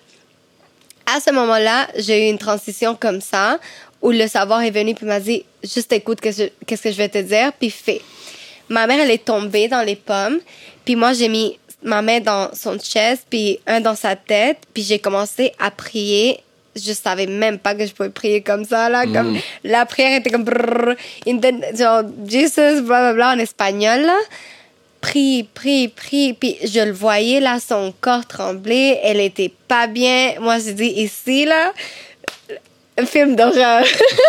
À 1.07 1.21
ce 1.21 1.31
moment-là, 1.33 1.87
j'ai 1.97 2.27
eu 2.27 2.31
une 2.31 2.39
transition 2.39 2.97
comme 2.97 3.21
ça 3.21 3.61
où 4.03 4.11
le 4.11 4.27
savoir 4.27 4.63
est 4.63 4.71
venu 4.71 4.95
puis 4.95 5.07
m'a 5.07 5.21
dit 5.21 5.45
juste 5.63 5.93
écoute 5.93 6.21
qu'est-ce 6.21 6.45
que- 6.45 6.53
qu'est-ce 6.67 6.83
que 6.83 6.91
je 6.91 6.97
vais 6.97 7.09
te 7.09 7.19
dire 7.19 7.53
puis 7.53 7.71
fais. 7.71 8.01
Ma 8.69 8.87
mère 8.87 9.01
elle 9.01 9.11
est 9.13 9.25
tombée 9.25 9.69
dans 9.69 9.83
les 9.83 9.97
pommes 9.97 10.41
puis 10.85 10.97
moi 10.97 11.13
j'ai 11.13 11.29
mis 11.29 11.59
ma 11.83 12.03
main 12.03 12.21
dans 12.21 12.53
son 12.55 12.79
chest 12.79 13.25
puis 13.31 13.61
un 13.67 13.81
dans 13.81 13.95
sa 13.95 14.17
tête 14.17 14.59
puis 14.75 14.83
j'ai 14.83 14.99
commencé 14.99 15.53
à 15.61 15.71
prier. 15.71 16.41
Je 16.77 16.93
savais 16.93 17.27
même 17.27 17.59
pas 17.59 17.75
que 17.75 17.87
je 17.87 17.93
pouvais 17.93 18.11
prier 18.11 18.43
comme 18.43 18.65
ça 18.65 18.89
là 18.89 19.05
comme 19.07 19.39
la 19.65 19.87
prière 19.87 20.19
était 20.19 20.31
comme 20.31 20.45
brrr, 20.45 20.95
genre 21.27 22.03
Jesus 22.27 22.83
bla 22.83 23.01
bla 23.01 23.13
bla 23.15 23.29
en 23.35 23.39
espagnol 23.39 24.03
là 24.03 24.19
prie, 25.01 25.49
prie, 25.55 25.89
prie. 25.89 26.33
Puis 26.35 26.57
je 26.65 26.81
le 26.81 26.93
voyais 26.93 27.41
là, 27.41 27.59
son 27.61 27.95
corps 28.01 28.27
trembler. 28.27 28.99
Elle 29.03 29.21
était 29.21 29.53
pas 29.69 29.87
bien. 29.87 30.35
Moi, 30.41 30.59
je 30.59 30.73
dis 30.73 30.89
ici 30.89 31.45
là, 31.45 31.73
un 32.99 33.07
film 33.07 33.37
d'horreur. 33.37 33.85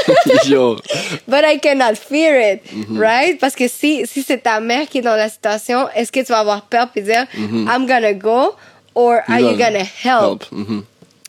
But 1.28 1.44
I 1.46 1.60
cannot 1.60 1.96
fear 1.96 2.54
it, 2.54 2.62
right? 2.92 3.40
Parce 3.40 3.56
que 3.56 3.68
si, 3.68 4.06
si 4.06 4.24
c'est 4.24 4.40
ta 4.40 4.60
mère 4.60 4.88
qui 4.88 5.00
est 5.00 5.02
dans 5.02 5.16
la 5.16 5.30
situation, 5.30 5.88
est-ce 5.96 6.12
que 6.12 6.20
tu 6.20 6.28
vas 6.32 6.40
avoir 6.40 6.64
peur 6.64 6.90
puis 6.90 7.02
dire, 7.02 7.26
I'm 7.36 7.88
gonna 7.88 8.14
go, 8.14 8.56
or 8.94 9.22
are 9.28 9.40
you 9.40 9.58
gonna 9.58 9.84
help? 10.04 10.46
Mhm. 10.52 10.84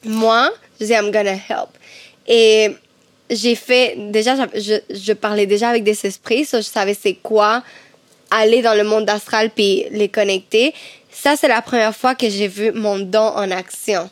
Moi, 0.04 0.50
je 0.80 0.86
dis, 0.86 0.92
I'm 0.92 1.10
gonna 1.10 1.32
help. 1.32 1.70
Et 2.26 2.70
j'ai 3.30 3.54
fait, 3.54 3.94
déjà, 4.10 4.36
je, 4.54 4.80
je 4.90 5.12
parlais 5.12 5.46
déjà 5.46 5.68
avec 5.70 5.84
des 5.84 5.98
esprits, 6.06 6.44
so 6.44 6.58
je 6.58 6.62
savais 6.62 6.94
c'est 6.94 7.14
quoi 7.14 7.62
aller 8.30 8.62
dans 8.62 8.74
le 8.74 8.84
monde 8.84 9.08
astral 9.08 9.50
puis 9.50 9.84
les 9.90 10.08
connecter. 10.08 10.74
Ça, 11.10 11.34
c'est 11.36 11.48
la 11.48 11.62
première 11.62 11.96
fois 11.96 12.14
que 12.14 12.28
j'ai 12.28 12.46
vu 12.46 12.70
mon 12.72 12.98
don 12.98 13.18
en 13.34 13.50
action. 13.50 14.08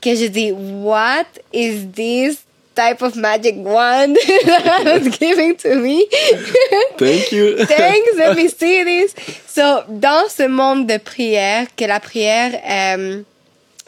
Que 0.00 0.14
j'ai 0.14 0.28
dit, 0.28 0.52
what 0.52 1.24
is 1.54 1.86
this 1.94 2.44
type 2.74 3.02
of 3.02 3.16
magic 3.16 3.56
wand 3.56 4.14
that 4.46 4.84
was 4.84 5.08
giving 5.18 5.56
to 5.56 5.76
me? 5.76 6.04
Thank 6.98 7.32
you. 7.32 7.56
Thanks, 7.66 8.16
let 8.16 8.36
me 8.36 8.48
see 8.48 8.84
this. 8.84 9.14
So, 9.46 9.84
dans 9.88 10.28
ce 10.28 10.48
monde 10.48 10.86
de 10.86 10.98
prière, 10.98 11.66
que 11.76 11.86
la 11.86 11.98
prière, 11.98 12.52
euh, 12.68 13.22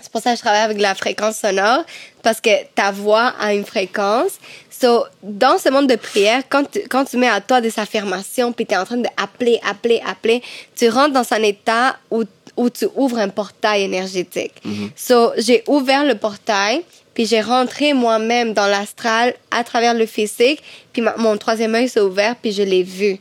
c'est 0.02 0.10
pour 0.12 0.20
ça 0.20 0.32
que 0.32 0.36
je 0.36 0.42
travaille 0.42 0.62
avec 0.62 0.80
la 0.80 0.94
fréquence 0.94 1.36
sonore, 1.38 1.84
parce 2.22 2.40
que 2.40 2.50
ta 2.74 2.90
voix 2.90 3.32
a 3.40 3.54
une 3.54 3.64
fréquence. 3.64 4.32
So, 4.70 5.04
dans 5.22 5.58
ce 5.58 5.68
monde 5.70 5.86
de 5.88 5.96
prière, 5.96 6.42
quand 6.48 6.68
tu, 6.70 6.80
quand 6.88 7.04
tu 7.04 7.16
mets 7.16 7.28
à 7.28 7.40
toi 7.40 7.60
des 7.60 7.78
affirmations, 7.78 8.52
puis 8.52 8.66
tu 8.66 8.74
es 8.74 8.76
en 8.76 8.84
train 8.84 8.96
d'appeler, 8.96 9.60
appeler, 9.68 10.02
appeler, 10.06 10.42
tu 10.76 10.88
rentres 10.88 11.12
dans 11.12 11.32
un 11.32 11.42
état 11.42 11.96
où, 12.10 12.24
où 12.56 12.68
tu 12.68 12.86
ouvres 12.96 13.18
un 13.18 13.28
portail 13.28 13.82
énergétique. 13.82 14.54
So, 14.96 15.32
j'ai 15.38 15.62
ouvert 15.68 16.04
le 16.04 16.16
portail, 16.16 16.82
puis 17.14 17.26
j'ai 17.26 17.40
rentré 17.42 17.92
moi-même 17.92 18.54
dans 18.54 18.66
l'astral 18.66 19.34
à 19.50 19.62
travers 19.62 19.94
le 19.94 20.06
physique, 20.06 20.62
puis 20.92 21.02
ma- 21.02 21.16
mon 21.16 21.36
troisième 21.36 21.74
œil 21.74 21.88
s'est 21.88 22.00
ouvert, 22.00 22.34
puis 22.36 22.50
je 22.52 22.62
l'ai 22.62 22.82
vu. 22.82 23.18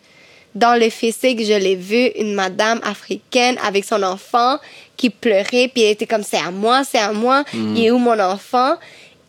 Dans 0.54 0.78
le 0.80 0.90
physique, 0.90 1.44
je 1.46 1.54
l'ai 1.54 1.76
vu, 1.76 2.08
une 2.18 2.34
madame 2.34 2.80
africaine 2.84 3.58
avec 3.66 3.86
son 3.86 4.04
enfant 4.04 4.58
qui 4.98 5.10
pleurait, 5.10 5.70
puis 5.74 5.84
elle 5.84 5.92
était 5.92 6.06
comme 6.08 6.24
c'est 6.24 6.38
à 6.38 6.52
moi, 6.52 6.84
c'est 6.84 7.00
à 7.00 7.14
moi, 7.14 7.44
il 7.54 7.86
est 7.86 7.92
où 7.92 7.98
mon 7.98 8.20
enfant? 8.20 8.76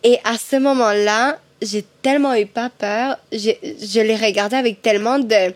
Et 0.03 0.18
à 0.25 0.37
ce 0.37 0.57
moment-là, 0.57 1.39
j'ai 1.62 1.85
tellement 2.03 2.35
eu 2.35 2.47
pas 2.47 2.70
peur, 2.70 3.16
je, 3.31 3.51
je 3.62 4.01
l'ai 4.01 4.16
regardé 4.16 4.57
avec 4.57 4.83
tellement 4.83 5.20
de 5.20 5.55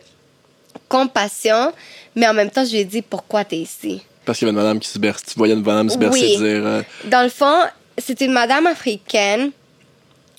compassion, 0.88 1.72
mais 2.14 2.28
en 2.28 2.34
même 2.34 2.50
temps, 2.50 2.64
je 2.64 2.70
lui 2.72 2.78
ai 2.78 2.84
dit 2.84 3.02
pourquoi 3.02 3.44
tu 3.44 3.56
es 3.56 3.58
ici? 3.58 4.02
Parce 4.24 4.38
qu'il 4.38 4.46
y 4.46 4.48
avait 4.48 4.56
une 4.58 4.62
madame 4.62 4.78
qui 4.80 4.88
se 4.88 4.98
berce. 4.98 5.22
Tu 5.24 5.34
voyais 5.36 5.54
une 5.54 5.62
madame 5.62 5.90
se 5.90 5.98
bercer 5.98 6.26
Oui. 6.26 6.36
dire. 6.36 6.66
euh, 6.66 6.82
Dans 7.04 7.22
le 7.22 7.28
fond, 7.28 7.60
c'est 7.98 8.20
une 8.20 8.32
madame 8.32 8.66
africaine 8.66 9.50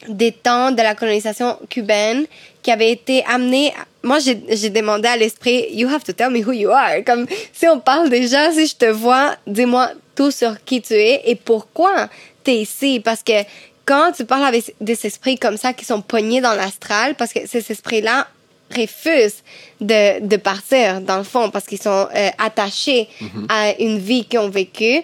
des 0.08 0.32
temps 0.32 0.72
de 0.72 0.82
la 0.82 0.96
colonisation 0.96 1.58
cubaine 1.70 2.26
qui 2.68 2.72
avait 2.72 2.92
été 2.92 3.24
amenée. 3.24 3.74
Moi, 4.04 4.18
j'ai 4.20 4.70
demandé 4.70 5.08
à 5.08 5.16
l'esprit, 5.16 5.68
You 5.72 5.88
have 5.88 6.04
to 6.04 6.12
tell 6.12 6.30
me 6.30 6.46
who 6.46 6.52
you 6.52 6.70
are. 6.70 7.02
Comme 7.06 7.26
si 7.54 7.66
on 7.66 7.80
parle 7.80 8.10
déjà, 8.10 8.52
si 8.52 8.68
je 8.68 8.76
te 8.76 8.88
vois, 8.88 9.38
dis-moi 9.48 9.92
tout 10.16 10.32
sur 10.32 10.62
qui 10.66 10.82
tu 10.82 10.94
es 10.94 11.22
et 11.24 11.36
pourquoi 11.36 12.10
tu 12.44 12.52
es 12.52 12.58
ici. 12.58 13.00
Parce 13.00 13.24
que 13.24 13.42
quand 13.86 14.12
tu 14.12 14.26
parles 14.26 14.44
avec 14.44 14.76
des 14.82 15.06
esprits 15.06 15.38
comme 15.38 15.56
ça 15.56 15.72
qui 15.72 15.86
sont 15.86 16.02
pognés 16.02 16.42
dans 16.42 16.56
l'astral, 16.56 17.16
parce 17.16 17.32
que 17.32 17.40
ces 17.48 17.72
esprits-là 17.72 18.28
refusent 18.76 19.44
de, 19.80 20.20
de 20.28 20.36
partir, 20.36 21.00
dans 21.00 21.20
le 21.20 21.24
fond, 21.24 21.50
parce 21.50 21.68
qu'ils 21.68 21.82
sont 21.82 22.10
euh, 22.14 22.30
attachés 22.38 23.08
à 23.48 23.80
une 23.80 23.98
vie 23.98 24.26
qu'ils 24.26 24.40
ont 24.40 24.50
vécue 24.50 25.04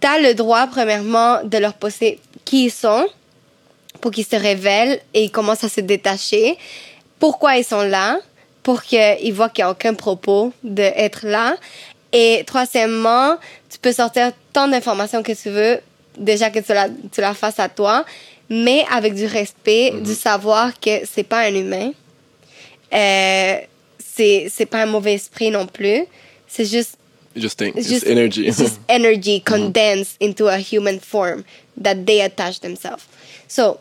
tu 0.00 0.08
as 0.08 0.18
le 0.18 0.34
droit, 0.34 0.66
premièrement, 0.66 1.44
de 1.44 1.58
leur 1.58 1.74
poser 1.74 2.18
qui 2.44 2.64
ils 2.64 2.72
sont 2.72 3.06
pour 4.00 4.10
qu'ils 4.10 4.26
se 4.26 4.36
révèlent 4.36 5.00
et 5.14 5.24
ils 5.24 5.30
commencent 5.30 5.64
à 5.64 5.68
se 5.68 5.80
détacher. 5.80 6.56
Pourquoi 7.18 7.56
ils 7.56 7.64
sont 7.64 7.82
là? 7.82 8.18
Pour 8.62 8.82
qu'ils 8.82 9.32
voient 9.32 9.48
qu'il 9.48 9.64
n'y 9.64 9.68
a 9.68 9.70
aucun 9.70 9.94
propos 9.94 10.52
d'être 10.64 11.26
là. 11.26 11.56
Et 12.12 12.42
troisièmement, 12.46 13.36
tu 13.70 13.78
peux 13.78 13.92
sortir 13.92 14.32
tant 14.52 14.68
d'informations 14.68 15.22
que 15.22 15.32
tu 15.32 15.50
veux, 15.50 15.80
déjà 16.18 16.50
que 16.50 16.58
tu 16.60 16.72
la, 16.74 16.88
tu 17.12 17.20
la 17.20 17.34
fasses 17.34 17.58
à 17.58 17.68
toi, 17.68 18.04
mais 18.50 18.84
avec 18.92 19.14
du 19.14 19.26
respect, 19.26 19.92
du 20.02 20.14
savoir 20.14 20.78
que 20.78 21.00
c'est 21.10 21.22
pas 21.24 21.40
un 21.40 21.54
humain. 21.54 21.92
Euh, 22.92 23.56
c'est 24.14 24.48
c'est 24.52 24.66
pas 24.66 24.82
un 24.82 24.86
mauvais 24.86 25.14
esprit 25.14 25.50
non 25.50 25.66
plus. 25.66 26.04
C'est 26.46 26.66
juste 26.66 26.96
Just 27.34 27.58
think. 27.58 27.76
It's 27.76 27.88
Just, 27.88 28.02
just- 28.04 28.10
energy. 28.10 28.46
it's 28.46 28.58
just 28.58 28.78
energy 28.90 29.40
condensed 29.40 30.16
into 30.20 30.48
a 30.48 30.58
human 30.58 31.00
form 31.00 31.44
that 31.82 32.04
they 32.04 32.20
attach 32.20 32.60
themselves. 32.60 33.04
So, 33.54 33.78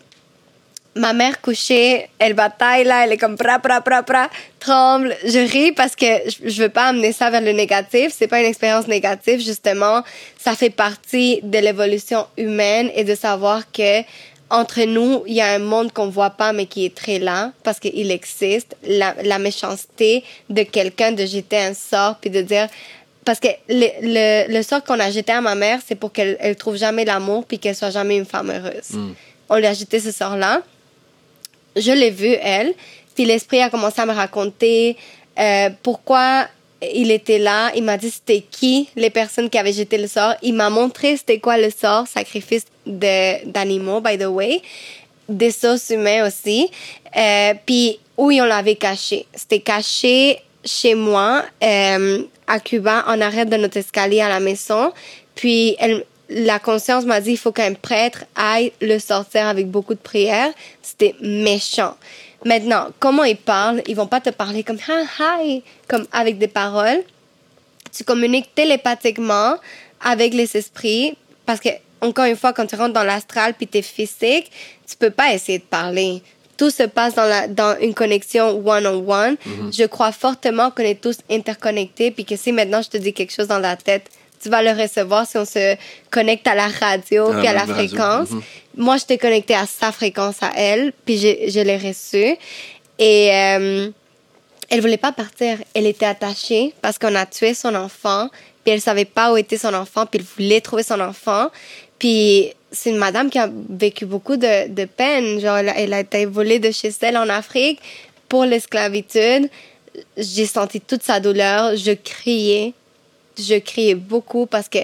ma 0.96 1.14
mère 1.14 1.40
couchée, 1.40 2.10
elle 2.20 2.34
bataille 2.34 2.84
là, 2.84 3.06
elle 3.06 3.14
est 3.14 3.18
comme 3.18 3.38
pra 3.38 3.58
pra 3.60 3.82
pra 3.82 4.30
tremble. 4.60 5.16
Je 5.24 5.40
ris 5.40 5.72
parce 5.72 5.96
que 5.96 6.06
je, 6.28 6.62
veux 6.62 6.68
pas 6.68 6.88
amener 6.88 7.14
ça 7.14 7.30
vers 7.30 7.40
le 7.40 7.54
négatif. 7.54 8.14
C'est 8.14 8.28
pas 8.28 8.42
une 8.42 8.48
expérience 8.48 8.88
négative, 8.88 9.40
justement. 9.40 10.04
Ça 10.38 10.56
fait 10.56 10.72
partie 10.72 11.40
de 11.44 11.58
l'évolution 11.60 12.28
humaine 12.38 12.92
et 12.94 13.06
de 13.06 13.16
savoir 13.16 13.72
que 13.72 14.02
entre 14.50 14.82
nous, 14.82 15.24
il 15.26 15.36
y 15.36 15.42
a 15.42 15.54
un 15.54 15.60
monde 15.60 15.94
qu'on 15.94 16.10
voit 16.10 16.32
pas 16.32 16.52
mais 16.52 16.66
qui 16.66 16.84
est 16.84 16.94
très 16.94 17.20
là 17.20 17.54
parce 17.64 17.80
qu'il 17.80 18.12
existe. 18.12 18.76
La, 18.84 19.40
méchanceté 19.40 20.26
de 20.50 20.64
quelqu'un 20.64 21.14
de 21.14 21.26
jeter 21.26 21.60
un 21.60 21.74
sort 21.74 22.18
puis 22.20 22.30
de 22.30 22.42
dire 22.42 22.68
parce 23.24 23.40
que 23.40 23.48
le, 23.70 24.52
le, 24.54 24.62
sort 24.64 24.84
qu'on 24.84 25.00
a 25.00 25.10
jeté 25.12 25.32
à 25.32 25.40
ma 25.40 25.56
mère, 25.56 25.80
c'est 25.88 25.96
pour 25.96 26.12
qu'elle 26.12 26.36
elle 26.42 26.58
trouve 26.58 26.76
jamais 26.76 27.06
l'amour 27.06 27.46
puis 27.46 27.60
qu'elle 27.60 27.76
soit 27.76 27.92
jamais 27.92 28.18
une 28.18 28.26
femme 28.26 28.50
heureuse. 28.50 28.98
On 29.52 29.58
lui 29.58 29.66
a 29.66 29.74
jeté 29.74 30.00
ce 30.00 30.12
sort-là. 30.12 30.62
Je 31.76 31.92
l'ai 31.92 32.10
vu, 32.10 32.34
elle. 32.42 32.74
Puis 33.16 33.26
l'esprit 33.26 33.62
a 33.62 33.70
commencé 33.70 34.00
à 34.00 34.06
me 34.06 34.14
raconter 34.14 34.96
euh, 35.38 35.70
pourquoi 35.84 36.48
il 36.82 37.12
était 37.12 37.38
là. 37.38 37.70
Il 37.76 37.84
m'a 37.84 37.98
dit 37.98 38.10
c'était 38.10 38.46
qui 38.50 38.88
les 38.96 39.10
personnes 39.10 39.50
qui 39.50 39.58
avaient 39.58 39.74
jeté 39.74 39.98
le 39.98 40.08
sort. 40.08 40.36
Il 40.42 40.54
m'a 40.54 40.70
montré 40.70 41.18
c'était 41.18 41.40
quoi 41.40 41.58
le 41.58 41.70
sort, 41.70 42.08
sacrifice 42.08 42.64
d'animaux, 42.86 44.00
by 44.00 44.18
the 44.18 44.28
way. 44.28 44.62
Des 45.28 45.66
os 45.66 45.90
humains 45.90 46.26
aussi. 46.26 46.70
Euh, 47.18 47.54
puis 47.66 48.00
où 48.16 48.32
on 48.32 48.46
l'avait 48.46 48.76
caché. 48.76 49.26
C'était 49.36 49.60
caché 49.60 50.40
chez 50.64 50.96
moi, 50.96 51.44
euh, 51.62 52.24
à 52.48 52.60
Cuba, 52.62 53.04
en 53.06 53.20
arrêt 53.20 53.46
de 53.46 53.58
notre 53.58 53.78
escalier 53.78 54.22
à 54.22 54.30
la 54.30 54.40
maison. 54.40 54.94
Puis 55.36 55.76
elle, 55.78 56.06
la 56.34 56.60
conscience 56.60 57.06
m'a 57.06 57.20
dit 57.20 57.32
il 57.32 57.38
faut 57.38 57.52
qu'un 57.52 57.74
prêtre 57.74 58.24
aille 58.36 58.72
le 58.82 59.00
sortir 59.00 59.48
avec 59.48 59.70
beaucoup 59.70 59.94
de 59.94 60.00
prières. 60.00 60.52
C'était 60.82 61.14
méchant. 61.22 61.96
Maintenant, 62.46 62.88
comment 63.00 63.24
ils 63.24 63.38
parlent? 63.38 63.82
Ils 63.86 63.96
vont 63.96 64.08
pas 64.08 64.22
te 64.22 64.30
parler 64.30 64.64
comme 64.64 64.78
hi, 64.78 65.62
comme 65.88 66.08
avec 66.12 66.38
des 66.38 66.48
paroles. 66.48 67.04
Tu 67.92 68.04
communiques 68.04 68.56
télépathiquement 68.56 69.58
avec 70.00 70.34
les 70.34 70.56
esprits 70.56 71.18
parce 71.46 71.60
que 71.60 71.70
encore 72.00 72.26
une 72.26 72.38
fois, 72.38 72.54
quand 72.54 72.66
tu 72.66 72.76
rentres 72.76 72.94
dans 72.94 73.04
l'astral 73.04 73.54
puis 73.54 73.70
es 73.74 73.82
physique, 73.82 74.52
tu 74.90 74.96
peux 74.98 75.12
pas 75.12 75.34
essayer 75.34 75.60
de 75.60 75.64
parler. 75.64 76.24
Tout 76.58 76.72
se 76.72 76.84
passe 76.84 77.14
dans, 77.16 77.26
la, 77.26 77.48
dans 77.48 77.78
une 77.80 77.94
connexion 77.94 78.50
one-on-one. 78.66 79.36
Mm-hmm. 79.36 79.78
Je 79.78 79.84
crois 79.86 80.12
fortement 80.12 80.72
qu'on 80.72 80.84
est 80.84 81.00
tous 81.00 81.18
interconnectés 81.30 82.10
puis 82.12 82.24
que 82.24 82.38
si 82.38 82.52
maintenant 82.54 82.82
je 82.82 82.90
te 82.90 82.98
dis 82.98 83.14
quelque 83.14 83.34
chose 83.34 83.48
dans 83.48 83.60
la 83.60 83.76
tête, 83.76 84.10
tu 84.42 84.50
vas 84.50 84.62
le 84.62 84.72
recevoir 84.72 85.28
si 85.28 85.38
on 85.38 85.46
se 85.46 85.76
connecte 86.10 86.48
à 86.48 86.56
la 86.56 86.68
radio 86.68 87.30
ah, 87.32 87.38
puis 87.40 87.48
à 87.48 87.54
la 87.54 87.66
fréquence. 87.66 88.32
Mhm. 88.32 88.42
Moi, 88.78 88.98
je 88.98 89.06
t'ai 89.06 89.18
connecté 89.18 89.54
à 89.54 89.66
sa 89.66 89.92
fréquence 89.92 90.42
à 90.42 90.52
elle, 90.56 90.94
puis 91.06 91.18
je, 91.18 91.60
l'ai 91.60 91.78
reçu. 91.78 92.38
Et 93.00 93.32
euh, 93.34 93.90
elle 94.70 94.82
voulait 94.82 94.98
pas 94.98 95.12
partir. 95.12 95.58
Elle 95.74 95.86
était 95.86 96.06
attachée 96.06 96.74
parce 96.82 96.98
qu'on 96.98 97.16
a 97.16 97.26
tué 97.26 97.54
son 97.54 97.76
enfant, 97.76 98.30
puis 98.64 98.74
elle 98.74 98.82
savait 98.82 99.06
pas 99.06 99.34
où 99.34 99.38
était 99.38 99.58
son 99.58 99.74
enfant, 99.74 100.06
puis 100.06 100.20
elle 100.20 100.44
voulait 100.44 100.62
trouver 100.62 100.84
son 100.84 101.00
enfant. 101.00 101.50
Puis 102.00 102.54
c'est 102.72 102.90
une 102.90 102.98
madame 102.98 103.30
qui 103.30 103.38
a 103.38 103.50
vécu 103.70 104.06
beaucoup 104.06 104.38
de, 104.38 104.70
de 104.70 104.86
peine. 104.86 105.40
Genre, 105.40 105.58
elle 105.58 105.94
a 105.94 106.00
été 106.00 106.26
volée 106.26 106.60
de 106.60 106.72
chez 106.72 106.92
elle 107.02 107.18
en 107.18 107.30
Afrique 107.30 107.80
pour 108.30 108.46
l'esclavitude. 108.46 109.50
J'ai 110.16 110.46
senti 110.46 110.80
toute 110.80 111.04
sa 111.04 111.20
douleur. 111.20 111.76
Je 111.76 111.92
criais 111.92 112.74
je 113.38 113.60
criais 113.60 113.96
beaucoup 113.96 114.46
parce 114.46 114.70
que 114.70 114.80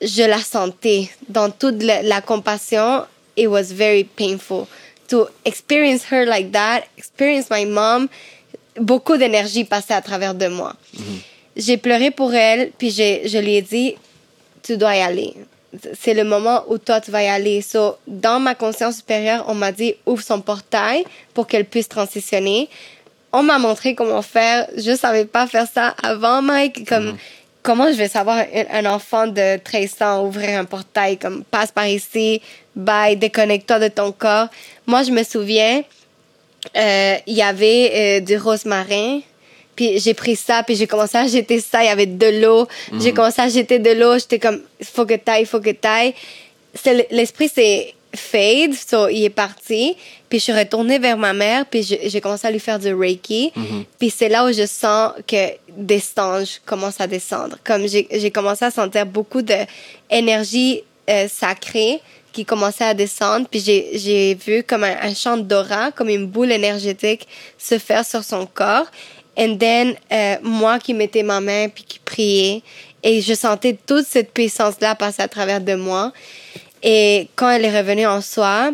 je 0.00 0.22
la 0.22 0.38
sentais 0.38 1.10
dans 1.28 1.50
toute 1.50 1.82
la, 1.82 2.20
compassion. 2.20 3.04
It 3.36 3.48
was 3.48 3.72
very 3.72 4.04
painful 4.04 4.66
to 5.08 5.28
experience 5.44 6.04
her 6.10 6.24
like 6.26 6.52
that, 6.52 6.84
experience 6.96 7.50
my 7.50 7.64
mom. 7.66 8.08
Beaucoup 8.78 9.16
d'énergie 9.16 9.64
passait 9.64 9.94
à 9.94 10.02
travers 10.02 10.34
de 10.34 10.48
moi. 10.48 10.74
Mm-hmm. 10.94 11.00
J'ai 11.56 11.76
pleuré 11.76 12.10
pour 12.10 12.34
elle, 12.34 12.72
puis 12.76 12.90
je 12.90 13.38
lui 13.38 13.56
ai 13.56 13.62
dit, 13.62 13.94
tu 14.62 14.76
dois 14.76 14.96
y 14.96 15.00
aller. 15.00 15.34
C'est 15.98 16.14
le 16.14 16.24
moment 16.24 16.64
où 16.68 16.78
toi, 16.78 17.00
tu 17.00 17.10
vas 17.10 17.22
y 17.22 17.28
aller. 17.28 17.62
So, 17.62 17.96
dans 18.06 18.40
ma 18.40 18.54
conscience 18.54 18.96
supérieure, 18.96 19.44
on 19.48 19.54
m'a 19.54 19.72
dit, 19.72 19.94
ouvre 20.04 20.22
son 20.22 20.40
portail 20.40 21.04
pour 21.32 21.46
qu'elle 21.46 21.64
puisse 21.64 21.88
transitionner. 21.88 22.68
On 23.32 23.42
m'a 23.42 23.58
montré 23.58 23.94
comment 23.94 24.22
faire. 24.22 24.66
Je 24.76 24.94
savais 24.94 25.24
pas 25.24 25.46
faire 25.46 25.66
ça 25.72 25.94
avant, 26.02 26.42
Mike. 26.42 26.86
Comme, 26.86 27.12
mm-hmm 27.12 27.18
comment 27.66 27.90
je 27.90 27.96
vais 27.96 28.08
savoir 28.08 28.44
un, 28.70 28.86
enfant 28.86 29.26
de 29.26 29.58
13 29.58 30.02
ans 30.02 30.24
ouvrir 30.24 30.60
un 30.60 30.64
portail 30.64 31.18
comme 31.18 31.42
passe 31.42 31.72
par 31.72 31.88
ici, 31.88 32.40
bye, 32.76 33.16
déconnecte-toi 33.16 33.80
de 33.80 33.88
ton 33.88 34.12
corps. 34.12 34.46
Moi, 34.86 35.02
je 35.02 35.10
me 35.10 35.24
souviens, 35.24 35.82
euh, 36.76 37.16
il 37.26 37.34
y 37.34 37.42
avait 37.42 37.90
euh, 37.92 38.20
du 38.20 38.36
rosmarin. 38.36 39.20
Puis 39.74 39.98
j'ai 39.98 40.14
pris 40.14 40.36
ça, 40.36 40.62
puis 40.62 40.76
j'ai 40.76 40.86
commencé 40.86 41.18
à 41.18 41.26
jeter 41.26 41.60
ça. 41.60 41.82
Il 41.82 41.86
y 41.86 41.90
avait 41.90 42.06
de 42.06 42.40
l'eau. 42.40 42.68
J'ai 43.00 43.10
mhm. 43.10 43.16
commencé 43.16 43.42
à 43.42 43.48
jeter 43.48 43.80
de 43.80 43.90
l'eau. 43.90 44.16
J'étais 44.16 44.38
comme, 44.38 44.60
faut 44.82 45.04
que 45.04 45.14
t'ailles, 45.14 45.44
faut 45.44 45.60
que 45.60 45.70
t'ailles. 45.70 46.14
L'esprit, 47.10 47.50
c'est 47.52 47.95
fade, 48.16 48.74
so 48.74 49.08
il 49.08 49.24
est 49.24 49.30
parti. 49.30 49.96
Puis 50.28 50.38
je 50.38 50.44
suis 50.44 50.52
retournée 50.52 50.98
vers 50.98 51.16
ma 51.16 51.32
mère, 51.32 51.66
puis 51.66 51.82
j'ai 51.82 52.20
commencé 52.20 52.46
à 52.46 52.50
lui 52.50 52.58
faire 52.58 52.78
du 52.78 52.92
Reiki. 52.92 53.52
Mm-hmm. 53.56 53.84
Puis 53.98 54.10
c'est 54.10 54.28
là 54.28 54.44
où 54.44 54.52
je 54.52 54.66
sens 54.66 55.12
que 55.26 55.52
des 55.76 56.02
anges 56.18 56.60
commencent 56.66 57.00
à 57.00 57.06
descendre. 57.06 57.58
Comme 57.62 57.86
j'ai 57.86 58.30
commencé 58.30 58.64
à 58.64 58.70
sentir 58.70 59.06
beaucoup 59.06 59.42
d'énergie 59.42 60.82
euh, 61.08 61.28
sacrée 61.28 62.00
qui 62.32 62.44
commençait 62.44 62.84
à 62.84 62.92
descendre. 62.92 63.46
Puis 63.50 63.60
j'ai 63.60 64.34
vu 64.34 64.62
comme 64.62 64.84
un, 64.84 65.14
champ 65.14 65.38
d'aura, 65.38 65.90
comme 65.92 66.10
une 66.10 66.26
boule 66.26 66.52
énergétique 66.52 67.26
se 67.56 67.78
faire 67.78 68.04
sur 68.04 68.22
son 68.24 68.44
corps. 68.46 68.86
And 69.38 69.56
then, 69.56 69.94
euh, 70.12 70.36
moi 70.42 70.78
qui 70.78 70.92
mettais 70.92 71.22
ma 71.22 71.40
main, 71.40 71.68
puis 71.68 71.84
qui 71.84 71.98
priais. 71.98 72.62
Et 73.02 73.20
je 73.20 73.34
sentais 73.34 73.78
toute 73.86 74.06
cette 74.06 74.32
puissance-là 74.32 74.94
passer 74.96 75.22
à 75.22 75.28
travers 75.28 75.60
de 75.60 75.74
moi. 75.74 76.12
Et 76.82 77.28
quand 77.34 77.50
elle 77.50 77.64
est 77.64 77.76
revenue 77.76 78.06
en 78.06 78.20
soi, 78.20 78.70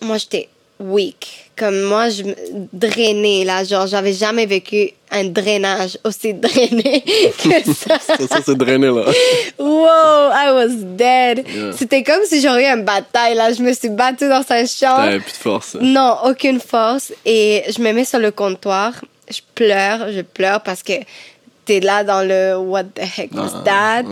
moi, 0.00 0.18
j'étais 0.18 0.48
weak. 0.78 1.50
Comme 1.56 1.82
moi, 1.82 2.08
je 2.08 2.22
me 2.22 2.34
drainais, 2.72 3.44
là. 3.44 3.64
Genre, 3.64 3.86
j'avais 3.86 4.14
jamais 4.14 4.46
vécu 4.46 4.92
un 5.10 5.24
drainage 5.24 5.98
aussi 6.04 6.32
drainé 6.34 7.02
que 7.02 7.72
ça. 7.74 7.98
ça, 7.98 8.38
c'est 8.44 8.56
drainé, 8.56 8.86
là. 8.86 9.04
wow, 9.58 10.30
I 10.32 10.52
was 10.52 10.74
dead. 10.96 11.44
C'était 11.76 12.02
comme 12.02 12.24
si 12.24 12.40
j'aurais 12.40 12.64
eu 12.64 12.66
une 12.66 12.84
bataille, 12.84 13.34
là. 13.34 13.52
Je 13.52 13.62
me 13.62 13.72
suis 13.74 13.90
battue 13.90 14.28
dans 14.28 14.42
sa 14.42 14.64
chambre. 14.64 15.04
T'avais 15.04 15.20
plus 15.20 15.32
de 15.32 15.36
force. 15.36 15.76
Non, 15.80 16.16
aucune 16.24 16.60
force. 16.60 17.12
Et 17.26 17.64
je 17.68 17.80
me 17.82 17.92
mets 17.92 18.06
sur 18.06 18.18
le 18.18 18.30
comptoir. 18.30 18.92
Je 19.30 19.40
pleure, 19.54 20.10
je 20.10 20.22
pleure 20.22 20.60
parce 20.62 20.82
que 20.82 20.94
t'es 21.70 21.78
là 21.78 22.02
dans 22.02 22.24
le 22.26 22.56
what 22.58 22.82
the 22.96 23.02
heck 23.02 23.32
was 23.32 23.52
ah, 23.54 23.62
that? 23.64 24.02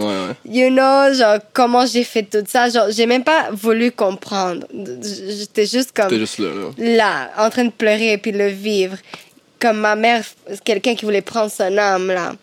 You 0.45 0.71
know, 0.71 1.13
genre, 1.13 1.41
comment 1.53 1.87
j'ai 1.87 2.05
fait 2.05 2.23
tout 2.23 2.45
ça? 2.47 2.69
Genre, 2.69 2.89
j'ai 2.91 3.05
même 3.07 3.25
pas 3.25 3.51
voulu 3.51 3.91
comprendre. 3.91 4.65
J'étais 4.73 5.67
juste 5.67 5.91
comme. 5.93 6.09
juste 6.09 6.39
là, 6.39 6.51
là. 6.55 6.71
Là, 6.79 7.31
en 7.37 7.51
train 7.51 7.65
de 7.65 7.73
pleurer 7.73 8.13
et 8.13 8.19
puis 8.19 8.31
le 8.31 8.47
vivre. 8.47 8.97
Comme 9.59 9.79
ma 9.79 9.97
mère, 9.97 10.23
quelqu'un 10.65 10.95
qui 10.95 11.05
voulait 11.05 11.21
prendre 11.21 11.51
son 11.51 11.77
âme, 11.77 12.07
là. 12.07 12.37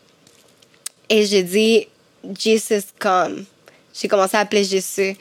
Et 1.10 1.26
j'ai 1.26 1.44
dit, 1.44 1.88
Jesus, 2.38 2.88
come. 3.00 3.46
J'ai 3.94 4.10
commencé 4.10 4.36
à 4.36 4.42
appeler 4.42 4.66
Jésus. 4.66 5.16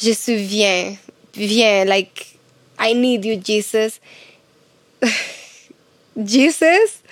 Jésus, 0.00 0.36
viens. 0.36 0.96
Viens. 1.34 1.84
Like, 1.84 2.38
I 2.80 2.94
need 2.94 3.26
you, 3.26 3.38
Jesus. 3.44 4.00
Jesus? 6.16 7.02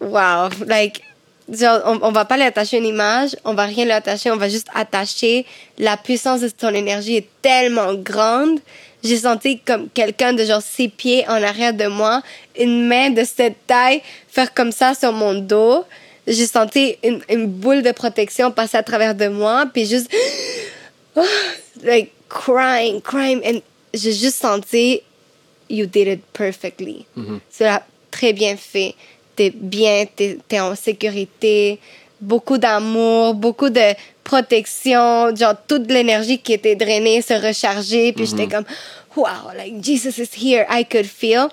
Wow. 0.00 0.50
Like, 0.66 1.05
on, 1.48 1.98
on 2.02 2.12
va 2.12 2.24
pas 2.24 2.36
lui 2.36 2.44
attacher 2.44 2.78
une 2.78 2.86
image, 2.86 3.36
on 3.44 3.54
va 3.54 3.64
rien 3.64 3.84
lui 3.84 3.92
attacher, 3.92 4.30
on 4.30 4.36
va 4.36 4.48
juste 4.48 4.68
attacher. 4.74 5.46
La 5.78 5.96
puissance 5.96 6.40
de 6.40 6.48
ton 6.48 6.70
énergie 6.70 7.16
est 7.16 7.28
tellement 7.42 7.94
grande. 7.94 8.58
J'ai 9.04 9.18
senti 9.18 9.60
comme 9.60 9.88
quelqu'un 9.90 10.32
de 10.32 10.44
genre 10.44 10.62
six 10.62 10.88
pieds 10.88 11.26
en 11.28 11.42
arrière 11.42 11.72
de 11.72 11.86
moi, 11.86 12.22
une 12.58 12.86
main 12.86 13.10
de 13.10 13.22
cette 13.24 13.66
taille 13.66 14.02
faire 14.28 14.52
comme 14.52 14.72
ça 14.72 14.94
sur 14.94 15.12
mon 15.12 15.34
dos. 15.34 15.84
J'ai 16.26 16.46
senti 16.46 16.96
une, 17.04 17.22
une 17.30 17.46
boule 17.46 17.82
de 17.82 17.92
protection 17.92 18.50
passer 18.50 18.76
à 18.76 18.82
travers 18.82 19.14
de 19.14 19.28
moi, 19.28 19.66
puis 19.72 19.86
juste 19.86 20.10
like 21.84 22.10
crying, 22.28 23.00
crying, 23.00 23.40
and 23.46 23.60
j'ai 23.94 24.12
juste 24.12 24.40
senti 24.40 25.02
you 25.68 25.86
did 25.86 26.08
it 26.08 26.24
perfectly. 26.32 27.06
Mm 27.16 27.38
très 28.16 28.32
bien 28.32 28.56
fait 28.56 28.94
t'es 29.36 29.50
bien, 29.54 30.04
t'es 30.16 30.38
es 30.50 30.60
en 30.60 30.74
sécurité, 30.74 31.78
beaucoup 32.20 32.58
d'amour, 32.58 33.34
beaucoup 33.34 33.70
de 33.70 33.94
protection, 34.24 35.34
genre 35.36 35.54
toute 35.68 35.90
l'énergie 35.90 36.38
qui 36.38 36.54
était 36.54 36.74
drainée 36.74 37.22
se 37.22 37.34
recharger, 37.34 38.12
puis 38.12 38.26
j'étais 38.26 38.46
mhm. 38.46 38.52
comme 38.52 38.64
wow, 39.14 39.52
like 39.56 39.82
Jesus 39.82 40.18
is 40.18 40.30
here, 40.34 40.66
I 40.68 40.84
could 40.84 41.06
feel 41.06 41.48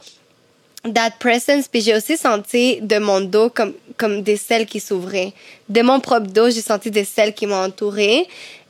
that 0.84 1.12
presence, 1.20 1.68
puis 1.68 1.82
j'ai 1.82 1.96
aussi 1.96 2.18
senti 2.18 2.80
de 2.82 2.98
mon 2.98 3.22
dos 3.22 3.50
comme 3.50 3.74
comme 3.98 4.22
des 4.22 4.38
selles 4.38 4.66
qui 4.66 4.80
s'ouvraient. 4.80 5.34
De 5.70 5.82
mon 5.82 6.00
propre 6.00 6.28
dos, 6.28 6.50
j'ai 6.50 6.62
senti 6.62 6.92
des 6.92 7.06
selles 7.06 7.34
qui 7.34 7.46
m'ont 7.46 7.64
entouré. 7.64 8.28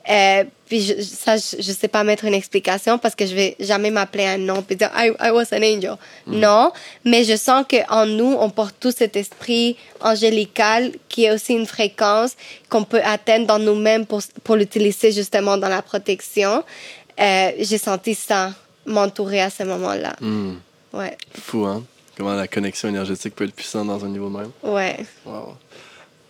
Euh, 0.10 0.44
puis 0.68 0.82
je, 0.82 1.02
ça, 1.02 1.38
je, 1.38 1.72
sais 1.72 1.88
pas 1.88 2.04
mettre 2.04 2.26
une 2.26 2.34
explication 2.34 2.98
parce 2.98 3.16
que 3.16 3.26
je 3.26 3.34
vais 3.34 3.56
jamais 3.60 3.90
m'appeler 3.90 4.26
un 4.26 4.38
nom 4.38 4.62
puis 4.62 4.76
dire 4.76 4.92
I, 4.96 5.12
I 5.22 5.32
was 5.32 5.54
an 5.54 5.64
angel. 5.64 5.96
Mm. 6.28 6.40
Non, 6.40 6.72
mais 7.06 7.24
je 7.24 7.38
sens 7.38 7.66
que 7.68 7.78
en 7.90 8.06
nous, 8.06 8.36
on 8.38 8.50
porte 8.50 8.76
tout 8.80 8.92
cet 8.92 9.16
esprit 9.16 9.78
angélical 10.02 10.92
qui 11.08 11.26
est 11.26 11.32
aussi 11.32 11.54
une 11.54 11.68
fréquence 11.68 12.36
qu'on 12.70 12.84
peut 12.84 13.02
atteindre 13.04 13.48
dans 13.48 13.60
nous-mêmes 13.60 14.06
pour, 14.06 14.22
pour 14.44 14.56
l'utiliser 14.56 15.12
justement 15.12 15.58
dans 15.58 15.70
la 15.70 15.82
protection. 15.82 16.64
Euh, 17.20 17.52
J'ai 17.60 17.78
senti 17.78 18.14
ça 18.16 18.52
m'entourer 18.86 19.42
à 19.42 19.50
ce 19.50 19.64
moment-là. 19.64 20.16
Mm. 20.20 20.56
Ouais. 20.94 21.18
Fou, 21.40 21.66
hein? 21.66 21.84
Comment 22.18 22.36
la 22.36 22.48
connexion 22.48 22.90
énergétique 22.90 23.36
peut 23.36 23.46
être 23.46 23.56
puissante 23.56 23.88
dans 23.88 24.06
un 24.06 24.10
niveau 24.10 24.30
même. 24.30 24.52
Ouais. 24.62 24.98
Wow. 25.26 25.56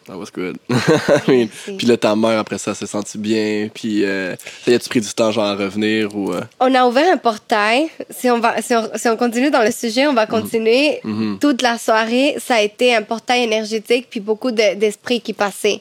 That 0.06 0.18
was 0.18 0.28
good. 0.34 0.58
I 0.70 1.22
mean, 1.32 1.48
puis 1.78 1.88
là, 1.88 1.96
ta 1.98 2.16
mère, 2.16 2.38
après 2.40 2.58
ça, 2.58 2.74
s'est 2.76 2.86
sentie 2.88 3.18
bien. 3.18 3.70
Puis, 3.74 4.04
euh, 4.04 4.36
as-tu 4.68 4.90
pris 4.90 5.00
du 5.02 5.14
temps, 5.14 5.32
genre, 5.32 5.46
à 5.46 5.56
revenir 5.56 6.16
ou... 6.16 6.34
euh? 6.34 6.42
On 6.60 6.74
a 6.76 6.86
ouvert 6.86 7.14
un 7.14 7.18
portail. 7.18 7.88
Si 8.10 8.30
on, 8.30 8.40
va, 8.40 8.62
si 8.62 8.76
on, 8.76 8.90
si 8.96 9.08
on 9.08 9.16
continue 9.16 9.50
dans 9.50 9.64
le 9.64 9.72
sujet, 9.72 10.06
on 10.08 10.14
va 10.14 10.26
continuer. 10.26 11.00
Mhm. 11.04 11.38
Toute 11.40 11.62
la 11.62 11.78
soirée, 11.78 12.36
ça 12.46 12.56
a 12.56 12.62
été 12.62 12.94
un 12.94 13.02
portail 13.02 13.44
énergétique, 13.44 14.08
puis 14.10 14.20
beaucoup 14.20 14.52
de- 14.52 14.76
d'esprits 14.76 15.22
qui 15.22 15.34
passaient. 15.34 15.80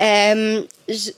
Euh, 0.00 0.62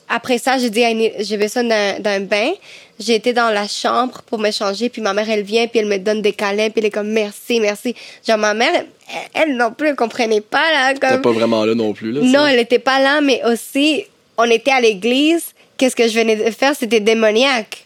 après 0.07 0.37
ça, 0.37 0.57
j'ai 0.57 0.69
dit, 0.69 0.83
à 0.83 0.87
Annie, 0.87 1.11
j'ai 1.19 1.37
besoin 1.37 1.63
d'un 1.63 2.19
bain. 2.21 2.51
J'ai 2.99 3.15
été 3.15 3.31
dans 3.33 3.49
la 3.49 3.67
chambre 3.67 4.21
pour 4.25 4.39
me 4.39 4.49
changer, 4.49 4.89
puis 4.89 5.01
ma 5.01 5.13
mère, 5.13 5.29
elle 5.29 5.43
vient, 5.43 5.67
puis 5.67 5.79
elle 5.79 5.85
me 5.85 5.97
donne 5.97 6.21
des 6.21 6.33
câlins, 6.33 6.69
puis 6.69 6.77
elle 6.77 6.85
est 6.85 6.91
comme, 6.91 7.09
merci, 7.09 7.59
merci. 7.59 7.95
Genre, 8.27 8.39
ma 8.39 8.55
mère, 8.55 8.71
elle, 8.73 8.87
elle 9.33 9.55
non 9.55 9.71
plus, 9.71 9.89
elle 9.89 9.95
comprenait 9.95 10.41
pas, 10.41 10.71
là, 10.71 10.93
T'es 10.93 11.07
comme... 11.07 11.21
pas 11.21 11.31
vraiment 11.31 11.63
là 11.63 11.75
non 11.75 11.93
plus, 11.93 12.11
là. 12.11 12.21
Non, 12.23 12.47
elle 12.47 12.57
n'était 12.57 12.79
pas 12.79 12.99
là, 12.99 13.21
mais 13.21 13.41
aussi, 13.45 14.05
on 14.37 14.45
était 14.45 14.71
à 14.71 14.81
l'église. 14.81 15.53
Qu'est-ce 15.77 15.95
que 15.95 16.07
je 16.07 16.19
venais 16.19 16.35
de 16.35 16.49
faire? 16.49 16.75
C'était 16.75 16.99
démoniaque. 16.99 17.83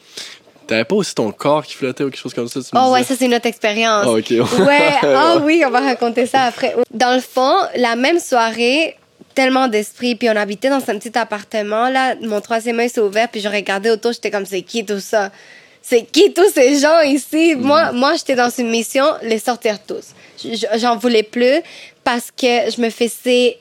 T'avais 0.65 0.85
pas 0.85 0.95
aussi 0.95 1.13
ton 1.13 1.31
corps 1.33 1.65
qui 1.65 1.73
flottait 1.73 2.05
ou 2.05 2.09
quelque 2.09 2.21
chose 2.21 2.33
comme 2.33 2.47
ça, 2.47 2.61
tu 2.61 2.73
me 2.73 2.81
Oh 2.81 2.93
ouais, 2.93 3.03
ça 3.03 3.15
c'est 3.17 3.27
notre 3.27 3.47
expérience. 3.47 4.05
Ah, 4.07 4.11
ok. 4.11 4.29
Ouais, 4.65 4.89
ah 5.03 5.37
oui, 5.43 5.63
on 5.67 5.69
va 5.69 5.81
raconter 5.81 6.25
ça 6.25 6.43
après. 6.43 6.73
Dans 6.91 7.13
le 7.13 7.19
fond, 7.19 7.55
la 7.75 7.97
même 7.97 8.19
soirée, 8.19 8.95
tellement 9.33 9.67
d'esprit, 9.67 10.15
puis 10.15 10.29
on 10.29 10.35
habitait 10.35 10.69
dans 10.69 10.77
un 10.77 10.97
petit 10.97 11.17
appartement, 11.17 11.89
là, 11.89 12.15
mon 12.21 12.41
troisième 12.41 12.79
œil 12.79 12.89
s'est 12.89 13.01
ouvert, 13.01 13.29
puis 13.29 13.41
je 13.41 13.47
regardais 13.47 13.89
autour, 13.89 14.13
j'étais 14.13 14.31
comme, 14.31 14.45
c'est 14.45 14.61
qui 14.61 14.85
tout 14.85 14.99
ça? 14.99 15.31
C'est 15.81 16.03
qui 16.03 16.31
tous 16.33 16.51
ces 16.53 16.79
gens 16.79 17.01
ici? 17.01 17.55
Moi, 17.55 17.91
moi 17.91 18.15
j'étais 18.15 18.35
dans 18.35 18.49
une 18.49 18.69
mission, 18.69 19.05
les 19.23 19.39
sortir 19.39 19.79
tous. 19.83 20.13
J'en 20.75 20.95
voulais 20.97 21.23
plus 21.23 21.61
parce 22.03 22.29
que 22.31 22.69
je 22.69 22.81
me 22.81 22.89
faisais... 22.89 23.57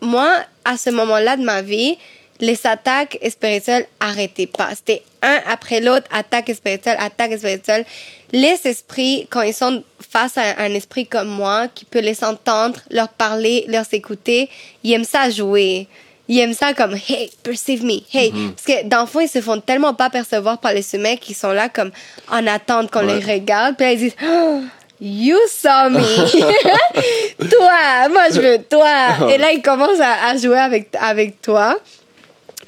Moi, 0.00 0.28
à 0.64 0.76
ce 0.76 0.90
moment-là 0.90 1.36
de 1.36 1.44
ma 1.44 1.62
vie, 1.62 1.96
les 2.42 2.66
attaques 2.66 3.18
spirituelles 3.30 3.86
arrêtaient 4.00 4.46
pas. 4.48 4.68
C'était 4.74 5.02
un 5.22 5.38
après 5.50 5.80
l'autre, 5.80 6.06
attaque 6.12 6.50
spirituelle, 6.54 6.96
attaque 6.98 7.38
spirituelle. 7.38 7.86
Les 8.32 8.58
esprits, 8.64 9.26
quand 9.30 9.42
ils 9.42 9.54
sont 9.54 9.82
face 10.10 10.36
à 10.36 10.58
un 10.58 10.74
esprit 10.74 11.06
comme 11.06 11.28
moi, 11.28 11.68
qui 11.74 11.84
peut 11.84 12.00
les 12.00 12.22
entendre, 12.24 12.80
leur 12.90 13.08
parler, 13.08 13.64
leur 13.68 13.84
écouter, 13.92 14.50
ils 14.82 14.92
aiment 14.92 15.04
ça 15.04 15.30
jouer. 15.30 15.86
Ils 16.28 16.40
aiment 16.40 16.54
ça 16.54 16.74
comme 16.74 16.94
hey, 17.08 17.30
perceive 17.44 17.84
me, 17.84 18.00
hey. 18.12 18.32
Parce 18.32 18.66
que 18.66 18.86
dans 18.88 19.02
le 19.02 19.06
fond, 19.06 19.20
ils 19.20 19.28
se 19.28 19.40
font 19.40 19.60
tellement 19.60 19.94
pas 19.94 20.10
percevoir 20.10 20.58
par 20.58 20.72
les 20.72 20.94
humains 20.94 21.16
qui 21.16 21.34
sont 21.34 21.52
là 21.52 21.68
comme 21.68 21.92
en 22.30 22.44
attente 22.46 22.90
qu'on 22.90 23.06
Ouais. 23.06 23.20
les 23.20 23.32
regarde. 23.34 23.76
Puis 23.76 23.86
là, 23.86 23.92
ils 23.92 23.98
disent 23.98 24.16
Oh, 24.26 24.60
You 25.00 25.36
saw 25.48 25.90
me. 25.90 26.00
toi, 27.50 28.08
moi 28.08 28.22
je 28.32 28.40
veux 28.40 28.58
toi. 28.68 29.30
Et 29.34 29.38
là, 29.38 29.52
ils 29.52 29.62
commencent 29.62 30.00
à, 30.00 30.28
à 30.28 30.36
jouer 30.36 30.58
avec, 30.58 30.88
avec 30.98 31.40
toi. 31.42 31.76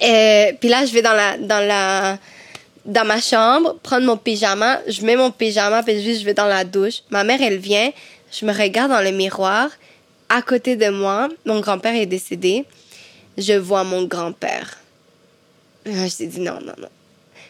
Et 0.00 0.56
puis 0.60 0.68
là, 0.68 0.84
je 0.86 0.92
vais 0.92 1.02
dans 1.02 1.12
la, 1.12 1.36
dans 1.38 1.60
la, 1.66 2.18
dans 2.84 3.04
ma 3.04 3.20
chambre, 3.20 3.76
prendre 3.82 4.04
mon 4.06 4.16
pyjama. 4.16 4.80
Je 4.88 5.02
mets 5.02 5.16
mon 5.16 5.30
pyjama, 5.30 5.82
puis 5.82 6.02
juste, 6.02 6.20
je 6.20 6.24
vais 6.24 6.34
dans 6.34 6.46
la 6.46 6.64
douche. 6.64 7.02
Ma 7.10 7.24
mère, 7.24 7.40
elle 7.42 7.58
vient. 7.58 7.90
Je 8.32 8.44
me 8.44 8.52
regarde 8.52 8.90
dans 8.90 9.00
le 9.00 9.10
miroir. 9.12 9.70
À 10.28 10.42
côté 10.42 10.76
de 10.76 10.88
moi, 10.88 11.28
mon 11.44 11.60
grand-père 11.60 11.94
est 11.94 12.06
décédé. 12.06 12.64
Je 13.38 13.52
vois 13.52 13.84
mon 13.84 14.04
grand-père. 14.04 14.78
Là, 15.86 15.92
je 16.08 16.24
me 16.24 16.28
dit 16.30 16.40
non, 16.40 16.54
non, 16.54 16.72
non. 16.78 16.88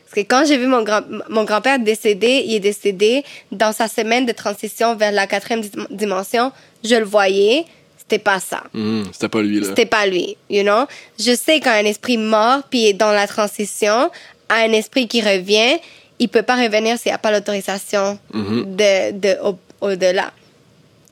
Parce 0.05 0.15
que 0.15 0.21
quand 0.21 0.45
j'ai 0.47 0.59
vu 0.59 0.67
mon, 0.67 0.83
grand, 0.83 1.03
mon 1.29 1.45
grand-père 1.45 1.79
décédé, 1.79 2.43
il 2.47 2.55
est 2.55 2.61
décédé 2.61 3.25
dans 3.53 3.73
sa 3.73 3.89
semaine 3.89 4.27
de 4.27 4.33
transition 4.33 4.95
vers 4.97 5.13
la 5.13 5.27
quatrième 5.27 5.63
dim- 5.63 5.87
dimension. 5.91 6.53
Je 6.85 6.97
le 6.97 7.05
voyais. 7.05 7.65
C'était 8.07 8.23
pas 8.23 8.39
ça. 8.39 8.63
Mhm, 8.75 9.05
C'était 9.13 9.29
pas 9.31 9.41
lui, 9.43 9.61
là. 9.61 9.67
C'était 9.69 9.87
pas 9.87 10.07
lui, 10.07 10.37
you 10.51 10.63
know? 10.63 10.85
Je 11.19 11.35
sais 11.35 11.59
qu'un 11.61 11.85
esprit 11.85 12.19
mort 12.19 12.63
puis 12.69 12.93
dans 12.95 13.13
la 13.13 13.27
transition 13.27 14.11
à 14.49 14.57
un 14.57 14.73
esprit 14.73 15.09
qui 15.09 15.23
revient, 15.23 15.79
il 16.19 16.29
peut 16.29 16.43
pas 16.43 16.57
revenir 16.57 16.99
s'il 16.99 17.11
n'y 17.11 17.15
a 17.15 17.19
pas 17.19 17.31
l'autorisation 17.33 18.19
Mhm. 18.33 18.77
de, 18.77 19.13
de 19.13 19.39
au, 19.43 19.59
au-delà. 19.81 20.33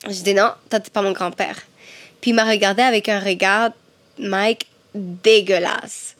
Je 0.07 0.21
dis 0.21 0.33
non, 0.35 0.51
toi 0.69 0.79
t'es 0.79 0.91
pas 0.91 1.01
mon 1.01 1.13
grand-père. 1.13 1.57
Puis 2.21 2.31
il 2.31 2.35
m'a 2.35 2.45
regardé 2.45 2.83
avec 2.83 3.09
un 3.09 3.19
regard, 3.19 3.71
Mike, 4.19 4.67
dégueulasse. 4.93 6.15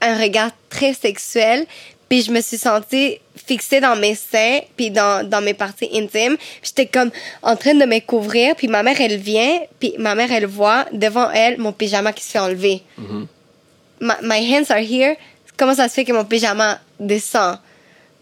Un 0.00 0.18
regard 0.20 0.50
très 0.68 0.92
sexuel. 0.92 1.66
Puis 2.08 2.22
je 2.22 2.30
me 2.30 2.40
suis 2.40 2.58
sentie 2.58 3.18
fixée 3.46 3.80
dans 3.80 3.96
mes 3.96 4.14
seins, 4.14 4.60
puis 4.76 4.90
dans, 4.90 5.28
dans 5.28 5.40
mes 5.40 5.54
parties 5.54 5.90
intimes. 5.92 6.36
J'étais 6.62 6.86
comme 6.86 7.10
en 7.42 7.56
train 7.56 7.74
de 7.74 7.84
me 7.84 8.00
couvrir, 8.00 8.54
puis 8.54 8.68
ma 8.68 8.82
mère, 8.82 9.00
elle 9.00 9.16
vient, 9.16 9.60
puis 9.80 9.94
ma 9.98 10.14
mère, 10.14 10.30
elle 10.30 10.46
voit 10.46 10.86
devant 10.92 11.30
elle 11.30 11.58
mon 11.58 11.72
pyjama 11.72 12.12
qui 12.12 12.24
se 12.24 12.30
fait 12.30 12.38
enlever. 12.38 12.82
My, 14.00 14.14
my 14.22 14.54
hands 14.54 14.70
are 14.70 14.78
here. 14.78 15.16
Comment 15.56 15.74
ça 15.74 15.88
se 15.88 15.94
fait 15.94 16.04
que 16.04 16.12
mon 16.12 16.24
pyjama 16.24 16.80
descend? 17.00 17.58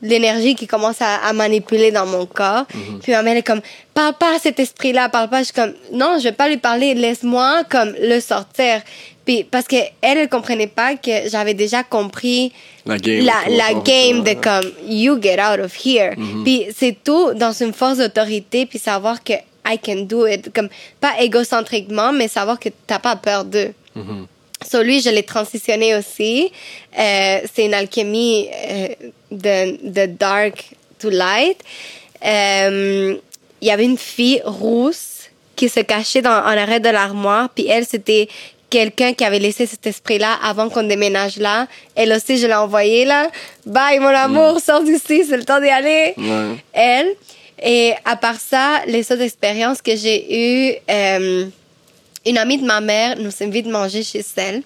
L'énergie 0.02 0.54
qui 0.54 0.66
commence 0.66 1.00
à, 1.00 1.16
à 1.16 1.32
manipuler 1.32 1.90
dans 1.90 2.06
mon 2.06 2.26
corps. 2.26 2.66
Puis 3.02 3.12
ma 3.12 3.22
mère 3.22 3.36
est 3.36 3.42
comme, 3.42 3.62
parle 3.94 4.14
pas 4.14 4.36
à 4.36 4.38
cet 4.38 4.60
esprit-là, 4.60 5.08
parle 5.08 5.30
pas. 5.30 5.38
Je 5.38 5.44
suis 5.44 5.54
comme, 5.54 5.72
non, 5.92 6.16
je 6.18 6.24
vais 6.24 6.32
pas 6.32 6.48
lui 6.48 6.58
parler, 6.58 6.94
laisse-moi 6.94 7.62
comme 7.70 7.94
le 8.00 8.20
sortir. 8.20 8.82
Puis 9.24 9.44
parce 9.44 9.66
que 9.66 9.76
elle, 10.02 10.18
elle 10.18 10.28
comprenait 10.28 10.66
pas 10.66 10.96
que 10.96 11.28
j'avais 11.28 11.54
déjà 11.54 11.82
compris 11.82 12.52
La 12.84 12.98
game. 12.98 13.24
la, 13.24 13.74
game 13.74 14.22
de 14.22 14.34
comme 14.34 14.70
you 14.86 15.18
get 15.20 15.40
out 15.40 15.60
of 15.60 15.74
here. 15.84 16.14
Puis 16.44 16.66
c'est 16.76 16.96
tout 17.02 17.32
dans 17.34 17.52
une 17.52 17.72
force 17.72 17.98
d'autorité 17.98 18.66
puis 18.66 18.78
savoir 18.78 19.22
que 19.24 19.32
I 19.66 19.78
can 19.82 20.02
do 20.02 20.26
it 20.26 20.52
comme 20.52 20.68
pas 21.00 21.20
égocentriquement 21.20 22.12
mais 22.12 22.28
savoir 22.28 22.58
que 22.58 22.68
t'as 22.86 22.98
pas 22.98 23.16
peur 23.16 23.44
d'eux. 23.44 23.72
So 24.70 24.82
lui, 24.82 25.00
je 25.00 25.10
l'ai 25.10 25.22
transitionné 25.22 25.94
aussi. 25.94 26.50
Euh, 26.98 27.40
c'est 27.52 27.66
une 27.66 27.74
alchimie 27.74 28.48
euh, 28.70 28.88
de, 29.34 29.76
de 29.82 30.06
dark 30.06 30.70
to 30.98 31.10
light. 31.10 31.58
Euh, 32.24 33.16
Il 33.60 33.68
y 33.68 33.70
avait 33.70 33.84
une 33.84 33.98
fille 33.98 34.42
rousse 34.44 35.30
qui 35.56 35.68
se 35.68 35.80
cachait 35.80 36.22
dans, 36.22 36.30
en 36.30 36.56
arrêt 36.64 36.80
de 36.80 36.90
l'armoire. 36.90 37.48
Puis 37.54 37.66
elle, 37.68 37.86
c'était 37.86 38.28
quelqu'un 38.68 39.14
qui 39.14 39.24
avait 39.24 39.38
laissé 39.38 39.66
cet 39.66 39.86
esprit-là 39.86 40.32
avant 40.42 40.68
qu'on 40.68 40.82
déménage 40.82 41.36
là. 41.36 41.66
Elle 41.94 42.12
aussi, 42.12 42.38
je 42.38 42.46
l'ai 42.46 42.54
envoyée 42.54 43.04
là. 43.04 43.30
Bye, 43.64 44.00
mon 44.00 44.08
amour, 44.08 44.60
sors 44.60 44.82
d'ici, 44.82 45.24
c'est 45.24 45.36
le 45.36 45.44
temps 45.44 45.60
d'y 45.60 45.68
aller. 45.68 46.14
Elle. 46.72 47.10
Et 47.62 47.94
à 48.04 48.16
part 48.16 48.40
ça, 48.40 48.82
les 48.86 49.10
autres 49.12 49.22
expériences 49.22 49.80
que 49.80 49.94
j'ai 49.96 50.18
eues, 50.42 50.74
euh, 50.90 51.46
une 52.26 52.38
amie 52.38 52.58
de 52.58 52.66
ma 52.66 52.80
mère 52.80 53.16
nous 53.18 53.32
invite 53.40 53.66
manger 53.66 54.02
chez 54.02 54.24
elle. 54.36 54.62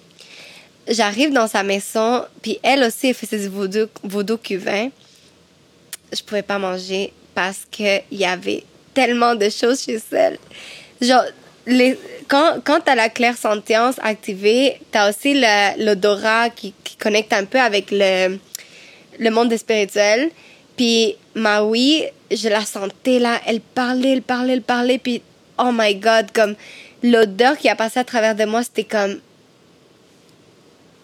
J'arrive 0.89 1.31
dans 1.31 1.47
sa 1.47 1.61
maison, 1.61 2.25
puis 2.41 2.59
elle 2.63 2.83
aussi, 2.83 3.09
elle 3.09 3.13
faisait 3.13 3.37
du 3.37 3.47
vaudou, 3.47 3.87
vaudou 4.03 4.37
cubain. 4.37 4.89
Je 6.11 6.23
pouvais 6.23 6.41
pas 6.41 6.57
manger 6.57 7.13
parce 7.35 7.59
qu'il 7.69 8.01
y 8.11 8.25
avait 8.25 8.63
tellement 8.95 9.35
de 9.35 9.49
choses 9.49 9.83
chez 9.83 9.99
elle. 10.11 10.39
Genre, 10.99 11.23
les, 11.67 11.97
quand, 12.27 12.57
quand 12.63 12.81
tu 12.81 12.91
as 12.91 12.95
la 12.95 13.09
clairsentience 13.09 13.95
activée, 14.01 14.81
tu 14.91 14.97
as 14.97 15.09
aussi 15.09 15.39
l'odorat 15.77 16.49
qui, 16.49 16.73
qui 16.83 16.95
connecte 16.95 17.33
un 17.33 17.45
peu 17.45 17.59
avec 17.59 17.91
le, 17.91 18.39
le 19.19 19.29
monde 19.29 19.55
spirituel. 19.55 20.31
Puis 20.75 21.15
Maui, 21.35 22.05
je 22.31 22.49
la 22.49 22.65
sentais 22.65 23.19
là, 23.19 23.39
elle 23.45 23.61
parlait, 23.61 24.13
elle 24.13 24.21
parlait, 24.21 24.53
elle 24.53 24.61
parlait, 24.61 24.97
puis 24.97 25.21
oh 25.59 25.71
my 25.71 25.95
god, 25.95 26.31
comme 26.33 26.55
l'odeur 27.03 27.57
qui 27.57 27.69
a 27.69 27.75
passé 27.75 27.99
à 27.99 28.03
travers 28.03 28.35
de 28.35 28.45
moi, 28.45 28.63
c'était 28.63 28.83
comme 28.85 29.19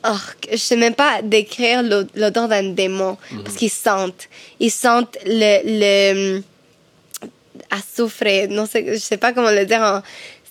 Oh, 0.08 0.18
je 0.52 0.58
sais 0.58 0.76
même 0.76 0.94
pas 0.94 1.22
décrire 1.24 1.82
l'o- 1.82 2.04
l'odeur 2.16 2.48
d'un 2.48 2.64
démon 2.64 3.18
parce 3.44 3.56
qu'ils 3.56 3.72
sentent, 3.72 4.28
ils 4.60 4.70
sentent 4.72 5.18
le 5.26 5.62
le 5.66 6.44
azufre, 7.72 8.48
non 8.50 8.66
je 8.74 8.98
sais 8.98 9.18
pas 9.18 9.34
comment 9.34 9.52
le 9.52 9.66
dire. 9.66 9.82
en- 9.82 10.02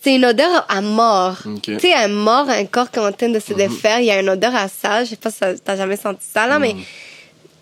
C'est 0.03 0.17
une 0.17 0.25
odeur 0.27 0.67
à 0.69 0.83
mort. 0.83 1.39
Ok. 1.47 1.63
Tu 1.63 1.79
sais, 1.81 1.95
un 1.95 2.09
mort, 2.09 2.51
un 2.51 2.67
corps 2.67 2.91
qui 2.91 2.99
est 2.99 3.03
en 3.03 3.11
train 3.13 3.31
de 3.31 3.39
se 3.41 3.55
défaire, 3.55 4.01
il 4.01 4.05
y 4.07 4.11
a 4.11 4.21
une 4.21 4.29
odeur 4.29 4.55
à 4.55 4.69
ça. 4.69 5.03
Je 5.03 5.11
sais 5.11 5.17
pas 5.17 5.31
si 5.31 5.39
t'as 5.65 5.77
jamais 5.77 5.97
senti 5.97 6.27
ça 6.31 6.47
là, 6.47 6.59
mais 6.59 6.75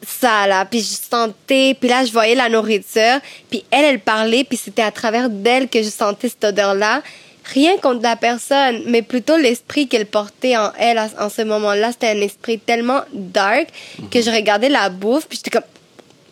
ça 0.05 0.49
là 0.49 0.65
puis 0.65 0.81
je 0.81 0.97
sentais 1.09 1.77
puis 1.79 1.89
là 1.89 2.05
je 2.05 2.11
voyais 2.11 2.35
la 2.35 2.49
nourriture 2.49 3.21
puis 3.49 3.65
elle 3.71 3.85
elle 3.85 4.01
parlait 4.01 4.43
puis 4.43 4.57
c'était 4.57 4.83
à 4.83 4.91
travers 4.91 5.31
d'elle 5.31 5.69
que 5.69 5.81
je 5.81 5.91
sentais 5.91 6.29
cette 6.29 6.43
odeur 6.43 6.75
là 6.75 7.03
rien 7.45 7.77
contre 7.79 8.03
la 8.03 8.17
personne 8.17 8.83
mais 8.87 9.03
plutôt 9.03 9.37
l'esprit 9.37 9.89
qu'elle 9.89 10.07
portait 10.07 10.57
en 10.57 10.71
elle 10.79 10.99
à- 10.99 11.11
en 11.19 11.29
ce 11.29 11.43
moment-là 11.43 11.93
c'était 11.93 12.09
un 12.09 12.21
esprit 12.21 12.59
tellement 12.59 13.01
dark 13.13 13.69
que 14.11 14.21
je 14.23 14.31
regardais 14.31 14.69
la 14.69 14.89
bouffe 14.89 15.27
puis 15.29 15.39
j'étais 15.39 15.51
comme 15.51 15.67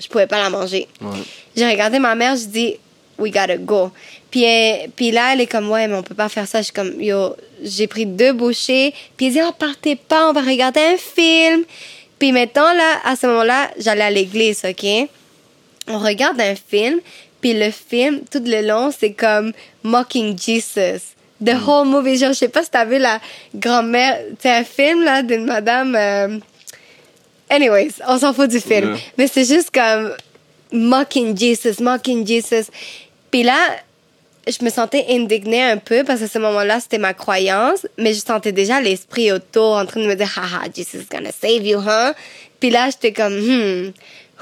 je 0.00 0.08
pouvais 0.08 0.26
pas 0.26 0.38
la 0.42 0.50
manger 0.50 0.86
Ouais. 1.00 1.08
j'ai 1.56 1.68
regardé 1.68 1.98
ma 1.98 2.14
mère, 2.14 2.36
je 2.36 2.46
dis, 2.46 2.76
we 3.18 3.30
gotta 3.30 3.56
go. 3.58 3.90
Puis, 4.30 4.44
elle- 4.44 4.88
puis 4.90 5.10
là, 5.10 5.34
elle 5.34 5.42
est 5.42 5.46
comme, 5.46 5.68
ouais, 5.68 5.86
mais 5.88 5.94
on 5.96 6.02
peut 6.02 6.14
pas 6.14 6.28
faire 6.30 6.46
ça. 6.48 6.60
Je 6.60 6.64
suis 6.66 6.72
comme, 6.72 7.02
yo, 7.02 7.34
j'ai 7.62 7.86
pris 7.86 8.06
deux 8.06 8.32
bouchées. 8.32 8.94
Puis 9.16 9.26
elle 9.26 9.32
dit, 9.32 9.40
oh, 9.46 9.50
partez 9.58 9.96
pas, 9.96 10.30
on 10.30 10.32
va 10.32 10.40
regarder 10.40 10.80
un 10.80 10.96
film. 10.96 11.64
Puis 12.18 12.30
mettons, 12.32 12.60
là, 12.62 13.00
à 13.04 13.14
ce 13.16 13.26
moment-là, 13.26 13.70
j'allais 13.78 14.04
à 14.04 14.10
l'église, 14.10 14.62
OK? 14.64 14.86
On 15.88 15.98
regarde 15.98 16.40
un 16.40 16.54
film, 16.54 17.00
puis 17.40 17.54
le 17.54 17.70
film, 17.70 18.20
tout 18.30 18.42
le 18.44 18.66
long, 18.66 18.90
c'est 18.96 19.12
comme 19.12 19.52
Mocking 19.82 20.38
Jesus. 20.38 21.14
The 21.44 21.54
whole 21.66 21.86
movie. 21.86 22.16
Genre, 22.18 22.32
je 22.32 22.38
sais 22.38 22.48
pas 22.48 22.62
si 22.62 22.70
t'as 22.70 22.84
vu 22.84 22.98
la 22.98 23.18
grand-mère. 23.54 24.18
C'est 24.40 24.50
un 24.50 24.64
film, 24.64 25.04
là, 25.04 25.22
d'une 25.22 25.44
madame. 25.46 25.94
euh, 25.96 26.38
Anyways, 27.48 27.94
on 28.06 28.18
s'en 28.18 28.32
fout 28.32 28.48
du 28.50 28.60
film. 28.60 28.96
Mais 29.18 29.26
c'est 29.26 29.44
juste 29.44 29.70
comme 29.72 30.12
mocking 30.72 31.36
Jesus, 31.36 31.82
mocking 31.82 32.26
Jesus. 32.26 32.66
Puis 33.30 33.42
là, 33.42 33.56
je 34.46 34.64
me 34.64 34.70
sentais 34.70 35.04
indignée 35.10 35.62
un 35.62 35.76
peu 35.76 36.04
parce 36.04 36.20
que 36.20 36.26
à 36.26 36.28
ce 36.28 36.38
moment-là, 36.38 36.78
c'était 36.80 36.98
ma 36.98 37.14
croyance, 37.14 37.86
mais 37.98 38.14
je 38.14 38.20
sentais 38.20 38.52
déjà 38.52 38.80
l'esprit 38.80 39.32
autour 39.32 39.76
en 39.76 39.86
train 39.86 40.00
de 40.00 40.06
me 40.06 40.14
dire, 40.14 40.30
haha, 40.36 40.66
Jesus 40.74 40.98
is 40.98 41.06
gonna 41.10 41.30
save 41.32 41.64
you, 41.66 41.78
huh? 41.80 42.12
Puis 42.60 42.70
là, 42.70 42.88
j'étais 42.90 43.12
comme, 43.12 43.34
hmm, 43.34 43.92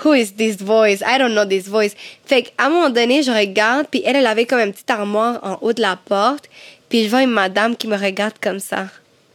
who 0.05 0.13
is 0.15 0.33
this 0.37 0.57
voice? 0.57 1.03
I 1.03 1.19
don't 1.19 1.33
know 1.33 1.45
this 1.45 1.67
voice. 1.69 1.95
Fait 2.27 2.43
qu'à 2.43 2.65
un 2.67 2.69
moment 2.71 2.91
donné, 2.91 3.23
je 3.23 3.31
regarde, 3.31 3.87
puis 3.91 4.03
elle, 4.05 4.17
elle 4.17 4.27
avait 4.27 4.47
comme 4.47 4.61
une 4.61 4.73
petite 4.73 4.91
armoire 4.91 5.39
en 5.43 5.59
haut 5.61 5.73
de 5.73 5.81
la 5.81 5.97
porte, 5.97 6.49
puis 6.89 7.05
je 7.05 7.09
vois 7.09 7.23
une 7.23 7.31
madame 7.31 7.77
qui 7.77 7.87
me 7.89 7.97
regarde 7.97 8.35
comme 8.41 8.61
ça. 8.61 8.87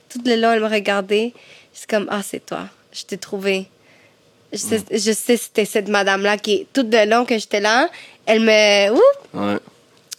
Tout 0.10 0.22
le 0.26 0.36
long, 0.36 0.52
elle 0.52 0.62
me 0.62 0.68
regardait. 0.68 1.34
Suis 1.74 1.88
comme, 1.88 2.08
ah, 2.12 2.22
c'est 2.24 2.46
toi. 2.46 2.68
Je 2.92 3.04
t'ai 3.04 3.18
trouvé. 3.18 3.66
Je 4.52 4.58
sais, 4.60 4.84
je 4.92 5.12
sais 5.12 5.36
c'était 5.38 5.66
cette 5.66 5.88
madame-là 5.88 6.38
qui, 6.38 6.68
tout 6.74 6.88
le 6.92 7.10
long 7.10 7.26
que 7.26 7.38
j'étais 7.40 7.60
là, 7.60 7.90
elle 8.28 8.40
me, 8.42 8.92
ouh, 8.92 9.02
Ouais. 9.34 9.58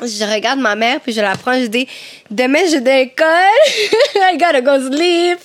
je 0.01 0.25
regarde 0.25 0.59
ma 0.59 0.75
mère, 0.75 0.99
puis 1.01 1.13
je 1.13 1.21
la 1.21 1.37
prends, 1.37 1.55
je 1.55 1.67
dis, 1.67 1.87
demain, 2.29 2.59
je 2.69 2.79
vais 2.79 2.91
à 2.91 2.99
l'école, 3.05 3.27
I 4.17 4.37
gotta 4.37 4.61
go 4.61 4.91
sleep, 4.91 5.39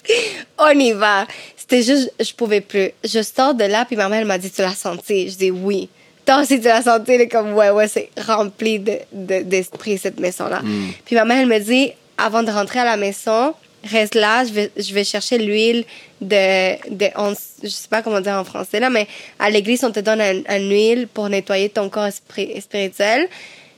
on 0.58 0.72
y 0.80 0.92
va. 0.94 1.28
C'était 1.70 1.84
juste, 1.84 2.12
je 2.20 2.34
pouvais 2.34 2.62
plus. 2.62 2.90
Je 3.04 3.22
sors 3.22 3.54
de 3.54 3.64
là, 3.66 3.86
puis 3.86 3.96
ma 3.96 4.10
mère, 4.10 4.20
elle 4.22 4.26
m'a 4.26 4.38
dit, 4.40 4.50
tu 4.50 4.62
l'as 4.62 4.74
senti? 4.76 5.30
Je 5.30 5.36
dis, 5.38 5.52
oui. 5.52 5.88
Toi 6.26 6.42
aussi, 6.42 6.60
tu 6.60 6.66
l'as 6.66 6.82
senti? 6.82 7.12
Elle 7.12 7.22
est 7.22 7.28
comme, 7.28 7.54
ouais, 7.54 7.70
ouais, 7.70 7.88
c'est 7.88 8.10
rempli 8.26 8.80
de, 8.80 8.94
de- 9.14 9.42
d'esprit, 9.44 9.98
cette 10.00 10.20
maison-là. 10.20 10.62
Puis 11.06 11.16
ma 11.16 11.26
mère, 11.26 11.38
elle 11.40 11.48
me 11.48 11.60
dit, 11.60 11.92
avant 12.18 12.42
de 12.44 12.52
rentrer 12.52 12.80
à 12.80 12.86
la 12.86 12.98
maison, 12.98 13.54
reste 13.84 14.16
là, 14.16 14.44
je 14.46 14.52
vais, 14.52 14.72
je 14.78 14.94
vais 14.94 15.04
chercher 15.04 15.38
l'huile 15.38 15.86
de, 16.22 16.90
de 16.94 17.06
on- 17.16 17.34
je 17.64 17.68
sais 17.70 17.88
pas 17.88 18.02
comment 18.02 18.20
dire 18.20 18.34
en 18.34 18.44
français, 18.44 18.80
là, 18.80 18.90
mais 18.90 19.08
à 19.38 19.50
l'église, 19.52 19.84
on 19.84 19.92
te 19.92 20.00
donne 20.00 20.22
un, 20.22 20.42
un 20.48 20.60
huile 20.60 21.08
pour 21.08 21.30
nettoyer 21.30 21.70
ton 21.70 21.88
corps 21.90 22.08
espri- 22.08 22.60
spirituel 22.62 23.28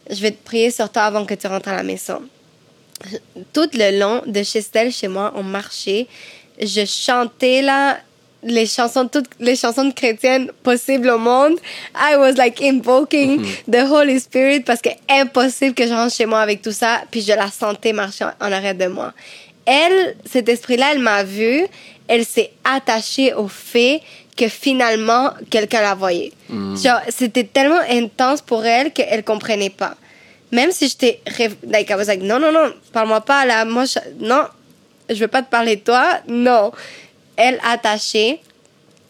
je 0.09 0.19
vais 0.22 0.31
te 0.31 0.43
prier 0.43 0.72
sur 0.72 0.89
toi 0.91 1.03
avant 1.03 1.26
que 1.26 1.35
tu 1.35 1.45
rentres 1.47 1.69
à 1.69 1.76
la 1.76 1.84
maison. 1.84 2.22
Tout 3.53 3.69
le 3.73 3.99
long 3.99 4.22
de 4.26 4.43
chez 4.43 4.61
Stella, 4.61 4.91
chez 4.91 5.07
moi, 5.07 5.31
on 5.35 5.43
marchait. 5.43 6.07
Je 6.62 6.86
chantais 6.86 7.62
là 7.62 7.98
les 8.44 8.66
chansons, 8.66 9.08
toutes 9.08 9.30
les 9.40 9.56
chansons 9.56 9.86
de 9.86 9.94
chrétiennes 9.94 10.52
possibles 10.64 11.10
au 11.10 11.18
monde. 11.20 11.54
I 11.96 12.16
was 12.18 12.34
like 12.34 12.60
invoking 12.62 13.46
the 13.72 13.84
Holy 13.88 14.20
Spirit 14.20 14.62
parce 14.62 14.82
que 14.82 14.90
impossible 15.10 15.76
que 15.76 15.86
je 15.88 15.94
rentre 15.94 16.14
chez 16.16 16.26
moi 16.26 16.40
avec 16.42 16.62
tout 16.62 16.72
ça. 16.72 17.02
Puis 17.12 17.22
je 17.22 17.34
la 17.34 17.52
sentais 17.52 17.94
marcher 17.94 18.26
en, 18.26 18.48
en 18.48 18.52
arrière 18.52 18.74
de 18.76 18.88
moi. 18.88 19.14
Elle, 19.66 20.16
cet 20.26 20.50
esprit-là, 20.50 20.88
elle 20.94 21.00
m'a 21.00 21.24
vue. 21.24 21.66
Elle 22.08 22.26
s'est 22.26 22.52
attachée 22.64 23.34
au 23.34 23.48
fait 23.48 24.02
que 24.36 24.48
finalement, 24.48 25.32
quelqu'un 25.52 25.82
la 25.82 25.94
voyait. 25.94 26.32
Genre, 26.50 27.00
c'était 27.10 27.44
tellement 27.44 27.82
intense 27.90 28.42
pour 28.42 28.66
elle 28.66 28.92
qu'elle 28.92 29.24
comprenait 29.24 29.70
pas. 29.70 29.96
Même 30.52 30.72
si 30.72 30.88
j'étais... 30.90 31.22
Like, 31.68 31.90
I 31.92 31.94
was 31.94 32.06
like, 32.06 32.22
non, 32.22 32.40
non, 32.40 32.52
non, 32.52 32.74
parle-moi 32.92 33.22
pas 33.22 33.46
là. 33.46 33.64
Moi, 33.66 33.86
je- 33.86 34.00
non, 34.26 34.44
je 35.14 35.20
veux 35.20 35.28
pas 35.28 35.42
te 35.42 35.50
parler 35.50 35.76
de 35.78 35.82
toi. 35.82 36.20
Non. 36.28 36.72
Elle 37.36 37.60
attachée. 37.64 38.40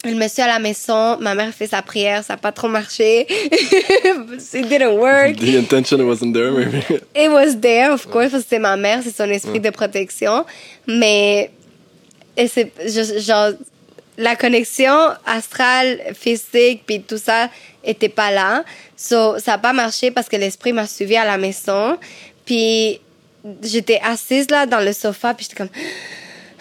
Elle 0.03 0.15
me 0.15 0.27
suit 0.27 0.41
à 0.41 0.47
la 0.47 0.59
maison. 0.59 1.17
Ma 1.19 1.35
mère 1.35 1.53
fait 1.53 1.67
sa 1.67 1.81
prière. 1.81 2.23
Ça 2.23 2.33
n'a 2.33 2.37
pas 2.37 2.51
trop 2.51 2.67
marché. 2.67 3.27
It 4.53 4.67
didn't 4.67 4.97
work. 4.97 5.37
The 5.37 5.55
intention 5.57 6.01
wasn't 6.07 6.33
there, 6.33 6.51
maybe. 6.51 6.83
It 7.15 7.29
was 7.29 7.59
there, 7.59 7.91
of 7.91 8.07
course, 8.07 8.31
parce 8.31 8.43
que 8.43 8.49
c'est 8.49 8.59
ma 8.59 8.75
mère, 8.77 9.01
c'est 9.03 9.15
son 9.15 9.29
esprit 9.29 9.59
de 9.59 9.69
protection. 9.69 10.45
Mais 10.87 11.51
et 12.35 12.47
c'est 12.47 12.71
genre 13.19 13.51
la 14.17 14.35
connexion 14.35 15.09
astrale, 15.25 15.99
physique, 16.13 16.83
puis 16.85 17.01
tout 17.01 17.17
ça 17.17 17.49
était 17.83 18.09
pas 18.09 18.31
là. 18.31 18.63
So, 18.95 19.39
ça 19.39 19.53
a 19.53 19.57
pas 19.57 19.73
marché 19.73 20.11
parce 20.11 20.29
que 20.29 20.35
l'esprit 20.35 20.73
m'a 20.73 20.87
suivi 20.87 21.15
à 21.15 21.25
la 21.25 21.37
maison. 21.37 21.97
Puis 22.45 22.99
j'étais 23.63 23.99
assise 24.03 24.49
là 24.49 24.65
dans 24.65 24.79
le 24.79 24.93
sofa, 24.93 25.33
puis 25.33 25.47
j'étais 25.49 25.57
comme 25.57 25.69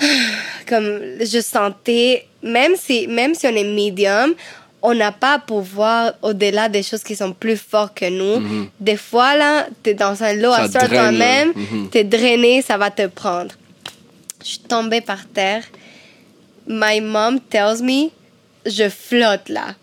comme 0.67 1.01
je 1.21 1.41
sentais 1.41 2.27
même 2.43 2.75
si 2.77 3.07
même 3.07 3.35
si 3.35 3.47
on 3.47 3.55
est 3.55 3.65
médium 3.65 4.35
on 4.83 4.95
n'a 4.95 5.13
pas 5.13 5.35
à 5.35 5.39
pouvoir 5.39 6.15
au-delà 6.23 6.71
des 6.71 6.83
choses 6.83 7.03
qui 7.03 7.15
sont 7.15 7.33
plus 7.35 7.59
fortes 7.59 7.99
que 7.99 8.09
nous. 8.09 8.43
Des 8.81 8.97
fois 8.97 9.37
là 9.37 9.67
t'es 9.83 9.93
dans 9.95 10.23
un 10.23 10.33
lot 10.33 10.53
à 10.53 10.69
soi 10.71 10.89
toi-même 10.89 11.53
Mhm. 11.55 11.91
t'es 11.91 12.05
drainé 12.05 12.63
ça 12.63 12.79
va 12.79 12.91
te 12.91 13.07
prendre. 13.07 13.55
Je 14.43 14.49
suis 14.49 14.59
tombée 14.61 15.03
par 15.03 15.27
terre. 15.29 15.65
My 16.67 17.01
mom 17.03 17.41
tells 17.41 17.83
me 17.83 18.09
je 18.65 18.89
flotte 18.89 19.49
là 19.51 19.75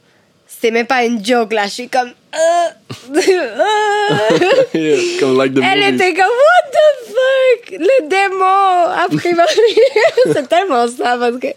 c'est 0.60 0.72
même 0.72 0.88
pas 0.88 1.04
une 1.06 1.24
joke 1.24 1.54
là 1.54 1.66
je 1.66 1.72
suis 1.72 1.90
comme 1.90 2.12
euh, 2.38 2.70
yeah, 4.74 4.98
comme 5.20 5.38
like 5.38 5.54
the 5.54 5.62
Elle 5.64 5.96
était 5.96 6.14
comme, 6.14 6.26
what 6.26 6.72
the 6.72 6.88
fuck? 7.08 7.80
Le 7.80 8.08
démon 8.08 8.44
a 8.44 9.08
pris 9.10 9.34
ma. 9.34 9.46
C'est 10.34 10.48
tellement 10.48 10.88
ça 10.88 11.18
parce 11.18 11.38
que, 11.38 11.48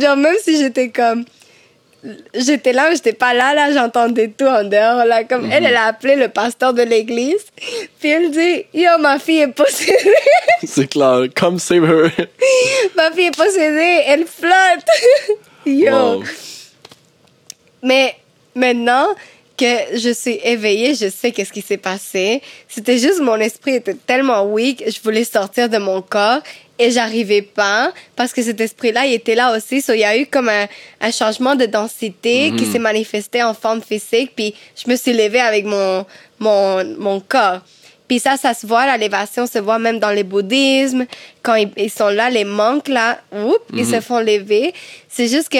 genre, 0.00 0.16
même 0.16 0.36
si 0.40 0.58
j'étais 0.58 0.90
comme, 0.90 1.24
j'étais 2.34 2.72
là, 2.72 2.90
mais 2.90 2.96
j'étais 2.96 3.14
pas 3.14 3.34
là, 3.34 3.54
là, 3.54 3.72
j'entendais 3.72 4.28
tout 4.28 4.44
en 4.44 4.62
dehors, 4.62 5.04
là. 5.04 5.24
Comme 5.24 5.50
elle, 5.50 5.64
elle 5.64 5.76
a 5.76 5.86
appelé 5.86 6.16
le 6.16 6.28
pasteur 6.28 6.74
de 6.74 6.82
l'église, 6.82 7.46
puis 7.98 8.10
elle 8.10 8.30
dit, 8.30 8.66
yo, 8.74 8.98
ma 9.00 9.18
fille 9.18 9.40
est 9.40 9.48
possédée. 9.48 9.96
C'est 10.64 10.86
clair. 10.86 11.24
Come 11.34 11.58
save 11.58 11.84
her. 11.84 12.10
ma 12.94 13.10
fille 13.12 13.26
est 13.26 13.36
possédée, 13.36 14.02
elle 14.06 14.26
flotte. 14.26 14.86
yo. 15.66 15.92
Wow. 15.92 16.24
Mais 17.82 18.14
maintenant 18.54 19.06
que 19.56 19.98
je 19.98 20.10
suis 20.12 20.38
éveillée, 20.44 20.94
je 20.94 21.08
sais 21.08 21.32
qu'est-ce 21.32 21.52
qui 21.52 21.62
s'est 21.62 21.76
passé. 21.76 22.40
C'était 22.68 22.98
juste 22.98 23.20
mon 23.20 23.36
esprit 23.36 23.74
était 23.74 23.94
tellement 23.94 24.44
weak, 24.44 24.84
je 24.86 25.00
voulais 25.02 25.24
sortir 25.24 25.68
de 25.68 25.78
mon 25.78 26.00
corps 26.00 26.40
et 26.78 26.92
j'arrivais 26.92 27.42
pas 27.42 27.92
parce 28.14 28.32
que 28.32 28.40
cet 28.40 28.60
esprit-là, 28.60 29.04
il 29.06 29.14
était 29.14 29.34
là 29.34 29.56
aussi. 29.56 29.80
So, 29.82 29.94
il 29.94 30.00
y 30.00 30.04
a 30.04 30.16
eu 30.16 30.26
comme 30.26 30.48
un, 30.48 30.66
un 31.00 31.10
changement 31.10 31.56
de 31.56 31.66
densité 31.66 32.52
qui 32.56 32.66
s'est 32.66 32.78
manifesté 32.78 33.42
en 33.42 33.52
forme 33.52 33.82
physique. 33.82 34.32
Puis 34.36 34.54
je 34.76 34.88
me 34.88 34.94
suis 34.94 35.12
levée 35.12 35.40
avec 35.40 35.64
mon, 35.64 36.06
mon, 36.38 36.84
mon 36.96 37.20
corps. 37.20 37.60
Puis 38.06 38.20
ça, 38.20 38.36
ça 38.36 38.54
se 38.54 38.66
voit, 38.66 38.86
l'élévation 38.96 39.46
se 39.46 39.58
voit 39.58 39.78
même 39.78 39.98
dans 39.98 40.10
les 40.10 40.22
bouddhismes. 40.22 41.04
Quand 41.42 41.56
ils, 41.56 41.70
ils 41.76 41.90
sont 41.90 42.08
là, 42.08 42.30
les 42.30 42.44
monks, 42.44 42.88
là, 42.88 43.18
oups, 43.32 43.58
ils 43.74 43.84
se 43.84 44.00
font 44.00 44.20
lever. 44.20 44.72
C'est 45.08 45.28
juste 45.28 45.50
que, 45.50 45.58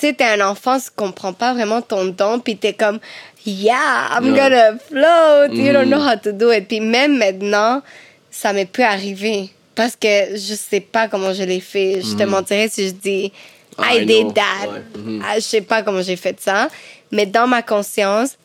tu 0.00 0.06
sais, 0.06 0.12
t'es 0.14 0.24
un 0.24 0.40
enfant, 0.48 0.78
tu 0.78 0.88
comprends 0.96 1.32
pas 1.34 1.52
vraiment 1.52 1.82
ton 1.82 2.06
don, 2.06 2.38
puis 2.40 2.56
t'es 2.56 2.72
comme, 2.72 2.98
yeah, 3.46 4.08
I'm 4.16 4.34
Yeah. 4.34 4.48
gonna 4.48 4.78
float, 4.88 5.54
you 5.56 5.72
don't 5.72 5.88
know 5.88 6.00
how 6.00 6.16
to 6.16 6.32
do 6.32 6.50
it. 6.52 6.66
Puis 6.66 6.80
même 6.80 7.18
maintenant, 7.18 7.82
ça 8.30 8.52
m'est 8.52 8.64
plus 8.66 8.84
arrivé. 8.84 9.50
Parce 9.74 9.94
que 9.96 10.08
je 10.36 10.54
sais 10.54 10.80
pas 10.80 11.08
comment 11.08 11.32
je 11.32 11.42
l'ai 11.44 11.60
fait. 11.60 12.00
Je 12.02 12.16
te 12.16 12.22
mentirais 12.24 12.68
si 12.68 12.86
je 12.88 12.92
dis, 12.92 13.32
Ah, 13.78 13.94
I, 13.94 14.02
I 14.02 14.06
did 14.06 14.22
know. 14.26 14.32
that. 14.32 14.68
Ouais. 14.68 15.20
Ah, 15.26 15.34
je 15.36 15.40
sais 15.40 15.60
pas 15.62 15.82
comment 15.82 16.02
j'ai 16.02 16.16
fait 16.16 16.38
ça. 16.40 16.68
Mais 17.12 17.24
dans 17.26 17.46
ma 17.46 17.62
conscience, 17.62 18.36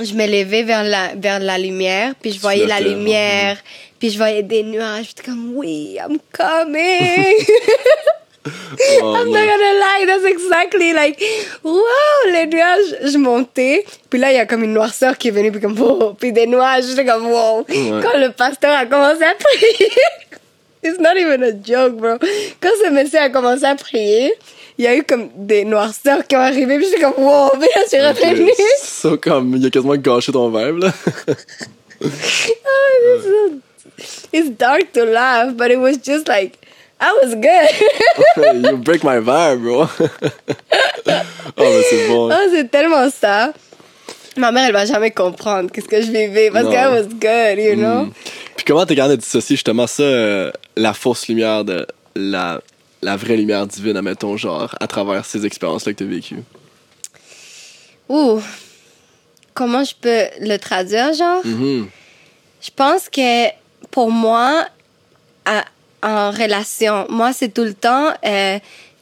je 0.00 0.14
me 0.14 0.26
levais 0.26 0.62
vers 0.62 0.82
la, 0.84 1.14
vers 1.16 1.38
la 1.38 1.58
lumière, 1.58 2.14
puis 2.20 2.32
je 2.32 2.40
voyais 2.40 2.66
la 2.66 2.76
flottais, 2.76 2.94
lumière, 2.94 3.58
puis 3.98 4.10
je 4.10 4.16
voyais 4.16 4.42
des 4.42 4.62
nuages. 4.62 5.06
J'étais 5.08 5.22
comme, 5.24 5.52
oui, 5.54 5.96
I'm 6.00 6.18
coming. 6.32 7.34
Oh, 8.46 9.14
I'm 9.16 9.26
no. 9.28 9.32
not 9.32 9.46
gonna 9.46 9.72
lie, 9.80 10.04
that's 10.06 10.24
exactly 10.24 10.92
like, 10.92 11.18
wow, 11.62 12.30
les 12.30 12.46
nuages, 12.46 12.94
je 13.12 13.16
montais, 13.18 13.84
puis 14.10 14.18
là, 14.20 14.30
il 14.32 14.36
y 14.36 14.38
a 14.38 14.44
comme 14.46 14.62
une 14.64 14.74
noirceur 14.74 15.16
qui 15.16 15.28
est 15.28 15.30
venue, 15.30 15.50
puis 15.50 15.60
comme, 15.60 15.78
wow, 15.78 16.12
puis 16.14 16.32
des 16.32 16.46
nuages, 16.46 16.84
j'étais 16.88 17.06
comme, 17.06 17.26
wow. 17.26 17.64
Ouais. 17.68 18.00
Quand 18.02 18.18
le 18.18 18.30
pasteur 18.32 18.76
a 18.76 18.84
commencé 18.86 19.22
à 19.24 19.34
prier, 19.34 19.90
it's 20.82 20.98
not 21.00 21.16
even 21.16 21.42
a 21.42 21.52
joke, 21.52 21.96
bro. 21.96 22.18
Quand 22.60 22.70
ce 22.84 22.90
monsieur 22.90 23.20
a 23.20 23.30
commencé 23.30 23.64
à 23.64 23.74
prier, 23.76 24.34
il 24.76 24.84
y 24.84 24.88
a 24.88 24.94
eu 24.96 25.04
comme 25.04 25.30
des 25.36 25.64
noirceurs 25.64 26.26
qui 26.26 26.36
ont 26.36 26.40
arrivé, 26.40 26.76
puis 26.76 26.86
j'étais 26.86 27.00
comme, 27.00 27.14
wow, 27.24 27.48
puis 27.52 27.68
là, 27.74 27.82
je 27.84 27.88
suis 27.88 28.00
revenue. 28.00 28.50
So, 28.82 29.16
comme, 29.16 29.56
il 29.56 29.66
a 29.66 29.70
quasiment 29.70 29.96
gâché 29.96 30.32
ton 30.32 30.50
vibe, 30.50 30.78
là. 30.82 30.92
Oh, 32.02 33.18
this 33.18 33.24
is- 33.26 34.28
it's 34.32 34.50
dark 34.50 34.92
to 34.92 35.04
laugh, 35.04 35.56
but 35.56 35.70
it 35.70 35.78
was 35.78 35.96
just 35.96 36.28
like, 36.28 36.58
I 37.06 37.12
was 37.22 37.34
good. 37.34 38.64
you 38.70 38.76
break 38.78 39.04
my 39.04 39.18
vibe, 39.20 39.60
bro. 39.62 39.82
oh, 41.06 41.52
mais 41.58 41.82
c'est 41.90 42.08
bon. 42.08 42.30
Oh, 42.32 42.48
c'est 42.50 42.70
tellement 42.70 43.10
ça. 43.10 43.52
Ma 44.38 44.50
mère, 44.50 44.66
elle 44.68 44.72
va 44.72 44.86
jamais 44.86 45.10
comprendre 45.10 45.70
qu'est-ce 45.70 45.86
que 45.86 46.00
je 46.00 46.10
vivais 46.10 46.50
parce 46.50 46.64
Non. 46.64 46.70
que 46.70 46.76
I 46.76 46.86
was 46.88 47.08
good, 47.08 47.58
you 47.62 47.74
know? 47.76 48.06
Mm. 48.06 48.12
Puis 48.56 48.64
comment 48.66 48.86
t'es 48.86 48.96
capable 48.96 49.16
de 49.16 49.20
dissocier 49.20 49.54
justement 49.56 49.86
ça, 49.86 50.02
euh, 50.02 50.50
la 50.76 50.94
fausse 50.94 51.28
lumière 51.28 51.64
de 51.64 51.86
la, 52.16 52.60
la 53.02 53.16
vraie 53.16 53.36
lumière 53.36 53.66
divine, 53.66 53.96
admettons, 53.98 54.36
genre, 54.36 54.74
à 54.80 54.86
travers 54.86 55.24
ces 55.26 55.44
expériences-là 55.44 55.92
que 55.92 55.98
t'as 55.98 56.04
vécues? 56.06 56.42
Ouh. 58.08 58.40
Comment 59.52 59.84
je 59.84 59.94
peux 60.00 60.24
le 60.40 60.56
traduire, 60.56 61.12
genre? 61.12 61.44
Mhm. 61.44 61.88
Je 62.62 62.70
pense 62.74 63.08
que 63.10 63.48
pour 63.90 64.10
moi, 64.10 64.66
à- 65.44 65.64
en 66.04 66.30
relation. 66.30 67.06
Moi, 67.08 67.32
c'est 67.32 67.52
tout 67.52 67.64
le 67.64 67.74
temps 67.74 68.10
euh, 68.24 68.58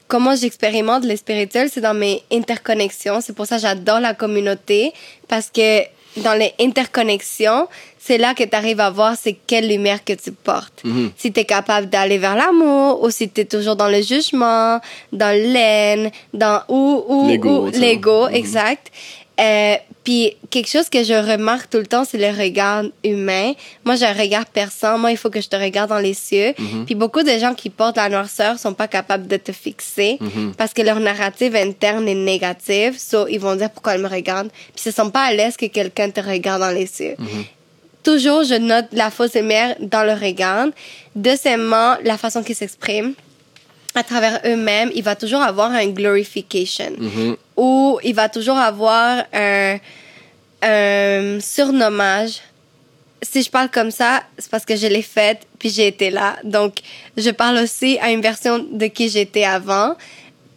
comment 0.08 0.36
j'expérimente 0.36 1.04
le 1.04 1.16
spirituel, 1.16 1.68
c'est 1.72 1.80
dans 1.80 1.94
mes 1.94 2.22
interconnexions. 2.32 3.20
C'est 3.20 3.34
pour 3.34 3.46
ça 3.46 3.56
que 3.56 3.62
j'adore 3.62 4.00
la 4.00 4.14
communauté 4.14 4.92
parce 5.26 5.50
que 5.50 5.82
dans 6.18 6.34
les 6.34 6.52
interconnexions, 6.60 7.66
c'est 7.98 8.18
là 8.18 8.34
que 8.34 8.44
tu 8.44 8.54
arrives 8.54 8.80
à 8.80 8.90
voir 8.90 9.14
c'est 9.20 9.36
quelle 9.46 9.68
lumière 9.68 10.04
que 10.04 10.12
tu 10.12 10.32
portes. 10.32 10.82
Si 11.16 11.32
tu 11.32 11.40
es 11.40 11.44
capable 11.44 11.88
d'aller 11.88 12.18
vers 12.18 12.36
l'amour 12.36 13.02
ou 13.02 13.10
si 13.10 13.30
tu 13.30 13.40
es 13.40 13.44
toujours 13.46 13.76
dans 13.76 13.88
le 13.88 14.02
jugement, 14.02 14.80
dans 15.12 15.34
l'aine, 15.34 16.10
dans 16.34 16.62
ou 16.68 17.04
ou 17.08 17.28
L'ego, 17.28 17.70
l'ego, 17.70 18.28
exact. 18.28 18.92
Euh, 19.40 19.76
puis 20.04 20.36
quelque 20.50 20.68
chose 20.68 20.88
que 20.88 21.04
je 21.04 21.14
remarque 21.14 21.70
tout 21.70 21.78
le 21.78 21.86
temps, 21.86 22.04
c'est 22.04 22.18
le 22.18 22.36
regard 22.36 22.84
humain. 23.04 23.52
Moi, 23.84 23.96
j'ai 23.96 24.06
un 24.06 24.12
regard 24.12 24.46
perçant. 24.46 24.98
Moi, 24.98 25.12
il 25.12 25.16
faut 25.16 25.30
que 25.30 25.40
je 25.40 25.48
te 25.48 25.56
regarde 25.56 25.90
dans 25.90 25.98
les 25.98 26.14
cieux. 26.14 26.54
Puis 26.86 26.94
beaucoup 26.94 27.22
de 27.22 27.38
gens 27.38 27.54
qui 27.54 27.70
portent 27.70 27.96
la 27.96 28.08
noirceur 28.08 28.58
sont 28.58 28.74
pas 28.74 28.88
capables 28.88 29.26
de 29.26 29.36
te 29.36 29.52
fixer 29.52 30.18
parce 30.58 30.72
que 30.74 30.82
leur 30.82 31.00
narrative 31.00 31.54
interne 31.56 32.08
est 32.08 32.14
négative. 32.14 32.98
So, 32.98 33.28
ils 33.28 33.38
vont 33.38 33.54
dire 33.54 33.70
pourquoi 33.70 33.94
elle 33.94 34.02
me 34.02 34.08
regarde. 34.08 34.48
Puis 34.48 34.72
ils 34.78 34.82
se 34.82 34.90
sentent 34.90 35.12
pas 35.12 35.24
à 35.24 35.32
l'aise 35.32 35.56
que 35.56 35.66
quelqu'un 35.66 36.10
te 36.10 36.20
regarde 36.20 36.60
dans 36.60 36.70
les 36.70 36.86
cieux. 36.86 37.14
Toujours, 38.02 38.42
je 38.42 38.54
note 38.54 38.86
la 38.92 39.10
fausse 39.10 39.34
lumière 39.34 39.76
dans 39.80 40.02
le 40.02 40.12
regard. 40.12 40.66
Deuxièmement, 41.14 41.96
la 42.02 42.18
façon 42.18 42.42
qu'ils 42.42 42.56
s'expriment 42.56 43.14
à 43.94 44.02
travers 44.02 44.40
eux-mêmes, 44.44 44.90
il 44.94 45.02
va 45.02 45.16
toujours 45.16 45.42
avoir 45.42 45.70
un 45.70 45.86
glorification 45.88 46.92
ou 47.56 47.98
il 48.02 48.14
va 48.14 48.28
toujours 48.28 48.56
avoir 48.56 49.24
un, 49.32 49.78
un 50.62 51.40
surnommage. 51.40 52.40
Si 53.20 53.42
je 53.42 53.50
parle 53.50 53.70
comme 53.70 53.90
ça, 53.90 54.22
c'est 54.38 54.50
parce 54.50 54.64
que 54.64 54.76
je 54.76 54.86
l'ai 54.86 55.02
faite 55.02 55.46
puis 55.58 55.70
j'ai 55.70 55.86
été 55.86 56.10
là. 56.10 56.36
Donc, 56.42 56.78
je 57.16 57.30
parle 57.30 57.58
aussi 57.58 57.98
à 58.00 58.10
une 58.10 58.20
version 58.20 58.58
de 58.58 58.86
qui 58.86 59.08
j'étais 59.08 59.44
avant 59.44 59.94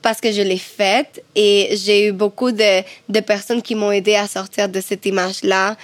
parce 0.01 0.21
que 0.21 0.31
je 0.31 0.41
l'ai 0.41 0.57
faite 0.59 1.23
et 1.35 1.69
j'ai 1.73 2.07
eu 2.07 2.11
beaucoup 2.11 2.51
de, 2.51 2.83
de 3.09 3.19
personnes 3.19 3.61
qui 3.61 3.75
m'ont 3.75 3.91
aidé 3.91 4.15
à 4.15 4.27
sortir 4.27 4.69
de 4.69 4.79
cette 4.79 5.05
image-là 5.05 5.75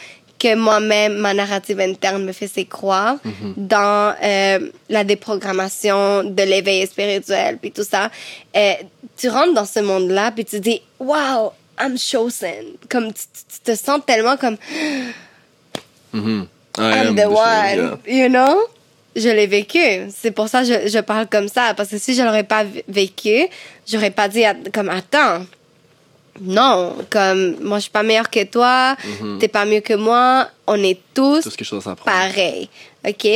que 0.42 0.56
moi-même, 0.56 1.18
ma 1.18 1.36
narrative 1.36 1.80
interne 1.80 2.24
me 2.24 2.32
faisait 2.32 2.66
croire 2.66 3.18
dans 3.56 4.16
euh, 4.24 4.72
la 4.90 5.04
déprogrammation 5.04 6.24
de 6.24 6.44
l'éveil 6.44 6.88
spirituel, 6.88 7.60
puis 7.62 7.72
tout 7.72 7.84
ça. 7.84 8.10
Euh, 8.56 8.74
tu 9.18 9.30
rentres 9.30 9.54
dans 9.54 9.66
ce 9.66 9.82
monde-là, 9.82 10.32
puis 10.32 10.44
tu 10.46 10.60
dis, 10.60 10.82
wow, 11.00 11.54
I'm 11.80 11.96
chosen. 11.96 12.74
Comme 12.90 13.14
tu, 13.14 13.24
te 13.64 13.76
sens 13.76 14.02
tellement 14.06 14.36
comme, 14.36 14.58
I 16.14 16.18
I'm 16.18 16.48
am 16.78 17.16
the 17.16 17.28
one, 17.28 18.00
you 18.08 18.28
know? 18.28 18.58
Je 19.16 19.30
l'ai 19.30 19.46
vécu. 19.46 19.80
C'est 20.16 20.32
pour 20.32 20.48
ça 20.48 20.62
que 20.62 20.68
je, 20.68 20.88
je 20.88 21.00
parle 21.00 21.28
comme 21.28 21.50
ça. 21.50 21.74
Parce 21.76 21.90
que 21.90 21.98
si 21.98 22.16
je 22.16 22.24
l'aurais 22.24 22.46
pas 22.46 22.64
vécu, 22.88 23.46
j'aurais 23.86 24.10
pas 24.10 24.30
dit 24.30 24.44
comme 24.74 24.88
attends. 24.88 25.46
Non, 26.42 26.96
comme 27.10 27.58
moi 27.62 27.78
je 27.78 27.84
suis 27.84 27.92
pas 27.92 28.04
meilleure 28.04 28.30
que 28.30 28.44
toi, 28.44 28.96
t'es 29.40 29.48
pas 29.48 29.66
mieux 29.66 29.82
que 29.82 29.94
moi, 29.94 30.48
on 30.68 30.82
est 30.82 31.00
tous 31.14 31.42
Tout 31.44 31.50
ce 31.52 31.58
que 31.58 31.64
je 31.66 31.70
dois 31.72 31.82
s'apprendre. 31.82 32.12
pareil. 32.18 32.68
OK? 33.08 33.28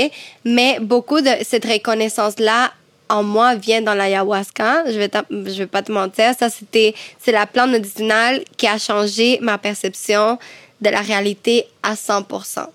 Mais 0.43 0.79
beaucoup 0.79 1.21
de 1.21 1.29
cette 1.43 1.65
reconnaissance-là 1.65 2.71
en 3.09 3.21
moi 3.23 3.55
vient 3.55 3.81
dans 3.81 3.93
l'ayahuasca. 3.93 4.85
Je 4.91 4.97
vais, 4.97 5.09
je 5.29 5.57
vais 5.59 5.67
pas 5.67 5.83
te 5.83 5.91
mentir. 5.91 6.33
Ça, 6.39 6.49
c'était, 6.49 6.95
c'est 7.19 7.31
la 7.31 7.45
plante 7.45 7.69
médicinale 7.71 8.43
qui 8.57 8.67
a 8.67 8.77
changé 8.79 9.37
ma 9.41 9.57
perception 9.59 10.39
de 10.81 10.89
la 10.89 11.01
réalité 11.01 11.65
à 11.83 11.93
100%. 11.93 12.65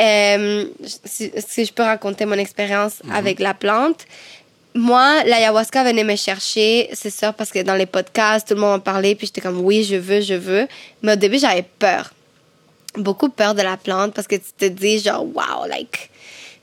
Euh, 0.00 0.64
si, 1.04 1.30
si 1.36 1.64
je 1.64 1.72
peux 1.72 1.82
raconter 1.84 2.24
mon 2.26 2.34
expérience 2.38 2.94
avec 3.12 3.38
la 3.38 3.54
plante. 3.54 4.06
Moi, 4.74 5.22
l'ayahuasca 5.24 5.84
venait 5.84 6.02
me 6.02 6.16
chercher, 6.16 6.88
c'est 6.92 7.10
sûr, 7.10 7.32
parce 7.34 7.50
que 7.50 7.62
dans 7.62 7.76
les 7.76 7.86
podcasts, 7.86 8.48
tout 8.48 8.54
le 8.54 8.60
monde 8.60 8.74
en 8.74 8.80
parlait, 8.80 9.14
puis 9.14 9.28
j'étais 9.28 9.40
comme, 9.40 9.60
oui, 9.60 9.84
je 9.84 9.94
veux, 9.94 10.20
je 10.20 10.34
veux. 10.34 10.66
Mais 11.02 11.12
au 11.12 11.16
début, 11.16 11.38
j'avais 11.38 11.64
peur. 11.78 12.12
Beaucoup 12.96 13.28
peur 13.28 13.54
de 13.54 13.62
la 13.62 13.76
plante 13.76 14.14
parce 14.14 14.26
que 14.26 14.36
tu 14.36 14.52
te 14.56 14.66
dis 14.66 15.00
genre 15.00 15.24
wow 15.24 15.66
like 15.68 16.10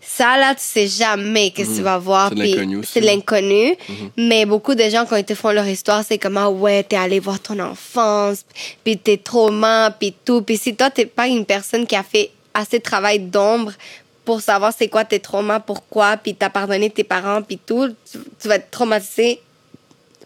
ça 0.01 0.37
là 0.37 0.55
tu 0.55 0.63
sais 0.63 0.87
jamais 0.87 1.51
qu'est-ce 1.51 1.71
que 1.71 1.75
tu 1.77 1.81
vas 1.81 1.97
voir 1.97 2.29
C'est 2.29 2.35
l'inconnu 2.35 2.81
l'inconnu. 2.95 3.75
Mais 4.17 4.45
beaucoup 4.45 4.75
de 4.75 4.83
gens 4.83 5.05
quand 5.05 5.15
ils 5.15 5.25
te 5.25 5.35
font 5.35 5.51
leur 5.51 5.67
histoire 5.67 6.03
c'est 6.07 6.17
comme 6.17 6.37
ah 6.37 6.49
ouais 6.49 6.83
t'es 6.83 6.95
allé 6.95 7.19
voir 7.19 7.39
ton 7.39 7.59
enfance 7.59 8.45
puis 8.83 8.97
tes 8.97 9.17
traumas 9.17 9.91
puis 9.91 10.13
tout. 10.25 10.41
Puis 10.41 10.57
si 10.57 10.75
toi 10.75 10.89
t'es 10.89 11.05
pas 11.05 11.27
une 11.27 11.45
personne 11.45 11.85
qui 11.85 11.95
a 11.95 12.03
fait 12.03 12.31
assez 12.53 12.79
de 12.79 12.83
travail 12.83 13.19
d'ombre 13.19 13.73
pour 14.25 14.41
savoir 14.41 14.73
c'est 14.77 14.87
quoi 14.87 15.05
tes 15.05 15.19
traumas 15.19 15.59
pourquoi 15.59 16.17
puis 16.17 16.35
t'as 16.35 16.49
pardonné 16.49 16.89
tes 16.89 17.03
parents 17.03 17.41
puis 17.41 17.57
tout 17.57 17.89
tu, 18.11 18.19
tu 18.39 18.47
vas 18.47 18.55
être 18.55 18.71
traumatisé 18.71 19.41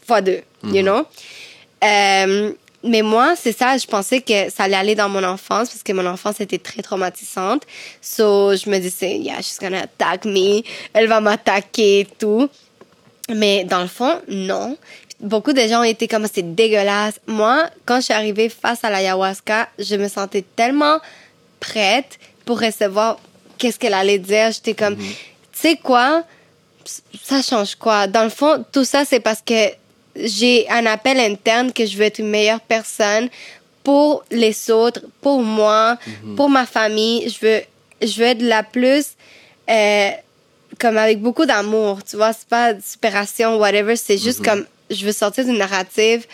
fois 0.05 0.21
deux, 0.21 0.41
you 0.63 0.81
know? 0.81 1.05
Euh, 1.83 2.53
mais 2.83 3.01
moi, 3.01 3.35
c'est 3.35 3.51
ça, 3.51 3.77
je 3.77 3.87
pensais 3.87 4.21
que 4.21 4.49
ça 4.51 4.63
allait 4.63 4.75
aller 4.75 4.95
dans 4.95 5.09
mon 5.09 5.23
enfance 5.23 5.69
parce 5.69 5.81
que 5.81 5.91
mon 5.91 6.05
enfance 6.05 6.39
était 6.39 6.59
très 6.59 6.83
traumatisante. 6.83 7.63
So, 7.99 8.55
je 8.55 8.69
me 8.69 8.77
disais, 8.77 9.17
yeah, 9.17 9.37
she's 9.37 9.57
gonna 9.59 9.81
attack 9.81 10.25
me. 10.25 10.61
Elle 10.93 11.07
va 11.07 11.19
m'attaquer 11.19 12.01
et 12.01 12.05
tout. 12.05 12.47
Mais 13.33 13.63
dans 13.63 13.81
le 13.81 13.87
fond, 13.87 14.21
non. 14.27 14.77
Beaucoup 15.19 15.53
de 15.53 15.61
gens 15.61 15.81
étaient 15.81 16.07
comme, 16.07 16.27
c'est 16.31 16.53
dégueulasse. 16.53 17.19
Moi, 17.25 17.67
quand 17.85 17.97
je 17.97 18.01
suis 18.01 18.13
arrivée 18.13 18.49
face 18.49 18.83
à 18.83 18.91
l'ayahuasca, 18.91 19.67
je 19.79 19.95
me 19.95 20.07
sentais 20.07 20.43
tellement 20.55 20.99
prête 21.59 22.19
pour 22.45 22.61
recevoir 22.61 23.17
qu'est-ce 23.57 23.77
qu'elle 23.79 23.93
allait 23.93 24.19
dire? 24.19 24.51
J'étais 24.51 24.73
comme, 24.73 24.95
tu 24.97 25.03
sais 25.53 25.77
quoi? 25.77 26.23
ça 27.23 27.41
change 27.41 27.75
quoi? 27.75 28.05
Dans 28.07 28.23
le 28.23 28.29
fond, 28.29 28.63
tout 28.71 28.85
ça, 28.85 29.05
c'est 29.05 29.19
parce 29.19 29.41
que 29.43 29.69
j'ai 30.15 30.69
un 30.69 30.85
appel 30.85 31.19
interne 31.19 31.73
que 31.73 31.85
je 31.85 31.97
veux 31.97 32.03
être 32.03 32.19
une 32.19 32.29
meilleure 32.29 32.59
personne 32.61 33.27
pour 33.83 34.23
les 34.31 34.69
autres, 34.69 35.01
pour 35.21 35.41
moi, 35.41 35.97
pour 36.35 36.49
ma 36.49 36.65
famille. 36.67 37.27
Je 37.29 37.45
veux, 37.45 37.61
je 38.07 38.19
veux 38.19 38.27
être 38.27 38.41
la 38.41 38.61
plus, 38.63 39.07
euh, 39.69 40.09
comme 40.79 40.97
avec 40.97 41.21
beaucoup 41.21 41.45
d'amour, 41.45 42.03
tu 42.03 42.17
vois, 42.17 42.33
c'est 42.33 42.47
pas 42.47 42.73
d'inspiration, 42.73 43.57
whatever, 43.57 43.95
c'est 43.95 44.17
juste 44.17 44.43
comme, 44.43 44.65
je 44.91 45.05
veux 45.05 45.11
sortir 45.11 45.45
d'une 45.45 45.57
narrative 45.57 46.25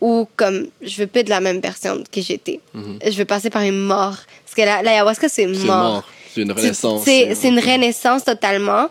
où, 0.00 0.26
comme, 0.36 0.68
je 0.82 0.96
veux 1.02 1.06
plus 1.06 1.20
être 1.20 1.28
la 1.28 1.40
même 1.40 1.60
personne 1.60 2.02
que 2.10 2.20
j'étais. 2.20 2.58
Je 2.74 3.16
veux 3.16 3.26
passer 3.26 3.50
par 3.50 3.62
une 3.62 3.78
mort. 3.78 4.16
Parce 4.44 4.54
que 4.56 4.62
la- 4.62 4.82
l'ayahuasca, 4.82 5.28
c'est 5.28 5.42
C'est 5.42 5.64
mort. 5.66 5.76
mort. 5.92 6.04
C'est 6.34 6.42
une 6.42 6.52
renaissance. 6.52 7.02
C'est 7.04 7.34
c'est 7.34 7.48
une 7.48 7.60
renaissance 7.60 8.24
totalement. 8.24 8.86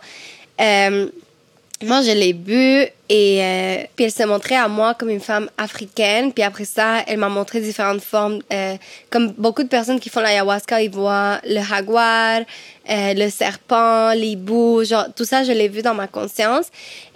Euh, 0.61 1.07
moi, 1.82 2.02
je 2.02 2.11
l'ai 2.11 2.34
bu 2.34 2.86
et 3.07 3.41
euh, 3.41 3.78
puis 3.95 4.03
elle 4.06 4.11
se 4.11 4.24
montrait 4.24 4.57
à 4.57 4.68
moi 4.68 4.94
comme 4.95 5.10
une 5.10 5.22
femme 5.22 5.49
africaine. 5.57 6.34
Puis 6.34 6.44
après 6.44 6.66
ça, 6.66 7.03
elle 7.07 7.20
m'a 7.20 7.30
montré 7.30 7.61
différentes 7.61 8.02
formes. 8.02 8.41
euh, 8.52 8.76
comme 9.10 9.32
beaucoup 9.38 9.64
de 9.64 9.70
personnes 9.70 9.99
qui 10.02 10.10
font 10.10 10.20
l'ayahuasca, 10.20 10.82
ils 10.82 10.91
voient 10.91 11.40
le 11.45 11.61
jaguar, 11.64 12.41
euh, 12.90 13.14
le 13.14 13.30
serpent, 13.30 14.11
l'hibou, 14.14 14.84
genre 14.84 15.06
tout 15.16 15.24
ça, 15.24 15.45
je 15.45 15.53
l'ai 15.53 15.70
vu 15.70 15.82
dans 15.82 15.94
ma 15.94 16.07
conscience. 16.07 16.66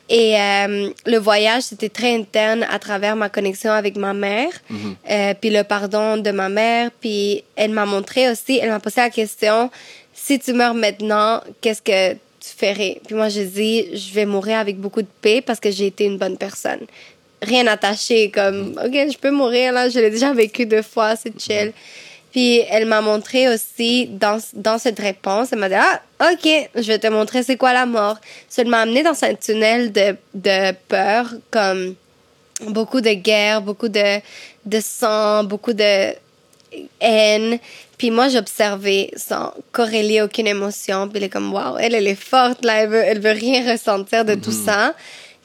Et 0.10 0.36
le 1.06 1.18
voyage, 1.18 1.64
c'était 1.64 1.90
très 1.90 2.14
interne 2.14 2.68
à 2.70 2.78
travers 2.78 3.16
ma 3.16 3.30
connexion 3.30 3.72
avec 3.72 3.96
ma 3.96 4.14
mère, 4.14 4.52
euh, 5.10 5.34
puis 5.40 5.50
le 5.50 5.64
pardon 5.64 6.18
de 6.18 6.30
ma 6.30 6.50
mère. 6.50 6.92
Puis 7.00 7.44
elle 7.56 7.72
m'a 7.72 7.86
montré 7.86 8.30
aussi, 8.30 8.60
elle 8.62 8.70
m'a 8.70 8.82
posé 8.82 9.00
la 9.02 9.10
question, 9.10 9.72
si 10.14 10.40
tu 10.40 10.54
meurs 10.54 10.74
maintenant, 10.74 11.42
qu'est-ce 11.62 11.82
que 11.82 12.14
tu 12.14 12.50
ferais? 12.58 13.00
Puis 13.06 13.16
moi, 13.16 13.30
je 13.30 13.42
dis, 13.42 13.96
je 13.96 14.14
vais 14.14 14.26
mourir 14.26 14.60
avec 14.60 14.78
beaucoup 14.78 15.02
de 15.02 15.08
paix 15.22 15.42
parce 15.42 15.60
que 15.60 15.72
j'ai 15.72 15.88
été 15.88 16.06
une 16.06 16.18
bonne 16.18 16.38
personne. 16.38 16.82
Rien 17.42 17.68
attaché, 17.68 18.32
comme, 18.32 18.80
OK, 18.84 18.94
je 18.94 19.18
peux 19.18 19.32
mourir, 19.32 19.74
là, 19.74 19.90
je 19.90 20.00
l'ai 20.00 20.10
déjà 20.10 20.34
vécu 20.34 20.66
deux 20.66 20.82
fois, 20.82 21.16
c'est 21.16 21.38
chill. 21.40 21.74
Puis 22.34 22.64
elle 22.68 22.88
m'a 22.88 23.00
montré 23.02 23.48
aussi 23.48 24.08
dans, 24.08 24.40
dans 24.54 24.80
cette 24.80 25.00
réponse, 25.00 25.54
elle 25.54 25.60
m'a 25.60 25.70
dit 25.70 25.76
Ah, 25.76 26.02
ok, 26.32 26.70
je 26.74 26.88
vais 26.88 26.98
te 26.98 27.06
montrer 27.06 27.44
c'est 27.44 27.58
quoi 27.58 27.74
la 27.74 27.86
mort. 27.86 28.18
Ça 28.50 28.64
m'a 28.64 28.82
amené 28.82 29.04
dans 29.04 29.24
un 29.24 29.36
tunnel 29.36 29.92
de, 29.92 30.16
de 30.34 30.72
peur, 30.88 31.32
comme 31.52 31.94
beaucoup 32.62 33.02
de 33.02 33.14
guerre, 33.14 33.62
beaucoup 33.62 33.88
de, 33.88 34.20
de 34.66 34.80
sang, 34.80 35.44
beaucoup 35.44 35.74
de 35.74 36.16
haine. 37.00 37.60
Puis 37.98 38.12
moi, 38.12 38.30
j'observais 38.30 39.12
sans 39.16 39.54
corréler 39.72 40.22
aucune 40.22 40.48
émotion. 40.48 41.08
Puis 41.08 41.18
elle 41.18 41.24
est 41.26 41.30
comme 41.30 41.54
Waouh, 41.54 41.78
elle, 41.78 41.96
elle 41.96 42.08
est 42.08 42.16
forte, 42.16 42.66
là, 42.66 42.84
elle 42.84 42.90
veut, 42.90 43.04
elle 43.04 43.20
veut 43.20 43.32
rien 43.32 43.72
ressentir 43.72 44.26
de 44.26 44.36
tout 44.36 44.52
ça. 44.52 44.94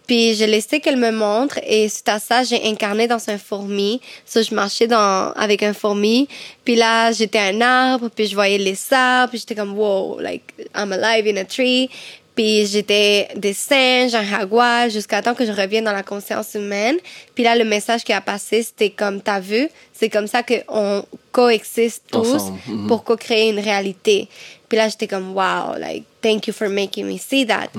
Puis 0.08 0.34
je 0.36 0.44
laissais 0.44 0.80
qu'elle 0.80 0.96
me 0.96 1.10
montre 1.10 1.60
et 1.62 1.86
suite 1.90 2.08
à 2.08 2.18
ça, 2.18 2.42
j'ai 2.42 2.66
incarné 2.66 3.06
dans 3.06 3.28
un 3.28 3.36
fourmi. 3.36 4.00
So, 4.24 4.42
je 4.42 4.54
marchais 4.54 4.86
dans, 4.86 5.32
avec 5.36 5.62
un 5.62 5.74
fourmi. 5.74 6.28
Puis 6.64 6.76
là, 6.76 7.12
j'étais 7.12 7.38
un 7.38 7.60
arbre, 7.60 8.08
puis 8.08 8.26
je 8.26 8.34
voyais 8.34 8.56
les 8.56 8.78
arbres, 8.90 9.28
puis 9.28 9.38
j'étais 9.38 9.54
comme, 9.54 9.78
wow, 9.78 10.18
like, 10.18 10.44
I'm 10.74 10.92
alive 10.92 11.26
in 11.26 11.36
a 11.36 11.44
tree. 11.44 11.90
Puis 12.39 12.66
j'étais 12.66 13.27
des 13.35 13.52
singes, 13.52 14.15
un 14.15 14.23
jaguar, 14.23 14.89
jusqu'à 14.90 15.20
temps 15.23 15.35
que 15.35 15.44
je 15.44 15.51
revienne 15.51 15.82
dans 15.82 15.93
la 15.93 16.05
conscience 16.05 16.55
humaine. 16.55 16.94
Puis 17.35 17.43
là, 17.43 17.56
le 17.56 17.65
message 17.65 18.05
qui 18.05 18.12
a 18.12 18.20
passé, 18.20 18.62
c'était 18.62 18.90
comme, 18.90 19.20
t'as 19.20 19.40
vu, 19.40 19.69
c'est 19.93 20.09
comme 20.09 20.28
ça 20.28 20.44
qu'on 20.44 21.05
coexiste 21.32 22.05
tous 22.12 22.35
Ensemble, 22.35 22.60
mhm. 22.69 22.86
pour 22.86 23.02
co-créer 23.02 23.51
une 23.51 23.59
réalité. 23.59 24.28
Puis 24.69 24.78
là, 24.78 24.89
j'étais 24.89 25.09
comme, 25.09 25.36
wow, 25.36 25.77
like, 25.81 26.05
thank 26.23 26.47
you 26.47 26.52
for 26.52 26.69
making 26.69 27.06
me 27.06 27.19
see 27.19 27.44
that. 27.44 27.70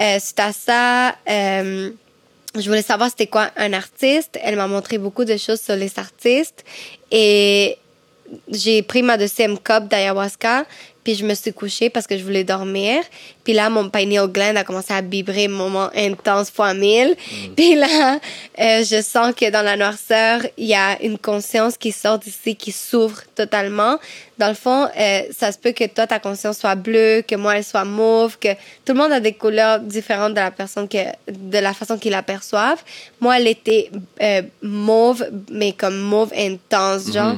Euh, 0.00 0.18
suite 0.18 0.40
à 0.40 0.52
ça, 0.54 1.08
euh, 1.28 1.90
je 2.54 2.66
voulais 2.70 2.80
savoir 2.80 3.10
c'était 3.10 3.26
quoi 3.26 3.50
un 3.54 3.74
artiste. 3.74 4.38
Elle 4.42 4.56
m'a 4.56 4.66
montré 4.66 4.96
beaucoup 4.96 5.26
de 5.26 5.36
choses 5.36 5.60
sur 5.60 5.76
les 5.76 5.92
artistes. 5.98 6.64
Et 7.10 7.76
j'ai 8.48 8.80
pris 8.82 9.02
ma 9.02 9.18
deuxième 9.18 9.58
cup 9.58 9.88
d'ayahuasca, 9.88 10.64
puis 11.06 11.14
je 11.14 11.24
me 11.24 11.34
suis 11.34 11.52
couchée 11.52 11.88
parce 11.88 12.04
que 12.08 12.18
je 12.18 12.24
voulais 12.24 12.42
dormir. 12.42 13.00
Puis 13.44 13.52
là, 13.52 13.70
mon 13.70 13.88
pineal 13.88 14.26
gland 14.26 14.56
a 14.56 14.64
commencé 14.64 14.92
à 14.92 15.02
vibrer, 15.02 15.46
moment 15.46 15.88
intense 15.94 16.50
fois 16.50 16.74
mille. 16.74 17.14
Puis 17.54 17.76
là, 17.76 18.18
euh, 18.58 18.82
je 18.82 19.00
sens 19.00 19.32
que 19.32 19.48
dans 19.48 19.62
la 19.62 19.76
noirceur, 19.76 20.40
il 20.56 20.66
y 20.66 20.74
a 20.74 21.00
une 21.00 21.16
conscience 21.16 21.78
qui 21.78 21.92
sort 21.92 22.18
d'ici, 22.18 22.56
qui 22.56 22.72
s'ouvre 22.72 23.20
totalement. 23.36 24.00
Dans 24.36 24.48
le 24.48 24.54
fond, 24.54 24.88
euh, 24.98 25.22
ça 25.30 25.52
se 25.52 25.58
peut 25.58 25.70
que 25.70 25.86
toi, 25.86 26.08
ta 26.08 26.18
conscience 26.18 26.58
soit 26.58 26.74
bleue, 26.74 27.22
que 27.22 27.36
moi, 27.36 27.56
elle 27.56 27.62
soit 27.62 27.84
mauve, 27.84 28.36
que 28.40 28.54
tout 28.84 28.92
le 28.92 28.94
monde 28.94 29.12
a 29.12 29.20
des 29.20 29.34
couleurs 29.34 29.78
différentes 29.78 30.32
de 30.34 30.40
la 30.40 30.50
personne 30.50 30.88
que, 30.88 30.98
de 31.30 31.58
la 31.58 31.72
façon 31.72 31.98
qu'ils 31.98 32.10
l'aperçoivent. 32.10 32.82
Moi, 33.20 33.38
elle 33.38 33.46
était 33.46 33.92
euh, 34.20 34.42
mauve, 34.60 35.24
mais 35.52 35.70
comme 35.70 35.98
mauve 36.00 36.32
intense, 36.36 37.12
genre. 37.12 37.36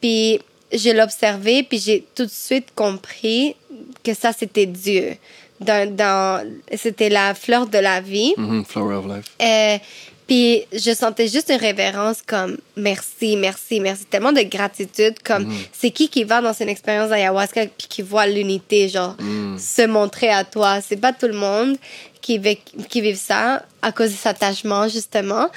Puis 0.00 0.40
je 0.72 0.90
l'ai 0.90 1.02
observé, 1.02 1.62
puis 1.62 1.78
j'ai 1.78 2.04
tout 2.14 2.24
de 2.24 2.30
suite 2.30 2.68
compris 2.74 3.56
que 4.04 4.14
ça, 4.14 4.32
c'était 4.32 4.66
Dieu. 4.66 5.16
Dans, 5.60 5.94
dans, 5.94 6.46
c'était 6.74 7.10
la 7.10 7.34
fleur 7.34 7.66
de 7.66 7.78
la 7.78 8.00
vie. 8.00 8.32
Mhm, 8.36 8.64
Flower 8.64 8.94
of 8.94 9.06
Life. 9.06 9.26
Euh, 9.42 9.78
puis 10.26 10.62
je 10.72 10.94
sentais 10.94 11.26
juste 11.26 11.50
une 11.50 11.58
révérence 11.58 12.22
comme 12.24 12.56
merci, 12.76 13.36
merci, 13.36 13.80
merci. 13.80 14.04
Tellement 14.04 14.30
de 14.32 14.42
gratitude 14.42 15.16
comme 15.24 15.52
c'est 15.72 15.90
qui 15.90 16.08
qui 16.08 16.22
va 16.22 16.40
dans 16.40 16.52
une 16.52 16.68
expérience 16.68 17.10
d'ayahuasca 17.10 17.66
puis 17.66 17.88
qui 17.88 18.02
voit 18.02 18.28
l'unité, 18.28 18.88
genre 18.88 19.16
se 19.58 19.86
montrer 19.88 20.28
à 20.28 20.44
toi? 20.44 20.80
C'est 20.80 20.98
pas 20.98 21.12
tout 21.12 21.26
le 21.26 21.34
monde 21.34 21.76
qui 22.20 22.38
vit, 22.38 22.58
qui 22.88 23.00
vit 23.00 23.16
ça 23.16 23.64
à 23.82 23.92
cause 23.92 24.10
de 24.10 24.16
cet 24.16 24.26
attachement, 24.26 24.88
justement. 24.88 25.48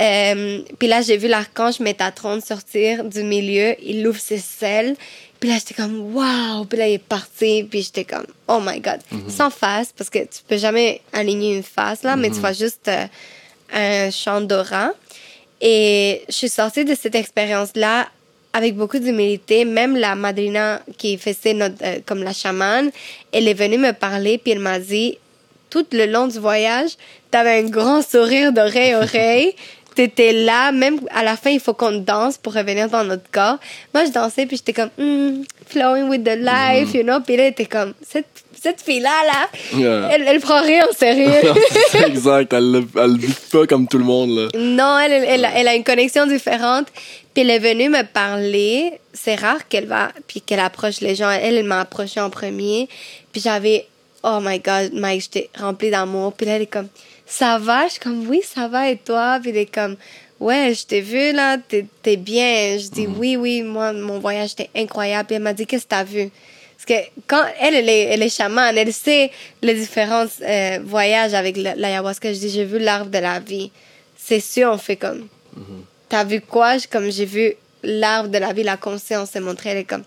Euh, 0.00 0.60
puis 0.78 0.88
là, 0.88 1.02
j'ai 1.02 1.16
vu 1.16 1.28
l'archange 1.28 1.80
Métatron 1.80 2.40
sortir 2.40 3.04
du 3.04 3.22
milieu. 3.22 3.74
Il 3.82 4.06
ouvre 4.06 4.20
ses 4.20 4.38
selles. 4.38 4.96
Puis 5.40 5.48
là, 5.48 5.56
j'étais 5.56 5.74
comme, 5.74 6.14
waouh! 6.14 6.64
Puis 6.64 6.78
là, 6.78 6.88
il 6.88 6.94
est 6.94 6.98
parti. 6.98 7.66
Puis 7.68 7.82
j'étais 7.82 8.04
comme, 8.04 8.26
oh 8.48 8.60
my 8.60 8.80
God. 8.80 9.00
Sans 9.28 9.50
face, 9.50 9.92
parce 9.96 10.10
que 10.10 10.20
tu 10.20 10.40
peux 10.46 10.58
jamais 10.58 11.00
aligner 11.12 11.56
une 11.56 11.62
face, 11.62 12.02
là, 12.02 12.16
mais 12.16 12.30
tu 12.30 12.36
vois 12.36 12.52
juste 12.52 12.88
euh, 12.88 13.06
un 13.72 14.10
champ 14.10 14.40
d'aura. 14.40 14.92
Et 15.60 16.22
je 16.28 16.34
suis 16.34 16.48
sortie 16.48 16.84
de 16.84 16.94
cette 16.94 17.14
expérience-là 17.14 18.08
avec 18.52 18.76
beaucoup 18.76 18.98
d'humilité. 18.98 19.64
Même 19.64 19.96
la 19.96 20.14
madrina 20.14 20.80
qui 20.96 21.18
faisait 21.18 21.54
notre, 21.54 21.76
euh, 21.82 21.98
comme 22.06 22.22
la 22.22 22.32
chamane, 22.32 22.90
elle 23.32 23.48
est 23.48 23.54
venue 23.54 23.78
me 23.78 23.92
parler, 23.92 24.38
puis 24.38 24.52
elle 24.52 24.58
m'a 24.60 24.78
dit, 24.78 25.18
tout 25.70 25.86
le 25.92 26.06
long 26.06 26.26
du 26.26 26.38
voyage, 26.38 26.90
t'avais 27.30 27.58
un 27.58 27.64
grand 27.64 28.02
sourire 28.02 28.52
d'oreille 28.52 28.92
à 28.92 28.98
oreille. 29.00 29.54
T'étais 29.94 30.32
là, 30.32 30.70
même 30.70 31.00
à 31.12 31.24
la 31.24 31.36
fin, 31.36 31.50
il 31.50 31.58
faut 31.58 31.74
qu'on 31.74 31.90
danse 31.90 32.38
pour 32.38 32.54
revenir 32.54 32.88
dans 32.88 33.02
notre 33.02 33.28
corps. 33.32 33.58
Moi, 33.92 34.04
je 34.04 34.12
dansais, 34.12 34.46
puis 34.46 34.56
j'étais 34.56 34.72
comme, 34.72 34.90
Hmm, 34.96 35.42
flowing 35.66 36.08
with 36.08 36.22
the 36.22 36.36
life, 36.38 36.94
you 36.94 37.02
know. 37.02 37.18
Puis 37.20 37.36
là, 37.36 37.44
elle 37.46 37.50
était 37.50 37.64
comme, 37.66 37.94
cette, 38.08 38.28
cette 38.62 38.80
fille-là, 38.80 39.10
là, 39.26 39.48
Yeah. 39.76 40.08
elle, 40.12 40.22
elle 40.28 40.38
prend 40.40 40.62
rien 40.62 40.86
au 40.88 40.94
sérieux. 40.94 41.32
Exact, 42.06 42.52
elle 42.52 42.70
le 42.70 42.86
elle 42.96 43.10
le 43.12 43.16
vit 43.18 43.34
pas 43.50 43.66
comme 43.66 43.88
tout 43.88 43.98
le 43.98 44.04
monde, 44.04 44.30
là. 44.38 44.48
Non, 44.56 45.00
elle, 45.00 45.12
elle, 45.12 45.48
elle 45.52 45.66
a 45.66 45.74
une 45.74 45.82
connexion 45.84 46.26
différente. 46.26 46.86
Puis 47.34 47.42
elle 47.42 47.50
est 47.50 47.58
venue 47.58 47.88
me 47.88 48.04
parler. 48.04 48.92
C'est 49.12 49.34
rare 49.34 49.66
qu'elle 49.68 49.86
va, 49.86 50.10
puis 50.28 50.40
qu'elle 50.42 50.60
approche 50.60 51.00
les 51.00 51.16
gens. 51.16 51.30
Elle, 51.30 51.56
elle 51.56 51.64
m'a 51.64 51.80
approché 51.80 52.20
en 52.20 52.30
premier. 52.30 52.88
Puis 53.32 53.40
j'avais, 53.40 53.86
oh 54.22 54.38
my 54.42 54.58
God, 54.58 54.92
Mike, 54.94 55.22
j'étais 55.22 55.50
remplie 55.58 55.90
d'amour. 55.90 56.32
Puis 56.32 56.46
là, 56.46 56.56
elle 56.56 56.62
est 56.62 56.66
comme, 56.66 56.88
ça 57.26 57.58
va? 57.58 57.86
Je 57.86 57.92
suis 57.92 58.00
comme, 58.00 58.26
oui, 58.28 58.42
ça 58.44 58.68
va, 58.68 58.90
et 58.90 58.96
toi? 58.96 59.38
Puis 59.40 59.50
elle 59.50 59.56
est 59.58 59.66
comme, 59.74 59.96
ouais, 60.40 60.72
je 60.74 60.84
t'ai 60.86 61.00
vu, 61.00 61.32
là, 61.32 61.56
t'es 61.58 61.86
t'es 62.02 62.16
bien. 62.16 62.78
Je 62.78 62.88
dis, 62.88 63.06
oui, 63.06 63.36
oui, 63.36 63.62
moi, 63.62 63.92
mon 63.92 64.18
voyage 64.18 64.52
était 64.52 64.70
incroyable. 64.76 65.26
Puis 65.26 65.36
elle 65.36 65.42
m'a 65.42 65.52
dit, 65.52 65.66
qu'est-ce 65.66 65.84
que 65.84 65.88
t'as 65.90 66.04
vu? 66.04 66.30
Parce 66.76 66.86
que 67.02 67.08
quand 67.26 67.42
elle, 67.60 67.74
elle 67.74 67.88
est, 67.88 68.02
elle 68.04 68.22
est 68.22 68.28
chamane, 68.28 68.76
elle 68.78 68.92
sait 68.92 69.30
les 69.62 69.74
différents 69.74 70.26
euh, 70.42 70.78
voyages 70.84 71.34
avec 71.34 71.56
la- 71.56 71.74
l'ayahuasca. 71.74 72.32
Je 72.32 72.38
dis, 72.38 72.50
j'ai 72.50 72.64
vu 72.64 72.78
l'arbre 72.78 73.10
de 73.10 73.18
la 73.18 73.40
vie. 73.40 73.70
C'est 74.16 74.40
sûr, 74.40 74.70
on 74.72 74.78
fait 74.78 74.96
comme. 74.96 75.26
T'as 76.08 76.24
vu 76.24 76.40
quoi? 76.40 76.78
Je- 76.78 76.86
Comme 76.86 77.10
j'ai 77.10 77.24
vu 77.24 77.54
l'arbre 77.82 78.28
de 78.28 78.38
la 78.38 78.52
vie, 78.52 78.62
la 78.62 78.76
conscience 78.76 79.30
s'est 79.30 79.40
montrée. 79.40 79.70
Elle 79.70 79.78
est 79.78 79.84
comme. 79.84 80.04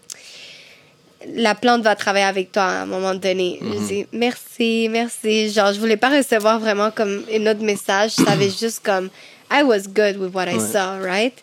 La 1.35 1.55
plante 1.55 1.81
va 1.83 1.95
travailler 1.95 2.25
avec 2.25 2.51
toi 2.51 2.63
à 2.63 2.81
un 2.81 2.85
moment 2.85 3.13
donné. 3.13 3.59
Je 3.61 3.87
dis 3.87 4.07
merci, 4.11 4.87
merci. 4.89 5.51
Genre, 5.51 5.73
je 5.73 5.79
voulais 5.79 5.97
pas 5.97 6.09
recevoir 6.09 6.59
vraiment 6.59 6.91
comme 6.91 7.23
un 7.31 7.47
autre 7.47 7.61
message. 7.61 8.13
Je 8.17 8.23
savais 8.23 8.49
juste 8.49 8.81
comme 8.83 9.09
I 9.51 9.63
was 9.63 9.87
good 9.87 10.17
with 10.17 10.33
what 10.33 10.47
I 10.47 10.59
saw, 10.59 10.99
right? 10.99 11.33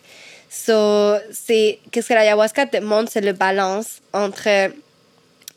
So, 0.49 1.17
c'est. 1.31 1.79
Qu'est-ce 1.91 2.09
que 2.09 2.13
l'ayahuasca 2.13 2.65
te 2.65 2.77
montre? 2.77 3.11
C'est 3.11 3.21
le 3.21 3.33
balance 3.33 4.01
entre 4.13 4.71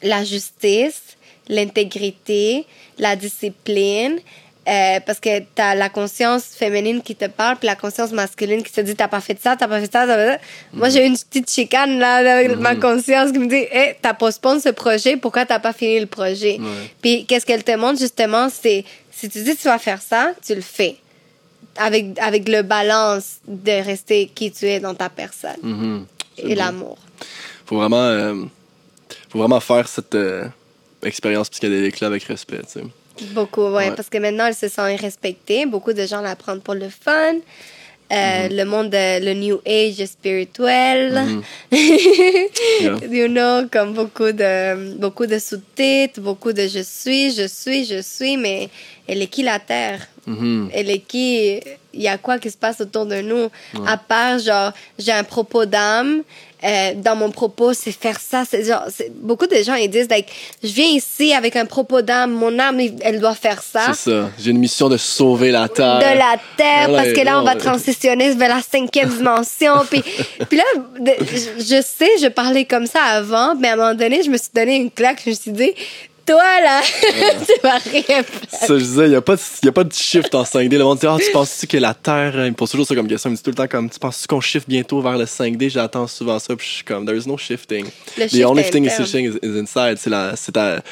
la 0.02 0.24
justice, 0.24 1.16
l'intégrité, 1.48 2.66
la 2.98 3.16
discipline. 3.16 4.20
Euh, 4.68 5.00
parce 5.04 5.18
que 5.18 5.40
tu 5.40 5.60
as 5.60 5.74
la 5.74 5.88
conscience 5.88 6.44
féminine 6.56 7.02
qui 7.02 7.16
te 7.16 7.26
parle, 7.26 7.56
puis 7.56 7.66
la 7.66 7.74
conscience 7.74 8.12
masculine 8.12 8.62
qui 8.62 8.70
te 8.72 8.80
dit 8.80 8.94
T'as 8.94 9.08
pas 9.08 9.20
fait 9.20 9.38
ça, 9.42 9.56
t'as 9.56 9.66
pas 9.66 9.80
fait 9.80 9.92
ça. 9.92 10.06
t'as 10.06 10.14
pas 10.14 10.24
fait 10.30 10.32
ça. 10.32 10.38
Moi, 10.72 10.88
j'ai 10.88 11.02
eu 11.04 11.08
une 11.08 11.16
petite 11.18 11.50
chicane 11.50 11.98
là, 11.98 12.16
avec 12.36 12.56
ma 12.58 12.76
conscience 12.76 13.32
qui 13.32 13.38
me 13.38 13.46
dit 13.48 13.66
hey, 13.70 13.96
T'as 14.00 14.14
postposé 14.14 14.60
ce 14.60 14.68
projet, 14.68 15.16
pourquoi 15.16 15.46
t'as 15.46 15.58
pas 15.58 15.72
fini 15.72 15.98
le 15.98 16.06
projet? 16.06 16.60
Puis 17.00 17.24
qu'est-ce 17.26 17.44
qu'elle 17.46 17.64
te 17.64 17.74
montre 17.76 17.98
justement 17.98 18.48
C'est 18.48 18.84
si 19.10 19.28
tu 19.28 19.42
dis 19.42 19.56
tu 19.56 19.64
vas 19.68 19.78
faire 19.78 20.00
ça, 20.02 20.32
tu 20.46 20.54
le 20.54 20.60
fais. 20.62 20.96
Avec, 21.76 22.18
avec 22.20 22.48
le 22.50 22.60
balance 22.62 23.36
de 23.48 23.72
rester 23.82 24.30
qui 24.34 24.52
tu 24.52 24.66
es 24.66 24.78
dans 24.78 24.94
ta 24.94 25.08
personne 25.08 25.56
Mhm. 25.62 26.06
Et 26.38 26.54
l'amour. 26.54 26.98
Faut 27.66 27.76
vraiment, 27.76 27.96
euh, 28.04 28.34
faut 29.30 29.38
vraiment 29.38 29.58
faire 29.60 29.88
cette 29.88 30.14
euh, 30.14 30.44
expérience 31.02 31.48
psychédélique-là 31.48 32.08
avec 32.08 32.24
respect, 32.24 32.60
tu 32.70 32.80
sais. 32.80 32.84
Beaucoup, 33.34 33.62
ouais, 33.68 33.88
Ouais. 33.88 33.92
parce 33.96 34.08
que 34.08 34.18
maintenant, 34.18 34.46
elle 34.46 34.54
se 34.54 34.68
sent 34.68 34.96
respectée. 34.96 35.66
Beaucoup 35.66 35.92
de 35.92 36.04
gens 36.06 36.20
la 36.20 36.34
prennent 36.36 36.60
pour 36.60 36.74
le 36.74 36.88
fun. 36.88 37.34
Euh, 38.12 38.48
Le 38.50 38.64
monde, 38.64 38.90
de- 38.90 39.24
le 39.24 39.32
New 39.34 39.60
Age 39.66 40.04
spirituel. 40.06 41.22
Yeah. 41.72 42.98
you 43.10 43.28
know, 43.28 43.66
comme 43.70 43.94
beaucoup 43.94 44.32
de, 44.32 44.96
beaucoup 44.98 45.26
de 45.26 45.38
sous-titres, 45.38 46.20
beaucoup 46.20 46.52
de 46.52 46.66
je 46.66 46.80
suis, 46.82 47.32
je 47.34 47.46
suis, 47.46 47.84
je 47.84 48.02
suis, 48.02 48.36
mais 48.36 48.68
elle 49.06 49.22
est 49.22 49.26
qui 49.28 49.42
la 49.42 49.58
Terre? 49.60 50.06
Mhm. 50.26 50.70
Elle 50.74 50.90
est 50.90 50.98
qui? 50.98 51.60
Il 51.94 52.02
y 52.02 52.08
a 52.08 52.18
quoi 52.18 52.38
qui 52.38 52.50
se 52.50 52.56
passe 52.56 52.80
autour 52.80 53.06
de 53.06 53.20
nous? 53.20 53.48
À 53.86 53.96
part, 53.96 54.38
genre, 54.38 54.72
j'ai 54.98 55.12
un 55.12 55.24
propos 55.24 55.64
d'âme. 55.64 56.22
Euh, 56.64 56.92
dans 56.96 57.16
mon 57.16 57.30
propos, 57.30 57.72
c'est 57.74 57.92
faire 57.92 58.18
ça. 58.20 58.44
C'est 58.48 58.64
genre, 58.64 58.84
beaucoup 59.16 59.46
de 59.46 59.56
gens, 59.62 59.74
ils 59.74 59.88
disent, 59.88 60.08
like, 60.08 60.26
je 60.62 60.68
viens 60.72 60.86
ici 60.88 61.32
avec 61.34 61.56
un 61.56 61.66
propos 61.66 62.02
d'âme. 62.02 62.32
Mon 62.32 62.58
âme, 62.58 62.80
elle 63.02 63.20
doit 63.20 63.34
faire 63.34 63.62
ça. 63.62 63.92
C'est 63.94 64.10
ça. 64.10 64.30
J'ai 64.38 64.50
une 64.50 64.58
mission 64.58 64.88
de 64.88 64.96
sauver 64.96 65.50
la 65.50 65.68
Terre. 65.68 65.98
De 65.98 66.18
la 66.18 66.36
Terre, 66.56 66.88
parce 66.94 67.12
que 67.12 67.24
là, 67.24 67.40
on 67.40 67.44
va 67.44 67.56
transitionner 67.56 68.32
vers 68.34 68.54
la 68.56 68.62
cinquième 68.62 69.08
dimension. 69.16 69.74
puis, 69.90 70.02
puis 70.48 70.58
là, 70.58 70.64
de- 71.00 71.16
je, 71.20 71.62
je 71.64 71.82
sais, 71.82 72.10
je 72.20 72.28
parlais 72.28 72.64
comme 72.64 72.86
ça 72.86 73.02
avant, 73.02 73.54
mais 73.54 73.68
à 73.68 73.72
un 73.72 73.76
moment 73.76 73.94
donné, 73.94 74.22
je 74.22 74.30
me 74.30 74.36
suis 74.36 74.50
donné 74.54 74.76
une 74.76 74.90
claque. 74.90 75.20
Je 75.24 75.30
me 75.30 75.34
suis 75.34 75.50
dit, 75.52 75.72
toi, 76.26 76.60
là, 76.62 76.80
tu 77.46 77.52
vas 77.62 77.78
rien 77.78 78.22
faire. 78.22 78.48
Ça, 78.50 78.66
je 78.78 78.84
disais, 78.84 79.04
il 79.06 79.10
n'y 79.10 79.14
a, 79.16 79.20
pas 79.20 79.36
de- 79.36 79.40
y 79.64 79.68
a 79.68 79.72
pas 79.72 79.84
de 79.84 79.92
shift 79.92 80.34
en 80.34 80.42
5D. 80.44 80.78
Le 80.78 80.84
monde 80.84 80.98
dit, 80.98 81.06
ah, 81.06 81.16
tu 81.24 81.30
penses-tu 81.32 81.66
que 81.66 81.76
la 81.76 81.94
Terre, 81.94 82.32
il 82.36 82.50
me 82.50 82.54
pose 82.54 82.70
toujours 82.70 82.86
ça 82.86 82.94
comme 82.94 83.08
question. 83.08 83.30
Il 83.30 83.32
me 83.32 83.36
dit 83.36 83.42
tout 83.42 83.50
le 83.50 83.56
temps, 83.56 83.68
comme, 83.68 83.90
tu 83.90 83.98
penses-tu 83.98 84.26
qu'on 84.26 84.40
shift 84.40 84.68
bientôt 84.68 85.00
vers 85.00 85.16
le 85.18 85.24
5D? 85.24 85.70
J'attends 85.70 86.06
souvent 86.06 86.38
ça, 86.38 86.54
puis 86.56 86.66
je 86.66 86.72
suis 86.76 86.84
comme, 86.84 87.04
there's 87.06 87.26
no 87.26 87.36
shifting. 87.36 87.86
Le 88.18 88.26
The 88.26 88.30
shift 88.30 88.44
only 88.46 88.64
thing 88.70 88.84
is 88.86 88.90
shifting 88.96 89.26
is, 89.32 89.38
is 89.42 89.58
inside. 89.58 89.96
C'est 89.98 90.10
la, 90.10 90.34
c'est 90.36 90.52
ta, 90.52 90.82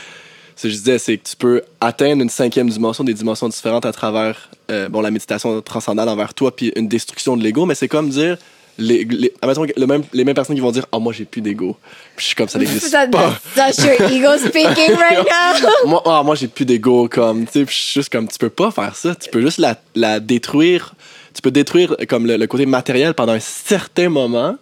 ce 0.57 0.63
que 0.65 0.69
je 0.69 0.75
disais, 0.77 0.99
c'est 0.99 1.17
que 1.17 1.29
tu 1.29 1.37
peux 1.37 1.63
atteindre 1.81 2.23
une 2.23 2.29
cinquième 2.31 2.69
dimension, 2.69 3.03
des 3.05 3.15
dimensions 3.15 3.49
différentes 3.49 3.87
à 3.87 3.93
travers, 3.93 4.51
euh, 4.71 4.89
bon, 4.89 5.01
la 5.01 5.11
méditation 5.11 5.61
transcendale 5.63 6.09
envers 6.09 6.35
toi, 6.35 6.55
puis 6.55 6.73
une 6.77 6.87
destruction 6.89 7.37
de 7.37 7.43
l'ego, 7.43 7.65
mais 7.67 7.75
c'est 7.75 7.89
comme 7.89 8.11
dire, 8.11 8.37
les, 8.81 9.05
les, 9.05 9.33
admettons 9.43 9.65
le 9.77 9.87
même, 9.87 10.03
les 10.13 10.25
mêmes 10.25 10.35
personnes 10.35 10.57
qui 10.57 10.63
vont 10.63 10.73
dire, 10.73 10.87
ah, 10.91 10.99
moi, 10.99 11.13
j'ai 11.13 11.25
plus 11.25 11.41
d'ego. 11.41 11.77
Puis 12.17 12.25
je 12.25 12.27
suis 12.29 12.35
comme, 12.35 12.49
ça 12.49 12.59
n'existe 12.59 12.89
Ça, 12.89 13.07
pas. 13.07 13.39
that's 13.55 13.79
your 13.79 14.01
ego 14.11 14.37
speaking 14.39 14.97
right 14.97 15.19
now. 15.65 15.87
moi, 15.89 16.03
ah, 16.07 16.23
moi 16.25 16.35
j'ai 16.35 16.49
plus 16.49 16.65
d'ego 16.65 17.09
comme 17.09 17.45
tu 17.47 17.53
sais 17.53 17.65
puis 17.65 17.75
je 17.77 17.81
suis 17.81 17.93
juste 18.01 18.11
comme 18.13 18.27
tu 18.29 18.39
peux 18.39 18.51
pas 18.51 18.71
faire 18.71 18.95
ça 18.97 19.15
tu 19.15 19.31
peux 19.31 19.41
juste 19.41 19.59
la, 19.59 19.77
la 19.95 20.21
détruire 20.21 20.95
tu 21.35 21.41
peux 21.43 21.51
détruire 21.51 21.97
comme 22.09 22.27
le, 22.27 22.37
le 22.37 22.47
côté 22.47 22.67
matériel 22.67 23.15
pendant 23.15 23.33
un 23.33 23.41
certain 23.41 24.09
moment 24.09 24.57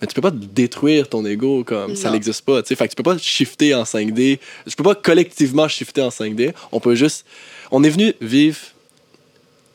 mais 0.00 0.06
tu 0.06 0.14
peux 0.14 0.20
pas 0.20 0.30
détruire 0.30 1.08
ton 1.08 1.24
ego 1.26 1.64
comme 1.64 1.96
ça 1.96 2.08
Non. 2.08 2.14
n'existe 2.14 2.44
pas. 2.44 2.62
Tu 2.62 2.68
sais, 2.68 2.76
fait 2.76 2.86
que 2.86 2.92
tu 2.94 2.96
peux 2.96 3.02
pas 3.02 3.18
shifter 3.18 3.74
en 3.74 3.82
5D. 3.82 4.38
Je 4.64 4.74
peux 4.76 4.84
pas 4.84 4.94
collectivement 4.94 5.66
shifter 5.66 6.02
en 6.02 6.10
5D. 6.10 6.52
On 6.70 6.78
peut 6.78 6.94
juste. 6.94 7.26
On 7.72 7.82
est 7.82 7.90
venu 7.90 8.14
vivre 8.20 8.58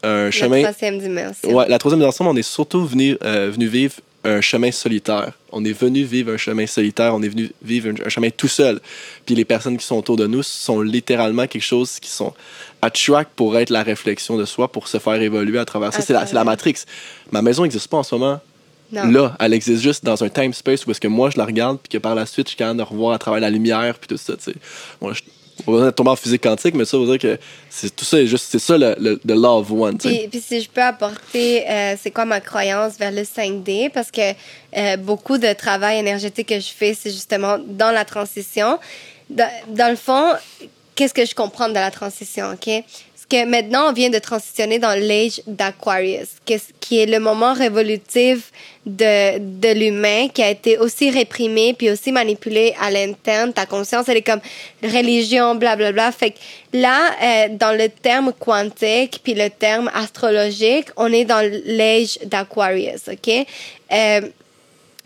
un 0.04 0.30
La 0.30 0.64
troisième 0.64 1.00
dimension. 1.00 1.54
Ouais, 1.54 1.68
la 1.68 1.80
troisième 1.80 2.00
dimension, 2.00 2.28
on 2.28 2.36
est 2.36 2.42
surtout 2.42 2.86
venu, 2.86 3.18
euh, 3.24 3.50
venu 3.52 3.68
vivre 3.68 3.96
un 4.24 4.42
chemin 4.42 4.72
solitaire. 4.72 5.34
On 5.52 5.64
est 5.66 5.74
venu 5.74 6.04
vivre 6.04 6.34
un 6.34 6.38
chemin 6.38 6.66
solitaire, 6.66 7.14
on 7.14 7.22
est 7.22 7.28
venu 7.28 7.52
vivre 7.62 7.90
un, 7.90 8.06
un 8.06 8.10
chemin 8.10 8.30
tout 8.30 8.48
seul. 8.48 8.80
Puis 9.26 9.36
les 9.36 9.46
personnes 9.46 9.78
qui 9.78 9.86
sont 9.86 9.98
autour 9.98 10.16
de 10.16 10.28
nous 10.28 10.44
sont 10.44 10.82
littéralement 10.82 11.48
quelque 11.48 11.64
chose 11.64 12.00
qui 12.00 12.10
sont 12.10 12.34
à 12.82 12.90
track 12.90 13.30
pour 13.36 13.58
être 13.58 13.70
la 13.70 13.84
réflexion 13.84 14.38
de 14.38 14.46
soi, 14.46 14.72
pour 14.72 14.88
se 14.88 14.98
faire 14.98 15.22
évoluer 15.22 15.60
à 15.60 15.66
travers 15.66 15.94
ça. 15.94 16.02
C'est 16.02 16.14
la, 16.14 16.26
la. 16.32 16.44
Matrix. 16.44 16.84
Ma 17.32 17.42
maison 17.42 17.64
n'existe 17.64 17.88
pas 17.88 17.98
en 17.98 18.04
ce 18.04 18.16
moment. 18.16 18.40
Non. 18.92 19.10
Là, 19.10 19.36
elle 19.40 19.54
existe 19.54 19.82
juste 19.82 20.06
dans 20.06 20.24
un 20.24 20.30
time 20.30 20.54
space 20.54 20.86
où 20.86 20.92
est-ce 20.92 21.02
que 21.02 21.08
moi 21.08 21.30
je 21.32 21.38
la 21.38 21.46
regarde, 21.46 21.80
puis 21.82 21.90
que 21.90 21.98
par 21.98 22.14
la 22.14 22.26
suite 22.26 22.48
je 22.48 22.50
suis 22.50 22.58
capable 22.58 22.78
de 22.78 22.84
revoir 22.84 23.14
à 23.14 23.18
travers 23.18 23.40
la 23.40 23.50
lumière, 23.50 23.98
puis 23.98 24.08
tout 24.08 24.18
ça. 24.18 24.36
tu 24.36 24.44
sais. 24.44 24.56
Bon, 25.02 25.12
je, 25.14 25.24
on 25.68 25.74
va 25.74 25.92
tomber 25.92 26.12
en 26.12 26.16
physique 26.16 26.44
quantique, 26.44 26.76
mais 26.76 26.86
ça 26.86 26.98
veut 26.98 27.06
dire 27.06 27.20
que 27.20 27.40
c'est 27.70 27.96
tout 27.96 28.06
ça 28.06 28.20
est 28.20 28.28
juste 28.28 28.48
c'est 28.50 28.60
ça 28.60 28.78
le, 28.78 28.96
le, 29.00 29.18
the 29.18 29.32
of 29.32 29.72
one. 29.72 29.98
Puis, 29.98 30.28
puis 30.30 30.42
si 30.42 30.62
je 30.62 30.70
peux 30.70 30.82
apporter, 30.82 31.70
euh, 31.70 31.96
c'est 32.02 32.12
quoi 32.12 32.26
ma 32.26 32.42
croyance 32.42 32.98
vers 32.98 33.12
le 33.12 33.22
5D, 33.22 33.90
parce 33.92 34.12
que 34.12 34.32
euh, 34.78 34.98
beaucoup 34.98 35.38
de 35.38 35.54
travail 35.54 36.00
énergétique 36.00 36.50
que 36.50 36.60
je 36.60 36.70
fais, 36.70 36.94
c'est 36.94 37.12
justement 37.12 37.58
dans 37.60 37.92
la 37.92 38.06
transition. 38.06 38.80
Dans 39.30 39.90
le 39.90 39.96
fond, 39.96 40.34
qu'est-ce 40.96 41.14
que 41.14 41.26
je 41.26 41.34
comprends 41.34 41.70
de 41.70 41.74
la 41.74 41.92
transition, 41.92 42.52
OK? 42.52 42.84
Maintenant, 43.46 43.90
on 43.90 43.94
vient 43.94 44.10
de 44.10 44.20
transitionner 44.20 44.80
dans 44.80 44.98
l'âge 45.00 45.42
d'Aquarius, 45.48 46.30
qui 46.80 47.00
est 47.00 47.06
le 47.06 47.20
moment 47.20 47.54
révolutif 47.54 48.52
de, 48.86 49.74
l'humain 49.74 50.28
qui 50.28 50.44
a 50.44 50.50
été 50.50 50.78
aussi 50.78 51.10
réprimé 51.10 51.74
puis 51.74 51.90
aussi 51.90 52.12
manipulé 52.12 52.76
à 52.80 52.92
l'interne. 52.92 53.54
Ta 53.54 53.66
conscience, 53.66 54.08
elle 54.10 54.18
est 54.18 54.22
comme 54.22 54.42
religion, 54.84 55.56
blablabla. 55.56 56.12
Fait 56.12 56.32
que 56.32 56.38
là, 56.74 57.12
euh, 57.22 57.48
dans 57.52 57.76
le 57.78 57.90
terme 57.90 58.34
quantique 58.38 59.22
puis 59.24 59.34
le 59.34 59.50
terme 59.50 59.90
astrologique, 59.94 60.88
on 60.98 61.12
est 61.12 61.26
dans 61.26 61.50
l'âge 61.66 62.20
d'Aquarius, 62.26 63.10
OK? 63.12 63.46
Euh, 63.92 64.22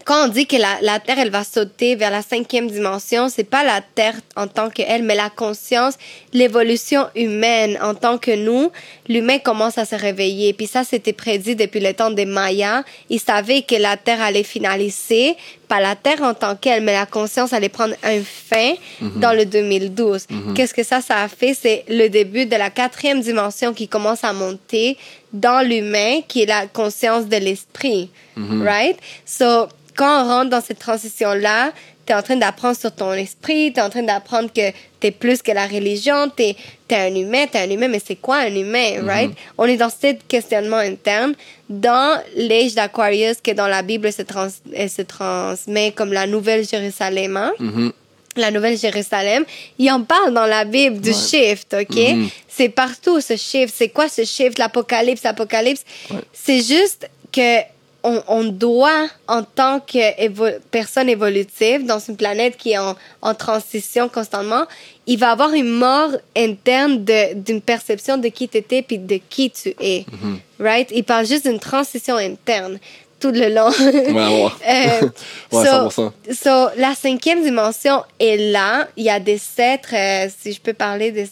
quand 0.08 0.24
on 0.24 0.28
dit 0.30 0.48
que 0.48 0.56
la, 0.56 0.78
la 0.82 1.02
Terre, 1.02 1.20
elle 1.20 1.32
va 1.32 1.44
sauter 1.44 1.96
vers 1.96 2.12
la 2.12 2.22
cinquième 2.22 2.72
dimension, 2.72 3.28
c'est 3.28 3.44
pas 3.44 3.66
la 3.66 3.82
Terre 3.82 4.16
en 4.38 4.48
tant 4.48 4.70
qu'elle, 4.70 5.04
mais 5.04 5.16
la 5.16 5.30
conscience, 5.30 5.96
l'évolution 6.32 7.08
humaine 7.14 7.78
en 7.82 7.94
tant 7.94 8.18
que 8.18 8.32
nous, 8.32 8.72
l'humain 9.10 9.38
commence 9.38 9.78
à 9.78 9.84
se 9.84 9.96
réveiller. 9.96 10.54
Puis 10.54 10.68
ça, 10.68 10.86
c'était 10.86 11.12
prédit 11.12 11.58
depuis 11.58 11.82
le 11.82 11.94
temps 11.94 12.10
des 12.10 12.24
Mayas. 12.24 12.84
Ils 13.10 13.20
savaient 13.20 13.64
que 13.64 13.76
la 13.76 13.98
Terre 13.98 14.22
allait 14.22 14.44
finaliser, 14.44 15.36
pas 15.68 15.82
la 15.82 15.98
Terre 15.98 16.22
en 16.22 16.34
tant 16.34 16.56
qu'elle, 16.56 16.84
mais 16.84 16.94
la 16.94 17.06
conscience 17.06 17.52
allait 17.52 17.68
prendre 17.68 17.96
un 18.02 18.22
fin 18.22 18.76
dans 19.18 19.34
le 19.34 19.46
2012. 19.46 20.28
Qu'est-ce 20.56 20.74
que 20.74 20.84
ça, 20.84 21.02
ça 21.02 21.18
a 21.18 21.28
fait? 21.28 21.54
C'est 21.54 21.84
le 21.90 22.08
début 22.08 22.46
de 22.46 22.56
la 22.56 22.70
quatrième 22.70 23.20
dimension 23.20 23.74
qui 23.74 23.90
commence 23.90 24.24
à 24.24 24.32
monter 24.32 24.98
dans 25.34 25.68
l'humain, 25.68 26.22
qui 26.26 26.44
est 26.44 26.46
la 26.46 26.68
conscience 26.68 27.28
de 27.28 27.36
l'esprit. 27.36 28.10
Right? 28.38 28.98
So, 29.26 29.68
quand 29.98 30.24
on 30.24 30.28
rentre 30.28 30.50
dans 30.52 30.62
cette 30.62 30.80
transition-là, 30.80 31.72
tu 32.06 32.14
es 32.14 32.16
en 32.16 32.22
train 32.22 32.38
d'apprendre 32.38 32.78
sur 32.78 32.94
ton 32.96 33.12
esprit, 33.14 33.74
tu 33.74 33.80
es 33.80 33.84
en 33.84 33.90
train 33.90 34.04
d'apprendre 34.04 34.50
que 34.54 34.72
tu 35.02 35.08
es 35.08 35.12
plus 35.12 35.42
que 35.42 35.52
la 35.52 35.68
religion, 35.68 36.32
tu 36.36 36.44
es, 36.44 36.56
un 36.92 37.14
humain, 37.14 37.46
tu 37.52 37.58
es 37.58 37.62
un 37.62 37.70
humain, 37.70 37.90
mais 37.90 38.02
c'est 38.06 38.16
quoi 38.16 38.38
un 38.38 38.56
humain, 38.56 39.02
right? 39.06 39.32
On 39.58 39.66
est 39.66 39.76
dans 39.76 39.90
ce 39.90 40.14
questionnement 40.28 40.78
interne. 40.78 41.34
Dans 41.68 42.22
l'âge 42.38 42.76
d'Aquarius, 42.76 43.38
que 43.44 43.52
dans 43.52 43.68
la 43.68 43.82
Bible 43.82 44.14
se, 44.14 44.22
trans, 44.22 44.48
elle 44.74 44.90
se 44.90 45.02
transmet 45.02 45.92
comme 45.92 46.14
la 46.14 46.26
Nouvelle 46.28 46.66
Jérusalem, 46.66 47.36
hein? 47.36 47.52
Mhm. 47.60 47.92
la 48.38 48.52
Nouvelle 48.52 48.78
Jérusalem, 48.78 49.44
il 49.80 49.92
en 49.92 50.04
parle 50.04 50.32
dans 50.34 50.46
la 50.46 50.64
Bible 50.64 51.02
du 51.02 51.10
Ouais. 51.10 51.16
shift, 51.16 51.74
OK? 51.74 51.96
Mhm. 51.98 52.30
C'est 52.48 52.70
partout 52.70 53.20
ce 53.20 53.36
shift. 53.36 53.74
C'est 53.76 53.90
quoi 53.90 54.08
ce 54.08 54.24
shift? 54.24 54.60
L'Apocalypse, 54.60 55.24
l'Apocalypse. 55.24 55.84
Ouais. 56.12 56.20
C'est 56.34 56.62
juste 56.62 57.10
que 57.32 57.62
on, 58.04 58.22
on 58.28 58.44
doit, 58.46 59.08
en 59.28 59.44
tant 59.44 59.80
que 59.80 59.98
évo- 60.22 60.58
personne 60.72 61.10
évolutive 61.10 61.86
dans 61.86 62.00
une 62.00 62.16
planète 62.16 62.56
qui 62.58 62.72
est 62.72 62.78
en, 62.78 62.96
en 63.22 63.34
transition 63.34 64.08
constamment, 64.10 64.66
il 65.08 65.18
va 65.20 65.32
avoir 65.32 65.54
une 65.54 65.70
mort 65.70 66.12
interne 66.36 67.04
de- 67.04 67.34
d'une 67.34 67.62
perception 67.62 68.18
de 68.18 68.28
qui 68.30 68.48
tu 68.48 68.58
étais 68.58 68.82
puis 68.82 68.98
de 68.98 69.20
qui 69.30 69.50
tu 69.52 69.74
es. 69.80 70.06
Mhm. 70.12 70.40
Right? 70.60 70.90
Il 70.94 71.04
parle 71.04 71.26
juste 71.26 71.46
d'une 71.48 71.60
transition 71.60 72.16
interne 72.16 72.80
tout 73.20 73.32
le 73.32 73.50
long. 73.50 73.70
Ouais, 73.70 74.44
ouais. 74.44 74.52
Euh, 75.02 75.10
Ouais, 75.52 75.66
so- 75.66 75.90
100%. 75.90 76.12
So, 76.34 76.70
la 76.78 76.94
cinquième 76.94 77.42
dimension 77.42 78.04
est 78.20 78.38
là. 78.52 78.88
Il 78.96 79.06
y 79.06 79.10
a 79.10 79.20
des 79.20 79.42
êtres, 79.58 79.94
euh, 79.96 80.30
si 80.40 80.54
je 80.54 80.62
peux 80.62 80.74
parler 80.74 81.12
des 81.12 81.28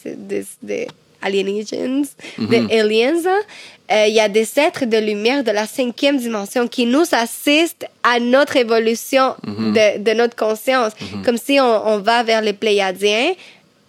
alienations, 1.26 2.02
des 2.38 2.62
aliens. 2.80 3.22
hein. 3.26 3.40
Euh, 3.92 4.06
il 4.08 4.14
y 4.14 4.20
a 4.20 4.28
des 4.28 4.48
êtres 4.58 4.84
de 4.84 4.96
lumière 5.10 5.44
de 5.44 5.52
la 5.52 5.66
cinquième 5.66 6.16
dimension 6.18 6.66
qui 6.66 6.86
nous 6.86 7.04
assistent 7.12 7.86
à 8.02 8.18
notre 8.18 8.56
évolution 8.56 9.26
de, 9.76 9.98
de 10.06 10.12
notre 10.20 10.34
conscience. 10.34 10.92
Comme 11.24 11.38
si 11.46 11.60
on, 11.60 11.74
on 11.92 11.98
va 11.98 12.22
vers 12.24 12.40
les 12.42 12.52
Pléiadiens. 12.52 13.30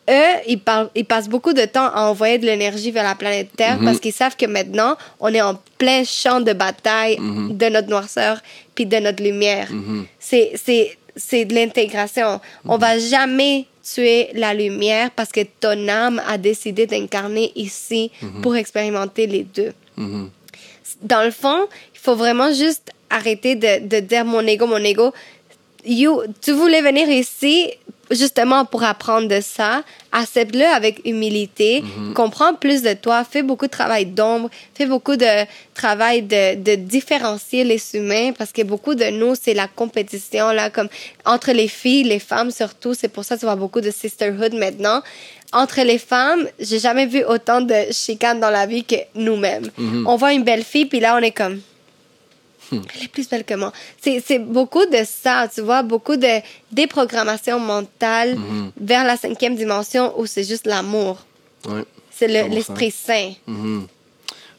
Eux, 0.09 0.33
ils, 0.47 0.59
parlent- 0.59 0.89
ils 0.95 1.03
passent 1.03 1.27
beaucoup 1.27 1.51
de 1.61 1.65
temps 1.65 1.89
à 1.93 2.01
envoyer 2.11 2.37
de 2.37 2.45
l'énergie 2.45 2.91
vers 2.91 3.03
la 3.03 3.15
planète 3.15 3.49
Terre 3.57 3.77
parce 3.83 3.99
qu'ils 3.99 4.13
savent 4.13 4.37
que 4.37 4.45
maintenant, 4.45 4.95
on 5.19 5.33
est 5.33 5.41
en 5.41 5.55
plein 5.77 6.03
champ 6.05 6.39
de 6.41 6.53
bataille 6.53 7.17
de 7.63 7.67
notre 7.69 7.89
noirceur 7.89 8.39
puis 8.75 8.85
de 8.85 8.97
notre 8.97 9.21
lumière. 9.23 9.67
C'est- 10.19 10.51
C'est 10.63 10.97
c'est 11.19 11.45
de 11.45 11.55
l'intégration. 11.55 12.39
On 12.73 12.77
va 12.77 12.99
jamais 12.99 13.65
tuer 13.93 14.29
la 14.33 14.53
lumière 14.53 15.11
parce 15.11 15.31
que 15.31 15.41
ton 15.59 15.87
âme 15.87 16.21
a 16.27 16.37
décidé 16.37 16.85
d'incarner 16.87 17.51
ici 17.55 18.11
pour 18.41 18.55
expérimenter 18.55 19.27
les 19.27 19.43
deux. 19.43 19.73
Mhm. 19.97 20.29
Dans 21.01 21.23
le 21.23 21.31
fond, 21.31 21.67
il 21.93 21.99
faut 21.99 22.15
vraiment 22.15 22.51
juste 22.53 22.91
arrêter 23.09 23.55
de, 23.55 23.87
de 23.87 23.99
dire 23.99 24.25
mon 24.25 24.41
ego, 24.41 24.67
mon 24.67 24.77
ego. 24.83 25.13
You, 25.85 26.23
tu 26.41 26.51
voulais 26.51 26.81
venir 26.81 27.09
ici 27.09 27.71
justement 28.11 28.65
pour 28.65 28.83
apprendre 28.83 29.27
de 29.27 29.41
ça. 29.41 29.83
Accepte-le 30.11 30.65
avec 30.65 31.01
humilité. 31.05 31.83
Comprends 32.15 32.53
plus 32.53 32.81
de 32.81 32.93
toi. 32.93 33.23
Fais 33.23 33.43
beaucoup 33.43 33.65
de 33.65 33.71
travail 33.71 34.05
d'ombre. 34.05 34.49
Fais 34.73 34.85
beaucoup 34.85 35.15
de 35.15 35.45
travail 35.73 36.21
de, 36.21 36.55
de 36.55 36.75
différencier 36.75 37.63
les 37.63 37.81
humains 37.93 38.31
parce 38.37 38.51
que 38.51 38.63
beaucoup 38.63 38.95
de 38.95 39.05
nous, 39.05 39.35
c'est 39.35 39.53
la 39.53 39.67
compétition, 39.67 40.51
là, 40.51 40.69
comme 40.69 40.89
entre 41.25 41.51
les 41.51 41.67
filles, 41.67 42.03
les 42.03 42.19
femmes 42.19 42.51
surtout. 42.51 42.93
C'est 42.93 43.09
pour 43.09 43.23
ça 43.25 43.35
que 43.35 43.41
tu 43.41 43.45
vois 43.45 43.55
beaucoup 43.55 43.81
de 43.81 43.91
sisterhood 43.91 44.53
maintenant. 44.53 45.01
Entre 45.53 45.81
les 45.81 45.97
femmes, 45.97 46.45
j'ai 46.59 46.79
jamais 46.79 47.05
vu 47.05 47.23
autant 47.23 47.61
de 47.61 47.75
chicanes 47.91 48.39
dans 48.39 48.49
la 48.49 48.65
vie 48.65 48.83
que 48.83 48.97
nous-mêmes. 49.15 49.69
On 50.05 50.15
voit 50.17 50.33
une 50.33 50.43
belle 50.43 50.63
fille, 50.63 50.85
puis 50.85 50.99
là, 50.99 51.15
on 51.17 51.23
est 51.23 51.31
comme, 51.31 51.61
elle 52.71 53.03
est 53.03 53.07
plus 53.07 53.29
belle 53.29 53.43
que 53.43 53.53
moi. 53.53 53.71
C'est 54.01 54.23
c'est 54.25 54.39
beaucoup 54.39 54.85
de 54.85 54.99
ça, 55.05 55.47
tu 55.53 55.61
vois, 55.61 55.83
beaucoup 55.83 56.15
de 56.17 56.41
déprogrammation 56.71 57.59
mentale 57.59 58.37
vers 58.79 59.03
la 59.05 59.17
cinquième 59.17 59.55
dimension 59.55 60.19
où 60.19 60.25
c'est 60.25 60.43
juste 60.43 60.65
l'amour. 60.67 61.25
Ouais. 61.67 61.83
C'est 62.11 62.27
le- 62.27 62.49
100%. 62.49 62.49
l'esprit 62.55 62.91
saint. 62.91 63.31
Mhm. 63.47 63.87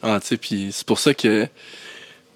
Ah, 0.03 0.19
tu 0.21 0.29
sais, 0.29 0.37
puis 0.37 0.71
c'est 0.73 0.87
pour 0.87 0.99
ça 1.01 1.13
que 1.13 1.47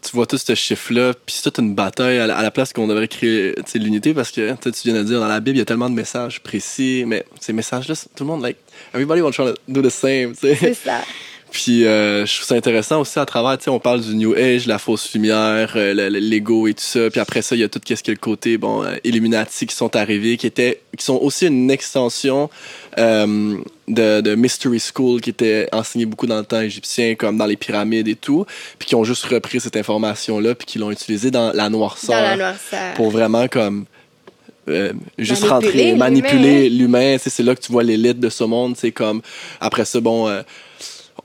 tu 0.02 0.16
vois 0.16 0.26
tout 0.26 0.36
ce 0.36 0.52
chiffre-là, 0.56 1.14
puis 1.14 1.36
c'est 1.36 1.42
toute 1.42 1.58
une 1.58 1.76
bataille 1.76 2.18
à 2.18 2.26
la, 2.26 2.36
à 2.36 2.42
la 2.42 2.50
place 2.50 2.72
qu'on 2.72 2.88
devrait 2.88 3.06
créer 3.06 3.54
l'unité, 3.76 4.12
parce 4.14 4.32
que 4.32 4.52
tu 4.70 4.80
viens 4.90 4.94
de 4.94 5.04
dire, 5.04 5.20
dans 5.20 5.28
la 5.28 5.38
Bible, 5.38 5.58
il 5.58 5.60
y 5.60 5.62
a 5.62 5.64
tellement 5.64 5.88
de 5.88 5.94
messages 5.94 6.40
précis, 6.40 7.04
mais 7.06 7.24
ces 7.40 7.52
messages-là, 7.52 7.94
tout 8.16 8.24
le 8.24 8.30
monde, 8.30 8.42
like, 8.42 8.56
everybody 8.92 9.20
wants 9.20 9.34
to 9.36 9.54
do 9.68 9.80
the 9.80 9.90
same, 9.90 10.32
tu 10.34 10.48
sais. 10.48 10.56
C'est 10.56 10.74
ça. 10.74 11.02
Puis 11.52 11.84
euh, 11.84 12.24
je 12.24 12.34
trouve 12.36 12.46
ça 12.46 12.54
intéressant 12.54 13.02
aussi 13.02 13.18
à 13.18 13.26
travers, 13.26 13.58
tu 13.58 13.64
sais, 13.64 13.70
on 13.70 13.78
parle 13.78 14.00
du 14.00 14.14
New 14.14 14.32
Age, 14.34 14.66
la 14.66 14.78
fausse 14.78 15.12
lumière, 15.12 15.74
euh, 15.76 15.92
le- 15.92 16.08
le- 16.08 16.18
l'ego 16.18 16.66
et 16.66 16.72
tout 16.72 16.82
ça. 16.82 17.10
Puis 17.10 17.20
après 17.20 17.42
ça, 17.42 17.54
il 17.54 17.58
y 17.60 17.62
a 17.62 17.68
tout 17.68 17.78
ce 17.86 17.94
qui 18.02 18.10
est 18.10 18.14
le 18.14 18.18
côté, 18.18 18.56
bon, 18.56 18.82
euh, 18.82 18.96
Illuminati 19.04 19.66
qui 19.66 19.76
sont 19.76 19.94
arrivés, 19.94 20.38
qui 20.38 20.46
étaient, 20.46 20.80
qui 20.96 21.04
sont 21.04 21.16
aussi 21.20 21.46
une 21.46 21.70
extension 21.70 22.48
de, 22.96 24.20
de 24.20 24.34
Mystery 24.34 24.80
School 24.80 25.20
qui 25.20 25.30
était 25.30 25.68
enseigné 25.72 26.06
beaucoup 26.06 26.26
dans 26.26 26.38
le 26.38 26.44
temps 26.44 26.60
égyptien, 26.60 27.14
comme 27.16 27.36
dans 27.36 27.46
les 27.46 27.56
pyramides 27.56 28.08
et 28.08 28.14
tout, 28.16 28.46
puis 28.78 28.88
qui 28.88 28.94
ont 28.94 29.04
juste 29.04 29.24
repris 29.26 29.60
cette 29.60 29.76
information-là, 29.76 30.54
puis 30.54 30.66
qui 30.66 30.78
l'ont 30.78 30.90
utilisée 30.90 31.30
dans 31.30 31.52
la 31.52 31.68
noirceur. 31.68 32.16
Dans 32.16 32.22
la 32.22 32.36
noirceur. 32.36 32.94
Pour 32.94 33.10
vraiment 33.10 33.46
comme 33.48 33.84
euh, 34.68 34.92
juste 35.18 35.42
Manipuler 35.42 35.90
rentrer, 35.90 35.94
manipuler 35.96 36.70
l'humain. 36.70 37.16
C'est 37.18 37.42
là 37.42 37.54
que 37.54 37.60
tu 37.60 37.72
vois 37.72 37.82
l'élite 37.82 38.20
de 38.20 38.28
ce 38.28 38.44
monde. 38.44 38.76
C'est 38.78 38.92
comme 38.92 39.20
après 39.60 39.84
ça, 39.84 40.00
bon, 40.00 40.28
euh, 40.28 40.42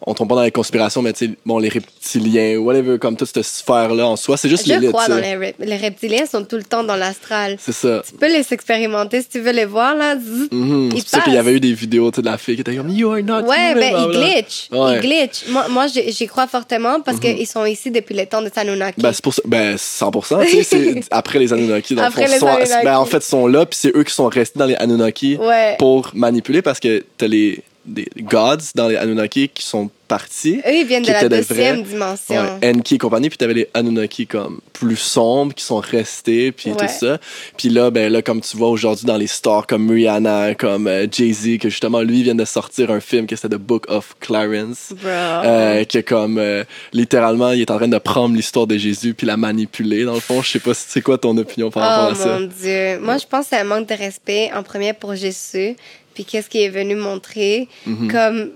on 0.05 0.13
tombe 0.13 0.29
pas 0.29 0.35
dans 0.35 0.43
les 0.43 0.51
conspirations, 0.51 1.01
mais 1.01 1.11
tu 1.11 1.25
sais, 1.25 1.31
bon, 1.45 1.57
les 1.57 1.69
reptiliens, 1.69 2.57
whatever, 2.57 2.99
comme 2.99 3.17
toute 3.17 3.27
cette 3.33 3.43
sphère-là 3.43 4.07
en 4.07 4.15
soi, 4.15 4.37
c'est 4.37 4.47
juste 4.47 4.65
Je 4.67 4.73
l'élite. 4.73 4.91
crois 4.91 5.05
tu 5.05 5.11
dans 5.11 5.17
les, 5.17 5.35
rep- 5.35 5.55
les 5.59 5.75
reptiliens 5.75 6.25
sont 6.25 6.43
tout 6.45 6.55
le 6.55 6.63
temps 6.63 6.83
dans 6.83 6.95
l'astral. 6.95 7.57
C'est 7.59 7.71
ça. 7.73 8.03
Tu 8.07 8.13
peux 8.13 8.27
les 8.31 8.45
expérimenter 8.51 9.21
si 9.23 9.29
tu 9.29 9.39
veux 9.39 9.51
les 9.51 9.65
voir 9.65 9.95
là. 9.95 10.15
Mhm. 10.15 10.89
Ils 10.93 10.97
C'est 10.97 11.01
pour 11.01 11.09
ça 11.09 11.21
qu'il 11.21 11.33
y 11.33 11.37
avait 11.37 11.53
eu 11.53 11.59
des 11.59 11.73
vidéos 11.73 12.11
de 12.11 12.21
la 12.21 12.37
fille 12.37 12.55
qui 12.55 12.61
était 12.61 12.75
comme 12.75 12.89
You 12.89 13.09
are 13.11 13.23
not 13.23 13.41
Ouais, 13.47 13.71
human, 13.71 13.79
ben 13.79 13.95
ils 13.97 14.17
glitchent. 14.19 14.67
Ouais. 14.71 14.95
Ils 14.97 15.01
glitchent. 15.01 15.47
Moi, 15.49 15.67
moi 15.69 15.87
j'y 15.87 16.27
crois 16.27 16.47
fortement 16.47 17.01
parce 17.01 17.19
qu'ils 17.19 17.47
sont 17.47 17.65
ici 17.65 17.89
depuis 17.91 18.13
les 18.15 18.27
temps 18.27 18.41
de 18.41 18.51
Anunnaki. 18.55 19.01
Ben, 19.01 19.11
c'est 19.13 19.23
pour 19.23 19.33
ça, 19.33 19.41
ben, 19.45 19.75
100%, 19.75 20.45
tu 20.45 20.63
sais, 20.63 21.01
après 21.11 21.39
les 21.39 21.51
Anunnaki, 21.53 21.95
dans 21.95 22.03
le 22.03 22.07
Après 22.07 22.27
fond, 22.27 22.33
les 22.33 22.39
sont, 22.39 22.47
Anunnaki. 22.47 22.85
ben, 22.85 22.97
en 22.97 23.05
fait, 23.05 23.23
sont 23.23 23.47
là, 23.47 23.65
puis 23.65 23.77
c'est 23.81 23.95
eux 23.95 24.03
qui 24.03 24.13
sont 24.13 24.27
restés 24.27 24.57
dans 24.59 24.65
les 24.65 24.75
Anunnaki 24.75 25.37
Ouais. 25.37 25.75
pour 25.79 26.11
manipuler 26.13 26.61
parce 26.61 26.79
que 26.79 27.03
t'as 27.17 27.27
les, 27.27 27.61
des 27.87 28.07
gods 28.21 28.57
dans 28.75 28.87
les 28.87 28.95
Anunnaki 28.97 29.49
qui 29.49 29.63
sont 29.63 29.89
partis. 30.07 30.61
Eux, 30.65 30.73
ils 30.73 30.85
viennent 30.85 31.01
de 31.03 31.07
qui 31.07 31.11
la 31.11 31.27
deuxième 31.27 31.81
vrais. 31.81 31.83
dimension. 31.83 32.41
Ouais, 32.61 32.69
Enki 32.69 32.95
et 32.95 32.97
compagnie, 32.97 33.27
puis 33.27 33.37
t'avais 33.37 33.53
les 33.53 33.67
Anunnaki 33.73 34.25
comme 34.25 34.61
plus 34.71 34.95
sombres 34.95 35.53
qui 35.53 35.65
sont 35.65 35.79
restés, 35.79 36.53
puis 36.53 36.69
Ouais. 36.71 36.77
tout 36.77 36.85
ça. 36.87 37.17
Puis 37.57 37.67
là, 37.67 37.91
ben 37.91 38.09
là, 38.11 38.21
comme 38.21 38.39
tu 38.39 38.55
vois 38.55 38.69
aujourd'hui 38.69 39.05
dans 39.05 39.17
les 39.17 39.27
stars 39.27 39.67
comme 39.67 39.89
Rihanna, 39.89 40.55
comme 40.55 40.87
euh, 40.87 41.07
Jay-Z, 41.11 41.57
que 41.59 41.67
justement, 41.69 42.01
lui 42.01 42.23
vient 42.23 42.35
de 42.35 42.45
sortir 42.45 42.89
un 42.89 43.01
film 43.01 43.27
que 43.27 43.35
c'est 43.35 43.49
The 43.49 43.55
Book 43.55 43.85
of 43.89 44.15
Clarence. 44.21 44.93
Euh, 45.03 45.83
que 45.83 45.99
comme 45.99 46.37
euh, 46.37 46.63
littéralement 46.93 47.51
il 47.51 47.61
est 47.61 47.71
en 47.71 47.77
train 47.77 47.87
de 47.87 47.97
prendre 47.97 48.35
l'histoire 48.35 48.67
de 48.67 48.77
Jésus 48.77 49.13
puis 49.13 49.27
la 49.27 49.37
manipuler 49.37 50.03
dans 50.05 50.13
le 50.13 50.19
fond 50.19 50.41
je 50.41 50.51
sais 50.51 50.59
pas 50.59 50.73
si- 50.73 50.85
c'est 50.87 51.01
quoi 51.01 51.17
ton 51.17 51.35
opinion 51.37 51.69
par 51.69 51.83
rapport 51.83 52.07
Oh 52.09 52.11
à 52.11 52.23
ça 52.23 52.39
mon 52.39 52.47
Dieu. 52.47 52.99
Moi, 53.01 53.17
je 53.17 53.25
pense 53.25 53.45
que 53.45 53.49
c'est 53.51 53.57
un 53.59 53.63
manque 53.65 53.87
de 53.89 53.93
respect, 53.95 54.51
en 54.55 54.63
premier 54.63 54.93
pour 54.93 55.15
Jésus, 55.15 55.75
puis 56.17 56.25
qu'est-ce 56.25 56.49
qu'il 56.49 56.61
est 56.61 56.69
venu 56.69 56.95
montrer. 56.95 57.67
Mhm. 57.85 58.11
Comme 58.11 58.51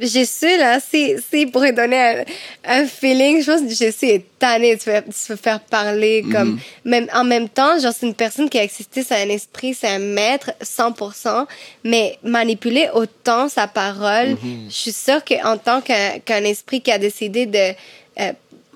Jésus, 0.00 0.56
là, 0.56 0.80
si, 0.80 1.16
si 1.30 1.44
pourrait 1.44 1.74
donner 1.74 2.00
un, 2.00 2.24
un 2.64 2.86
feeling, 2.86 3.42
je 3.42 3.52
pense 3.52 3.60
que 3.60 3.68
Jésus 3.68 4.06
est 4.06 4.24
tanné 4.38 4.74
de 4.74 4.80
se 4.80 4.84
faire, 4.84 5.04
de 5.06 5.12
se 5.12 5.36
faire 5.36 5.60
parler. 5.60 6.22
Mhm. 6.22 6.32
Comme, 6.32 6.60
même, 6.86 7.08
en 7.14 7.24
même 7.24 7.50
temps, 7.50 7.78
genre, 7.78 7.92
c'est 7.96 8.06
une 8.06 8.14
personne 8.14 8.48
qui 8.48 8.58
a 8.58 8.64
existé, 8.64 9.02
c'est 9.02 9.22
un 9.22 9.28
esprit, 9.28 9.74
c'est 9.74 9.88
un 9.88 9.98
maître, 9.98 10.50
100%, 10.62 11.46
mais 11.84 12.18
manipuler 12.24 12.88
autant 12.94 13.50
sa 13.50 13.66
parole, 13.66 14.30
Mhm. 14.30 14.68
je 14.70 14.74
suis 14.74 14.92
sûre 14.92 15.22
qu'en 15.26 15.58
tant 15.58 15.82
qu'un 15.82 16.18
qu'un 16.24 16.42
esprit 16.44 16.80
qui 16.80 16.90
a 16.90 16.96
décidé 16.98 17.44
de 17.44 17.74
euh, 18.20 18.32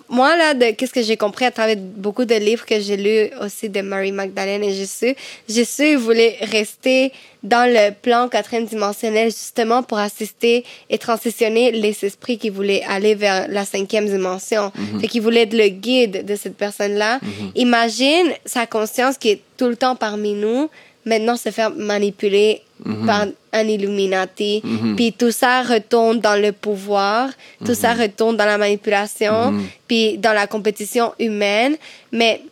moi, 0.09 0.37
là, 0.37 0.55
de 0.55 0.70
qu'est-ce 0.70 0.93
que 0.93 1.03
j'ai 1.03 1.16
compris 1.16 1.45
à 1.45 1.51
travers 1.51 1.77
beaucoup 1.77 2.24
de 2.24 2.35
livres 2.35 2.65
que 2.65 2.78
j'ai 2.81 2.97
lus 2.97 3.31
aussi 3.43 3.69
de 3.69 3.81
Marie 3.81 4.12
Magdalene 4.12 4.62
et 4.62 4.73
Jésus, 4.73 5.15
Jésus 5.49 5.97
voulait 5.97 6.39
rester 6.43 7.12
dans 7.43 7.70
le 7.70 7.93
plan 7.93 8.28
quatrième 8.28 8.66
dimensionnel 8.66 9.31
justement 9.31 9.83
pour 9.83 9.99
assister 9.99 10.65
et 10.91 10.99
transitionner 10.99 11.73
les 11.73 12.05
esprits 12.05 12.39
qui 12.39 12.51
voulaient 12.51 12.83
aller 12.89 13.15
vers 13.15 13.49
la 13.49 13.65
cinquième 13.65 14.07
dimension. 14.07 14.73
Fait 15.01 15.09
qu'il 15.09 15.23
voulait 15.23 15.43
être 15.43 15.55
le 15.55 15.69
guide 15.69 16.24
de 16.24 16.37
cette 16.37 16.57
personne-là. 16.57 17.20
Imagine 17.55 18.33
sa 18.45 18.66
conscience 18.66 19.19
qui 19.19 19.31
est 19.31 19.41
tout 19.57 19.66
le 19.66 19.77
temps 19.77 19.97
parmi 19.97 20.35
nous, 20.35 20.69
maintenant 21.07 21.37
se 21.37 21.51
faire 21.51 21.70
manipuler 21.70 22.62
par 23.07 23.24
un 23.55 23.66
Illuminati. 23.66 24.61
Puis 24.97 25.12
tout 25.15 25.31
ça 25.31 25.62
retourne 25.62 26.20
dans 26.20 26.37
le 26.41 26.53
pouvoir, 26.53 27.31
tout 27.65 27.74
ça 27.74 27.95
retourne 27.95 28.37
dans 28.37 28.45
la 28.45 28.59
manipulation, 28.59 29.55
puis 29.89 30.19
dans 30.19 30.35
la 30.35 30.47
compétition 30.47 31.15
humaine. 31.19 31.77
Mais 32.12 32.43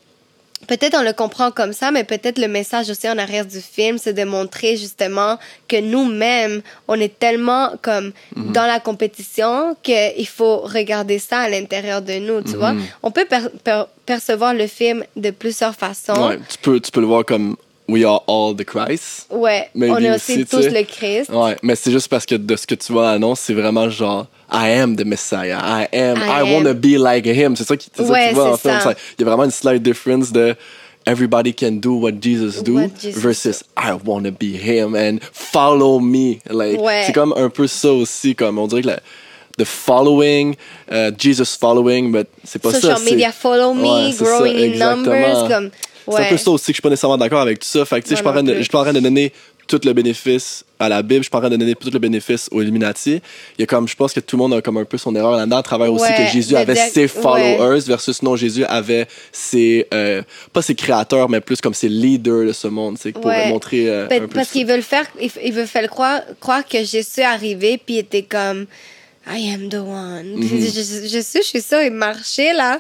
peut-être 0.67 0.97
on 0.99 1.03
le 1.03 1.13
comprend 1.13 1.51
comme 1.51 1.75
ça, 1.75 1.91
mais 1.91 2.05
peut-être 2.05 2.39
le 2.39 2.49
message 2.49 2.89
aussi 2.89 3.07
en 3.07 3.19
arrière 3.19 3.45
du 3.45 3.61
film, 3.61 3.99
c'est 3.99 4.15
de 4.15 4.25
montrer 4.25 4.79
justement 4.79 5.39
que 5.69 5.79
nous-mêmes, 5.79 6.63
on 6.89 6.99
est 6.99 7.19
tellement 7.19 7.73
comme 7.83 8.13
dans 8.35 8.67
la 8.67 8.81
compétition 8.81 9.77
qu'il 9.83 10.27
faut 10.27 10.61
regarder 10.61 11.19
ça 11.19 11.41
à 11.41 11.49
l'intérieur 11.51 12.01
de 12.01 12.15
nous, 12.15 12.41
tu 12.41 12.57
vois. 12.57 12.73
On 13.03 13.11
peut 13.11 13.27
per- 13.27 13.51
per- 13.63 13.85
percevoir 14.07 14.55
le 14.55 14.67
film 14.69 15.05
de 15.17 15.31
plusieurs 15.31 15.75
façons. 15.75 16.29
ouais, 16.29 16.39
tu 16.49 16.57
peux 16.63 16.81
tu 16.81 16.91
peux 16.91 17.01
le 17.03 17.07
voir 17.09 17.27
comme 17.27 17.57
we 17.89 18.05
are 18.05 18.23
all 18.27 18.55
the 18.57 18.65
Christ 18.65 19.27
Ouais, 19.31 19.69
Maybe 19.75 19.93
on 19.93 19.99
est 19.99 20.15
aussi, 20.15 20.45
tous 20.47 20.67
le 20.67 20.83
Christ. 20.85 21.31
ouais 21.31 21.57
mais 21.63 21.77
c'est 21.77 21.91
juste 21.93 22.09
parce 22.09 22.25
que 22.27 22.35
de 22.35 22.57
ce 22.57 22.67
que 22.67 22.75
tu 22.75 22.93
vois 22.93 23.11
à 23.11 23.13
l'annonce 23.13 23.41
c'est 23.41 23.55
vraiment 23.55 23.89
genre 23.91 24.27
I 24.53 24.71
am 24.79 24.97
the 24.97 25.05
Messiah 25.05 25.59
I 25.63 25.87
am 25.97 26.17
I, 26.19 26.21
I 26.21 26.41
am. 26.41 26.53
want 26.53 26.65
to 26.65 26.75
be 26.75 26.97
like 26.99 27.27
him 27.27 27.57
c'est 27.57 27.65
ça 27.67 27.77
qui 27.77 27.91
Ouais, 27.99 28.05
que 28.07 28.29
tu 28.31 28.35
vois 28.35 28.53
en. 28.53 28.57
C'est- 28.57 28.69
il 29.19 29.21
y 29.21 29.23
a 29.23 29.27
vraiment 29.27 29.45
une 29.45 29.51
slight 29.51 29.83
difference 29.83 30.33
de 30.33 30.55
Everybody 31.07 31.53
can 31.53 31.73
do 31.83 31.97
what 31.97 32.13
Jesus 32.23 32.63
do 32.63 32.77
What 32.77 32.89
Jesus 32.99 33.21
versus 33.21 33.63
I 33.77 33.93
want 34.07 34.23
to 34.25 34.31
be 34.31 34.55
him 34.57 34.95
and 34.95 35.19
follow 35.35 36.01
me. 36.01 36.39
Like 36.49 36.81
Ouais. 36.81 37.03
c'est 37.07 37.13
comme 37.13 37.35
un 37.37 37.51
peu 37.51 37.67
ça 37.67 37.93
aussi 37.93 38.35
comme 38.35 38.59
on 38.59 38.67
dirait 38.67 38.81
que 38.81 38.87
la, 38.87 39.01
the 39.59 39.65
following, 39.67 40.55
uh, 40.91 41.11
Jesus 41.19 41.59
following, 41.61 42.11
mais 42.11 42.25
c'est 42.43 42.59
pas 42.59 42.73
Social 42.73 42.97
ça. 42.97 43.03
c'est- 43.05 43.11
media, 43.11 43.33
follow 43.33 43.75
me, 43.75 43.83
Ouais, 43.83 44.13
c'est 44.13 44.25
ça, 44.25 44.39
growing 44.39 44.57
in 44.75 44.79
numbers, 44.79 45.47
comme... 45.49 45.71
C'est 46.09 46.17
un 46.27 46.29
peu 46.29 46.37
ça 46.37 46.51
aussi 46.51 46.65
que 46.67 46.73
je 46.73 46.75
suis 46.75 46.83
pas 46.83 46.91
nécessairement 46.91 47.19
d'accord 47.19 47.41
avec 47.41 47.59
tout 47.61 47.67
ça. 47.69 47.85
Fait 47.85 47.97
que, 48.01 48.05
tu 48.05 48.09
sais, 48.11 48.15
je 48.15 48.17
suis 48.17 48.23
pas 48.25 48.31
en 48.81 48.83
train 48.85 48.93
de- 48.93 49.01
donner 49.01 49.33
tout 49.67 49.81
le 49.83 49.95
bénéfice 49.95 50.63
à 50.79 50.91
la 50.91 51.01
Bible, 51.03 51.21
je 51.21 51.23
suis 51.23 51.31
pas 51.31 51.39
en 51.39 51.43
train 51.43 51.49
de 51.51 51.57
donner 51.57 51.75
tout 51.75 51.89
le 51.91 51.99
bénéfice 51.99 52.51
aux 52.53 52.61
Illuminati. 52.61 53.23
Il 53.57 53.61
y 53.61 53.63
a 53.63 53.67
comme, 53.67 53.89
je 53.89 53.97
pense 53.97 54.13
que 54.13 54.21
tout 54.21 54.37
le 54.37 54.43
monde 54.43 54.53
a 54.53 54.61
comme 54.61 54.77
un 54.77 54.85
peu 54.85 54.99
son 54.99 55.17
erreur 55.17 55.33
là-dedans, 55.39 55.57
à 55.57 55.63
travers 55.63 55.91
aussi 55.91 56.13
que 56.15 56.27
Jésus 56.27 56.55
avait 56.55 56.75
ses 56.75 57.03
ouais. 57.03 57.09
followers 57.09 57.81
versus 57.87 58.23
non, 58.23 58.37
Jésus 58.37 58.65
avait 58.67 59.07
ses, 59.33 59.87
euh, 59.95 60.21
pas 60.53 60.61
ses 60.61 60.75
créateurs, 60.75 61.31
mais 61.31 61.41
plus 61.41 61.63
comme 61.63 61.73
ses 61.73 61.89
leaders 61.89 62.45
de 62.45 62.53
ce 62.53 62.69
monde, 62.69 62.99
c'est 63.01 63.13
pour 63.13 63.25
Ouais. 63.25 63.49
montrer 63.49 63.89
euh, 63.89 64.05
un 64.05 64.09
peu 64.21 64.27
Parce 64.29 64.49
ça. 64.49 64.53
qu'ils 64.53 64.67
veulent 64.67 64.83
faire, 64.83 65.07
ils, 65.19 65.53
veulent 65.53 65.67
faire 65.67 65.89
croire, 65.89 66.21
croire 66.41 66.67
que 66.67 66.85
Jésus 66.85 67.21
est 67.21 67.23
arrivé 67.23 67.79
puis 67.83 67.95
il 67.95 67.99
était 68.01 68.23
comme 68.25 68.67
I 69.27 69.51
am 69.55 69.71
the 69.71 69.77
one. 69.77 70.35
Mhm. 70.37 70.47
Puis 70.47 70.61
je, 70.61 71.09
je, 71.09 71.21
suis, 71.21 71.41
je 71.43 71.47
suis 71.47 71.63
sûre, 71.63 71.81
il 71.81 71.91
marchait 71.93 72.53
là. 72.53 72.79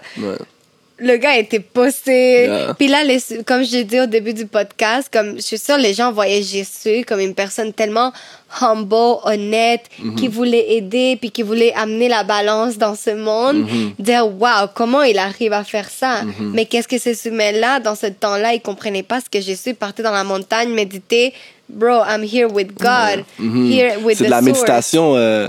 Le 0.98 1.16
gars 1.16 1.36
était 1.36 1.58
posté. 1.58 2.44
Yeah. 2.44 2.74
Puis 2.78 2.86
là, 2.86 3.02
les, 3.02 3.18
comme 3.44 3.64
j'ai 3.64 3.82
dit 3.82 4.00
au 4.00 4.06
début 4.06 4.32
du 4.32 4.46
podcast, 4.46 5.08
comme 5.12 5.34
je 5.36 5.40
suis 5.42 5.58
sûre, 5.58 5.76
les 5.76 5.92
gens 5.92 6.12
voyaient 6.12 6.40
Jésus 6.42 7.04
comme 7.04 7.18
une 7.18 7.34
personne 7.34 7.72
tellement 7.72 8.12
humble, 8.60 8.94
honnête, 9.24 9.82
Mhm. 9.98 10.14
qui 10.14 10.28
voulait 10.28 10.74
aider 10.74 11.16
puis 11.20 11.32
qui 11.32 11.42
voulait 11.42 11.72
amener 11.74 12.08
la 12.08 12.22
balance 12.22 12.78
dans 12.78 12.94
ce 12.94 13.10
monde. 13.10 13.56
Mhm. 13.68 13.92
Dire 13.98 14.24
waouh, 14.40 14.68
comment 14.72 15.02
il 15.02 15.18
arrive 15.18 15.52
à 15.52 15.64
faire 15.64 15.90
ça? 15.90 16.20
Mais 16.38 16.64
qu'est-ce 16.66 16.86
que 16.86 16.98
ces 16.98 17.26
humains-là, 17.26 17.80
dans 17.80 17.96
ce 17.96 18.06
temps-là, 18.06 18.54
ils 18.54 18.60
comprenaient 18.60 19.02
pas 19.02 19.20
ce 19.20 19.28
que 19.28 19.40
Jésus 19.44 19.74
partait 19.74 20.04
dans 20.04 20.12
la 20.12 20.22
montagne 20.24 20.70
méditer. 20.70 21.32
Bro, 21.68 22.02
I'm 22.06 22.22
here 22.22 22.46
with 22.46 22.68
God, 22.78 23.24
Mhm. 23.40 23.72
here 23.72 23.96
with 24.04 24.18
C'est 24.18 24.24
the 24.24 24.26
de 24.26 24.30
la 24.30 24.40
source. 24.42 24.46
méditation 24.52 25.16
euh, 25.16 25.48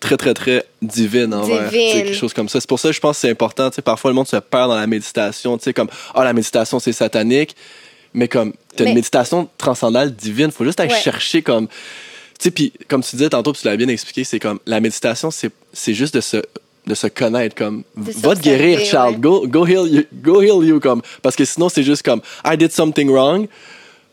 très, 0.00 0.16
très, 0.16 0.34
très 0.34 0.64
divine 0.82 1.34
envers 1.34 1.70
Divine. 1.70 1.92
quelque 1.92 2.14
chose 2.14 2.32
comme 2.32 2.48
ça. 2.48 2.60
C'est 2.60 2.68
pour 2.68 2.78
ça 2.78 2.88
que 2.88 2.94
je 2.94 3.00
pense 3.00 3.16
que 3.16 3.20
c'est 3.22 3.30
important. 3.30 3.70
Parfois, 3.84 4.10
le 4.10 4.14
monde 4.14 4.28
se 4.28 4.36
perd 4.36 4.70
dans 4.70 4.76
la 4.76 4.86
méditation. 4.86 5.58
tu 5.58 5.64
sais, 5.64 5.72
Comme, 5.72 5.88
ah, 6.14 6.24
la 6.24 6.32
méditation, 6.32 6.78
c'est 6.78 6.92
satanique. 6.92 7.56
Mais 8.14 8.26
comme, 8.28 8.52
t'as 8.76 8.84
Mais- 8.84 8.90
une 8.90 8.96
méditation 8.96 9.48
transcendale 9.58 10.14
divine. 10.14 10.50
faut 10.50 10.64
juste 10.64 10.80
aller 10.80 10.92
Ouais. 10.92 11.00
chercher 11.00 11.42
comme. 11.42 11.66
Tu 11.68 11.74
sais, 12.44 12.50
puis 12.50 12.72
comme 12.88 13.02
tu 13.02 13.16
disais 13.16 13.28
tantôt, 13.28 13.52
tu 13.52 13.66
l'as 13.66 13.76
bien 13.76 13.88
expliqué, 13.88 14.24
c'est 14.24 14.38
comme, 14.38 14.60
la 14.66 14.80
méditation, 14.80 15.30
c'est 15.30 15.50
c'est 15.72 15.94
juste 15.94 16.14
de 16.14 16.20
se 16.20 16.38
de 16.86 16.94
se 16.94 17.06
connaître 17.06 17.54
comme 17.54 17.82
va 17.94 18.34
te 18.34 18.40
guérir 18.40 18.78
ouais. 18.80 19.14
go 19.16 19.46
go 19.46 19.66
heal 19.66 19.86
you 19.92 20.04
go 20.22 20.40
heal 20.40 20.66
you 20.66 20.80
comme 20.80 21.02
parce 21.20 21.36
que 21.36 21.44
sinon 21.44 21.68
c'est 21.68 21.82
juste 21.82 22.02
comme 22.02 22.22
I 22.46 22.56
did 22.56 22.72
something 22.72 23.10
wrong 23.10 23.46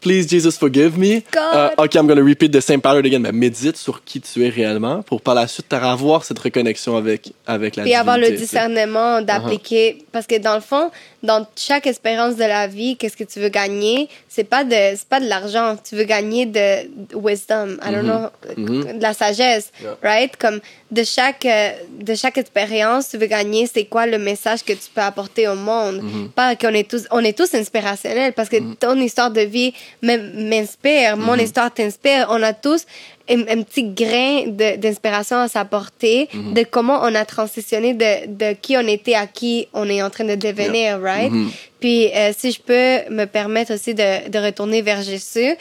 please 0.05 0.27
Jesus 0.29 0.55
forgive 0.57 0.97
me. 0.97 1.23
Uh, 1.35 1.71
ok 1.77 1.95
I'm 1.95 2.07
gonna 2.07 2.21
repeat 2.21 2.51
the 2.51 2.61
same 2.61 2.79
pattern 2.79 3.05
again 3.05 3.19
mais 3.19 3.31
médite 3.31 3.75
sur 3.75 4.03
qui 4.03 4.21
tu 4.21 4.45
es 4.45 4.49
réellement 4.49 5.01
pour 5.01 5.19
par 5.21 5.33
la 5.33 5.47
suite 5.47 5.73
avoir 5.73 6.23
cette 6.23 6.37
reconnexion 6.37 6.95
avec 6.95 7.33
avec 7.47 7.75
la 7.75 7.83
avoir 7.99 8.17
le 8.17 8.25
divinité, 8.25 8.45
tu 8.45 8.49
sais. 8.49 8.55
discernement 8.57 9.21
d'appliquer 9.21 10.05
parce 10.11 10.27
que 10.27 10.37
dans 10.37 10.55
le 10.55 10.61
fond 10.61 10.91
dans 11.25 11.45
chaque 11.55 11.87
expérience 11.87 12.35
de 12.35 12.43
la 12.45 12.67
vie 12.67 12.95
qu'est-ce 12.97 13.17
que 13.17 13.23
tu 13.23 13.39
veux 13.39 13.49
gagner? 13.49 14.07
C'est 14.29 14.43
pas 14.43 14.63
de 14.63 14.71
c'est 14.95 15.07
pas 15.09 15.19
de 15.19 15.27
l'argent. 15.27 15.75
Tu 15.87 15.95
veux 15.95 16.03
gagner 16.05 16.45
de, 16.45 16.87
de 17.09 17.15
wisdom. 17.15 17.77
I 17.85 17.91
don't 17.93 18.03
know. 18.03 18.29
Mhm. 18.57 18.97
de 18.99 19.01
la 19.01 19.13
sagesse 19.13 19.71
Yeah. 19.81 19.97
right? 20.03 20.37
Comme 20.37 20.59
de 20.91 21.03
chaque 21.03 21.45
euh, 21.45 21.71
de 21.99 22.13
chaque 22.15 22.37
expérience 22.37 23.09
tu 23.09 23.17
veux 23.17 23.27
gagner 23.27 23.67
c'est 23.73 23.85
quoi 23.85 24.05
le 24.05 24.17
message 24.17 24.63
que 24.63 24.73
tu 24.73 24.87
peux 24.93 25.01
apporter 25.01 25.47
au 25.47 25.55
monde? 25.55 26.01
Pas 26.35 26.55
qu'on 26.55 26.73
est 26.73 26.89
tous 26.89 27.05
on 27.11 27.19
est 27.23 27.37
tous 27.37 27.53
inspirationnels 27.55 28.33
parce 28.33 28.49
que 28.49 28.57
ton 28.75 28.95
histoire 28.99 29.31
de 29.31 29.41
vie 29.41 29.73
m'in- 30.01 30.17
m'inspire 30.49 31.17
mon 31.17 31.35
histoire 31.35 31.73
t'inspire. 31.73 32.27
On 32.29 32.41
a 32.43 32.53
tous 32.53 32.85
un, 33.29 33.41
un 33.47 33.61
petit 33.63 33.83
grain 33.83 34.47
de- 34.47 34.75
d'inspiration 34.77 35.37
à 35.37 35.47
s'apporter 35.47 36.29
Mhm. 36.33 36.53
de 36.53 36.63
comment 36.63 36.99
on 37.01 37.13
a 37.15 37.25
transitionné 37.25 37.93
de, 37.93 38.27
de 38.27 38.53
qui 38.61 38.77
on 38.77 38.87
était 38.87 39.15
à 39.15 39.25
qui 39.27 39.67
on 39.73 39.89
est 39.89 40.01
en 40.03 40.09
train 40.09 40.25
de 40.25 40.35
devenir, 40.35 40.99
right? 41.01 41.31
Mhm. 41.31 41.49
Puis, 41.79 42.07
euh, 42.13 42.31
si 42.37 42.51
je 42.51 42.59
peux 42.61 43.13
me 43.13 43.25
permettre 43.25 43.73
aussi 43.73 43.93
de, 43.93 44.29
de 44.29 44.39
retourner 44.39 44.81
vers 44.81 45.01
Jésus, 45.01 45.55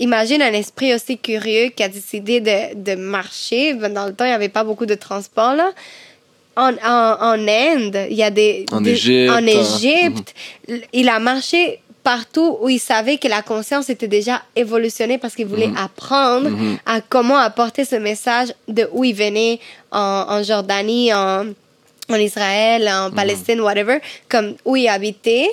imagine 0.00 0.40
un 0.42 0.52
esprit 0.52 0.94
aussi 0.94 1.18
curieux 1.18 1.70
qui 1.74 1.82
a 1.82 1.88
décidé 1.88 2.40
de, 2.40 2.74
de 2.74 2.94
marcher. 2.94 3.74
Dans 3.74 4.06
le 4.06 4.12
temps, 4.14 4.24
il 4.24 4.28
n'y 4.28 4.34
avait 4.34 4.48
pas 4.48 4.64
beaucoup 4.64 4.86
de 4.86 4.94
transport, 4.94 5.54
là. 5.54 5.72
En, 6.56 6.72
en, 6.84 7.16
en 7.20 7.48
Inde, 7.48 8.06
il 8.10 8.16
y 8.16 8.22
a 8.24 8.30
des... 8.30 8.64
En 8.72 8.80
des- 8.80 8.90
Égypte, 8.92 9.32
En. 9.32 9.46
Égypte, 9.46 10.34
il 10.92 11.08
a 11.08 11.20
marché 11.20 11.78
partout 12.12 12.56
où 12.62 12.66
il 12.70 12.78
savait 12.78 13.18
que 13.18 13.28
la 13.28 13.42
conscience 13.42 13.90
était 13.90 14.08
déjà 14.08 14.36
évolutionnée 14.56 15.18
parce 15.18 15.34
qu'il 15.34 15.44
voulait 15.46 15.70
apprendre 15.76 16.48
à 16.86 17.02
comment 17.02 17.36
apporter 17.36 17.84
ce 17.84 17.96
message 17.96 18.48
de 18.66 18.88
où 18.92 19.04
il 19.04 19.14
venait 19.14 19.60
en, 19.92 20.24
en 20.34 20.42
Jordanie, 20.42 21.12
en, 21.12 21.44
en 22.14 22.14
Israël, 22.30 22.88
en 22.88 23.10
Palestine, 23.10 23.60
whatever, 23.60 23.98
comme 24.32 24.54
où 24.64 24.74
il 24.76 24.88
habitait. 24.88 25.48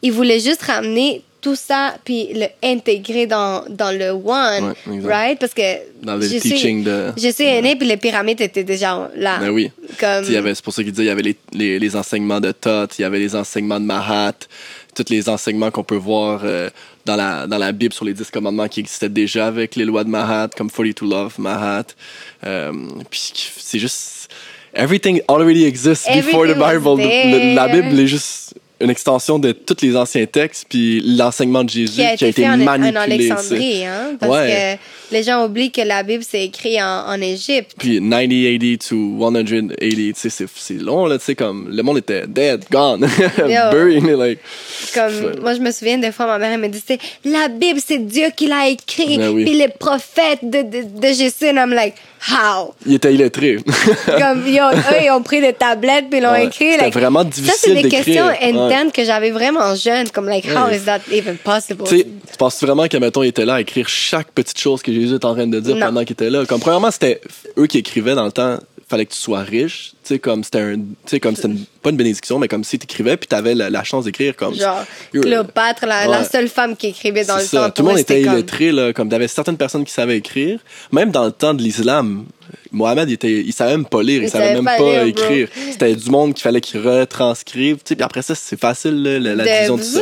Il 0.00 0.12
voulait 0.12 0.40
juste 0.40 0.62
ramener 0.62 1.22
tout 1.40 1.54
ça 1.54 1.94
puis 2.04 2.20
le 2.34 2.46
intégrer 2.64 3.26
dans, 3.28 3.64
dans 3.68 3.92
le 3.96 4.10
one, 4.10 4.74
Ouais, 4.88 5.00
right? 5.14 5.38
Parce 5.38 5.54
que 5.54 5.68
Dans 6.02 6.16
le 6.16 6.22
je 6.26 6.38
teaching 6.38 6.78
suis, 6.78 6.82
de- 6.82 7.12
je 7.16 7.28
suis 7.36 7.44
aînée 7.44 7.76
puis 7.76 7.86
les 7.86 7.96
pyramides 7.96 8.40
étaient 8.40 8.64
déjà 8.64 9.08
là. 9.14 9.38
Ben 9.38 9.50
oui. 9.50 9.70
Comme, 10.00 10.24
C'est 10.24 10.62
pour 10.64 10.72
ça 10.74 10.82
qu'il 10.82 10.90
disait 10.90 11.04
il 11.04 11.06
y 11.06 11.10
avait 11.10 11.22
les, 11.22 11.36
les, 11.52 11.78
les 11.78 11.94
enseignements 11.94 12.40
de 12.40 12.50
Thoth, 12.50 12.98
il 12.98 13.02
y 13.02 13.04
avait 13.04 13.20
les 13.20 13.36
enseignements 13.36 13.78
de 13.78 13.84
Mahat, 13.84 14.32
tous 15.04 15.12
les 15.12 15.28
enseignements 15.28 15.70
qu'on 15.70 15.84
peut 15.84 15.96
voir 15.96 16.40
euh, 16.44 16.70
dans, 17.04 17.16
la, 17.16 17.46
dans 17.46 17.58
la 17.58 17.72
Bible 17.72 17.92
sur 17.92 18.04
les 18.04 18.14
dix 18.14 18.30
commandements 18.30 18.68
qui 18.68 18.80
existaient 18.80 19.08
déjà 19.08 19.46
avec 19.46 19.76
les 19.76 19.84
lois 19.84 20.04
de 20.04 20.10
Mahat, 20.10 20.48
comme 20.56 20.70
42 20.70 21.06
Love, 21.08 21.34
Mahat. 21.38 21.84
Euh, 22.44 22.72
puis 23.10 23.32
c'est 23.58 23.78
juste. 23.78 24.28
Everything 24.74 25.20
already 25.28 25.64
exists 25.64 26.06
before 26.06 26.46
the 26.46 26.50
Everything 26.50 26.60
was 26.60 26.96
Bible. 26.96 27.02
Le- 27.02 27.54
la. 27.54 27.68
Bible 27.68 27.98
est 28.00 28.06
juste 28.06 28.47
une 28.80 28.90
extension 28.90 29.38
de 29.38 29.52
tous 29.52 29.76
les 29.82 29.96
anciens 29.96 30.26
textes, 30.26 30.66
puis 30.68 31.00
l'enseignement 31.04 31.64
de 31.64 31.70
Jésus 31.70 31.96
qui 31.96 32.02
a 32.04 32.14
été, 32.14 32.32
fait 32.32 32.48
en, 32.48 32.54
en 32.54 32.56
manipulé. 32.58 32.92
tu 33.18 33.24
sais. 33.26 33.32
Alexandrie, 33.32 33.84
hein? 33.86 34.16
Parce 34.20 34.32
Ouais. 34.32 34.78
que 35.10 35.14
les 35.16 35.22
gens 35.22 35.44
oublient 35.44 35.72
que 35.72 35.80
la 35.80 36.02
Bible 36.02 36.22
c'est 36.28 36.44
écrit 36.44 36.80
en, 36.80 37.06
en 37.08 37.20
Égypte. 37.20 37.72
Puis 37.78 37.98
90 38.00 38.78
to 38.78 39.16
180, 39.18 39.68
tu 39.80 40.12
sais, 40.14 40.30
c'est- 40.30 40.74
long, 40.82 41.06
là, 41.06 41.18
tu 41.18 41.24
sais, 41.24 41.34
comme 41.34 41.68
le 41.70 41.82
monde 41.82 41.98
était 41.98 42.26
dead, 42.26 42.64
gone, 42.70 43.00
buried, 43.72 44.04
like. 44.18 44.38
Comme, 44.94 45.40
moi, 45.42 45.54
je 45.54 45.60
me 45.60 45.70
souviens 45.72 45.98
des 45.98 46.12
fois, 46.12 46.26
ma 46.26 46.38
mère 46.38 46.52
elle 46.52 46.60
me 46.60 46.68
disait 46.68 46.98
La 47.24 47.48
Bible, 47.48 47.80
c'est 47.84 47.98
Dieu 47.98 48.28
qui 48.36 48.46
l'a 48.46 48.68
écrit. 48.68 49.18
Ben 49.18 49.30
oui. 49.30 49.44
Puis 49.44 49.54
les 49.54 49.68
prophètes 49.68 50.40
de, 50.42 50.62
de, 50.62 50.82
de 51.00 51.06
Jésus. 51.08 51.48
And 51.50 51.56
I'm 51.56 51.72
like, 51.72 51.94
how? 52.30 52.74
Il 52.86 52.94
était 52.94 53.14
illettré. 53.14 53.56
Comme, 54.06 54.44
ils 54.46 54.60
ont, 54.60 54.70
eux, 54.70 55.02
ils 55.04 55.10
ont 55.10 55.22
pris 55.22 55.40
des 55.40 55.52
tablettes 55.52 56.06
puis 56.10 56.18
ils 56.18 56.22
l'ont 56.22 56.32
Ouais. 56.32 56.46
écrit. 56.46 56.72
C'était 56.72 56.84
like, 56.84 56.94
vraiment 56.94 57.22
ça, 57.22 57.28
c'est 57.32 57.42
difficile 57.42 57.82
des 57.82 57.88
questions 57.88 58.26
Ouais. 58.26 58.38
internes 58.42 58.90
que 58.92 59.04
j'avais 59.04 59.30
vraiment 59.30 59.74
jeune. 59.74 60.08
Comme, 60.10 60.28
like, 60.28 60.44
how 60.46 60.66
Ouais. 60.68 60.76
is 60.76 60.80
that 60.84 61.00
even 61.12 61.36
possible? 61.36 61.84
Tu 61.88 62.04
penses 62.38 62.62
vraiment 62.62 62.86
que, 62.88 62.96
mettons, 62.96 63.22
il 63.22 63.28
était 63.28 63.44
là 63.44 63.54
à 63.54 63.60
écrire 63.60 63.88
chaque 63.88 64.30
petite 64.32 64.58
chose 64.58 64.82
que 64.82 64.92
Jésus 64.92 65.14
était 65.16 65.24
en 65.26 65.34
train 65.34 65.46
de 65.46 65.60
dire 65.60 65.76
Non. 65.76 65.86
pendant 65.86 66.00
qu'il 66.04 66.12
était 66.12 66.30
là? 66.30 66.44
Comme, 66.46 66.60
premièrement, 66.60 66.90
c'était 66.90 67.20
eux 67.58 67.66
qui 67.66 67.78
écrivaient 67.78 68.14
dans 68.14 68.26
le 68.26 68.32
temps, 68.32 68.58
fallait 68.88 69.06
que 69.06 69.12
tu 69.12 69.18
sois 69.18 69.40
riche. 69.40 69.92
Tu 70.02 70.14
sais, 70.14 70.18
comme 70.18 70.42
c'était 70.44 70.60
un. 70.60 70.76
Tu 70.76 70.84
sais, 71.06 71.20
comme 71.20 71.36
c'était 71.36 71.48
pas 71.82 71.90
une 71.90 71.96
bénédiction, 71.96 72.38
mais 72.38 72.48
comme 72.48 72.64
si 72.64 72.78
tu 72.78 72.84
écrivais 72.84 73.16
puis 73.16 73.28
tu 73.28 73.34
avais 73.34 73.54
la, 73.54 73.70
la 73.70 73.84
chance 73.84 74.04
d'écrire. 74.04 74.34
comme 74.36 74.54
Genre, 74.54 74.84
Cléopâtre, 75.12 75.86
la, 75.86 76.06
la 76.06 76.24
seule 76.24 76.48
femme 76.48 76.76
qui 76.76 76.88
écrivait 76.88 77.24
dans 77.24 77.36
le 77.36 77.42
ça. 77.42 77.68
temps. 77.68 77.70
Tout 77.70 77.82
le 77.82 77.88
monde 77.90 77.98
était 77.98 78.22
comme- 78.22 78.34
illettré, 78.34 78.72
là. 78.72 78.92
Comme 78.92 79.08
t'avais 79.08 79.28
certaines 79.28 79.56
personnes 79.56 79.84
qui 79.84 79.92
savaient 79.92 80.16
écrire. 80.18 80.60
Même 80.92 81.10
dans 81.10 81.24
le 81.24 81.32
temps 81.32 81.54
de 81.54 81.62
l'islam, 81.62 82.24
Mohamed, 82.72 83.08
il, 83.10 83.14
était, 83.14 83.30
il 83.32 83.52
savait 83.52 83.72
même 83.76 83.84
pas 83.86 84.02
lire, 84.02 84.22
il, 84.22 84.24
Il 84.24 84.30
savait 84.30 84.44
savait 84.44 84.54
même 84.56 84.64
pas 84.64 84.76
pas, 84.78 85.04
lire, 85.04 85.14
bro. 85.14 85.24
écrire. 85.24 85.48
C'était 85.72 85.94
du 85.94 86.10
monde 86.10 86.34
qu'il 86.34 86.42
fallait 86.42 86.60
qu'il 86.60 86.80
retranscrive. 86.80 87.76
Tu 87.76 87.82
sais, 87.86 87.96
puis 87.96 88.04
après 88.04 88.22
ça, 88.22 88.34
c'est 88.34 88.58
facile, 88.58 89.02
là, 89.02 89.18
la, 89.18 89.34
la 89.34 89.44
De- 89.44 89.48
division 89.50 89.76
de 89.76 89.82
ça. 89.82 90.00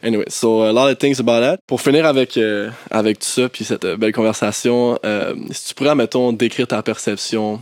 Anyway, 0.00 0.26
so 0.28 0.62
a 0.62 0.72
lot 0.72 0.88
of 0.92 0.96
things 0.98 1.18
about 1.18 1.40
that. 1.40 1.56
Pour 1.66 1.80
finir 1.80 2.06
avec, 2.06 2.36
euh, 2.36 2.70
avec 2.88 3.18
tout 3.18 3.26
ça, 3.26 3.48
puis 3.48 3.64
cette 3.64 3.84
euh, 3.84 3.96
belle 3.96 4.12
conversation, 4.12 4.96
euh, 5.04 5.34
si 5.50 5.66
tu 5.68 5.74
pourrais, 5.74 5.96
mettons, 5.96 6.32
décrire 6.32 6.68
ta 6.68 6.80
perception 6.84 7.60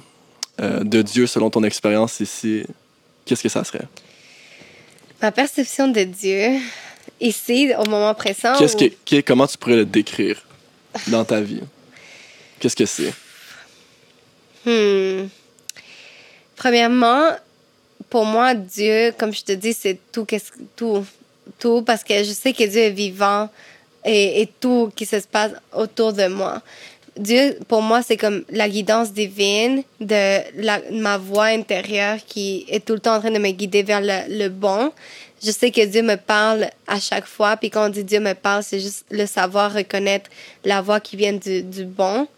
euh, 0.60 0.82
de 0.84 1.02
Dieu 1.02 1.26
selon 1.26 1.50
ton 1.50 1.62
expérience 1.64 2.20
ici, 2.20 2.64
qu'est-ce 3.24 3.42
que 3.42 3.48
ça 3.48 3.64
serait? 3.64 3.86
Ma 5.22 5.32
perception 5.32 5.88
de 5.88 6.04
Dieu, 6.04 6.58
ici, 7.20 7.70
au 7.78 7.84
moment 7.88 8.14
présent. 8.14 8.54
Qu'est-ce 8.58 8.76
que, 8.76 8.86
que- 9.04 9.20
comment 9.20 9.46
tu 9.46 9.56
pourrais 9.58 9.76
le 9.76 9.84
décrire 9.84 10.42
dans 11.08 11.24
ta 11.24 11.40
vie? 11.40 11.60
Qu'est-ce 12.60 12.76
que 12.76 12.86
c'est? 12.86 13.12
Hmm. 14.64 15.28
Premièrement, 16.56 17.30
pour 18.10 18.24
moi, 18.24 18.54
Dieu, 18.54 19.12
comme 19.18 19.32
je 19.32 19.42
te 19.42 19.52
dis, 19.52 19.72
c'est 19.74 19.98
tout, 20.12 20.24
qu'est-ce- 20.24 20.52
tout, 20.74 21.04
tout, 21.58 21.82
parce 21.82 22.02
que 22.02 22.18
je 22.24 22.32
sais 22.32 22.52
que 22.52 22.64
Dieu 22.64 22.80
est 22.82 22.90
vivant 22.90 23.48
et, 24.04 24.40
et 24.42 24.46
tout 24.60 24.90
qui 24.96 25.06
se 25.06 25.16
passe 25.16 25.52
autour 25.72 26.12
de 26.12 26.26
moi. 26.28 26.62
Dieu, 27.18 27.58
pour 27.68 27.80
moi, 27.80 28.02
c'est 28.02 28.16
comme 28.16 28.44
la 28.50 28.68
guidance 28.68 29.12
divine 29.12 29.82
de 30.00 30.92
ma 31.00 31.16
voix 31.16 31.46
intérieure 31.46 32.18
qui 32.26 32.66
est 32.68 32.84
tout 32.84 32.92
le 32.92 33.00
temps 33.00 33.16
en 33.16 33.20
train 33.20 33.30
de 33.30 33.38
me 33.38 33.50
guider 33.50 33.82
vers 33.82 34.00
le, 34.02 34.48
bon. 34.48 34.92
Je 35.42 35.50
sais 35.50 35.70
que 35.70 35.84
Dieu 35.84 36.02
me 36.02 36.16
parle 36.16 36.68
à 36.86 37.00
chaque 37.00 37.26
fois, 37.26 37.56
puis 37.56 37.70
quand 37.70 37.86
on 37.86 37.88
dit 37.88 38.04
Dieu 38.04 38.20
me 38.20 38.34
parle, 38.34 38.62
c'est 38.62 38.80
juste 38.80 39.06
le 39.10 39.26
savoir 39.26 39.72
reconnaître 39.72 40.30
la 40.64 40.82
voix 40.82 41.00
qui 41.00 41.16
vient 41.16 41.32
du, 41.32 41.84
bon 41.84 42.28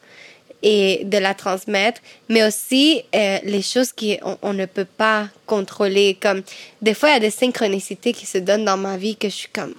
et 0.63 1.03
de 1.05 1.19
la 1.19 1.35
transmettre, 1.35 2.01
mais 2.29 2.45
aussi 2.45 3.03
euh, 3.15 3.39
les 3.45 3.63
choses 3.63 3.93
qu'on 3.93 4.39
on 4.43 4.53
ne 4.53 4.67
peut 4.67 4.85
pas 4.85 5.29
contrôler. 5.47 6.17
Comme 6.21 6.43
des 6.83 6.95
fois, 6.95 7.11
il 7.11 7.13
y 7.13 7.17
a 7.17 7.21
des 7.21 7.31
synchronicités 7.31 8.13
qui 8.13 8.27
se 8.27 8.39
donnent 8.39 8.65
dans 8.65 8.77
ma 8.77 8.97
vie 8.97 9.17
que 9.17 9.29
je 9.29 9.35
suis 9.35 9.49
comme 9.49 9.75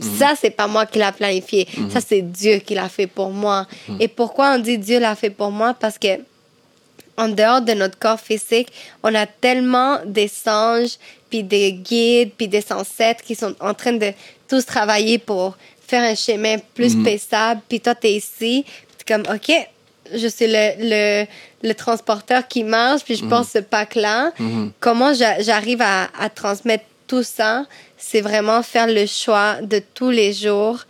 ça, 0.00 0.34
c'est 0.40 0.50
pas 0.50 0.66
moi 0.66 0.86
qui 0.86 0.98
l'a 0.98 1.12
planifié. 1.12 1.66
Ça, 1.90 2.00
c'est 2.00 2.22
Dieu 2.22 2.56
qui 2.58 2.74
l'a 2.74 2.88
fait 2.88 3.06
pour 3.06 3.30
moi. 3.30 3.66
Et 4.00 4.08
pourquoi 4.08 4.54
on 4.54 4.58
dit 4.58 4.78
Dieu 4.78 4.98
l'a 5.00 5.14
fait 5.14 5.30
pour 5.30 5.50
moi? 5.50 5.74
Parce 5.74 5.98
que 5.98 6.08
en 7.16 7.28
dehors 7.28 7.60
de 7.60 7.72
notre 7.74 7.98
corps 7.98 8.18
physique, 8.20 8.68
on 9.02 9.14
a 9.14 9.26
tellement 9.26 9.98
des 10.06 10.30
anges, 10.46 10.96
puis 11.28 11.42
des 11.42 11.72
guides, 11.72 12.30
puis 12.36 12.48
des 12.48 12.64
ancêtres 12.72 13.22
qui 13.22 13.34
sont 13.34 13.54
en 13.60 13.74
train 13.74 13.92
de 13.92 14.12
tous 14.48 14.64
travailler 14.64 15.18
pour 15.18 15.56
faire 15.86 16.02
un 16.10 16.14
chemin 16.14 16.56
plus 16.74 16.94
paisible. 17.04 17.60
Puis 17.68 17.80
toi, 17.80 17.94
tu 17.94 18.06
es 18.06 18.14
ici, 18.14 18.64
puis 18.64 18.96
t'es 19.04 19.12
comme, 19.14 19.24
OK, 19.34 19.52
je 20.14 20.26
suis 20.26 20.46
le, 20.46 20.70
le, 20.78 21.26
le 21.62 21.74
transporteur 21.74 22.48
qui 22.48 22.64
marche, 22.64 23.02
puis 23.02 23.16
je 23.16 23.24
porte 23.24 23.48
ce 23.50 23.58
pack-là. 23.58 24.32
Comment 24.80 25.12
j'a- 25.14 25.40
j'arrive 25.42 25.82
à, 25.82 26.08
à 26.18 26.28
transmettre 26.30 26.84
tout 27.06 27.22
ça? 27.22 27.66
C'est 28.04 28.20
vraiment 28.20 28.62
faire 28.64 28.88
le 28.88 29.06
choix 29.06 29.62
de 29.62 29.80
tous 29.94 30.10
les 30.10 30.32
jours 30.32 30.84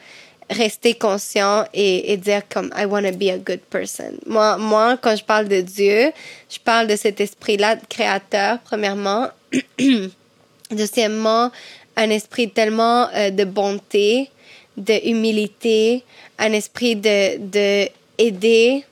rester 0.48 0.94
conscient 0.94 1.64
et, 1.74 2.16
dire 2.16 2.42
comme 2.48 2.70
I 2.76 2.84
want 2.84 3.02
to 3.02 3.16
be 3.16 3.28
a 3.28 3.38
good 3.38 3.60
person. 3.70 4.12
Moi, 4.26 4.56
moi, 4.58 4.96
quand 5.00 5.14
je 5.16 5.24
parle 5.24 5.48
de 5.48 5.60
Dieu, 5.60 6.12
je 6.50 6.58
parle 6.58 6.86
de 6.86 6.96
cet 6.96 7.20
esprit-là 7.20 7.76
créateur, 7.88 8.58
premièrement. 8.64 9.28
Deuxièmement, 10.70 11.50
un 11.96 12.10
esprit 12.10 12.50
tellement 12.50 13.08
euh, 13.14 13.30
de 13.30 13.44
bonté, 13.44 14.30
de 14.76 15.06
humilité, 15.06 16.04
un 16.38 16.52
esprit 16.52 16.96
de, 16.96 17.38
de 17.38 17.88
aider. 18.18 18.84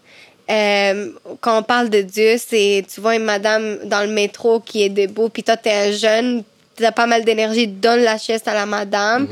Euh, 0.51 1.12
quand 1.40 1.59
on 1.60 1.62
parle 1.62 1.88
de 1.88 2.02
Dieu, 2.02 2.36
c'est 2.38 2.84
tu 2.92 3.01
vois 3.01 3.16
une 3.16 3.24
madame 3.24 3.78
dans 3.84 4.02
le 4.02 4.12
métro 4.12 4.60
qui 4.60 4.82
est 4.82 4.90
debout, 4.90 5.30
puis 5.30 5.42
toi, 5.42 5.56
t'es 5.56 5.72
un 5.72 5.92
jeune, 5.92 6.42
t'as 6.81 6.93
pas 6.93 7.07
mal 7.07 7.24
d'énergie, 7.24 7.66
donne 7.69 8.01
la 8.01 8.19
chaise 8.19 8.43
à 8.47 8.55
la 8.55 8.66
madame. 8.66 9.28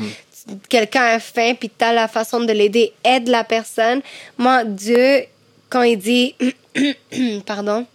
Quelqu'un 0.69 1.03
a 1.03 1.21
faim, 1.21 1.55
puis 1.59 1.69
t'as 1.77 1.93
la 1.93 2.09
façon 2.09 2.41
de 2.41 2.53
l'aider, 2.53 2.93
aide 3.05 3.29
la 3.29 3.45
personne. 3.45 4.01
Moi, 4.39 4.65
Dieu, 4.65 5.25
quand 5.69 5.83
il 5.83 5.99
dit, 5.99 6.35
pardon, 7.47 7.87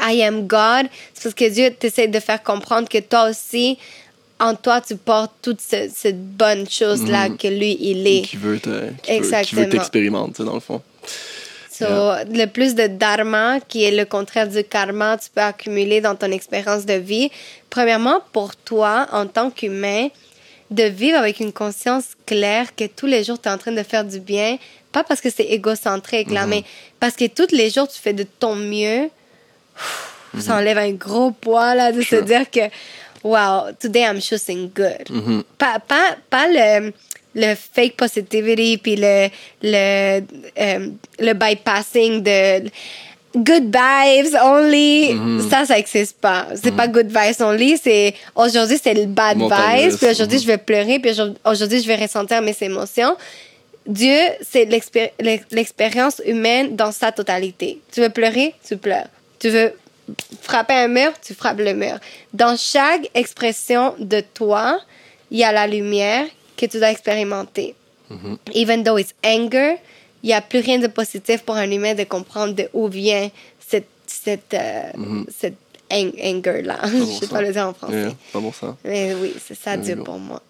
I 0.00 0.22
am 0.22 0.46
God, 0.46 0.86
c'est 1.14 1.22
parce 1.22 1.34
que 1.34 1.48
Dieu 1.48 1.70
t'essaie 1.70 2.08
de 2.08 2.20
faire 2.20 2.42
comprendre 2.42 2.88
que 2.88 2.98
toi 2.98 3.30
aussi, 3.30 3.78
en 4.40 4.54
toi, 4.54 4.80
tu 4.80 4.96
portes 4.96 5.32
toute 5.40 5.60
ce- 5.60 5.88
cette 5.94 6.20
bonne 6.36 6.68
chose-là 6.68 7.28
que 7.38 7.48
lui, 7.48 7.78
il 7.80 8.06
est. 8.06 8.22
Qui 8.22 8.36
veut 8.36 8.58
te- 8.58 8.68
qui 9.02 9.12
veut- 9.20 9.30
qui 9.44 9.54
veut 9.54 9.62
t'expérimenter, 9.70 10.44
dans 10.44 10.54
le 10.54 10.60
fond. 10.60 10.82
So, 11.78 11.86
Le 12.30 12.46
plus 12.46 12.74
de 12.76 12.86
dharma, 12.86 13.58
qui 13.60 13.82
est 13.82 13.90
le 13.90 14.04
contraire 14.04 14.48
du 14.48 14.62
karma, 14.62 15.18
tu 15.18 15.28
peux 15.34 15.40
accumuler 15.40 16.00
dans 16.00 16.14
ton 16.14 16.30
expérience 16.30 16.86
de 16.86 16.94
vie. 16.94 17.30
Premièrement, 17.68 18.20
pour 18.32 18.54
toi, 18.54 19.08
en 19.10 19.26
tant 19.26 19.50
qu'humain, 19.50 20.08
de 20.70 20.84
vivre 20.84 21.18
avec 21.18 21.40
une 21.40 21.52
conscience 21.52 22.10
claire 22.26 22.74
que 22.76 22.84
tous 22.84 23.06
les 23.06 23.24
jours, 23.24 23.40
tu 23.40 23.48
es 23.48 23.52
en 23.52 23.58
train 23.58 23.72
de 23.72 23.82
faire 23.82 24.04
du 24.04 24.20
bien, 24.20 24.56
pas 24.92 25.02
parce 25.02 25.20
que 25.20 25.30
c'est 25.30 25.44
égocentrique, 25.44 26.30
là, 26.30 26.46
mais 26.46 26.62
parce 27.00 27.16
que 27.16 27.26
tous 27.26 27.50
les 27.50 27.70
jours, 27.70 27.88
tu 27.88 28.00
fais 28.00 28.12
de 28.12 28.22
ton 28.24 28.54
mieux. 28.54 29.10
Ça 30.38 30.56
enlève 30.56 30.78
un 30.78 30.92
gros 30.92 31.32
poids, 31.32 31.74
là, 31.74 31.90
de 31.92 32.02
se 32.02 32.16
dire 32.16 32.48
que, 32.50 32.68
wow, 33.24 33.72
today 33.80 34.02
I'm 34.02 34.20
choosing 34.20 34.70
good. 34.74 35.06
Mm-hmm. 35.10 35.42
Pas, 35.58 35.78
pas, 35.80 36.16
pas 36.30 36.46
le, 36.48 36.92
le 37.34 37.54
fake 37.54 37.96
positivity, 37.96 38.78
puis 38.78 38.96
le, 38.96 39.28
le, 39.62 40.20
euh, 40.60 40.88
le 41.18 41.32
bypassing 41.32 42.22
de 42.22 42.70
good 43.36 43.64
vibes 43.64 44.34
only. 44.42 45.14
Mm-hmm. 45.14 45.50
Ça, 45.50 45.64
ça 45.66 45.74
n'existe 45.74 46.18
pas. 46.20 46.46
C'est 46.54 46.74
pas 46.74 46.86
good 46.86 47.08
vibes 47.08 47.40
only, 47.40 47.76
c'est 47.82 48.14
aujourd'hui, 48.36 48.78
c'est 48.82 48.94
le 48.94 49.06
bad 49.06 49.38
vibes, 49.38 49.96
puis 49.98 50.08
aujourd'hui, 50.08 50.36
mhm. 50.38 50.42
je 50.42 50.46
vais 50.46 50.58
pleurer, 50.58 50.98
puis 51.00 51.10
aujourd'hui- 51.44 51.82
je 51.82 51.86
vais 51.88 51.96
ressentir 51.96 52.40
mes 52.42 52.56
émotions. 52.60 53.16
Dieu, 53.86 54.18
c'est 54.40 54.64
l'expéri- 54.64 55.10
l'ex- 55.20 55.44
l'expérience 55.50 56.22
humaine 56.24 56.74
dans 56.76 56.90
sa 56.92 57.12
totalité. 57.12 57.80
Tu 57.92 58.00
veux 58.00 58.08
pleurer, 58.08 58.54
tu 58.66 58.76
pleures. 58.78 59.08
Tu 59.38 59.50
veux 59.50 59.74
frapper 60.40 60.74
un 60.74 60.88
mur, 60.88 61.12
tu 61.26 61.34
frappes 61.34 61.58
le 61.58 61.74
mur. 61.74 61.98
Dans 62.32 62.56
chaque 62.56 63.10
expression 63.14 63.94
de 63.98 64.20
toi, 64.20 64.78
il 65.30 65.38
y 65.38 65.44
a 65.44 65.52
la 65.52 65.66
lumière 65.66 66.24
que 66.56 66.66
tu 66.66 66.78
dois 66.78 66.90
expérimenter. 66.90 67.74
Mhm. 68.10 68.38
Even 68.54 68.84
though 68.84 68.98
it's 68.98 69.14
anger, 69.24 69.76
il 70.22 70.26
n'y 70.28 70.32
a 70.34 70.40
plus 70.40 70.60
rien 70.60 70.78
de 70.78 70.86
positif 70.88 71.42
pour 71.42 71.56
un 71.56 71.70
humain 71.70 71.94
de 71.94 72.04
comprendre 72.04 72.54
d'où 72.54 72.86
vient 72.88 73.30
cette, 73.58 73.88
cette, 74.06 74.54
euh, 74.54 74.82
Mhm. 74.96 75.26
cette 75.36 75.56
ang- 75.90 76.12
anger-là. 76.22 76.78
Je 76.86 76.96
ne 76.96 77.04
sais 77.06 77.26
ça. 77.26 77.34
pas 77.34 77.42
le 77.42 77.52
dire 77.52 77.66
en 77.68 77.74
français. 77.74 77.94
Yeah, 78.02 78.12
pas 78.32 78.40
bon 78.40 78.52
ça. 78.52 78.76
Mais 78.84 79.14
oui, 79.20 79.32
c'est 79.44 79.56
ça 79.58 79.76
go. 79.76 80.02
pour 80.04 80.18
moi. 80.18 80.42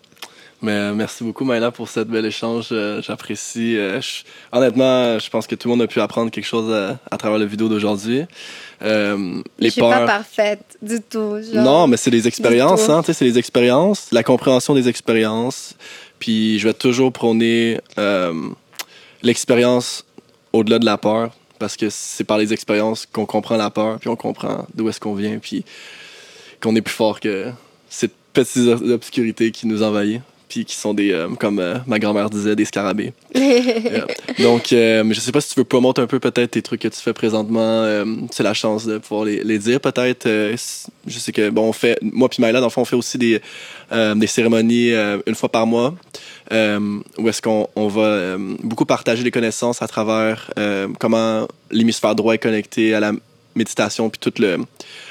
Mais 0.63 0.73
euh, 0.73 0.95
merci 0.95 1.23
beaucoup, 1.25 1.45
Maïla, 1.45 1.71
pour 1.73 1.89
cette 1.91 2.09
bel 2.09 2.25
échange. 2.25 2.69
Euh, 2.73 3.03
J'apprécie. 3.03 3.77
Euh, 3.77 4.01
je- 4.01 4.23
honnêtement, 4.51 5.19
je 5.19 5.29
pense 5.29 5.47
que 5.47 5.55
tout 5.57 5.69
le 5.69 5.75
monde 5.75 5.83
a 5.83 5.87
pu 5.87 6.01
apprendre 6.01 6.31
quelque 6.31 6.47
chose 6.47 6.73
à, 6.73 6.99
à 7.11 7.17
travers 7.19 7.39
la 7.39 7.45
vidéo 7.45 7.69
d'aujourd'hui. 7.69 8.25
Euh, 8.83 9.43
les 9.59 9.69
je 9.69 9.73
suis 9.73 9.81
pas 9.81 10.07
parfaite 10.07 10.77
du 10.83 11.01
tout. 11.01 11.41
genre. 11.41 11.65
Non, 11.65 11.87
mais 11.87 11.97
c'est 11.97 12.11
des 12.11 12.27
expériences, 12.27 12.89
hein, 12.89 13.03
c'est 13.05 13.25
des 13.25 13.39
expériences, 13.39 14.09
la 14.13 14.23
compréhension 14.23 14.75
des 14.75 14.89
expériences. 14.89 15.75
Puis 16.19 16.59
je 16.59 16.69
vais 16.69 16.75
toujours 16.75 17.13
prôner 17.13 17.81
euh, 17.99 18.33
l'expérience 19.23 20.05
au-delà 20.53 20.79
de 20.79 20.85
la 20.85 20.99
peur, 20.99 21.31
parce 21.59 21.77
que 21.77 21.89
c'est 21.91 22.25
par 22.25 22.39
les 22.39 22.53
expériences 22.53 23.07
qu'on 23.07 23.27
comprend 23.27 23.57
la 23.57 23.71
peur, 23.71 23.99
puis 23.99 24.09
on 24.09 24.17
comprend 24.17 24.67
d'où 24.75 24.89
est-ce 24.89 25.01
qu'on 25.01 25.15
vient, 25.15 25.39
puis 25.39 25.65
qu'on 26.61 26.75
est 26.77 26.83
plus 26.83 26.95
fort 26.95 27.21
que 27.21 27.51
ces 27.89 28.09
petites 28.33 28.69
obscurités 28.69 29.51
qui 29.51 29.67
nous 29.67 29.83
envahissent, 29.83 30.21
puis 30.49 30.65
qui 30.65 30.75
sont 30.75 30.95
des, 30.95 31.13
euh, 31.13 31.29
comme 31.39 31.59
euh, 31.59 31.77
ma 31.87 31.99
grand-mère 31.99 32.31
disait, 32.31 32.57
des 32.57 32.65
scarabées. 32.65 33.13
Yeah. 33.45 34.07
Donc, 34.43 34.73
euh, 34.73 35.05
je 35.11 35.21
sais 35.21 35.31
pas 35.31 35.41
si 35.41 35.53
tu 35.53 35.61
veux 35.61 35.65
promouvoir 35.65 35.95
un 35.99 36.07
peu 36.07 36.19
peut-être 36.19 36.53
tes 36.53 36.63
trucs 36.63 36.81
que 36.81 36.89
tu 36.89 37.01
fais 37.01 37.13
présentement. 37.13 37.61
euh, 37.61 38.05
c'est 38.31 38.43
la 38.43 38.55
chance 38.55 38.87
de 38.87 38.99
pouvoir 38.99 39.25
les, 39.25 39.45
les 39.45 39.59
dire 39.59 39.81
peut-être. 39.81 40.27
Je 40.27 41.19
sais 41.19 41.33
que, 41.33 41.51
bon, 41.51 41.69
on 41.69 41.73
fait, 41.73 41.99
moi 42.03 42.29
puis 42.29 42.41
Maïla, 42.41 42.61
dans 42.61 42.67
le 42.67 42.71
fond, 42.71 42.83
on 42.83 42.87
fait 42.87 42.97
aussi 42.97 43.19
des, 43.19 43.41
des 43.93 44.27
cérémonies 44.27 44.93
une 45.27 45.35
fois 45.35 45.49
par 45.51 45.67
mois 45.67 45.95
où 46.51 47.29
est-ce 47.29 47.43
qu'on 47.43 47.69
on 47.77 47.89
va 47.89 48.37
beaucoup 48.63 48.87
partager 48.87 49.23
les 49.23 49.31
connaissances 49.31 49.83
à 49.83 49.87
travers 49.87 50.51
comment 50.99 51.47
l'hémisphère 51.71 52.15
droit 52.15 52.35
est 52.35 52.39
connecté 52.39 52.95
à 52.95 53.01
la 53.01 53.13
méditation 53.55 54.11
puis 54.11 54.19
tout 54.19 54.43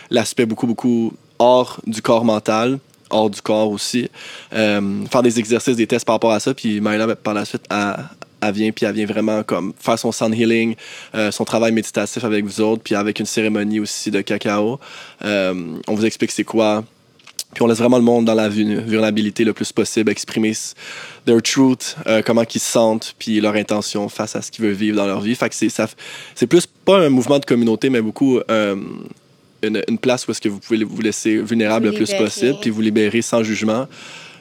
l'aspect 0.09 0.45
beaucoup, 0.45 0.67
beaucoup 0.67 1.13
hors 1.39 1.79
du 1.85 2.01
corps 2.01 2.25
mental 2.25 2.79
hors 3.13 3.29
du 3.29 3.41
corps 3.41 3.69
aussi. 3.69 4.09
Euh, 4.53 5.05
faire 5.05 5.23
des 5.23 5.39
exercices, 5.39 5.75
des 5.75 5.87
tests 5.87 6.05
par 6.05 6.15
rapport 6.15 6.31
à 6.31 6.39
ça. 6.39 6.53
Puis 6.53 6.81
Myla, 6.81 7.07
ben, 7.07 7.15
par 7.15 7.33
la 7.33 7.45
suite, 7.45 7.63
elle, 7.69 8.53
vient, 8.53 8.71
puis 8.71 8.85
elle 8.85 8.95
vient 8.95 9.05
vraiment 9.05 9.43
comme 9.43 9.73
faire 9.79 9.97
son 9.97 10.11
sound 10.11 10.35
healing, 10.37 10.75
euh, 11.15 11.31
son 11.31 11.45
travail 11.45 11.71
méditatif 11.71 12.23
avec 12.23 12.43
vous 12.43 12.59
autres, 12.59 12.81
puis 12.83 12.95
avec 12.95 13.19
une 13.19 13.25
cérémonie 13.25 13.79
aussi 13.79 14.11
de 14.11 14.21
cacao. 14.21 14.79
Euh, 15.23 15.53
on 15.87 15.95
vous 15.95 16.05
explique 16.05 16.31
c'est 16.31 16.43
quoi. 16.43 16.83
Puis 17.53 17.61
on 17.61 17.67
laisse 17.67 17.77
vraiment 17.77 17.97
le 17.97 18.03
monde 18.03 18.25
dans 18.25 18.33
la 18.33 18.49
vul- 18.49 18.81
vulnérabilité 18.81 19.43
le 19.43 19.53
plus 19.53 19.71
possible, 19.71 20.09
exprimer 20.09 20.53
their 21.25 21.39
truth, 21.39 21.95
comment 22.25 22.43
ils 22.51 22.59
se 22.59 22.71
sentent, 22.71 23.13
puis 23.19 23.39
leur 23.39 23.53
intention 23.53 24.09
face 24.09 24.35
à 24.35 24.41
ce 24.41 24.49
qu'ils 24.49 24.65
veulent 24.65 24.73
vivre 24.73 24.97
dans 24.97 25.05
leur 25.05 25.21
vie. 25.21 25.35
Fait 25.35 25.49
que 25.49 25.55
c'est, 25.55 25.69
c'est 25.69 26.47
plus 26.47 26.65
pas 26.65 26.97
un 26.97 27.09
mouvement 27.09 27.37
de 27.37 27.45
communauté, 27.45 27.91
mais 27.91 28.01
beaucoup 28.01 28.39
une, 29.63 29.81
une 29.87 29.97
place 29.97 30.27
où 30.27 30.31
est-ce 30.31 30.41
que 30.41 30.49
vous 30.49 30.59
pouvez 30.59 30.83
vous 30.83 31.01
laisser 31.01 31.37
vulnérable 31.37 31.87
Vous 31.87 31.93
le 31.93 31.97
plus 31.97 32.13
possible, 32.13 32.57
puis 32.61 32.69
vous 32.69 32.81
libérer 32.81 33.21
sans 33.21 33.43
jugement. 33.43 33.87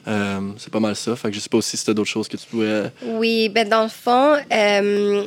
Euh, 0.07 0.39
c'est 0.57 0.71
pas 0.71 0.79
mal 0.79 0.95
ça. 0.95 1.15
Fait 1.15 1.29
que 1.29 1.35
je 1.35 1.39
sais 1.39 1.49
pas 1.49 1.57
aussi 1.57 1.77
si 1.77 1.85
t'as 1.85 1.93
d'autres 1.93 2.09
choses 2.09 2.27
que 2.27 2.37
tu 2.37 2.45
pourrais. 2.47 2.91
Oui, 3.05 3.49
ben 3.49 3.67
dans 3.67 3.83
le 3.83 3.89
fond, 3.89 4.35
euh, 4.51 5.23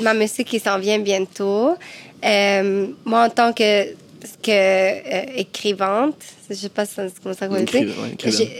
ma 0.00 0.14
musique 0.14 0.48
qui 0.48 0.60
s'en 0.60 0.78
vient 0.78 0.98
bientôt. 0.98 1.76
Euh, 2.24 2.86
moi, 3.04 3.26
en 3.26 3.30
tant 3.30 3.52
que, 3.52 3.94
que 4.42 4.50
euh, 4.50 5.22
écrivante, 5.36 6.16
je 6.48 6.54
sais 6.54 6.68
pas 6.68 6.84
si 6.86 6.92
c'est 6.96 7.22
comme 7.22 7.34
ça 7.34 7.46
ouais, 7.48 7.62
écrivaine. 7.62 7.94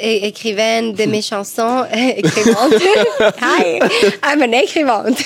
Écrivaine 0.03 0.93
de 0.95 1.05
mes 1.05 1.23
chansons, 1.31 1.85
euh, 1.85 2.13
écrivante. 2.17 2.75
Hi, 3.41 3.79
I'm 4.25 4.43
an 4.43 4.53
écrivante. 4.53 5.17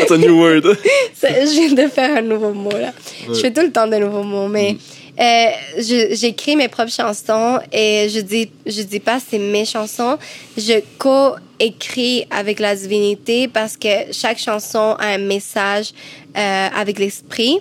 That's 0.00 0.10
a 0.12 0.18
new 0.18 0.38
word. 0.40 0.64
Je 1.22 1.66
viens 1.66 1.72
de 1.84 1.88
faire 1.90 2.16
un 2.18 2.22
nouveau 2.22 2.52
mot 2.52 2.70
là. 2.70 2.92
Je 3.28 3.34
fais 3.40 3.52
tout 3.52 3.60
le 3.62 3.70
temps 3.72 3.86
de 3.86 3.96
nouveaux 3.96 4.22
mots, 4.22 4.48
mais 4.48 4.76
euh, 5.20 5.50
je- 5.76 6.14
j'écris 6.14 6.56
mes 6.56 6.68
propres 6.68 6.92
chansons 6.92 7.58
et 7.72 8.08
je 8.08 8.20
dis, 8.20 8.50
je 8.64 8.82
dis 8.82 9.00
pas 9.00 9.18
c'est 9.20 9.38
mes 9.38 9.64
chansons. 9.66 10.16
Je 10.56 10.80
co-écris 10.98 12.26
avec 12.30 12.58
la 12.60 12.74
divinité 12.74 13.48
parce 13.48 13.76
que 13.76 14.12
chaque 14.12 14.38
chanson 14.38 14.96
a 14.98 15.06
un 15.08 15.18
message 15.18 15.90
euh, 16.36 16.68
avec 16.74 16.98
l'esprit. 16.98 17.58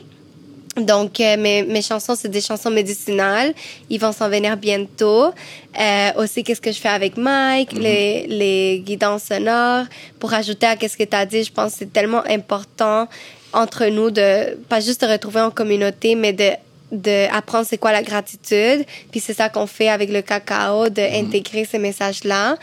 Donc, 0.79 1.19
euh, 1.19 1.37
mes, 1.37 1.63
mes 1.63 1.81
chansons, 1.81 2.15
c'est 2.15 2.29
des 2.29 2.41
chansons 2.41 2.69
médicinales. 2.69 3.53
Ils 3.89 3.99
vont 3.99 4.11
s'en 4.11 4.29
venir 4.29 4.57
bientôt. 4.57 5.31
Euh, 5.79 6.09
aussi, 6.17 6.43
qu'est-ce 6.43 6.61
que 6.61 6.71
je 6.71 6.79
fais 6.79 6.89
avec 6.89 7.17
Mike, 7.17 7.73
les, 7.73 8.27
les 8.27 8.79
guidances 8.79 9.23
sonores. 9.23 9.85
Pour 10.19 10.33
ajouter 10.33 10.65
à 10.65 10.75
qu'est-ce 10.75 10.97
que 10.97 11.03
tu 11.03 11.15
as 11.15 11.25
dit, 11.25 11.43
je 11.43 11.51
pense 11.51 11.73
que 11.73 11.79
c'est 11.79 11.93
tellement 11.93 12.23
important 12.27 13.07
entre 13.53 13.85
nous 13.87 14.11
de 14.11 14.55
pas 14.69 14.79
juste 14.79 15.01
de 15.01 15.07
retrouver 15.07 15.41
en 15.41 15.51
communauté, 15.51 16.15
mais 16.15 16.33
de 16.33 16.51
de 16.91 17.31
apprendre 17.31 17.67
c'est 17.69 17.77
quoi 17.77 17.91
la 17.91 18.01
gratitude 18.01 18.83
puis 19.11 19.19
c'est 19.19 19.35
ça 19.35 19.47
qu'on 19.47 19.67
fait 19.67 19.89
avec 19.89 20.09
le 20.09 20.23
cacao 20.23 20.89
de 20.89 21.01
intégrer 21.01 21.63
ces 21.63 21.77
messages 21.77 22.23
là 22.23 22.57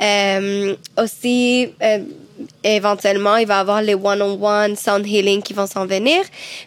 euh, 0.00 0.76
aussi 0.96 1.68
éventuellement, 2.64 3.36
il 3.36 3.46
va 3.46 3.56
y 3.56 3.60
avoir 3.60 3.82
les 3.82 3.94
one-on-one 3.94 4.76
sound 4.76 5.06
healing 5.06 5.42
qui 5.42 5.52
vont 5.52 5.66
s'en 5.66 5.86
venir. 5.86 6.22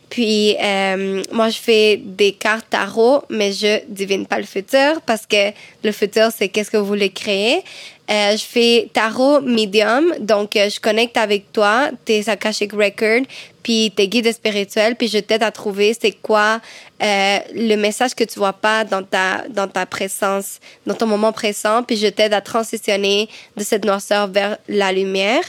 Puis, 0.09 0.55
euh, 0.61 1.21
moi, 1.31 1.49
je 1.49 1.57
fais 1.57 1.97
des 1.97 2.31
cartes 2.31 2.67
tarot, 2.69 3.23
mais 3.29 3.51
je 3.51 3.81
divine 3.87 4.25
pas 4.25 4.37
le 4.37 4.45
futur 4.45 5.01
parce 5.05 5.25
que 5.25 5.51
le 5.83 5.91
futur, 5.91 6.29
c'est 6.35 6.49
qu'est-ce 6.49 6.71
que 6.71 6.77
vous 6.77 6.85
voulez 6.85 7.09
créer. 7.09 7.63
Euh, 8.09 8.37
je 8.37 8.43
fais 8.43 8.89
tarot 8.93 9.41
medium, 9.41 10.13
donc 10.19 10.55
euh, 10.55 10.69
je 10.69 10.79
connecte 10.79 11.17
avec 11.17 11.51
toi, 11.51 11.89
tes 12.05 12.29
Akashic 12.29 12.71
Records, 12.71 13.25
puis 13.63 13.91
tes 13.95 14.07
guides 14.07 14.31
spirituels, 14.31 14.95
puis 14.95 15.07
je 15.07 15.17
t'aide 15.17 15.41
à 15.41 15.49
trouver 15.49 15.95
c'est 15.99 16.11
quoi 16.11 16.61
euh, 17.01 17.37
le 17.55 17.75
message 17.75 18.13
que 18.13 18.23
tu 18.23 18.37
vois 18.37 18.53
pas 18.53 18.83
dans 18.83 19.01
ta, 19.01 19.47
dans 19.49 19.67
ta 19.67 19.87
présence, 19.87 20.59
dans 20.85 20.93
ton 20.93 21.07
moment 21.07 21.31
présent, 21.31 21.81
puis 21.81 21.97
je 21.97 22.05
t'aide 22.05 22.33
à 22.33 22.41
transitionner 22.41 23.27
de 23.57 23.63
cette 23.63 23.83
noirceur 23.83 24.27
vers 24.27 24.59
la 24.67 24.91
lumière. 24.91 25.41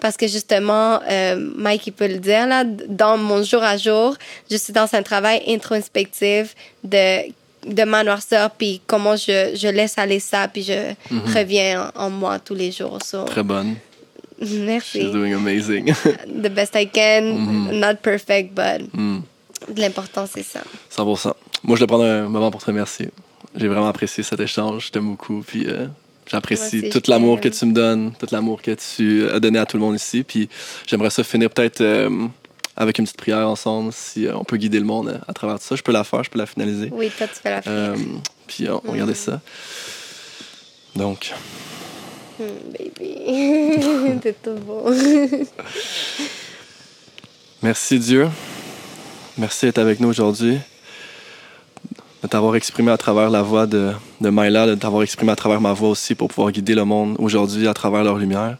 Parce 0.00 0.16
que 0.16 0.28
justement, 0.28 1.00
euh, 1.10 1.34
Mike, 1.56 1.88
il 1.88 1.92
peut 1.92 2.06
le 2.06 2.18
dire, 2.18 2.46
là, 2.46 2.62
dans 2.64 3.16
mon 3.16 3.42
jour 3.42 3.62
à 3.62 3.76
jour, 3.76 4.16
je 4.50 4.56
suis 4.56 4.72
dans 4.72 4.94
un 4.94 5.02
travail 5.02 5.42
introspectif 5.48 6.54
de 6.84 7.22
de 7.66 7.82
ma 7.84 8.04
noirceur, 8.04 8.50
puis 8.50 8.80
comment 8.86 9.16
je, 9.16 9.52
je 9.54 9.68
laisse 9.68 9.96
aller 9.98 10.20
ça, 10.20 10.48
puis 10.48 10.62
je 10.62 10.94
reviens 11.34 11.90
en, 11.96 12.04
en 12.06 12.10
moi 12.10 12.38
tous 12.38 12.54
les 12.54 12.70
jours. 12.72 12.98
So, 13.04 13.24
Très 13.24 13.42
bonne. 13.42 13.76
merci. 14.40 15.00
She's 15.02 15.12
doing 15.12 15.32
amazing. 15.34 15.86
The 16.26 16.48
best 16.50 16.74
I 16.76 16.86
can, 16.88 17.22
not 17.72 17.96
perfect, 18.02 18.54
but 18.54 18.82
Mm. 18.94 19.20
l'important, 19.76 20.26
c'est 20.32 20.42
ça. 20.42 20.60
100%. 20.94 21.32
Moi, 21.62 21.76
je 21.76 21.80
vais 21.80 21.86
prendre 21.86 22.04
un 22.04 22.28
moment 22.28 22.50
pour 22.50 22.60
te 22.60 22.66
remercier. 22.66 23.08
J'ai 23.56 23.68
vraiment 23.68 23.88
apprécié 23.88 24.22
cet 24.22 24.40
échange. 24.40 24.86
Je 24.86 24.90
t'aime 24.90 25.06
beaucoup. 25.06 25.42
Puis 25.46 25.66
euh, 25.66 25.86
j'apprécie 26.30 26.90
tout 26.90 27.00
l'amour 27.08 27.40
que 27.40 27.48
tu 27.48 27.64
me 27.66 27.72
donnes, 27.72 28.12
tout 28.18 28.26
l'amour 28.32 28.60
que 28.60 28.72
tu 28.72 29.30
as 29.30 29.40
donné 29.40 29.58
à 29.58 29.64
tout 29.64 29.76
le 29.78 29.82
monde 29.82 29.94
ici. 29.94 30.22
Puis 30.24 30.48
j'aimerais 30.86 31.10
ça 31.10 31.22
finir 31.24 31.48
peut-être 31.50 31.80
euh, 31.80 32.10
avec 32.76 32.98
une 32.98 33.04
petite 33.04 33.16
prière 33.18 33.48
ensemble, 33.48 33.92
si 33.92 34.26
euh, 34.26 34.36
on 34.36 34.44
peut 34.44 34.56
guider 34.56 34.78
le 34.80 34.84
monde 34.84 35.08
euh, 35.08 35.18
à 35.28 35.32
travers 35.32 35.58
tout 35.58 35.64
ça. 35.64 35.76
Je 35.76 35.82
peux 35.82 35.92
la 35.92 36.04
faire, 36.04 36.22
je 36.24 36.30
peux 36.30 36.38
la 36.38 36.46
finaliser. 36.46 36.90
Oui, 36.92 37.10
toi, 37.16 37.26
tu 37.28 37.34
fais 37.40 37.50
la 37.50 37.60
Euh, 37.66 37.94
fête. 37.96 38.06
puis 38.46 38.68
on, 38.68 38.80
on 38.86 38.92
regardait 38.92 39.14
ça. 39.14 39.40
Donc, 40.96 41.32
Hmm, 42.36 42.42
baby. 42.72 44.18
T'es 44.20 44.32
tout 44.32 44.56
beau. 44.66 44.90
merci 47.62 48.00
Dieu. 48.00 48.28
Merci 49.38 49.66
d'être 49.66 49.78
avec 49.78 50.00
nous 50.00 50.08
aujourd'hui. 50.08 50.58
De 52.22 52.28
t'avoir 52.28 52.56
exprimé 52.56 52.90
à 52.90 52.96
travers 52.96 53.28
la 53.30 53.42
voix 53.42 53.66
de, 53.66 53.92
de 54.20 54.30
Myla, 54.30 54.66
de 54.66 54.74
t'avoir 54.74 55.02
exprimé 55.02 55.30
à 55.30 55.36
travers 55.36 55.60
ma 55.60 55.72
voix 55.74 55.90
aussi 55.90 56.14
pour 56.14 56.28
pouvoir 56.28 56.50
guider 56.52 56.74
le 56.74 56.84
monde 56.84 57.16
aujourd'hui 57.18 57.68
à 57.68 57.74
travers 57.74 58.02
leur 58.02 58.16
lumière. 58.16 58.56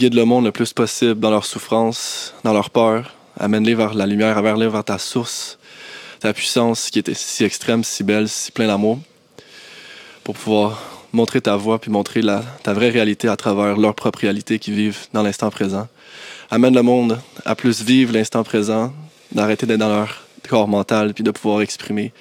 Guide 0.00 0.14
le 0.14 0.24
monde 0.24 0.46
le 0.46 0.50
plus 0.50 0.72
possible 0.72 1.20
dans 1.20 1.30
leur 1.30 1.44
souffrance, 1.44 2.32
dans 2.42 2.54
leur 2.54 2.70
peur. 2.70 3.14
Amène-les 3.38 3.74
vers 3.74 3.92
la 3.92 4.06
lumière, 4.06 4.38
amène-les 4.38 4.68
vers 4.68 4.82
ta 4.82 4.96
source, 4.96 5.58
ta 6.20 6.32
puissance 6.32 6.88
qui 6.88 6.98
était 6.98 7.12
si 7.12 7.44
extrême, 7.44 7.84
si 7.84 8.02
belle, 8.02 8.26
si 8.26 8.50
pleine 8.50 8.68
d'amour. 8.68 8.98
Pour 10.24 10.36
pouvoir 10.36 10.80
montrer 11.12 11.42
ta 11.42 11.54
voix 11.56 11.78
puis 11.78 11.90
montrer 11.90 12.22
ta 12.62 12.72
vraie 12.72 12.88
réalité 12.88 13.28
à 13.28 13.36
travers 13.36 13.76
leur 13.76 13.94
propre 13.94 14.20
réalité 14.20 14.58
qu'ils 14.58 14.72
vivent 14.72 15.00
dans 15.12 15.22
l'instant 15.22 15.50
présent. 15.50 15.86
Amène 16.50 16.74
le 16.74 16.82
monde 16.82 17.20
à 17.44 17.54
plus 17.54 17.82
vivre 17.82 18.14
l'instant 18.14 18.42
présent, 18.42 18.94
d'arrêter 19.32 19.66
d'être 19.66 19.80
dans 19.80 19.90
leur 19.90 20.22
corps 20.48 20.66
mental 20.66 21.12
puis 21.12 21.24
de 21.24 21.30
pouvoir 21.30 21.60
exprimer 21.60 22.14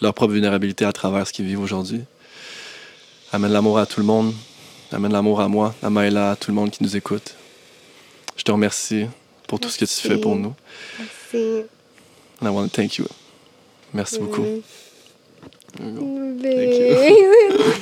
leur 0.00 0.14
propre 0.14 0.34
vulnérabilité 0.34 0.84
à 0.84 0.92
travers 0.92 1.26
ce 1.26 1.32
qu'ils 1.32 1.46
vivent 1.46 1.60
aujourd'hui. 1.60 2.02
Amène 3.32 3.50
l'amour 3.50 3.80
à 3.80 3.86
tout 3.86 3.98
le 3.98 4.06
monde. 4.06 4.32
Amène 4.92 5.12
l'amour 5.12 5.40
à 5.40 5.48
moi, 5.48 5.74
à 5.82 5.90
Maëla, 5.90 6.32
à 6.32 6.36
tout 6.36 6.50
le 6.50 6.54
monde 6.54 6.70
qui 6.70 6.82
nous 6.82 6.96
écoute. 6.96 7.34
Je 8.36 8.42
te 8.44 8.52
remercie 8.52 9.06
pour 9.48 9.58
tout 9.58 9.68
ce 9.68 9.78
que 9.78 9.84
tu 9.84 10.08
fais 10.08 10.16
pour 10.16 10.36
nous. 10.36 10.54
Merci. 10.98 11.64
And 12.40 12.46
I 12.46 12.50
want 12.50 12.68
to 12.68 12.70
thank 12.70 12.98
you. 12.98 13.06
Merci 13.92 14.18
beaucoup. 14.18 14.44
There 15.78 17.10
you. 17.10 17.58